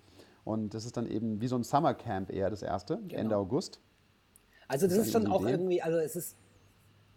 Und 0.46 0.74
das 0.74 0.86
ist 0.86 0.96
dann 0.96 1.08
eben 1.08 1.42
wie 1.42 1.48
so 1.48 1.56
ein 1.56 1.64
Summercamp 1.64 2.32
eher 2.32 2.50
das 2.50 2.62
erste, 2.62 3.00
Ende 3.10 3.36
August. 3.36 3.82
Also 4.70 4.88
das 4.88 4.96
Das 4.98 5.08
ist 5.08 5.12
schon 5.12 5.26
eine 5.26 5.36
auch 5.36 5.42
Idee. 5.42 5.52
irgendwie, 5.52 5.82
also 5.82 5.98
es 5.98 6.16
ist, 6.16 6.38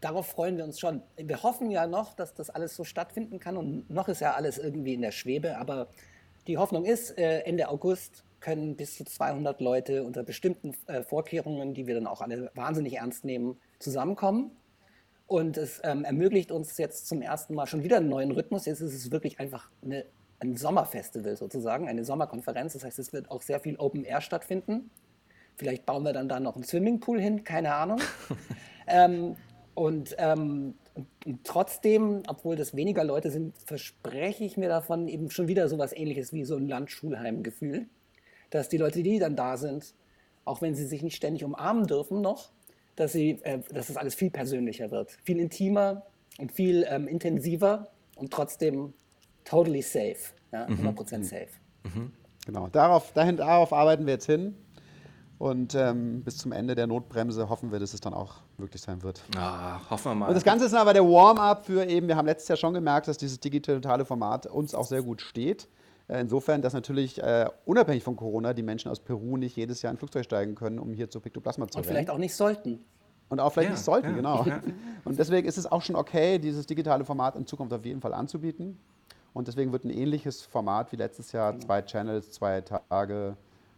darauf 0.00 0.26
freuen 0.26 0.56
wir 0.56 0.64
uns 0.64 0.80
schon. 0.80 1.02
Wir 1.16 1.42
hoffen 1.44 1.70
ja 1.70 1.86
noch, 1.86 2.14
dass 2.14 2.34
das 2.34 2.50
alles 2.50 2.74
so 2.74 2.82
stattfinden 2.82 3.38
kann 3.38 3.56
und 3.56 3.88
noch 3.88 4.08
ist 4.08 4.20
ja 4.20 4.34
alles 4.34 4.58
irgendwie 4.58 4.94
in 4.94 5.02
der 5.02 5.12
Schwebe, 5.12 5.58
aber 5.58 5.88
die 6.48 6.58
Hoffnung 6.58 6.84
ist, 6.84 7.16
äh, 7.18 7.40
Ende 7.42 7.68
August 7.68 8.24
können 8.40 8.74
bis 8.76 8.96
zu 8.96 9.04
200 9.04 9.60
Leute 9.60 10.02
unter 10.02 10.24
bestimmten 10.24 10.74
äh, 10.88 11.02
Vorkehrungen, 11.02 11.74
die 11.74 11.86
wir 11.86 11.94
dann 11.94 12.08
auch 12.08 12.20
alle 12.20 12.50
wahnsinnig 12.54 12.94
ernst 12.94 13.24
nehmen, 13.24 13.60
zusammenkommen. 13.78 14.50
Und 15.28 15.56
es 15.56 15.80
ähm, 15.84 16.04
ermöglicht 16.04 16.50
uns 16.50 16.76
jetzt 16.78 17.06
zum 17.06 17.22
ersten 17.22 17.54
Mal 17.54 17.66
schon 17.66 17.84
wieder 17.84 17.98
einen 17.98 18.08
neuen 18.08 18.32
Rhythmus. 18.32 18.66
Jetzt 18.66 18.80
ist 18.80 18.94
es 18.94 19.10
wirklich 19.12 19.38
einfach 19.40 19.70
eine, 19.82 20.04
ein 20.40 20.56
Sommerfestival 20.56 21.36
sozusagen, 21.36 21.88
eine 21.88 22.04
Sommerkonferenz. 22.04 22.72
Das 22.72 22.84
heißt, 22.84 22.98
es 22.98 23.12
wird 23.12 23.30
auch 23.30 23.42
sehr 23.42 23.60
viel 23.60 23.76
Open 23.76 24.04
Air 24.04 24.20
stattfinden. 24.20 24.90
Vielleicht 25.56 25.86
bauen 25.86 26.04
wir 26.04 26.12
dann 26.12 26.28
da 26.28 26.40
noch 26.40 26.54
einen 26.54 26.64
Swimmingpool 26.64 27.20
hin, 27.20 27.44
keine 27.44 27.74
Ahnung. 27.74 28.00
ähm, 28.86 29.36
und, 29.74 30.14
ähm, 30.18 30.74
und, 30.94 31.06
und 31.24 31.44
trotzdem, 31.44 32.22
obwohl 32.26 32.56
das 32.56 32.74
weniger 32.74 33.04
Leute 33.04 33.30
sind, 33.30 33.56
verspreche 33.58 34.44
ich 34.44 34.56
mir 34.56 34.68
davon 34.68 35.08
eben 35.08 35.30
schon 35.30 35.48
wieder 35.48 35.68
sowas 35.68 35.92
ähnliches 35.92 36.32
wie 36.32 36.44
so 36.44 36.56
ein 36.56 36.68
Landschulheim-Gefühl, 36.68 37.86
dass 38.50 38.68
die 38.68 38.76
Leute, 38.76 39.02
die 39.02 39.18
dann 39.18 39.36
da 39.36 39.56
sind, 39.56 39.94
auch 40.44 40.60
wenn 40.60 40.74
sie 40.74 40.86
sich 40.86 41.02
nicht 41.02 41.16
ständig 41.16 41.44
umarmen 41.44 41.86
dürfen 41.86 42.20
noch, 42.20 42.50
dass, 42.96 43.12
sie, 43.12 43.38
äh, 43.42 43.60
dass 43.72 43.86
das 43.86 43.96
alles 43.96 44.14
viel 44.14 44.30
persönlicher 44.30 44.90
wird, 44.90 45.12
viel 45.22 45.38
intimer 45.38 46.06
und 46.38 46.52
viel 46.52 46.86
ähm, 46.88 47.08
intensiver 47.08 47.88
und 48.16 48.32
trotzdem 48.32 48.92
totally 49.44 49.82
safe, 49.82 50.34
ja, 50.52 50.66
100% 50.66 51.24
safe. 51.24 51.48
Genau, 52.46 52.68
darauf, 52.68 53.12
dahin, 53.12 53.36
darauf 53.36 53.72
arbeiten 53.72 54.06
wir 54.06 54.14
jetzt 54.14 54.26
hin. 54.26 54.56
Und 55.42 55.74
ähm, 55.74 56.22
bis 56.22 56.36
zum 56.38 56.52
Ende 56.52 56.76
der 56.76 56.86
Notbremse 56.86 57.48
hoffen 57.48 57.72
wir, 57.72 57.80
dass 57.80 57.94
es 57.94 58.00
dann 58.00 58.14
auch 58.14 58.34
wirklich 58.58 58.80
sein 58.80 59.02
wird. 59.02 59.22
ah, 59.36 59.80
hoffen 59.90 60.12
wir 60.12 60.14
mal. 60.14 60.28
Und 60.28 60.34
das 60.34 60.44
Ganze 60.44 60.66
ist 60.66 60.72
aber 60.74 60.92
der 60.92 61.02
Warm-up 61.02 61.66
für 61.66 61.84
eben, 61.84 62.06
wir 62.06 62.14
haben 62.16 62.26
letztes 62.26 62.46
Jahr 62.46 62.56
schon 62.56 62.74
gemerkt, 62.74 63.08
dass 63.08 63.16
dieses 63.18 63.40
digitale 63.40 64.04
Format 64.04 64.46
uns 64.46 64.72
auch 64.72 64.86
sehr 64.86 65.02
gut 65.02 65.20
steht. 65.20 65.66
Äh, 66.06 66.20
Insofern, 66.20 66.62
dass 66.62 66.74
natürlich 66.74 67.20
äh, 67.20 67.46
unabhängig 67.64 68.04
von 68.04 68.14
Corona 68.14 68.52
die 68.54 68.62
Menschen 68.62 68.88
aus 68.88 69.00
Peru 69.00 69.36
nicht 69.36 69.56
jedes 69.56 69.82
Jahr 69.82 69.90
in 69.90 69.96
ein 69.96 69.98
Flugzeug 69.98 70.24
steigen 70.24 70.54
können, 70.54 70.78
um 70.78 70.92
hier 70.94 71.10
zu 71.10 71.18
Piktoplasma 71.18 71.66
zu 71.66 71.78
Und 71.78 71.86
rennen. 71.86 71.92
vielleicht 71.96 72.10
auch 72.10 72.18
nicht 72.18 72.36
sollten. 72.36 72.84
Und 73.28 73.40
auch 73.40 73.52
vielleicht 73.52 73.70
Ja, 73.70 73.74
nicht 73.74 73.84
sollten, 73.84 74.10
ja, 74.10 74.14
genau. 74.14 74.44
ja. 74.44 74.60
Und 75.04 75.18
deswegen 75.18 75.48
ist 75.48 75.58
es 75.58 75.66
auch 75.66 75.82
schon 75.82 75.96
okay, 75.96 76.38
dieses 76.38 76.66
digitale 76.66 77.04
Format 77.04 77.34
in 77.34 77.46
Zukunft 77.48 77.72
auf 77.74 77.84
jeden 77.84 78.00
Fall 78.00 78.14
anzubieten. 78.14 78.78
Und 79.32 79.48
deswegen 79.48 79.72
wird 79.72 79.82
ein 79.82 79.90
ähnliches 79.90 80.42
Format 80.42 80.92
wie 80.92 80.96
letztes 80.96 81.32
Jahr, 81.32 81.58
zwei 81.58 81.82
Channels, 81.82 82.30
zwei 82.30 82.60
Tage, 82.60 83.36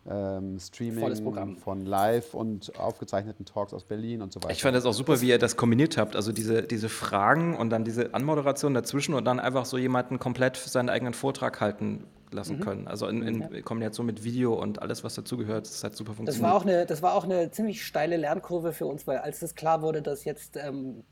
ähm, 0.09 0.59
Streaming 0.59 1.23
Programm. 1.23 1.57
von 1.57 1.87
Live 1.87 2.35
und 2.35 2.79
aufgezeichneten 2.79 3.45
Talks 3.47 3.73
aus 3.73 3.85
Berlin 3.85 4.23
und 4.23 4.33
so 4.33 4.43
weiter. 4.43 4.53
Ich 4.53 4.63
fand 4.63 4.77
das 4.77 4.85
auch 4.85 4.93
super, 4.93 5.21
wie 5.21 5.29
ihr 5.29 5.39
das 5.39 5.57
kombiniert 5.57 5.97
habt. 5.97 6.17
Also 6.17 6.33
diese, 6.33 6.63
diese 6.63 6.89
Fragen 6.89 7.57
und 7.57 7.71
dann 7.71 7.85
diese 7.85 8.13
Anmoderation 8.15 8.75
dazwischen 8.75 9.15
und 9.15 9.25
dann 9.25 9.41
einfach 9.41 9.65
so 9.65 9.79
jemanden 9.79 10.19
komplett 10.19 10.57
seinen 10.57 10.89
eigenen 10.91 11.15
Vortrag 11.15 11.61
halten 11.61 12.05
lassen 12.31 12.61
können. 12.61 12.89
Also 12.89 13.07
in, 13.07 13.23
in 13.23 13.65
Kombination 13.65 14.07
mit 14.07 14.25
Video 14.25 14.55
und 14.55 14.83
alles, 14.83 15.05
was 15.05 15.15
dazugehört, 15.15 15.67
das 15.67 15.85
hat 15.85 15.95
super 15.95 16.11
Das 16.11 16.17
funktioniert. 16.17 16.51
war, 16.51 16.55
auch 16.57 16.63
eine, 16.65 16.85
das 16.87 17.01
war 17.01 17.15
auch 17.15 17.25
eine 17.25 17.51
ziemlich 17.51 17.87
steile 17.87 18.17
Lernkurve 18.17 18.73
für 18.73 18.87
uns, 18.87 19.07
weil 19.07 19.19
als 19.19 19.41
es 19.41 19.55
klar 19.55 19.83
wurde, 19.83 20.03
dass 20.03 20.25
jetzt 20.25 20.57
ähm, 20.57 21.05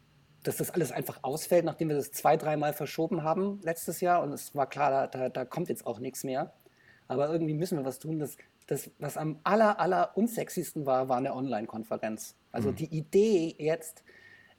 dass 0.42 0.56
das 0.56 0.70
alles 0.70 0.90
einfach 0.90 1.20
ausfällt, 1.22 1.64
nachdem 1.64 1.88
wir 1.88 1.96
das 1.96 2.10
zwei, 2.10 2.36
dreimal 2.36 2.72
verschoben 2.72 3.22
haben 3.22 3.60
letztes 3.62 4.00
Jahr 4.00 4.22
und 4.22 4.32
es 4.32 4.54
war 4.54 4.66
klar, 4.68 4.90
da, 4.90 5.06
da, 5.06 5.28
da 5.28 5.44
kommt 5.44 5.68
jetzt 5.68 5.86
auch 5.86 6.00
nichts 6.00 6.24
mehr. 6.24 6.52
Aber 7.08 7.30
irgendwie 7.30 7.54
müssen 7.54 7.78
wir 7.78 7.84
was 7.84 7.98
tun. 7.98 8.18
Das, 8.18 8.36
das, 8.66 8.90
was 8.98 9.16
am 9.16 9.38
aller, 9.44 9.78
aller 9.80 10.16
unsexiesten 10.16 10.86
war, 10.86 11.08
war 11.08 11.16
eine 11.16 11.34
Online-Konferenz. 11.34 12.34
Also 12.50 12.72
die 12.72 12.86
Idee 12.86 13.54
jetzt, 13.58 14.02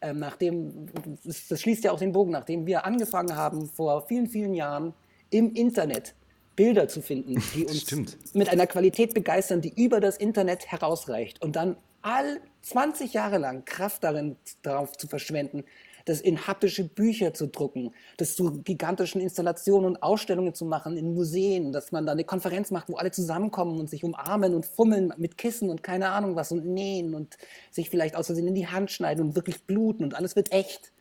ähm, 0.01 0.19
nachdem, 0.19 0.87
das, 1.23 1.47
das 1.47 1.61
schließt 1.61 1.83
ja 1.83 1.91
auch 1.91 1.99
den 1.99 2.11
Bogen, 2.11 2.31
nachdem 2.31 2.65
wir 2.65 2.85
angefangen 2.85 3.35
haben, 3.35 3.69
vor 3.69 4.07
vielen, 4.07 4.27
vielen 4.27 4.53
Jahren 4.53 4.93
im 5.29 5.53
Internet 5.53 6.15
Bilder 6.55 6.87
zu 6.87 7.01
finden, 7.01 7.41
die 7.55 7.65
uns 7.67 7.81
Stimmt. 7.81 8.17
mit 8.35 8.49
einer 8.49 8.67
Qualität 8.67 9.13
begeistern, 9.13 9.61
die 9.61 9.73
über 9.81 9.99
das 9.99 10.17
Internet 10.17 10.67
herausreicht. 10.67 11.41
Und 11.41 11.55
dann 11.55 11.77
all 12.01 12.41
20 12.61 13.13
Jahre 13.13 13.37
lang 13.37 13.65
Kraft 13.65 14.03
darin, 14.03 14.35
darauf 14.61 14.95
zu 14.97 15.07
verschwenden, 15.07 15.63
das 16.05 16.21
in 16.21 16.47
haptische 16.47 16.83
Bücher 16.83 17.33
zu 17.33 17.47
drucken, 17.47 17.91
das 18.17 18.35
zu 18.35 18.61
gigantischen 18.63 19.21
Installationen 19.21 19.91
und 19.91 20.03
Ausstellungen 20.03 20.53
zu 20.53 20.65
machen 20.65 20.97
in 20.97 21.13
Museen, 21.13 21.71
dass 21.71 21.91
man 21.91 22.05
da 22.05 22.11
eine 22.11 22.23
Konferenz 22.23 22.71
macht, 22.71 22.89
wo 22.89 22.95
alle 22.95 23.11
zusammenkommen 23.11 23.79
und 23.79 23.89
sich 23.89 24.03
umarmen 24.03 24.53
und 24.53 24.65
fummeln 24.65 25.13
mit 25.17 25.37
Kissen 25.37 25.69
und 25.69 25.83
keine 25.83 26.09
Ahnung 26.09 26.35
was 26.35 26.51
und 26.51 26.65
nähen 26.65 27.13
und 27.15 27.37
sich 27.71 27.89
vielleicht 27.89 28.15
aus 28.15 28.27
Versehen 28.27 28.47
in 28.47 28.55
die 28.55 28.67
Hand 28.67 28.91
schneiden 28.91 29.25
und 29.25 29.35
wirklich 29.35 29.63
bluten 29.63 30.03
und 30.03 30.15
alles 30.15 30.35
wird 30.35 30.51
echt. 30.51 30.91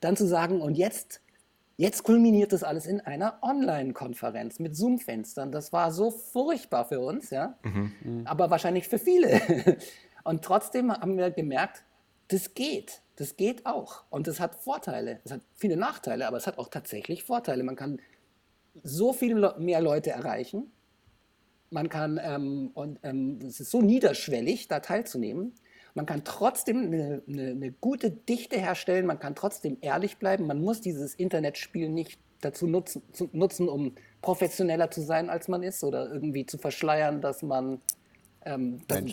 Dann 0.00 0.16
zu 0.16 0.26
sagen, 0.26 0.60
und 0.60 0.74
jetzt 0.74 1.20
Jetzt 1.78 2.04
kulminiert 2.04 2.52
das 2.52 2.62
alles 2.62 2.86
in 2.86 3.00
einer 3.00 3.38
Online-Konferenz 3.42 4.58
mit 4.58 4.76
Zoom-Fenstern. 4.76 5.50
Das 5.50 5.72
war 5.72 5.90
so 5.90 6.10
furchtbar 6.10 6.84
für 6.84 7.00
uns, 7.00 7.30
ja. 7.30 7.58
Aber 8.24 8.50
wahrscheinlich 8.50 8.86
für 8.86 8.98
viele. 8.98 9.40
Und 10.24 10.44
trotzdem 10.44 10.92
haben 10.92 11.16
wir 11.16 11.30
gemerkt, 11.30 11.82
das 12.32 12.54
geht. 12.54 13.02
Das 13.16 13.36
geht 13.36 13.66
auch. 13.66 14.04
Und 14.10 14.26
das 14.26 14.40
hat 14.40 14.54
Vorteile. 14.54 15.20
Es 15.24 15.32
hat 15.32 15.42
viele 15.54 15.76
Nachteile, 15.76 16.26
aber 16.26 16.36
es 16.36 16.46
hat 16.46 16.58
auch 16.58 16.68
tatsächlich 16.68 17.24
Vorteile. 17.24 17.62
Man 17.62 17.76
kann 17.76 18.00
so 18.82 19.12
viel 19.12 19.34
mehr 19.58 19.80
Leute 19.80 20.10
erreichen. 20.10 20.72
Man 21.70 21.88
kann, 21.88 22.20
ähm, 22.22 22.70
und 22.74 22.98
ähm, 23.02 23.38
es 23.46 23.60
ist 23.60 23.70
so 23.70 23.80
niederschwellig, 23.80 24.68
da 24.68 24.80
teilzunehmen. 24.80 25.54
Man 25.94 26.06
kann 26.06 26.24
trotzdem 26.24 26.86
eine, 26.86 27.22
eine, 27.28 27.50
eine 27.50 27.72
gute 27.72 28.10
Dichte 28.10 28.58
herstellen, 28.58 29.06
man 29.06 29.18
kann 29.18 29.34
trotzdem 29.34 29.76
ehrlich 29.82 30.16
bleiben. 30.16 30.46
Man 30.46 30.60
muss 30.60 30.80
dieses 30.80 31.14
Internetspiel 31.14 31.88
nicht 31.88 32.18
dazu 32.40 32.66
nutzen, 32.66 33.02
zu, 33.12 33.28
nutzen, 33.32 33.68
um 33.68 33.94
professioneller 34.22 34.90
zu 34.90 35.02
sein, 35.02 35.30
als 35.30 35.48
man 35.48 35.62
ist, 35.62 35.84
oder 35.84 36.10
irgendwie 36.10 36.46
zu 36.46 36.58
verschleiern, 36.58 37.20
dass 37.20 37.42
man, 37.42 37.80
ähm, 38.44 38.80
Mensch 38.90 39.12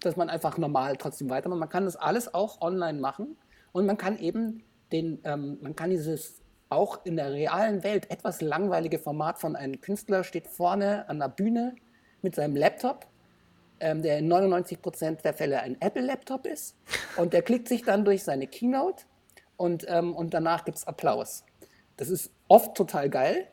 dass, 0.00 0.16
man 0.16 0.28
einfach 0.30 0.58
normal 0.58 0.96
trotzdem 0.96 1.30
weitermacht. 1.30 1.60
Man 1.60 1.68
kann 1.68 1.84
das 1.84 1.96
alles 1.96 2.32
auch 2.34 2.60
online 2.60 2.98
machen 2.98 3.36
und 3.72 3.86
man 3.86 3.96
kann 3.96 4.18
eben 4.18 4.62
den, 4.92 5.20
ähm, 5.24 5.58
man 5.60 5.76
kann 5.76 5.90
dieses 5.90 6.40
auch 6.68 7.04
in 7.04 7.16
der 7.16 7.32
realen 7.32 7.82
Welt 7.82 8.10
etwas 8.10 8.40
langweilige 8.40 8.98
Format 8.98 9.38
von 9.38 9.56
einem 9.56 9.80
Künstler 9.80 10.24
steht 10.24 10.46
vorne 10.46 11.08
an 11.08 11.18
der 11.18 11.28
Bühne 11.28 11.74
mit 12.22 12.36
seinem 12.36 12.56
Laptop, 12.56 13.06
ähm, 13.80 14.02
der 14.02 14.18
in 14.18 14.28
99 14.28 14.80
Prozent 14.80 15.24
der 15.24 15.34
Fälle 15.34 15.60
ein 15.60 15.80
Apple-Laptop 15.80 16.46
ist. 16.46 16.76
Und 17.16 17.32
der 17.32 17.42
klickt 17.42 17.68
sich 17.68 17.82
dann 17.82 18.04
durch 18.04 18.22
seine 18.22 18.46
Keynote 18.46 19.04
und, 19.56 19.84
ähm, 19.88 20.14
und 20.14 20.32
danach 20.32 20.64
gibt 20.64 20.78
es 20.78 20.86
Applaus. 20.86 21.44
Das 21.96 22.08
ist 22.08 22.30
oft 22.48 22.76
total 22.76 23.10
geil, 23.10 23.48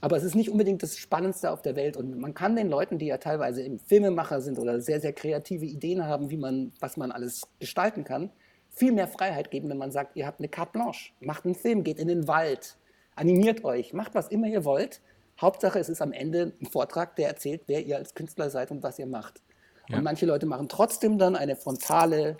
aber 0.00 0.16
es 0.16 0.22
ist 0.22 0.34
nicht 0.34 0.50
unbedingt 0.50 0.82
das 0.82 0.96
Spannendste 0.96 1.50
auf 1.50 1.62
der 1.62 1.74
Welt. 1.76 1.96
Und 1.96 2.18
man 2.18 2.34
kann 2.34 2.54
den 2.54 2.68
Leuten, 2.68 2.98
die 2.98 3.06
ja 3.06 3.18
teilweise 3.18 3.62
im 3.62 3.78
Filmemacher 3.78 4.40
sind 4.40 4.58
oder 4.58 4.80
sehr, 4.80 5.00
sehr 5.00 5.12
kreative 5.12 5.64
Ideen 5.64 6.06
haben, 6.06 6.30
wie 6.30 6.36
man, 6.36 6.72
was 6.80 6.96
man 6.96 7.10
alles 7.10 7.42
gestalten 7.58 8.04
kann, 8.04 8.30
viel 8.70 8.92
mehr 8.92 9.08
Freiheit 9.08 9.50
geben, 9.50 9.68
wenn 9.70 9.78
man 9.78 9.90
sagt, 9.90 10.16
ihr 10.16 10.26
habt 10.26 10.38
eine 10.38 10.48
Carte 10.48 10.72
Blanche, 10.72 11.12
macht 11.20 11.44
einen 11.44 11.56
Film, 11.56 11.82
geht 11.82 11.98
in 11.98 12.06
den 12.06 12.28
Wald, 12.28 12.76
animiert 13.16 13.64
euch, 13.64 13.92
macht 13.92 14.14
was 14.14 14.28
immer 14.28 14.46
ihr 14.46 14.64
wollt. 14.64 15.00
Hauptsache, 15.40 15.78
es 15.78 15.88
ist 15.88 16.00
am 16.00 16.12
Ende 16.12 16.52
ein 16.60 16.66
Vortrag, 16.66 17.16
der 17.16 17.28
erzählt, 17.28 17.62
wer 17.66 17.84
ihr 17.84 17.96
als 17.96 18.14
Künstler 18.14 18.50
seid 18.50 18.70
und 18.70 18.82
was 18.82 18.98
ihr 18.98 19.06
macht. 19.06 19.42
Ja. 19.88 19.98
Und 19.98 20.04
manche 20.04 20.26
Leute 20.26 20.46
machen 20.46 20.68
trotzdem 20.68 21.18
dann 21.18 21.34
eine 21.34 21.56
frontale, 21.56 22.36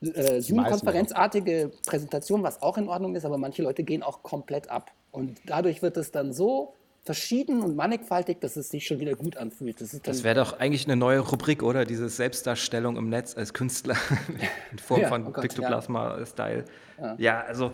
äh, 0.00 0.40
Zoom-konferenzartige 0.40 1.72
Präsentation, 1.86 2.42
was 2.42 2.62
auch 2.62 2.78
in 2.78 2.88
Ordnung 2.88 3.14
ist, 3.14 3.24
aber 3.24 3.38
manche 3.38 3.62
Leute 3.62 3.82
gehen 3.84 4.02
auch 4.02 4.22
komplett 4.22 4.70
ab. 4.70 4.92
Und 5.10 5.40
dadurch 5.46 5.82
wird 5.82 5.96
es 5.96 6.10
dann 6.10 6.32
so 6.32 6.74
verschieden 7.04 7.62
und 7.62 7.74
mannigfaltig, 7.74 8.40
dass 8.40 8.56
es 8.56 8.68
sich 8.68 8.86
schon 8.86 9.00
wieder 9.00 9.14
gut 9.14 9.36
anfühlt. 9.36 9.80
Das, 9.80 9.98
das 10.02 10.22
wäre 10.22 10.36
doch 10.36 10.58
eigentlich 10.60 10.86
eine 10.86 10.96
neue 10.96 11.18
Rubrik, 11.18 11.62
oder? 11.62 11.84
Diese 11.84 12.08
Selbstdarstellung 12.08 12.96
im 12.96 13.08
Netz 13.08 13.36
als 13.36 13.52
Künstler 13.52 13.96
in 14.70 14.78
Form 14.78 15.00
ja, 15.00 15.08
von 15.08 15.26
oh 15.26 15.32
Pictoplasma-Style. 15.32 16.64
Ja. 16.98 17.14
ja. 17.18 17.40
also 17.40 17.72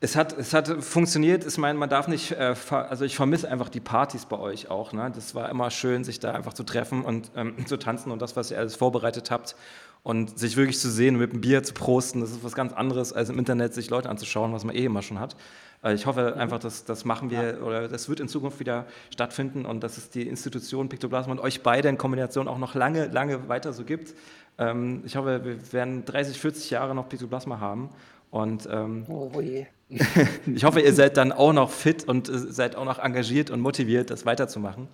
es 0.00 0.16
hat, 0.16 0.36
es 0.38 0.54
hat 0.54 0.68
funktioniert. 0.82 1.46
Ich 1.46 1.58
meine, 1.58 1.78
man 1.78 1.88
darf 1.88 2.08
nicht, 2.08 2.32
äh, 2.32 2.54
also 2.70 3.04
ich 3.04 3.16
vermisse 3.16 3.50
einfach 3.50 3.68
die 3.68 3.80
Partys 3.80 4.26
bei 4.26 4.38
euch 4.38 4.70
auch. 4.70 4.92
Ne? 4.92 5.10
Das 5.14 5.34
war 5.34 5.50
immer 5.50 5.70
schön, 5.70 6.04
sich 6.04 6.18
da 6.20 6.32
einfach 6.32 6.54
zu 6.54 6.62
treffen 6.62 7.04
und 7.04 7.30
ähm, 7.36 7.66
zu 7.66 7.76
tanzen 7.76 8.12
und 8.12 8.22
das, 8.22 8.34
was 8.36 8.50
ihr 8.50 8.58
alles 8.58 8.76
vorbereitet 8.76 9.30
habt. 9.30 9.56
Und 10.04 10.38
sich 10.38 10.56
wirklich 10.58 10.78
zu 10.78 10.90
sehen, 10.90 11.16
mit 11.16 11.32
einem 11.32 11.40
Bier 11.40 11.62
zu 11.62 11.72
prosten, 11.72 12.20
das 12.20 12.30
ist 12.30 12.44
was 12.44 12.54
ganz 12.54 12.74
anderes, 12.74 13.14
als 13.14 13.30
im 13.30 13.38
Internet 13.38 13.72
sich 13.72 13.88
Leute 13.88 14.10
anzuschauen, 14.10 14.52
was 14.52 14.62
man 14.62 14.76
eh 14.76 14.84
immer 14.84 15.00
schon 15.00 15.18
hat. 15.18 15.34
Äh, 15.82 15.94
ich 15.94 16.06
hoffe 16.06 16.36
einfach, 16.36 16.58
dass 16.58 16.84
das 16.84 17.04
machen 17.04 17.30
wir 17.30 17.60
oder 17.64 17.88
das 17.88 18.08
wird 18.08 18.20
in 18.20 18.28
Zukunft 18.28 18.60
wieder 18.60 18.86
stattfinden 19.10 19.64
und 19.64 19.82
dass 19.82 19.96
es 19.96 20.10
die 20.10 20.28
Institution 20.28 20.88
Pictoplasma 20.88 21.32
und 21.32 21.40
euch 21.40 21.62
beide 21.62 21.88
in 21.88 21.98
Kombination 21.98 22.48
auch 22.48 22.58
noch 22.58 22.74
lange, 22.74 23.06
lange 23.06 23.48
weiter 23.48 23.72
so 23.72 23.84
gibt. 23.84 24.14
Ähm, 24.58 25.02
ich 25.04 25.16
hoffe, 25.16 25.42
wir 25.42 25.72
werden 25.72 26.04
30, 26.04 26.38
40 26.38 26.70
Jahre 26.70 26.94
noch 26.94 27.08
Pictoplasma 27.08 27.58
haben 27.58 27.88
und 28.30 28.68
ähm, 28.70 29.04
oh, 29.08 29.30
oh 29.34 29.40
ich 30.46 30.64
hoffe, 30.64 30.80
ihr 30.80 30.92
seid 30.92 31.16
dann 31.16 31.30
auch 31.32 31.52
noch 31.52 31.70
fit 31.70 32.04
und 32.08 32.28
äh, 32.28 32.38
seid 32.38 32.76
auch 32.76 32.84
noch 32.84 32.98
engagiert 32.98 33.50
und 33.50 33.60
motiviert, 33.60 34.10
das 34.10 34.26
weiterzumachen. 34.26 34.88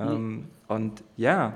Mhm. 0.00 0.44
und 0.68 1.02
ja, 1.16 1.54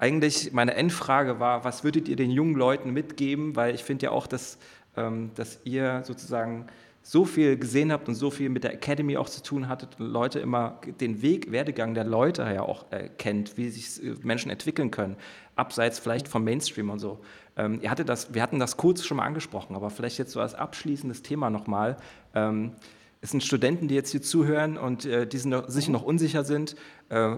eigentlich 0.00 0.52
meine 0.52 0.74
Endfrage 0.74 1.40
war, 1.40 1.64
was 1.64 1.84
würdet 1.84 2.08
ihr 2.08 2.16
den 2.16 2.30
jungen 2.30 2.54
Leuten 2.54 2.90
mitgeben? 2.92 3.54
Weil 3.54 3.74
ich 3.74 3.84
finde 3.84 4.06
ja 4.06 4.10
auch, 4.12 4.26
dass, 4.26 4.58
ähm, 4.96 5.30
dass 5.34 5.60
ihr 5.64 6.02
sozusagen 6.04 6.66
so 7.02 7.24
viel 7.24 7.58
gesehen 7.58 7.92
habt 7.92 8.08
und 8.08 8.14
so 8.14 8.30
viel 8.30 8.48
mit 8.48 8.64
der 8.64 8.72
Academy 8.72 9.16
auch 9.16 9.28
zu 9.28 9.42
tun 9.42 9.68
hattet 9.68 10.00
und 10.00 10.06
Leute 10.06 10.38
immer 10.38 10.80
den 11.00 11.22
Weg, 11.22 11.50
Werdegang 11.52 11.94
der 11.94 12.04
Leute 12.04 12.42
ja 12.42 12.62
auch 12.62 12.90
äh, 12.92 13.08
kennt, 13.18 13.56
wie 13.56 13.68
sich 13.68 14.02
äh, 14.02 14.14
Menschen 14.22 14.50
entwickeln 14.50 14.90
können, 14.90 15.16
abseits 15.54 15.98
vielleicht 15.98 16.28
vom 16.28 16.44
Mainstream 16.44 16.88
und 16.88 16.98
so. 16.98 17.20
Ähm, 17.56 17.80
ihr 17.82 17.90
hattet 17.90 18.08
das, 18.08 18.32
wir 18.32 18.42
hatten 18.42 18.58
das 18.58 18.76
kurz 18.76 19.04
schon 19.04 19.18
mal 19.18 19.24
angesprochen, 19.24 19.76
aber 19.76 19.90
vielleicht 19.90 20.18
jetzt 20.18 20.32
so 20.32 20.40
als 20.40 20.54
abschließendes 20.54 21.22
Thema 21.22 21.50
nochmal. 21.50 21.96
Ähm, 22.34 22.72
es 23.20 23.32
sind 23.32 23.42
Studenten, 23.42 23.88
die 23.88 23.94
jetzt 23.94 24.12
hier 24.12 24.22
zuhören 24.22 24.78
und 24.78 25.04
äh, 25.04 25.26
die 25.26 25.38
sind 25.38 25.54
sich 25.70 25.88
noch 25.88 26.02
unsicher 26.02 26.44
sind. 26.44 26.74
Äh, 27.10 27.36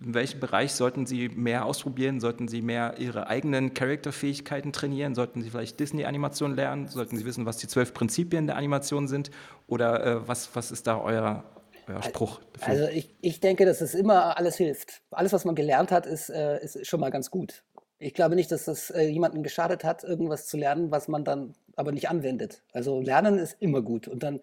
in 0.00 0.14
welchem 0.14 0.40
Bereich 0.40 0.72
sollten 0.72 1.06
Sie 1.06 1.28
mehr 1.28 1.64
ausprobieren? 1.64 2.20
Sollten 2.20 2.48
Sie 2.48 2.62
mehr 2.62 2.96
Ihre 2.98 3.28
eigenen 3.28 3.74
Charakterfähigkeiten 3.74 4.72
trainieren? 4.72 5.14
Sollten 5.14 5.42
Sie 5.42 5.50
vielleicht 5.50 5.78
Disney-Animation 5.80 6.54
lernen? 6.54 6.88
Sollten 6.88 7.16
Sie 7.16 7.24
wissen, 7.24 7.46
was 7.46 7.56
die 7.56 7.68
zwölf 7.68 7.94
Prinzipien 7.94 8.46
der 8.46 8.56
Animation 8.56 9.08
sind? 9.08 9.30
Oder 9.66 10.04
äh, 10.04 10.28
was, 10.28 10.54
was 10.54 10.70
ist 10.70 10.86
da 10.86 11.00
euer, 11.00 11.44
euer 11.88 12.02
Spruch? 12.02 12.40
Dafür? 12.52 12.68
Also 12.68 12.88
ich, 12.88 13.14
ich 13.20 13.40
denke, 13.40 13.64
dass 13.64 13.80
es 13.80 13.94
immer 13.94 14.36
alles 14.36 14.56
hilft. 14.56 15.02
Alles, 15.10 15.32
was 15.32 15.44
man 15.44 15.54
gelernt 15.54 15.90
hat, 15.90 16.06
ist, 16.06 16.28
äh, 16.28 16.62
ist 16.62 16.86
schon 16.86 17.00
mal 17.00 17.10
ganz 17.10 17.30
gut. 17.30 17.64
Ich 17.98 18.12
glaube 18.14 18.34
nicht, 18.34 18.50
dass 18.50 18.64
das 18.64 18.90
äh, 18.90 19.06
jemandem 19.08 19.42
geschadet 19.42 19.84
hat, 19.84 20.04
irgendwas 20.04 20.46
zu 20.46 20.56
lernen, 20.56 20.90
was 20.90 21.08
man 21.08 21.24
dann 21.24 21.54
aber 21.76 21.92
nicht 21.92 22.08
anwendet. 22.08 22.62
Also 22.72 23.00
Lernen 23.00 23.38
ist 23.38 23.56
immer 23.60 23.80
gut. 23.80 24.08
Und 24.08 24.22
dann 24.22 24.40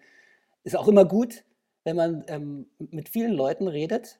ist 0.64 0.76
auch 0.76 0.88
immer 0.88 1.04
gut, 1.04 1.44
wenn 1.84 1.96
man 1.96 2.24
ähm, 2.28 2.66
mit 2.78 3.08
vielen 3.08 3.32
Leuten 3.32 3.68
redet 3.68 4.18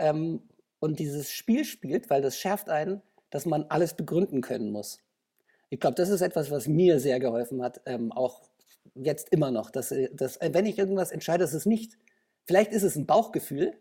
ähm, 0.00 0.40
und 0.80 0.98
dieses 0.98 1.30
Spiel 1.30 1.64
spielt, 1.64 2.10
weil 2.10 2.22
das 2.22 2.36
schärft 2.36 2.68
einen, 2.68 3.02
dass 3.30 3.46
man 3.46 3.64
alles 3.68 3.94
begründen 3.94 4.40
können 4.40 4.72
muss. 4.72 4.98
Ich 5.68 5.78
glaube, 5.78 5.94
das 5.94 6.08
ist 6.08 6.20
etwas, 6.20 6.50
was 6.50 6.66
mir 6.66 6.98
sehr 6.98 7.20
geholfen 7.20 7.62
hat, 7.62 7.80
ähm, 7.86 8.10
auch 8.10 8.42
jetzt 8.94 9.28
immer 9.30 9.50
noch, 9.50 9.70
dass, 9.70 9.92
äh, 9.92 10.08
dass 10.12 10.36
äh, 10.38 10.50
wenn 10.52 10.66
ich 10.66 10.78
irgendwas 10.78 11.12
entscheide, 11.12 11.44
ist 11.44 11.52
es 11.52 11.66
nicht, 11.66 11.96
vielleicht 12.44 12.72
ist 12.72 12.82
es 12.82 12.96
ein 12.96 13.06
Bauchgefühl, 13.06 13.74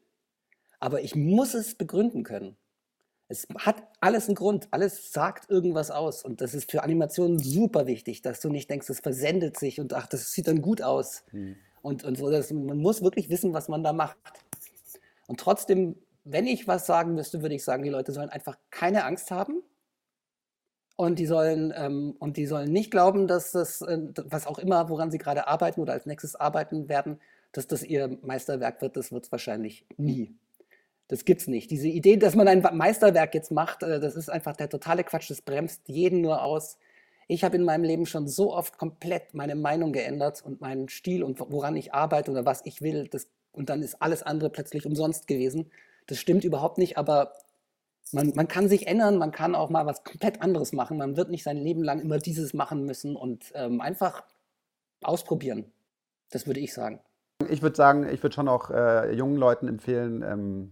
aber 0.79 1.01
ich 1.01 1.15
muss 1.15 1.55
es 1.55 1.75
begründen 1.75 2.23
können. 2.23 2.55
Es 3.27 3.47
hat 3.57 3.83
alles 4.01 4.27
einen 4.27 4.35
Grund, 4.35 4.67
alles 4.71 5.11
sagt 5.11 5.49
irgendwas 5.49 5.91
aus 5.91 6.23
und 6.23 6.41
das 6.41 6.53
ist 6.53 6.71
für 6.71 6.83
Animationen 6.83 7.39
super 7.39 7.85
wichtig, 7.85 8.21
dass 8.21 8.39
du 8.39 8.49
nicht 8.49 8.69
denkst, 8.69 8.89
es 8.89 8.99
versendet 8.99 9.57
sich 9.57 9.79
und 9.79 9.93
ach, 9.93 10.07
das 10.07 10.31
sieht 10.31 10.47
dann 10.47 10.61
gut 10.61 10.81
aus. 10.81 11.23
Mhm. 11.31 11.55
Und, 11.81 12.03
und 12.03 12.17
so, 12.17 12.29
dass, 12.29 12.51
man 12.51 12.77
muss 12.77 13.01
wirklich 13.01 13.29
wissen, 13.29 13.53
was 13.53 13.69
man 13.69 13.83
da 13.83 13.93
macht. 13.93 14.17
Und 15.27 15.39
trotzdem 15.39 15.95
wenn 16.23 16.47
ich 16.47 16.67
was 16.67 16.85
sagen 16.85 17.15
müsste, 17.15 17.41
würde 17.41 17.55
ich 17.55 17.63
sagen, 17.63 17.83
die 17.83 17.89
Leute 17.89 18.11
sollen 18.11 18.29
einfach 18.29 18.57
keine 18.69 19.05
Angst 19.05 19.31
haben. 19.31 19.63
Und 20.95 21.17
die 21.17 21.27
sollen, 21.27 21.73
ähm, 21.77 22.15
und 22.19 22.35
die 22.35 22.45
sollen 22.45 22.73
nicht 22.73 22.91
glauben, 22.91 23.27
dass 23.27 23.53
das, 23.53 23.81
äh, 23.81 23.99
was 24.25 24.45
auch 24.45 24.59
immer, 24.59 24.89
woran 24.89 25.11
sie 25.11 25.17
gerade 25.17 25.47
arbeiten 25.47 25.79
oder 25.79 25.93
als 25.93 26.05
nächstes 26.05 26.35
arbeiten 26.35 26.89
werden, 26.89 27.21
dass 27.53 27.67
das 27.67 27.83
ihr 27.83 28.19
Meisterwerk 28.21 28.81
wird, 28.81 28.97
das 28.97 29.11
wird 29.11 29.25
es 29.25 29.31
wahrscheinlich 29.31 29.85
nie. 29.95 30.35
Das 31.07 31.25
gibt's 31.25 31.47
nicht. 31.47 31.71
Diese 31.71 31.87
Idee, 31.87 32.17
dass 32.17 32.35
man 32.35 32.47
ein 32.47 32.61
Meisterwerk 32.73 33.33
jetzt 33.33 33.49
macht, 33.49 33.81
äh, 33.81 33.99
das 33.99 34.15
ist 34.15 34.29
einfach 34.29 34.55
der 34.55 34.69
totale 34.69 35.03
Quatsch. 35.03 35.29
Das 35.29 35.41
bremst 35.41 35.87
jeden 35.87 36.21
nur 36.21 36.43
aus. 36.43 36.77
Ich 37.27 37.43
habe 37.43 37.55
in 37.55 37.63
meinem 37.63 37.83
Leben 37.83 38.05
schon 38.05 38.27
so 38.27 38.53
oft 38.53 38.77
komplett 38.77 39.33
meine 39.33 39.55
Meinung 39.55 39.93
geändert 39.93 40.43
und 40.43 40.61
meinen 40.61 40.89
Stil 40.89 41.23
und 41.23 41.39
woran 41.39 41.75
ich 41.75 41.93
arbeite 41.93 42.31
oder 42.31 42.45
was 42.45 42.65
ich 42.65 42.81
will. 42.81 43.07
Das, 43.07 43.27
und 43.51 43.69
dann 43.69 43.81
ist 43.81 44.01
alles 44.01 44.21
andere 44.21 44.49
plötzlich 44.49 44.85
umsonst 44.85 45.27
gewesen. 45.27 45.71
Das 46.09 46.17
stimmt 46.17 46.43
überhaupt 46.43 46.79
nicht, 46.79 46.97
aber 46.97 47.33
man, 48.11 48.33
man 48.35 48.47
kann 48.47 48.67
sich 48.67 48.87
ändern, 48.87 49.19
man 49.19 49.31
kann 49.31 49.53
auch 49.53 49.69
mal 49.69 49.85
was 49.85 50.03
komplett 50.03 50.41
anderes 50.41 50.73
machen. 50.73 50.97
Man 50.97 51.15
wird 51.15 51.29
nicht 51.29 51.43
sein 51.43 51.57
Leben 51.57 51.83
lang 51.83 51.99
immer 51.99 52.17
dieses 52.17 52.55
machen 52.55 52.83
müssen 52.83 53.15
und 53.15 53.51
ähm, 53.53 53.79
einfach 53.79 54.23
ausprobieren. 55.03 55.71
Das 56.31 56.47
würde 56.47 56.61
ich 56.61 56.73
sagen. 56.73 56.99
Ich 57.47 57.61
würde 57.61 57.75
sagen, 57.75 58.09
ich 58.09 58.23
würde 58.23 58.33
schon 58.33 58.47
auch 58.47 58.71
äh, 58.71 59.13
jungen 59.13 59.37
Leuten 59.37 59.67
empfehlen, 59.67 60.23
ähm, 60.23 60.71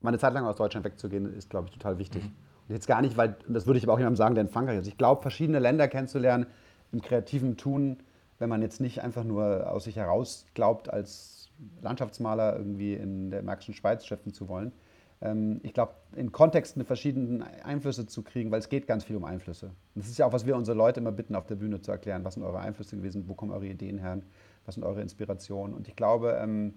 mal 0.00 0.08
eine 0.08 0.18
Zeit 0.18 0.32
lang 0.32 0.46
aus 0.46 0.56
Deutschland 0.56 0.86
wegzugehen, 0.86 1.32
ist, 1.36 1.50
glaube 1.50 1.68
ich, 1.68 1.74
total 1.74 1.98
wichtig. 1.98 2.24
Mhm. 2.24 2.36
Und 2.68 2.74
jetzt 2.74 2.86
gar 2.86 3.02
nicht, 3.02 3.18
weil, 3.18 3.36
das 3.46 3.66
würde 3.66 3.76
ich 3.76 3.84
aber 3.84 3.92
auch 3.92 3.98
jemandem 3.98 4.16
sagen, 4.16 4.34
der 4.34 4.42
in 4.42 4.50
Frankreich 4.50 4.78
ist. 4.78 4.86
Ich 4.86 4.96
glaube, 4.96 5.20
verschiedene 5.20 5.58
Länder 5.58 5.86
kennenzulernen 5.86 6.46
im 6.92 7.02
kreativen 7.02 7.58
Tun, 7.58 8.02
wenn 8.38 8.48
man 8.48 8.62
jetzt 8.62 8.80
nicht 8.80 9.02
einfach 9.02 9.22
nur 9.22 9.70
aus 9.70 9.84
sich 9.84 9.96
heraus 9.96 10.46
glaubt, 10.54 10.90
als 10.90 11.39
Landschaftsmaler 11.82 12.56
irgendwie 12.56 12.94
in 12.94 13.30
der 13.30 13.42
Märkischen 13.42 13.74
Schweiz 13.74 14.06
schöpfen 14.06 14.32
zu 14.32 14.48
wollen. 14.48 14.72
Ähm, 15.20 15.60
ich 15.62 15.74
glaube, 15.74 15.94
in 16.16 16.32
Kontexten 16.32 16.84
verschiedenen 16.84 17.42
Einflüsse 17.42 18.06
zu 18.06 18.22
kriegen, 18.22 18.50
weil 18.50 18.58
es 18.58 18.68
geht 18.68 18.86
ganz 18.86 19.04
viel 19.04 19.16
um 19.16 19.24
Einflüsse. 19.24 19.66
Und 19.66 20.04
das 20.04 20.08
ist 20.08 20.18
ja 20.18 20.26
auch, 20.26 20.32
was 20.32 20.46
wir 20.46 20.56
unsere 20.56 20.76
Leute 20.76 21.00
immer 21.00 21.12
bitten, 21.12 21.34
auf 21.34 21.46
der 21.46 21.56
Bühne 21.56 21.80
zu 21.80 21.90
erklären. 21.90 22.24
Was 22.24 22.34
sind 22.34 22.42
eure 22.42 22.60
Einflüsse 22.60 22.96
gewesen? 22.96 23.28
Wo 23.28 23.34
kommen 23.34 23.52
eure 23.52 23.66
Ideen 23.66 23.98
her? 23.98 24.20
Was 24.64 24.74
sind 24.74 24.84
eure 24.84 25.02
Inspirationen? 25.02 25.74
Und 25.74 25.88
ich 25.88 25.96
glaube, 25.96 26.38
ähm, 26.40 26.74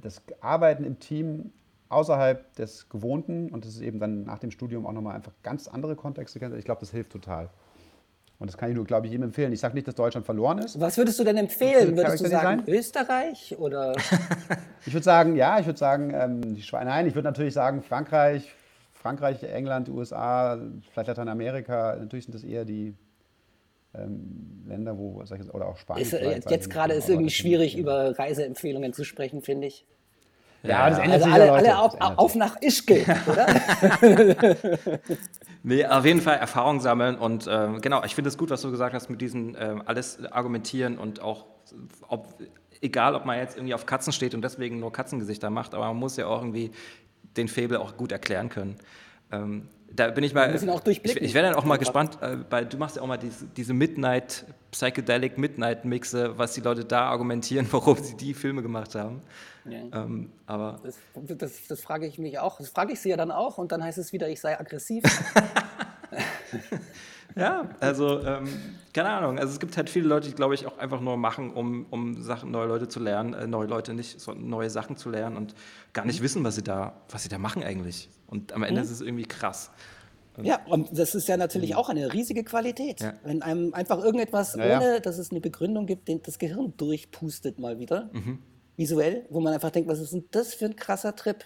das 0.00 0.22
Arbeiten 0.40 0.84
im 0.84 0.98
Team 0.98 1.52
außerhalb 1.88 2.52
des 2.56 2.88
Gewohnten 2.88 3.50
und 3.50 3.64
das 3.64 3.74
ist 3.74 3.80
eben 3.80 4.00
dann 4.00 4.24
nach 4.24 4.40
dem 4.40 4.50
Studium 4.50 4.86
auch 4.86 4.92
nochmal 4.92 5.14
einfach 5.14 5.32
ganz 5.44 5.68
andere 5.68 5.94
Kontexte, 5.94 6.40
ich 6.56 6.64
glaube, 6.64 6.80
das 6.80 6.90
hilft 6.90 7.12
total. 7.12 7.50
Und 8.38 8.48
das 8.48 8.58
kann 8.58 8.68
ich 8.68 8.76
nur, 8.76 8.84
glaube 8.84 9.06
ich, 9.06 9.12
jedem 9.12 9.24
empfehlen. 9.24 9.52
Ich 9.52 9.60
sage 9.60 9.74
nicht, 9.74 9.88
dass 9.88 9.94
Deutschland 9.94 10.26
verloren 10.26 10.58
ist. 10.58 10.78
Was 10.78 10.98
würdest 10.98 11.18
du 11.18 11.24
denn 11.24 11.38
empfehlen? 11.38 11.96
Würdest 11.96 12.22
du 12.22 12.28
sagen 12.28 12.64
Österreich 12.66 13.56
oder? 13.58 13.94
ich 14.86 14.92
würde 14.92 15.04
sagen, 15.04 15.36
ja, 15.36 15.58
ich 15.58 15.66
würde 15.66 15.78
sagen, 15.78 16.12
ähm, 16.14 16.54
die 16.54 16.62
Schweiz. 16.62 16.84
Nein, 16.84 17.06
ich 17.06 17.14
würde 17.14 17.28
natürlich 17.28 17.54
sagen 17.54 17.82
Frankreich, 17.82 18.52
Frankreich, 18.92 19.42
England, 19.42 19.88
USA, 19.88 20.58
vielleicht 20.92 21.08
Lateinamerika. 21.08 21.96
Natürlich 21.96 22.26
sind 22.26 22.34
das 22.34 22.44
eher 22.44 22.66
die 22.66 22.94
ähm, 23.94 24.64
Länder, 24.68 24.98
wo, 24.98 25.24
sag 25.24 25.40
ich, 25.40 25.54
oder 25.54 25.68
auch 25.68 25.78
Spanien. 25.78 26.04
Ist, 26.04 26.12
äh, 26.12 26.40
jetzt 26.50 26.68
gerade 26.68 26.92
ist 26.92 27.04
es 27.04 27.10
irgendwie 27.10 27.30
schwierig, 27.30 27.78
über 27.78 28.18
Reiseempfehlungen 28.18 28.92
zu 28.92 29.04
sprechen, 29.04 29.40
finde 29.40 29.68
ich. 29.68 29.86
Ja, 30.62 30.90
das 30.90 30.98
ändert 30.98 31.22
also 31.22 31.24
sich 31.24 31.34
alle, 31.34 31.52
alle 31.52 31.78
auf, 31.78 31.96
auf, 32.00 32.34
nach 32.34 32.60
Ischgl, 32.60 33.04
oder? 33.26 33.46
nee, 35.66 35.84
auf 35.84 36.04
jeden 36.04 36.20
Fall 36.20 36.36
Erfahrung 36.36 36.80
sammeln 36.80 37.16
und 37.16 37.46
ähm, 37.50 37.80
genau, 37.80 38.02
ich 38.04 38.14
finde 38.14 38.28
es 38.28 38.38
gut, 38.38 38.50
was 38.50 38.62
du 38.62 38.70
gesagt 38.70 38.94
hast 38.94 39.10
mit 39.10 39.20
diesem 39.20 39.54
äh, 39.54 39.76
alles 39.84 40.24
argumentieren 40.30 40.98
und 40.98 41.20
auch 41.20 41.46
ob 42.08 42.34
egal, 42.80 43.14
ob 43.14 43.24
man 43.24 43.38
jetzt 43.38 43.56
irgendwie 43.56 43.74
auf 43.74 43.86
Katzen 43.86 44.12
steht 44.12 44.34
und 44.34 44.42
deswegen 44.42 44.78
nur 44.78 44.92
Katzengesichter 44.92 45.50
macht, 45.50 45.74
aber 45.74 45.86
man 45.86 45.96
muss 45.96 46.16
ja 46.16 46.26
auch 46.26 46.40
irgendwie 46.40 46.70
den 47.36 47.48
Fable 47.48 47.80
auch 47.80 47.96
gut 47.96 48.12
erklären 48.12 48.48
können. 48.48 48.76
Ähm, 49.32 49.68
da 49.90 50.08
bin 50.10 50.24
ich 50.24 50.34
mal. 50.34 50.50
müssen 50.50 50.68
auch 50.70 50.80
durchblicken. 50.80 51.22
Ich, 51.22 51.30
ich 51.30 51.34
wäre 51.34 51.46
dann 51.46 51.54
auch 51.54 51.64
mal 51.64 51.76
gespannt, 51.76 52.20
äh, 52.20 52.38
weil 52.50 52.66
du 52.66 52.76
machst 52.76 52.96
ja 52.96 53.02
auch 53.02 53.06
mal 53.06 53.16
diese, 53.16 53.46
diese 53.46 53.72
Midnight, 53.72 54.44
Psychedelic 54.70 55.38
Midnight 55.38 55.84
Mixe, 55.84 56.36
was 56.38 56.54
die 56.54 56.60
Leute 56.60 56.84
da 56.84 57.08
argumentieren, 57.08 57.66
warum 57.72 57.96
sie 57.98 58.16
die 58.16 58.34
Filme 58.34 58.62
gemacht 58.62 58.94
haben. 58.94 59.22
Ja. 59.64 60.04
Ähm, 60.04 60.30
aber 60.46 60.80
Das, 60.84 60.96
das, 61.38 61.66
das 61.68 61.80
frage 61.80 62.06
ich 62.06 62.18
mich 62.18 62.38
auch. 62.38 62.58
Das 62.58 62.68
frage 62.68 62.92
ich 62.92 63.00
sie 63.00 63.10
ja 63.10 63.16
dann 63.16 63.30
auch 63.30 63.58
und 63.58 63.72
dann 63.72 63.82
heißt 63.82 63.98
es 63.98 64.12
wieder, 64.12 64.28
ich 64.28 64.40
sei 64.40 64.58
aggressiv. 64.58 65.02
ja, 67.36 67.68
also 67.80 68.20
ähm, 68.22 68.48
keine 68.92 69.10
Ahnung. 69.10 69.38
Also 69.38 69.52
es 69.52 69.60
gibt 69.60 69.76
halt 69.76 69.90
viele 69.90 70.08
Leute, 70.08 70.28
die 70.28 70.34
glaube 70.34 70.54
ich 70.54 70.66
auch 70.66 70.78
einfach 70.78 71.00
nur 71.00 71.16
machen, 71.16 71.52
um, 71.52 71.86
um 71.90 72.22
Sachen, 72.22 72.50
neue 72.50 72.66
Leute 72.66 72.88
zu 72.88 73.00
lernen, 73.00 73.34
äh, 73.34 73.46
neue 73.46 73.66
Leute 73.66 73.94
nicht, 73.94 74.20
so 74.20 74.32
neue 74.32 74.70
Sachen 74.70 74.96
zu 74.96 75.10
lernen 75.10 75.36
und 75.36 75.54
gar 75.92 76.04
nicht 76.04 76.22
wissen, 76.22 76.44
was 76.44 76.56
sie 76.56 76.62
da, 76.62 77.00
was 77.10 77.22
sie 77.22 77.28
da 77.28 77.38
machen 77.38 77.62
eigentlich. 77.62 78.08
Und 78.26 78.52
am 78.52 78.62
Ende 78.62 78.80
ist 78.80 78.90
es 78.90 79.00
irgendwie 79.00 79.24
krass. 79.24 79.70
Ja, 80.42 80.60
und 80.66 80.98
das 80.98 81.14
ist 81.14 81.28
ja 81.28 81.36
natürlich 81.36 81.74
auch 81.76 81.88
eine 81.88 82.12
riesige 82.12 82.44
Qualität. 82.44 83.00
Ja. 83.00 83.14
Wenn 83.24 83.40
einem 83.40 83.72
einfach 83.72 84.02
irgendetwas, 84.02 84.54
Ja, 84.54 84.66
ja. 84.66 84.76
ohne 84.78 85.00
dass 85.00 85.16
es 85.18 85.30
eine 85.30 85.40
Begründung 85.40 85.86
gibt, 85.86 86.08
den, 86.08 86.22
das 86.22 86.38
Gehirn 86.38 86.74
durchpustet 86.76 87.58
mal 87.58 87.78
wieder, 87.78 88.10
visuell, 88.76 89.24
wo 89.30 89.40
man 89.40 89.54
einfach 89.54 89.70
denkt, 89.70 89.88
was 89.88 90.00
ist 90.00 90.12
denn 90.12 90.26
das 90.30 90.54
für 90.54 90.66
ein 90.66 90.76
krasser 90.76 91.16
Trip? 91.16 91.44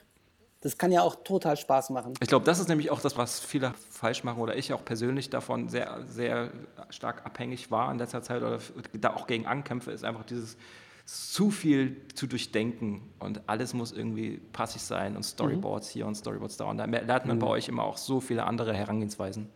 Das 0.62 0.76
kann 0.76 0.92
ja 0.92 1.00
auch 1.02 1.16
total 1.24 1.56
Spaß 1.56 1.90
machen. 1.90 2.14
Ich 2.20 2.28
glaube, 2.28 2.44
das 2.44 2.58
ist 2.58 2.68
nämlich 2.68 2.90
auch 2.90 3.00
das, 3.00 3.16
was 3.16 3.40
viele 3.40 3.72
falsch 3.90 4.24
machen 4.24 4.40
oder 4.40 4.56
ich 4.56 4.72
auch 4.74 4.84
persönlich 4.84 5.30
davon 5.30 5.68
sehr, 5.68 6.04
sehr 6.06 6.50
stark 6.90 7.24
abhängig 7.24 7.70
war 7.70 7.90
in 7.90 7.98
letzter 7.98 8.22
Zeit 8.22 8.42
oder 8.42 8.58
da 8.92 9.14
auch 9.14 9.26
gegen 9.26 9.46
ankämpfe, 9.46 9.90
ist 9.90 10.04
einfach 10.04 10.24
dieses 10.24 10.58
zu 11.06 11.50
viel 11.50 11.96
zu 12.14 12.26
durchdenken 12.26 13.02
und 13.18 13.40
alles 13.48 13.74
muss 13.74 13.90
irgendwie 13.90 14.40
passig 14.52 14.82
sein 14.82 15.16
und 15.16 15.24
Storyboards 15.24 15.88
hier 15.88 16.06
und 16.06 16.14
Storyboards 16.14 16.56
da 16.56 16.66
und 16.66 16.76
da 16.76 16.84
lernt 16.84 17.26
man 17.26 17.38
bei 17.38 17.46
euch 17.46 17.68
immer 17.68 17.82
auch 17.82 17.96
so 17.96 18.20
viele 18.20 18.44
andere 18.44 18.74
Herangehensweisen. 18.74 19.48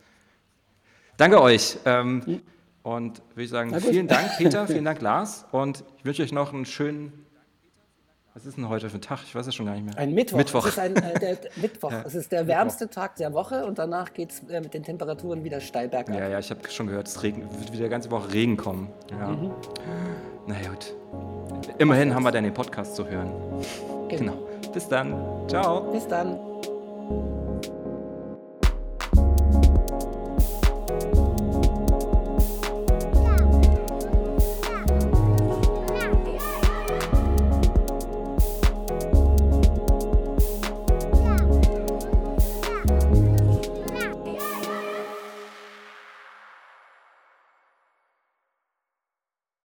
Danke 1.16 1.40
euch. 1.40 1.76
Ähm, 1.84 2.40
und 2.82 3.22
würde 3.30 3.44
ich 3.44 3.50
sagen, 3.50 3.74
vielen 3.80 4.08
Dank, 4.08 4.36
Peter, 4.36 4.66
vielen 4.66 4.84
Dank, 4.84 5.00
Lars. 5.00 5.46
Und 5.52 5.84
ich 5.98 6.04
wünsche 6.04 6.22
euch 6.22 6.32
noch 6.32 6.52
einen 6.52 6.66
schönen. 6.66 7.23
Was 8.34 8.46
ist 8.46 8.56
denn 8.56 8.68
heute 8.68 8.90
für 8.90 8.98
ein 8.98 9.00
Tag? 9.00 9.20
Ich 9.24 9.32
weiß 9.32 9.46
es 9.46 9.54
schon 9.54 9.66
gar 9.66 9.74
nicht 9.76 9.84
mehr. 9.84 9.96
Ein 9.96 10.12
Mittwoch. 10.12 10.38
Mittwoch. 10.38 10.66
Es 10.66 10.72
ist 10.72 10.78
ein 10.80 10.96
äh, 10.96 11.18
der, 11.20 11.38
Mittwoch. 11.56 11.92
Es 12.04 12.16
ist 12.16 12.32
der 12.32 12.48
wärmste 12.48 12.90
Tag 12.90 13.14
der 13.14 13.32
Woche 13.32 13.64
und 13.64 13.78
danach 13.78 14.12
geht 14.12 14.32
es 14.32 14.40
äh, 14.48 14.60
mit 14.60 14.74
den 14.74 14.82
Temperaturen 14.82 15.44
wieder 15.44 15.60
steil 15.60 15.88
bergab. 15.88 16.16
Ja, 16.16 16.26
ja, 16.26 16.38
ich 16.40 16.50
habe 16.50 16.68
schon 16.68 16.88
gehört, 16.88 17.06
es 17.06 17.22
regnet, 17.22 17.48
wird 17.60 17.72
wieder 17.72 17.88
ganze 17.88 18.10
Woche 18.10 18.32
Regen 18.32 18.56
kommen. 18.56 18.90
Ja. 19.08 19.28
Mhm. 19.28 19.52
Na 20.48 20.60
ja, 20.60 20.68
gut. 20.68 20.94
Immerhin 21.78 22.12
haben 22.12 22.24
wir 22.24 22.32
dann 22.32 22.42
den 22.42 22.54
Podcast 22.54 22.96
zu 22.96 23.06
hören. 23.06 23.30
Genau. 24.08 24.32
Genau. 24.32 24.48
Bis 24.72 24.88
dann. 24.88 25.48
Ciao. 25.48 25.92
Bis 25.92 26.08
dann. 26.08 26.53